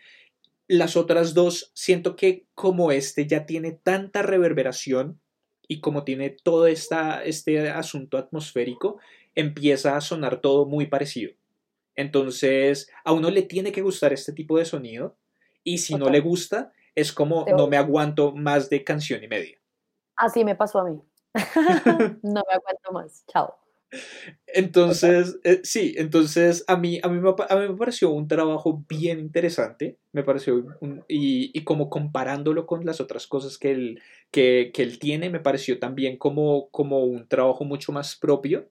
Las 0.68 0.96
otras 0.96 1.32
dos, 1.34 1.72
siento 1.74 2.14
que 2.14 2.44
como 2.54 2.92
este 2.92 3.26
ya 3.26 3.46
tiene 3.46 3.72
tanta 3.72 4.22
reverberación, 4.22 5.20
y 5.68 5.80
como 5.80 6.04
tiene 6.04 6.30
todo 6.30 6.66
esta, 6.66 7.24
este 7.24 7.70
asunto 7.70 8.18
atmosférico, 8.18 8.98
empieza 9.34 9.96
a 9.96 10.00
sonar 10.00 10.40
todo 10.40 10.66
muy 10.66 10.86
parecido. 10.86 11.32
Entonces, 11.94 12.90
a 13.04 13.12
uno 13.12 13.30
le 13.30 13.42
tiene 13.42 13.72
que 13.72 13.82
gustar 13.82 14.12
este 14.12 14.32
tipo 14.32 14.58
de 14.58 14.64
sonido 14.64 15.16
y 15.64 15.78
si 15.78 15.94
no 15.94 16.10
le 16.10 16.20
gusta, 16.20 16.72
es 16.94 17.12
como 17.12 17.44
no 17.46 17.68
me 17.68 17.76
aguanto 17.76 18.32
más 18.32 18.70
de 18.70 18.84
canción 18.84 19.22
y 19.24 19.28
media. 19.28 19.58
Así 20.16 20.44
me 20.44 20.54
pasó 20.54 20.80
a 20.80 20.84
mí. 20.84 21.00
no 22.22 22.42
me 22.48 22.54
aguanto 22.54 22.92
más. 22.92 23.24
Chao. 23.26 23.65
Entonces, 24.47 25.39
eh, 25.45 25.61
sí, 25.62 25.95
entonces 25.97 26.64
a 26.66 26.76
mí, 26.76 26.99
a, 27.03 27.09
mí 27.09 27.20
me, 27.20 27.30
a 27.30 27.57
mí 27.57 27.68
me 27.68 27.76
pareció 27.76 28.11
un 28.11 28.26
trabajo 28.26 28.84
bien 28.89 29.20
interesante, 29.20 29.97
me 30.12 30.22
pareció, 30.22 30.64
y, 31.09 31.51
y, 31.53 31.64
como 31.64 31.91
comparándolo 31.91 32.66
con 32.66 32.84
las 32.84 33.01
otras 33.01 33.26
cosas 33.26 33.59
que 33.59 33.70
él, 33.72 34.03
que, 34.30 34.70
que 34.72 34.82
él 34.82 34.99
tiene, 34.99 35.30
me 35.30 35.41
pareció 35.41 35.78
también 35.78 36.16
como, 36.16 36.68
como 36.70 37.05
un 37.05 37.28
trabajo 37.28 37.64
mucho 37.64 37.93
más 37.93 38.16
propio, 38.16 38.68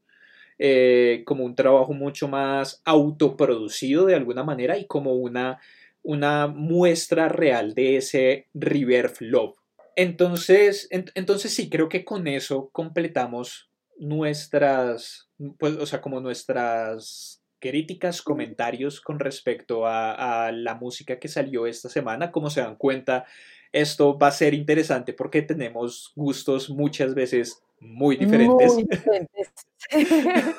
eh, 0.57 1.23
como 1.25 1.43
un 1.43 1.55
trabajo 1.55 1.93
mucho 1.93 2.27
más 2.27 2.81
autoproducido 2.85 4.05
de 4.05 4.15
alguna 4.15 4.43
manera 4.43 4.77
y 4.77 4.87
como 4.87 5.13
una, 5.13 5.59
una 6.01 6.47
muestra 6.47 7.29
real 7.29 7.73
de 7.73 7.97
ese 7.97 8.47
River 8.53 9.13
Love. 9.19 9.55
Entonces, 9.97 10.87
entonces 10.91 11.53
sí, 11.53 11.69
creo 11.69 11.89
que 11.89 12.03
con 12.03 12.27
eso 12.27 12.69
completamos 12.71 13.69
nuestras, 13.97 15.29
pues, 15.57 15.75
o 15.77 15.85
sea, 15.85 16.01
como 16.01 16.19
nuestras 16.19 17.41
críticas, 17.59 18.21
comentarios 18.21 19.01
con 19.01 19.19
respecto 19.19 19.87
a, 19.87 20.51
la 20.51 20.75
música 20.75 21.19
que 21.19 21.27
salió 21.27 21.65
esta 21.65 21.89
semana. 21.89 22.31
Como 22.31 22.49
se 22.49 22.61
dan 22.61 22.75
cuenta, 22.75 23.25
esto 23.71 24.17
va 24.17 24.27
a 24.27 24.31
ser 24.31 24.53
interesante 24.53 25.13
porque 25.13 25.41
tenemos 25.41 26.11
gustos 26.15 26.69
muchas 26.69 27.15
veces 27.15 27.63
muy 27.79 28.17
diferentes. 28.17 28.73
Muy 28.73 28.83
diferentes. 28.83 29.51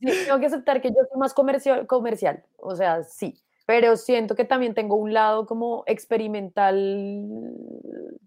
tengo 0.00 0.40
que 0.40 0.46
aceptar 0.46 0.80
que 0.80 0.88
yo 0.88 0.96
soy 1.08 1.18
más 1.18 1.34
comercial, 1.34 1.86
comercial, 1.86 2.44
o 2.56 2.74
sea, 2.74 3.02
sí, 3.02 3.40
pero 3.66 3.96
siento 3.96 4.34
que 4.34 4.44
también 4.44 4.74
tengo 4.74 4.96
un 4.96 5.12
lado 5.12 5.46
como 5.46 5.84
experimental 5.86 7.54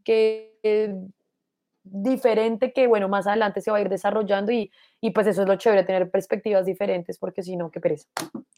que 0.03 0.57
diferente 1.91 2.73
que, 2.73 2.87
bueno, 2.87 3.09
más 3.09 3.27
adelante 3.27 3.61
se 3.61 3.71
va 3.71 3.77
a 3.77 3.81
ir 3.81 3.89
desarrollando 3.89 4.51
y, 4.51 4.71
y 5.01 5.11
pues 5.11 5.27
eso 5.27 5.41
es 5.41 5.47
lo 5.47 5.55
chévere, 5.55 5.83
tener 5.83 6.09
perspectivas 6.09 6.65
diferentes, 6.65 7.17
porque 7.17 7.43
si 7.43 7.55
no, 7.55 7.71
qué 7.71 7.79
pereza. 7.79 8.07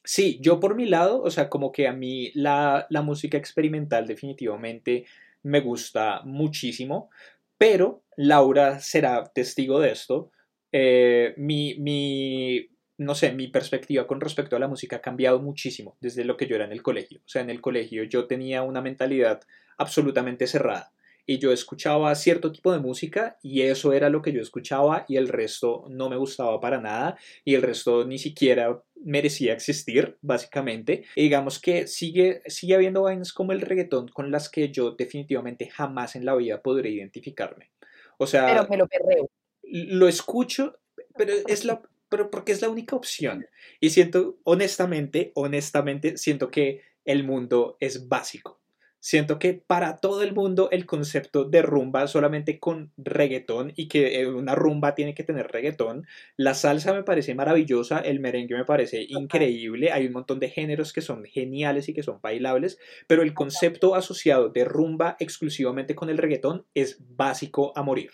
Sí, 0.03 0.39
yo 0.41 0.59
por 0.59 0.75
mi 0.75 0.85
lado, 0.85 1.21
o 1.21 1.29
sea, 1.29 1.49
como 1.49 1.71
que 1.71 1.87
a 1.87 1.93
mí 1.93 2.31
la, 2.33 2.87
la 2.89 3.01
música 3.01 3.37
experimental 3.37 4.07
definitivamente 4.07 5.05
me 5.43 5.61
gusta 5.61 6.21
muchísimo, 6.23 7.09
pero 7.57 8.03
Laura 8.15 8.79
será 8.79 9.23
testigo 9.33 9.79
de 9.79 9.91
esto. 9.91 10.31
Eh, 10.71 11.33
mi, 11.37 11.75
mi, 11.75 12.69
no 12.97 13.15
sé, 13.15 13.33
mi 13.33 13.47
perspectiva 13.47 14.07
con 14.07 14.21
respecto 14.21 14.55
a 14.55 14.59
la 14.59 14.67
música 14.67 14.97
ha 14.97 15.01
cambiado 15.01 15.39
muchísimo 15.39 15.97
desde 15.99 16.25
lo 16.25 16.37
que 16.37 16.47
yo 16.47 16.55
era 16.55 16.65
en 16.65 16.71
el 16.71 16.83
colegio. 16.83 17.19
O 17.19 17.29
sea, 17.29 17.41
en 17.41 17.49
el 17.49 17.61
colegio 17.61 18.03
yo 18.03 18.27
tenía 18.27 18.63
una 18.63 18.81
mentalidad 18.81 19.41
absolutamente 19.77 20.47
cerrada 20.47 20.91
y 21.25 21.39
yo 21.39 21.51
escuchaba 21.51 22.13
cierto 22.15 22.51
tipo 22.51 22.71
de 22.71 22.79
música 22.79 23.37
y 23.41 23.61
eso 23.61 23.93
era 23.93 24.09
lo 24.09 24.21
que 24.21 24.31
yo 24.31 24.41
escuchaba 24.41 25.05
y 25.07 25.17
el 25.17 25.27
resto 25.27 25.85
no 25.89 26.09
me 26.09 26.17
gustaba 26.17 26.59
para 26.59 26.79
nada 26.79 27.17
y 27.43 27.55
el 27.55 27.61
resto 27.61 28.05
ni 28.05 28.17
siquiera 28.17 28.81
merecía 29.03 29.53
existir, 29.53 30.17
básicamente. 30.21 31.05
digamos 31.15 31.59
que 31.59 31.87
sigue, 31.87 32.41
sigue 32.47 32.75
habiendo 32.75 33.03
vainas 33.03 33.33
como 33.33 33.51
el 33.51 33.61
reggaetón 33.61 34.07
con 34.09 34.31
las 34.31 34.49
que 34.49 34.69
yo 34.69 34.91
definitivamente 34.91 35.69
jamás 35.69 36.15
en 36.15 36.25
la 36.25 36.35
vida 36.35 36.61
podré 36.61 36.91
identificarme. 36.91 37.71
O 38.17 38.27
sea, 38.27 38.47
pero 38.47 38.67
me 38.69 38.77
lo 38.77 38.87
perreo. 38.87 39.29
Lo 39.63 40.07
escucho, 40.07 40.79
pero 41.15 41.33
es 41.47 41.65
la 41.65 41.81
pero 42.11 42.29
porque 42.29 42.51
es 42.51 42.61
la 42.61 42.69
única 42.69 42.95
opción. 42.95 43.47
Y 43.79 43.91
siento, 43.91 44.37
honestamente, 44.43 45.31
honestamente, 45.33 46.17
siento 46.17 46.51
que 46.51 46.81
el 47.05 47.23
mundo 47.23 47.77
es 47.79 48.09
básico. 48.09 48.60
Siento 49.03 49.39
que 49.39 49.55
para 49.55 49.97
todo 49.97 50.21
el 50.21 50.35
mundo 50.35 50.69
el 50.69 50.85
concepto 50.85 51.43
de 51.43 51.63
rumba 51.63 52.05
solamente 52.05 52.59
con 52.59 52.91
reggaetón 52.97 53.73
y 53.75 53.87
que 53.87 54.21
eh, 54.21 54.27
una 54.27 54.53
rumba 54.53 54.93
tiene 54.93 55.15
que 55.15 55.23
tener 55.23 55.47
reggaetón. 55.47 56.05
La 56.37 56.53
salsa 56.53 56.93
me 56.93 57.01
parece 57.01 57.33
maravillosa, 57.33 57.97
el 57.97 58.19
merengue 58.19 58.55
me 58.55 58.63
parece 58.63 59.03
increíble, 59.09 59.91
hay 59.91 60.05
un 60.05 60.13
montón 60.13 60.39
de 60.39 60.49
géneros 60.49 60.93
que 60.93 61.01
son 61.01 61.25
geniales 61.25 61.89
y 61.89 61.95
que 61.95 62.03
son 62.03 62.21
bailables, 62.21 62.77
pero 63.07 63.23
el 63.23 63.33
concepto 63.33 63.95
asociado 63.95 64.49
de 64.49 64.65
rumba 64.65 65.15
exclusivamente 65.19 65.95
con 65.95 66.11
el 66.11 66.19
reggaetón 66.19 66.67
es 66.75 66.99
básico 66.99 67.73
a 67.75 67.81
morir. 67.81 68.11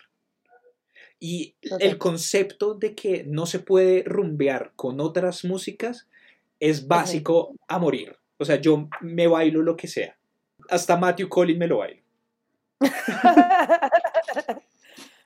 Y 1.19 1.57
el 1.81 1.97
concepto 1.97 2.75
de 2.75 2.95
que 2.95 3.25
no 3.27 3.45
se 3.45 3.59
puede 3.59 4.03
rumbear 4.05 4.71
con 4.77 5.01
otras 5.01 5.43
músicas 5.43 6.07
es 6.61 6.87
básico 6.87 7.53
a 7.67 7.77
morir. 7.77 8.15
O 8.37 8.45
sea, 8.45 8.55
yo 8.61 8.87
me 9.01 9.27
bailo 9.27 9.61
lo 9.63 9.75
que 9.75 9.89
sea 9.89 10.16
hasta 10.69 10.95
Matthew 10.95 11.29
Collins 11.29 11.59
me 11.59 11.67
lo 11.67 11.77
bailo. 11.79 12.01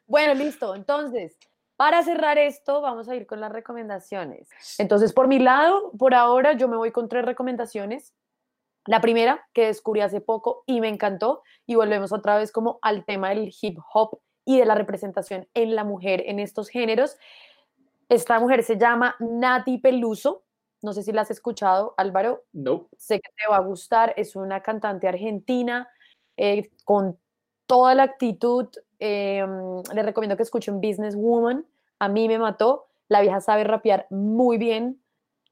bueno, 0.08 0.34
listo. 0.34 0.76
Entonces, 0.76 1.38
para 1.76 2.04
cerrar 2.04 2.38
esto, 2.38 2.82
vamos 2.82 3.10
a 3.10 3.16
ir 3.16 3.26
con 3.26 3.42
las 3.42 3.52
recomendaciones. 3.52 4.50
Entonces, 4.78 5.14
por 5.14 5.28
mi 5.28 5.40
lado, 5.40 5.92
por 5.98 6.14
ahora 6.14 6.54
yo 6.54 6.68
me 6.68 6.78
voy 6.78 6.92
con 6.92 7.10
tres 7.10 7.26
recomendaciones. 7.26 8.14
La 8.86 9.02
primera, 9.02 9.48
que 9.54 9.66
descubrí 9.66 10.02
hace 10.02 10.22
poco 10.22 10.64
y 10.66 10.82
me 10.82 10.90
encantó, 10.90 11.44
y 11.66 11.76
volvemos 11.76 12.12
otra 12.12 12.38
vez 12.38 12.52
como 12.52 12.80
al 12.82 13.06
tema 13.06 13.30
del 13.30 13.52
hip 13.62 13.78
hop 13.94 14.20
y 14.46 14.60
de 14.60 14.66
la 14.66 14.76
representación 14.76 15.48
en 15.54 15.76
la 15.76 15.84
mujer 15.84 16.24
en 16.28 16.40
estos 16.40 16.70
géneros. 16.70 17.18
Esta 18.10 18.40
mujer 18.40 18.64
se 18.64 18.78
llama 18.78 19.16
Nati 19.20 19.78
Peluso, 19.78 20.44
no 20.82 20.94
sé 20.94 21.04
si 21.04 21.12
la 21.12 21.22
has 21.22 21.32
escuchado, 21.32 21.94
Álvaro. 21.98 22.44
No. 22.54 22.88
Sé 22.98 23.20
que 23.20 23.30
te 23.30 23.50
va 23.50 23.58
a 23.58 23.62
gustar. 23.62 24.14
Es 24.18 24.36
una 24.36 24.62
cantante 24.62 25.08
argentina 25.08 25.88
eh, 26.38 26.72
con 26.86 27.20
toda 27.68 27.94
la 27.94 28.04
actitud. 28.04 28.68
Eh, 29.00 29.46
le 29.94 30.04
recomiendo 30.04 30.36
que 30.36 30.44
escuchen 30.44 30.82
Business 30.82 31.16
Woman. 31.16 31.66
A 32.00 32.10
mí 32.10 32.28
me 32.28 32.40
mató. 32.40 32.88
La 33.08 33.22
vieja 33.22 33.42
sabe 33.42 33.64
rapear 33.64 34.08
muy 34.10 34.58
bien. 34.58 35.02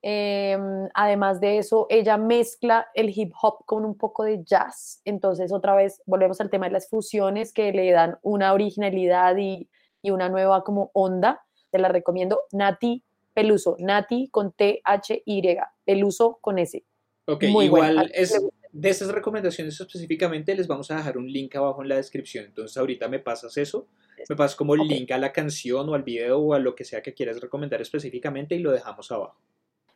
Eh, 0.01 0.57
además 0.93 1.41
de 1.41 1.57
eso, 1.57 1.85
ella 1.89 2.17
mezcla 2.17 2.87
el 2.95 3.09
hip 3.09 3.33
hop 3.41 3.65
con 3.65 3.85
un 3.85 3.97
poco 3.97 4.23
de 4.23 4.43
jazz. 4.43 5.01
Entonces, 5.05 5.51
otra 5.51 5.75
vez, 5.75 6.01
volvemos 6.05 6.41
al 6.41 6.49
tema 6.49 6.67
de 6.67 6.71
las 6.71 6.89
fusiones 6.89 7.53
que 7.53 7.71
le 7.71 7.91
dan 7.91 8.17
una 8.23 8.53
originalidad 8.53 9.35
y, 9.37 9.69
y 10.01 10.11
una 10.11 10.29
nueva 10.29 10.63
como 10.63 10.89
onda. 10.93 11.45
Te 11.69 11.77
la 11.77 11.89
recomiendo. 11.89 12.39
Nati 12.51 13.03
Peluso, 13.39 13.77
Nati 13.79 14.27
con 14.29 14.51
T-H-Y, 14.51 15.57
Peluso 15.85 16.39
con 16.41 16.59
S. 16.59 16.83
Ok, 17.25 17.43
igual 17.43 18.11
es, 18.13 18.37
de 18.73 18.89
esas 18.89 19.07
recomendaciones 19.09 19.79
específicamente 19.79 20.53
les 20.55 20.67
vamos 20.67 20.91
a 20.91 20.97
dejar 20.97 21.17
un 21.17 21.31
link 21.31 21.55
abajo 21.55 21.81
en 21.81 21.87
la 21.87 21.95
descripción. 21.95 22.43
Entonces 22.43 22.75
ahorita 22.75 23.07
me 23.07 23.19
pasas 23.19 23.55
eso, 23.55 23.87
me 24.27 24.35
pasas 24.35 24.57
como 24.57 24.75
el 24.75 24.81
link 24.81 25.09
a 25.11 25.17
la 25.17 25.31
canción 25.31 25.87
o 25.87 25.93
al 25.93 26.03
video 26.03 26.39
o 26.39 26.53
a 26.53 26.59
lo 26.59 26.75
que 26.75 26.83
sea 26.83 27.01
que 27.01 27.13
quieras 27.13 27.39
recomendar 27.39 27.81
específicamente 27.81 28.55
y 28.55 28.59
lo 28.59 28.73
dejamos 28.73 29.09
abajo. 29.09 29.39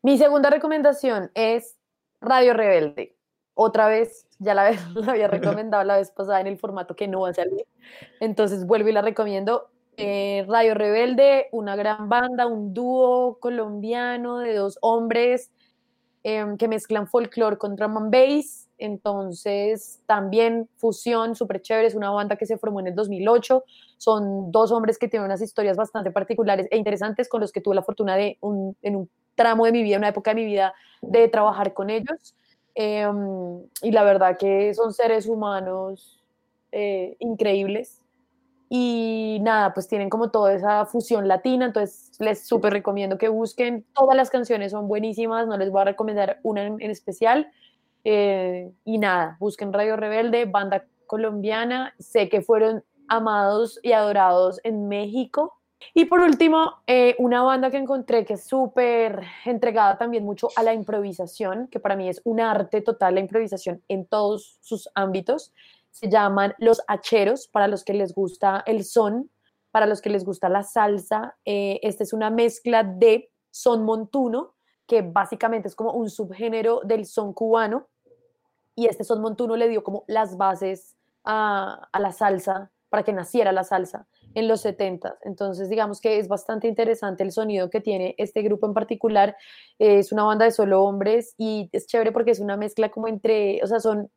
Mi 0.01 0.17
segunda 0.17 0.49
recomendación 0.49 1.29
es 1.33 1.75
Radio 2.21 2.53
Rebelde. 2.53 3.17
Otra 3.55 3.89
vez, 3.89 4.25
ya 4.39 4.53
la, 4.53 4.71
la 4.95 5.11
había 5.11 5.27
recomendado 5.27 5.83
la 5.83 5.97
vez 5.97 6.11
pasada 6.11 6.39
en 6.39 6.47
el 6.47 6.57
formato 6.57 6.95
que 6.95 7.09
no 7.09 7.21
va 7.21 7.31
a 7.31 7.33
salir. 7.33 7.65
Entonces 8.21 8.65
vuelvo 8.65 8.87
y 8.87 8.93
la 8.93 9.01
recomiendo. 9.01 9.69
Eh, 9.97 10.43
Radio 10.47 10.73
Rebelde, 10.73 11.47
una 11.51 11.75
gran 11.75 12.09
banda, 12.09 12.47
un 12.47 12.73
dúo 12.73 13.37
colombiano 13.39 14.39
de 14.39 14.55
dos 14.55 14.79
hombres 14.81 15.51
em, 16.23 16.57
que 16.57 16.67
mezclan 16.67 17.07
folclore 17.07 17.57
con 17.57 17.75
drum 17.75 17.97
and 17.97 18.11
bass. 18.11 18.69
Entonces, 18.79 20.01
también 20.07 20.67
fusión, 20.77 21.35
súper 21.35 21.61
chévere. 21.61 21.87
Es 21.87 21.95
una 21.95 22.09
banda 22.09 22.35
que 22.37 22.45
se 22.45 22.57
formó 22.57 22.79
en 22.79 22.87
el 22.87 22.95
2008. 22.95 23.63
Son 23.97 24.51
dos 24.51 24.71
hombres 24.71 24.97
que 24.97 25.07
tienen 25.07 25.25
unas 25.25 25.41
historias 25.41 25.77
bastante 25.77 26.11
particulares 26.11 26.67
e 26.71 26.77
interesantes 26.77 27.29
con 27.29 27.41
los 27.41 27.51
que 27.51 27.61
tuve 27.61 27.75
la 27.75 27.83
fortuna 27.83 28.15
de, 28.15 28.37
en 28.81 28.95
un 28.95 29.09
tramo 29.35 29.65
de 29.65 29.71
mi 29.71 29.83
vida, 29.83 29.97
una 29.97 30.09
época 30.09 30.31
de 30.31 30.35
mi 30.35 30.45
vida, 30.45 30.73
de 31.01 31.27
trabajar 31.27 31.73
con 31.73 31.89
ellos. 31.89 32.35
Em, 32.75 33.61
y 33.83 33.91
la 33.91 34.03
verdad 34.03 34.37
que 34.37 34.73
son 34.73 34.93
seres 34.93 35.27
humanos 35.27 36.19
eh, 36.71 37.15
increíbles 37.19 38.02
y 38.75 39.37
nada, 39.43 39.71
pues 39.71 39.87
tienen 39.87 40.09
como 40.09 40.31
toda 40.31 40.51
esa 40.51 40.87
fusión 40.87 41.27
latina, 41.27 41.67
entonces 41.67 42.11
les 42.17 42.47
súper 42.47 42.73
recomiendo 42.73 43.19
que 43.19 43.27
busquen. 43.27 43.85
Todas 43.93 44.17
las 44.17 44.31
canciones 44.31 44.71
son 44.71 44.87
buenísimas, 44.87 45.45
no 45.45 45.59
les 45.59 45.69
voy 45.69 45.81
a 45.81 45.85
recomendar 45.85 46.39
una 46.41 46.63
en, 46.63 46.81
especial. 46.81 47.51
Eh, 48.03 48.71
y 48.83 48.97
nada, 48.97 49.37
busquen 49.39 49.73
Radio 49.73 49.95
Rebelde, 49.95 50.45
banda 50.45 50.87
colombiana. 51.05 51.93
Sé 51.99 52.29
que 52.29 52.41
fueron 52.41 52.83
amados 53.07 53.79
y 53.83 53.91
adorados 53.91 54.59
en 54.63 54.87
México. 54.87 55.53
Y 55.93 56.05
por 56.05 56.21
último, 56.21 56.81
eh, 56.87 57.13
una 57.19 57.43
banda 57.43 57.69
que 57.69 57.77
encontré 57.77 58.25
que 58.25 58.33
es 58.33 58.47
súper 58.47 59.21
entregada 59.45 59.99
también 59.99 60.25
mucho 60.25 60.49
a 60.55 60.63
la 60.63 60.73
improvisación, 60.73 61.67
que 61.67 61.79
para 61.79 61.95
mí 61.95 62.09
es 62.09 62.21
un 62.23 62.39
arte 62.39 62.81
total 62.81 63.13
la 63.13 63.19
improvisación 63.19 63.83
en 63.87 64.07
todos 64.07 64.57
sus 64.61 64.89
ámbitos 64.95 65.53
se 65.93 66.09
llaman 66.09 66.55
Los 66.57 66.81
Hacheros, 66.87 67.47
para 67.47 67.67
los 67.67 67.85
que 67.85 67.93
les 67.93 68.13
gusta 68.13 68.63
el 68.65 68.83
son. 68.83 69.29
para 69.71 69.87
los 69.87 70.01
que 70.01 70.11
les 70.11 70.23
gusta 70.23 70.49
la 70.49 70.61
salsa, 70.61 71.35
eh, 71.45 71.79
esta 71.81 72.03
es 72.03 72.13
una 72.13 72.29
mezcla 72.29 72.83
de 72.83 73.31
son 73.49 73.83
montuno, 73.83 74.53
que 74.85 75.01
básicamente 75.01 75.67
es 75.67 75.73
como 75.75 75.93
un 75.93 76.11
subgénero 76.11 76.81
del 76.83 77.07
son 77.07 77.33
cubano, 77.33 77.87
y 78.75 78.85
este 78.85 79.03
son 79.03 79.19
montuno 79.21 79.55
le 79.55 79.67
dio 79.69 79.83
como 79.83 80.03
las 80.07 80.37
bases 80.37 80.95
a, 81.23 81.89
a 81.91 81.99
la 81.99 82.11
salsa, 82.11 82.71
para 82.89 83.01
que 83.01 83.13
naciera 83.13 83.51
la 83.51 83.63
salsa 83.63 84.05
en 84.35 84.47
los 84.47 84.61
70. 84.61 85.17
Entonces, 85.23 85.67
digamos 85.67 85.99
que 85.99 86.19
es 86.19 86.27
bastante 86.27 86.67
interesante 86.67 87.23
el 87.23 87.31
sonido 87.31 87.71
que 87.71 87.81
tiene 87.81 88.13
este 88.19 88.43
grupo 88.43 88.67
en 88.67 88.75
particular. 88.75 89.35
es 89.79 90.11
una 90.11 90.23
banda 90.25 90.45
de 90.45 90.51
solo 90.51 90.83
hombres 90.83 91.33
y 91.39 91.69
es 91.71 91.87
chévere 91.87 92.11
porque 92.11 92.29
es 92.29 92.39
una 92.39 92.57
mezcla 92.57 92.89
como 92.89 93.07
entre, 93.07 93.59
o 93.63 93.67
sea, 93.67 93.79
son 93.79 94.11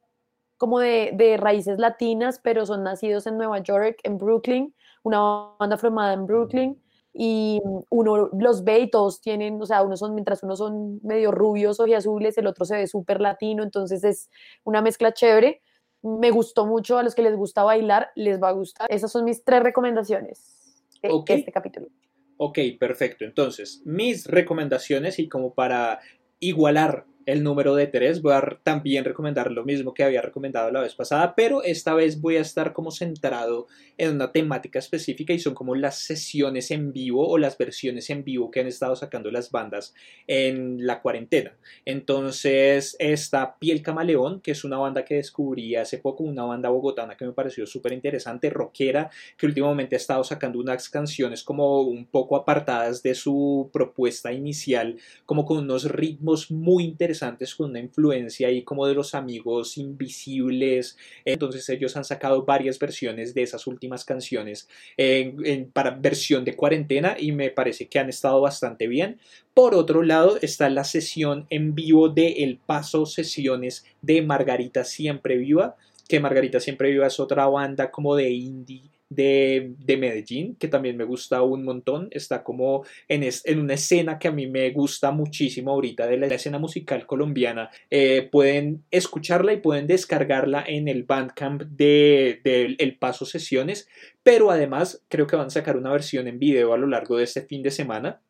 como 0.56 0.80
de, 0.80 1.12
de 1.14 1.36
raíces 1.36 1.78
latinas, 1.78 2.40
pero 2.42 2.66
son 2.66 2.82
nacidos 2.82 3.26
en 3.26 3.36
Nueva 3.36 3.58
York, 3.60 3.98
en 4.02 4.18
Brooklyn, 4.18 4.74
una 5.02 5.54
banda 5.58 5.76
formada 5.76 6.12
en 6.12 6.26
Brooklyn 6.26 6.82
y 7.12 7.62
uno 7.88 8.28
los 8.32 8.62
ve 8.64 8.80
y 8.80 8.90
todos 8.90 9.20
tienen, 9.20 9.60
o 9.60 9.66
sea, 9.66 9.82
unos 9.82 10.00
son, 10.00 10.14
mientras 10.14 10.42
unos 10.42 10.58
son 10.58 11.00
medio 11.02 11.32
rubios 11.32 11.80
o 11.80 11.84
azules, 11.94 12.36
el 12.36 12.46
otro 12.46 12.64
se 12.64 12.76
ve 12.76 12.86
súper 12.86 13.20
latino, 13.20 13.62
entonces 13.62 14.04
es 14.04 14.30
una 14.64 14.82
mezcla 14.82 15.12
chévere 15.12 15.62
me 16.06 16.30
gustó 16.30 16.66
mucho, 16.66 16.98
a 16.98 17.02
los 17.02 17.14
que 17.14 17.22
les 17.22 17.36
gusta 17.36 17.64
bailar, 17.64 18.10
les 18.14 18.40
va 18.40 18.48
a 18.48 18.52
gustar. 18.52 18.86
Esas 18.90 19.10
son 19.10 19.24
mis 19.24 19.44
tres 19.44 19.62
recomendaciones 19.62 20.84
de 21.02 21.10
este 21.26 21.52
capítulo. 21.52 21.88
Ok, 22.36 22.58
perfecto. 22.78 23.24
Entonces, 23.24 23.82
mis 23.84 24.26
recomendaciones 24.26 25.18
y 25.18 25.28
como 25.28 25.54
para 25.54 26.00
igualar 26.38 27.06
el 27.26 27.42
número 27.42 27.74
de 27.74 27.88
tres. 27.88 28.22
Voy 28.22 28.32
a 28.32 28.58
también 28.62 29.04
recomendar 29.04 29.50
lo 29.50 29.64
mismo 29.64 29.92
que 29.92 30.04
había 30.04 30.22
recomendado 30.22 30.70
la 30.70 30.80
vez 30.80 30.94
pasada, 30.94 31.34
pero 31.34 31.62
esta 31.62 31.92
vez 31.94 32.20
voy 32.20 32.36
a 32.36 32.40
estar 32.40 32.72
como 32.72 32.92
centrado 32.92 33.66
en 33.98 34.12
una 34.12 34.30
temática 34.30 34.78
específica 34.78 35.32
y 35.32 35.38
son 35.40 35.54
como 35.54 35.74
las 35.74 35.98
sesiones 35.98 36.70
en 36.70 36.92
vivo 36.92 37.28
o 37.28 37.36
las 37.36 37.58
versiones 37.58 38.08
en 38.10 38.24
vivo 38.24 38.50
que 38.50 38.60
han 38.60 38.68
estado 38.68 38.94
sacando 38.94 39.30
las 39.30 39.50
bandas 39.50 39.92
en 40.26 40.86
la 40.86 41.02
cuarentena. 41.02 41.56
Entonces 41.84 42.94
está 42.98 43.58
Piel 43.58 43.82
Camaleón, 43.82 44.40
que 44.40 44.52
es 44.52 44.62
una 44.64 44.78
banda 44.78 45.04
que 45.04 45.16
descubrí 45.16 45.74
hace 45.74 45.98
poco, 45.98 46.22
una 46.22 46.44
banda 46.44 46.68
bogotana 46.68 47.16
que 47.16 47.26
me 47.26 47.32
pareció 47.32 47.66
súper 47.66 47.92
interesante, 47.92 48.50
rockera, 48.50 49.10
que 49.36 49.46
últimamente 49.46 49.96
ha 49.96 49.98
estado 49.98 50.22
sacando 50.22 50.60
unas 50.60 50.88
canciones 50.88 51.42
como 51.42 51.80
un 51.80 52.06
poco 52.06 52.36
apartadas 52.36 53.02
de 53.02 53.14
su 53.14 53.68
propuesta 53.72 54.32
inicial, 54.32 54.96
como 55.24 55.44
con 55.44 55.58
unos 55.58 55.90
ritmos 55.90 56.52
muy 56.52 56.84
interesantes 56.84 57.15
con 57.56 57.70
una 57.70 57.80
influencia 57.80 58.48
ahí 58.48 58.62
como 58.62 58.86
de 58.86 58.94
los 58.94 59.14
amigos 59.14 59.78
invisibles. 59.78 60.96
Entonces 61.24 61.68
ellos 61.68 61.96
han 61.96 62.04
sacado 62.04 62.44
varias 62.44 62.78
versiones 62.78 63.34
de 63.34 63.42
esas 63.42 63.66
últimas 63.66 64.04
canciones 64.04 64.68
en, 64.96 65.70
para 65.70 65.90
versión 65.90 66.44
de 66.44 66.56
cuarentena 66.56 67.16
y 67.18 67.32
me 67.32 67.50
parece 67.50 67.88
que 67.88 67.98
han 67.98 68.08
estado 68.08 68.40
bastante 68.40 68.86
bien. 68.86 69.18
Por 69.54 69.74
otro 69.74 70.02
lado 70.02 70.38
está 70.42 70.68
la 70.68 70.84
sesión 70.84 71.46
en 71.50 71.74
vivo 71.74 72.08
de 72.08 72.44
El 72.44 72.58
Paso 72.58 73.06
Sesiones 73.06 73.84
de 74.02 74.22
Margarita 74.22 74.84
Siempre 74.84 75.36
Viva, 75.36 75.76
que 76.08 76.20
Margarita 76.20 76.60
Siempre 76.60 76.90
Viva 76.90 77.06
es 77.06 77.18
otra 77.20 77.46
banda 77.46 77.90
como 77.90 78.16
de 78.16 78.30
indie 78.30 78.95
de, 79.08 79.74
Medellín, 79.98 80.56
que 80.56 80.68
también 80.68 80.96
me 80.96 81.04
gusta 81.04 81.42
un 81.42 81.64
montón. 81.64 82.08
Está 82.10 82.42
como 82.42 82.84
en, 83.08 83.22
en, 83.22 83.58
una 83.58 83.74
escena 83.74 84.18
que 84.18 84.28
a 84.28 84.32
mí 84.32 84.46
me 84.46 84.70
gusta 84.70 85.10
muchísimo 85.10 85.70
ahorita 85.70 86.06
de 86.06 86.16
la 86.16 86.26
escena 86.26 86.58
musical 86.58 87.06
colombiana. 87.06 87.70
Eh, 87.90 88.28
pueden 88.30 88.84
escucharla 88.90 89.52
y 89.52 89.58
pueden 89.58 89.86
descargarla 89.86 90.64
en 90.66 90.88
el 90.88 91.04
Bandcamp 91.04 91.62
de, 91.62 92.40
de, 92.44 92.76
El 92.78 92.96
Paso 92.98 93.26
Sesiones, 93.26 93.88
pero 94.22 94.50
además 94.50 95.02
creo 95.08 95.26
que 95.26 95.36
van 95.36 95.48
a 95.48 95.50
sacar 95.50 95.76
una 95.76 95.92
versión 95.92 96.26
en 96.28 96.38
video 96.38 96.72
a 96.72 96.78
lo 96.78 96.86
largo 96.86 97.16
de 97.16 97.24
este 97.24 97.42
fin 97.42 97.62
de 97.62 97.70
semana. 97.70 98.20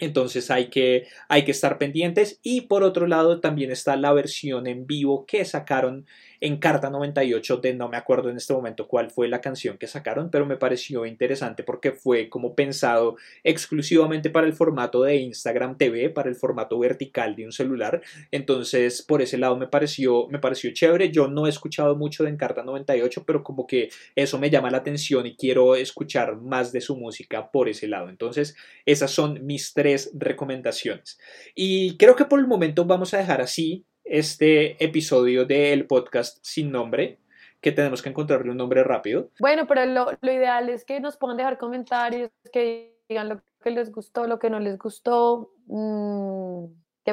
Entonces 0.00 0.50
hay 0.50 0.68
que, 0.68 1.06
hay 1.28 1.44
que 1.44 1.50
estar 1.50 1.78
pendientes. 1.78 2.40
Y 2.42 2.62
por 2.62 2.82
otro 2.82 3.06
lado 3.06 3.40
también 3.40 3.70
está 3.70 3.96
la 3.96 4.12
versión 4.12 4.66
en 4.66 4.86
vivo 4.86 5.26
que 5.26 5.44
sacaron 5.44 6.06
en 6.40 6.56
Carta 6.56 6.90
98 6.90 7.58
de 7.58 7.74
no 7.74 7.88
me 7.88 7.96
acuerdo 7.96 8.30
en 8.30 8.36
este 8.36 8.52
momento 8.52 8.88
cuál 8.88 9.10
fue 9.10 9.28
la 9.28 9.40
canción 9.40 9.76
que 9.78 9.86
sacaron, 9.86 10.30
pero 10.30 10.46
me 10.46 10.56
pareció 10.56 11.06
interesante 11.06 11.62
porque 11.62 11.92
fue 11.92 12.28
como 12.28 12.54
pensado 12.54 13.16
exclusivamente 13.44 14.30
para 14.30 14.46
el 14.46 14.54
formato 14.54 15.02
de 15.02 15.16
Instagram 15.16 15.76
TV, 15.76 16.10
para 16.10 16.28
el 16.28 16.36
formato 16.36 16.78
vertical 16.78 17.36
de 17.36 17.44
un 17.44 17.52
celular. 17.52 18.00
Entonces, 18.30 19.02
por 19.02 19.22
ese 19.22 19.38
lado 19.38 19.56
me 19.56 19.66
pareció, 19.66 20.28
me 20.28 20.38
pareció 20.38 20.72
chévere. 20.72 21.10
Yo 21.10 21.28
no 21.28 21.46
he 21.46 21.50
escuchado 21.50 21.96
mucho 21.96 22.24
de 22.24 22.30
Encarta 22.30 22.62
98, 22.62 23.24
pero 23.26 23.42
como 23.42 23.66
que 23.66 23.90
eso 24.16 24.38
me 24.38 24.50
llama 24.50 24.70
la 24.70 24.78
atención 24.78 25.26
y 25.26 25.36
quiero 25.36 25.76
escuchar 25.76 26.36
más 26.36 26.72
de 26.72 26.80
su 26.80 26.96
música 26.96 27.50
por 27.50 27.68
ese 27.68 27.86
lado. 27.86 28.08
Entonces, 28.08 28.56
esas 28.86 29.10
son 29.10 29.44
mis 29.44 29.74
tres 29.74 30.10
recomendaciones. 30.14 31.18
Y 31.54 31.96
creo 31.96 32.16
que 32.16 32.24
por 32.24 32.40
el 32.40 32.46
momento 32.46 32.84
vamos 32.84 33.14
a 33.14 33.18
dejar 33.18 33.40
así 33.40 33.86
este 34.10 34.82
episodio 34.84 35.46
del 35.46 35.86
podcast 35.86 36.38
sin 36.42 36.72
nombre, 36.72 37.18
que 37.60 37.72
tenemos 37.72 38.02
que 38.02 38.08
encontrarle 38.08 38.50
un 38.50 38.56
nombre 38.56 38.82
rápido. 38.82 39.30
Bueno, 39.38 39.66
pero 39.66 39.86
lo, 39.86 40.10
ideal 40.22 40.68
es 40.68 40.84
que 40.84 41.00
nos 41.00 41.16
puedan 41.16 41.36
dejar 41.36 41.58
comentarios, 41.58 42.30
que 42.52 42.98
digan 43.08 43.28
lo 43.28 43.40
que 43.62 43.70
les 43.70 43.92
gustó, 43.92 44.26
lo 44.26 44.38
que 44.38 44.50
no 44.50 44.58
les 44.58 44.78
gustó, 44.78 45.52
mmm, 45.66 46.64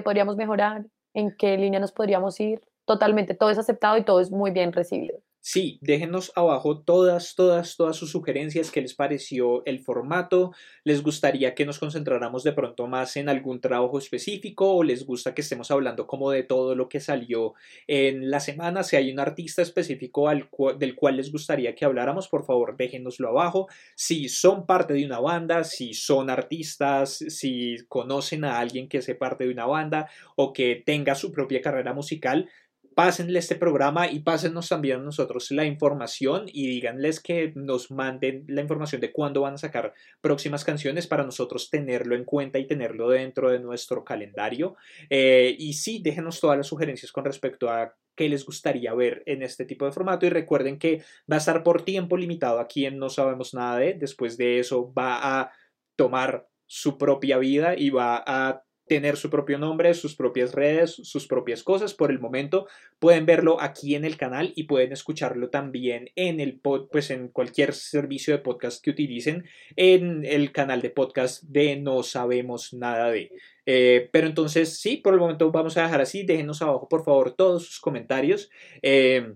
podríamos 0.03 0.36
mejorar, 0.36 0.86
en 1.14 1.36
qué 1.38 1.57
línea 1.57 1.80
nos 1.80 1.91
podríamos 1.91 2.40
ir. 2.40 2.61
Totalmente, 2.86 3.34
todo 3.34 3.49
es 3.49 3.57
aceptado 3.57 3.98
y 3.98 4.03
todo 4.03 4.19
es 4.19 4.32
muy 4.32 4.52
bien 4.52 4.72
recibido. 4.72 5.19
Sí, 5.39 5.80
déjenos 5.81 6.34
abajo 6.35 6.81
todas, 6.81 7.34
todas, 7.35 7.77
todas 7.77 7.95
sus 7.95 8.11
sugerencias, 8.11 8.69
qué 8.69 8.81
les 8.81 8.93
pareció 8.93 9.65
el 9.65 9.80
formato, 9.80 10.51
les 10.84 11.01
gustaría 11.01 11.55
que 11.55 11.65
nos 11.65 11.80
concentráramos 11.80 12.43
de 12.43 12.51
pronto 12.51 12.85
más 12.88 13.15
en 13.15 13.30
algún 13.30 13.61
trabajo 13.61 13.97
específico 13.97 14.73
o 14.76 14.84
les 14.84 15.05
gusta 15.05 15.34
que 15.34 15.39
estemos 15.41 15.72
hablando 15.72 16.05
como 16.05 16.31
de 16.31 16.43
todo 16.43 16.76
lo 16.76 16.89
que 16.89 16.99
salió 16.99 17.53
en 17.88 18.30
la 18.30 18.41
semana, 18.41 18.84
si 18.84 18.97
hay 18.97 19.09
un 19.09 19.22
artista 19.22 19.61
específico 19.61 20.30
del 20.77 20.95
cual 20.95 21.15
les 21.15 21.31
gustaría 21.31 21.76
que 21.76 21.85
habláramos, 21.85 22.27
por 22.27 22.45
favor 22.45 22.76
déjenoslo 22.76 23.30
abajo, 23.30 23.68
si 23.95 24.27
son 24.27 24.65
parte 24.65 24.95
de 24.95 25.05
una 25.05 25.22
banda, 25.22 25.64
si 25.64 25.93
son 25.93 26.30
artistas, 26.30 27.23
si 27.30 27.77
conocen 27.88 28.43
a 28.43 28.59
alguien 28.59 28.89
que 28.89 29.01
sea 29.01 29.18
parte 29.18 29.45
de 29.45 29.53
una 29.53 29.65
banda 29.65 30.09
o 30.35 30.51
que 30.51 30.84
tenga 30.85 31.15
su 31.15 31.31
propia 31.31 31.61
carrera 31.61 31.93
musical, 31.93 32.49
pásenle 32.98 33.38
este 33.38 33.53
programa 33.53 34.10
y 34.10 34.22
pásennos 34.22 34.69
también 34.69 35.02
a 35.02 35.03
nosotros 35.03 35.52
la 35.52 35.65
información 35.65 36.45
y 36.52 36.65
díganles 36.65 37.19
que 37.19 37.53
nos 37.53 37.91
manden 37.91 38.44
la 38.48 38.61
información 38.61 38.99
de 38.99 39.11
cuándo 39.11 39.41
van 39.41 39.53
a 39.53 39.60
sacar 39.60 39.94
próximas 40.19 40.65
canciones 40.65 41.06
para 41.06 41.24
nosotros 41.24 41.69
tenerlo 41.69 42.15
en 42.15 42.26
cuenta 42.26 42.57
y 42.57 42.65
tenerlo 42.65 43.10
dentro 43.10 43.52
de 43.52 43.60
nuestro 43.60 44.03
calendario. 44.03 44.78
Eh, 45.11 45.56
y 45.60 45.74
sí, 45.74 46.02
déjenos 46.03 46.40
todas 46.40 46.57
las 46.57 46.65
sugerencias 46.65 47.11
con 47.11 47.24
respecto 47.24 47.69
a 47.69 47.94
qué 48.15 48.30
les 48.30 48.44
gustaría 48.44 48.95
ver 48.95 49.22
en 49.28 49.44
este 49.44 49.65
tipo 49.65 49.86
de 49.86 49.91
formato 49.91 50.26
y 50.26 50.30
recuerden 50.30 50.80
que 50.80 51.03
va 51.32 51.36
a 51.36 51.38
estar 51.38 51.61
por 51.61 51.84
tiempo 51.84 52.18
limitado 52.18 52.60
a 52.60 52.68
quien 52.68 52.98
no 52.98 53.11
sabemos 53.11 53.53
nada 53.53 53.78
de, 53.78 53.94
después 53.94 54.38
de 54.38 54.57
eso 54.57 54.91
va 54.91 55.40
a 55.40 55.52
tomar 55.95 56.48
su 56.65 56.98
propia 56.98 57.38
vida 57.38 57.76
y 57.78 57.91
va 57.91 58.24
a 58.26 58.64
tener 58.88 59.18
su 59.18 59.30
propio 59.30 59.57
nombre, 59.57 59.93
sus 59.93 60.15
propias 60.15 60.53
redes, 60.53 60.91
sus 60.91 61.27
propias 61.27 61.64
cosas. 61.64 61.93
Por 61.93 62.11
el 62.11 62.19
momento 62.19 62.68
pueden 62.99 63.26
verlo 63.26 63.61
aquí 63.61 63.95
en 63.95 64.05
el 64.05 64.18
canal 64.18 64.53
y 64.55 64.64
pueden 64.64 64.91
escucharlo 64.91 65.49
también 65.49 66.09
en 66.15 66.39
el 66.39 66.59
pues 66.59 67.11
en 67.11 67.27
cualquier 67.30 67.73
servicio 67.73 68.34
de 68.34 68.41
podcast 68.41 68.84
que 68.84 68.91
utilicen 68.91 69.45
en 69.76 70.26
el 70.26 70.51
canal 70.51 70.81
de 70.81 70.89
podcast 70.89 71.43
de 71.43 71.76
No 71.77 72.03
Sabemos 72.03 72.73
Nada 72.73 73.11
de. 73.11 73.31
Eh, 73.65 74.09
pero 74.11 74.27
entonces 74.27 74.80
sí, 74.80 74.97
por 74.97 75.14
el 75.14 75.19
momento 75.19 75.51
vamos 75.51 75.77
a 75.77 75.84
dejar 75.84 76.01
así. 76.01 76.23
Déjenos 76.23 76.61
abajo 76.61 76.88
por 76.88 77.03
favor 77.03 77.34
todos 77.34 77.65
sus 77.65 77.80
comentarios. 77.80 78.49
Eh, 78.81 79.34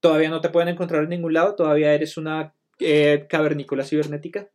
todavía 0.00 0.30
no 0.30 0.40
te 0.40 0.50
pueden 0.50 0.68
encontrar 0.68 1.04
en 1.04 1.10
ningún 1.10 1.32
lado. 1.32 1.54
Todavía 1.54 1.94
eres 1.94 2.16
una 2.16 2.54
eh, 2.78 3.26
cavernícola 3.28 3.84
cibernética. 3.84 4.48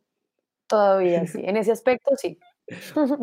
Todavía 0.66 1.26
sí. 1.26 1.40
En 1.44 1.56
ese 1.56 1.72
aspecto 1.72 2.12
sí. 2.16 2.38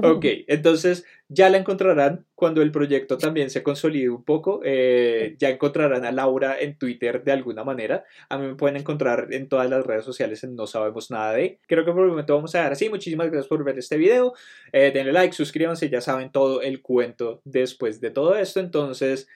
Ok, 0.03 0.25
entonces 0.47 1.05
ya 1.27 1.49
la 1.49 1.57
encontrarán 1.57 2.25
cuando 2.35 2.61
el 2.61 2.71
proyecto 2.71 3.17
también 3.17 3.49
se 3.49 3.63
consolide 3.63 4.09
un 4.09 4.23
poco. 4.23 4.61
Eh, 4.63 5.35
ya 5.39 5.49
encontrarán 5.49 6.05
a 6.05 6.11
Laura 6.11 6.59
en 6.59 6.77
Twitter 6.77 7.23
de 7.23 7.31
alguna 7.31 7.63
manera. 7.63 8.03
A 8.29 8.37
mí 8.37 8.47
me 8.47 8.55
pueden 8.55 8.77
encontrar 8.77 9.27
en 9.31 9.49
todas 9.49 9.69
las 9.69 9.85
redes 9.85 10.05
sociales 10.05 10.43
en 10.43 10.55
No 10.55 10.67
Sabemos 10.67 11.09
Nada 11.09 11.33
de. 11.33 11.59
Creo 11.67 11.83
que 11.83 11.91
por 11.91 12.03
el 12.03 12.09
momento 12.09 12.35
vamos 12.35 12.53
a 12.53 12.59
dejar 12.59 12.73
así. 12.73 12.89
Muchísimas 12.89 13.27
gracias 13.27 13.47
por 13.47 13.63
ver 13.63 13.79
este 13.79 13.97
video. 13.97 14.33
Eh, 14.71 14.91
denle 14.93 15.11
like, 15.11 15.33
suscríbanse, 15.33 15.89
ya 15.89 16.01
saben 16.01 16.31
todo 16.31 16.61
el 16.61 16.81
cuento 16.81 17.41
después 17.43 17.99
de 17.99 18.11
todo 18.11 18.35
esto. 18.35 18.59
Entonces, 18.59 19.27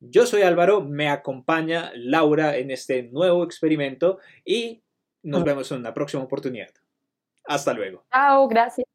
yo 0.00 0.26
soy 0.26 0.42
Álvaro, 0.42 0.82
me 0.82 1.08
acompaña 1.08 1.90
Laura 1.94 2.56
en 2.58 2.70
este 2.70 3.04
nuevo 3.04 3.44
experimento 3.44 4.18
y 4.44 4.82
nos 5.22 5.42
vemos 5.44 5.70
en 5.72 5.78
una 5.78 5.94
próxima 5.94 6.22
oportunidad. 6.22 6.68
Hasta 7.44 7.72
luego. 7.72 8.04
Chao, 8.12 8.48
gracias. 8.48 8.93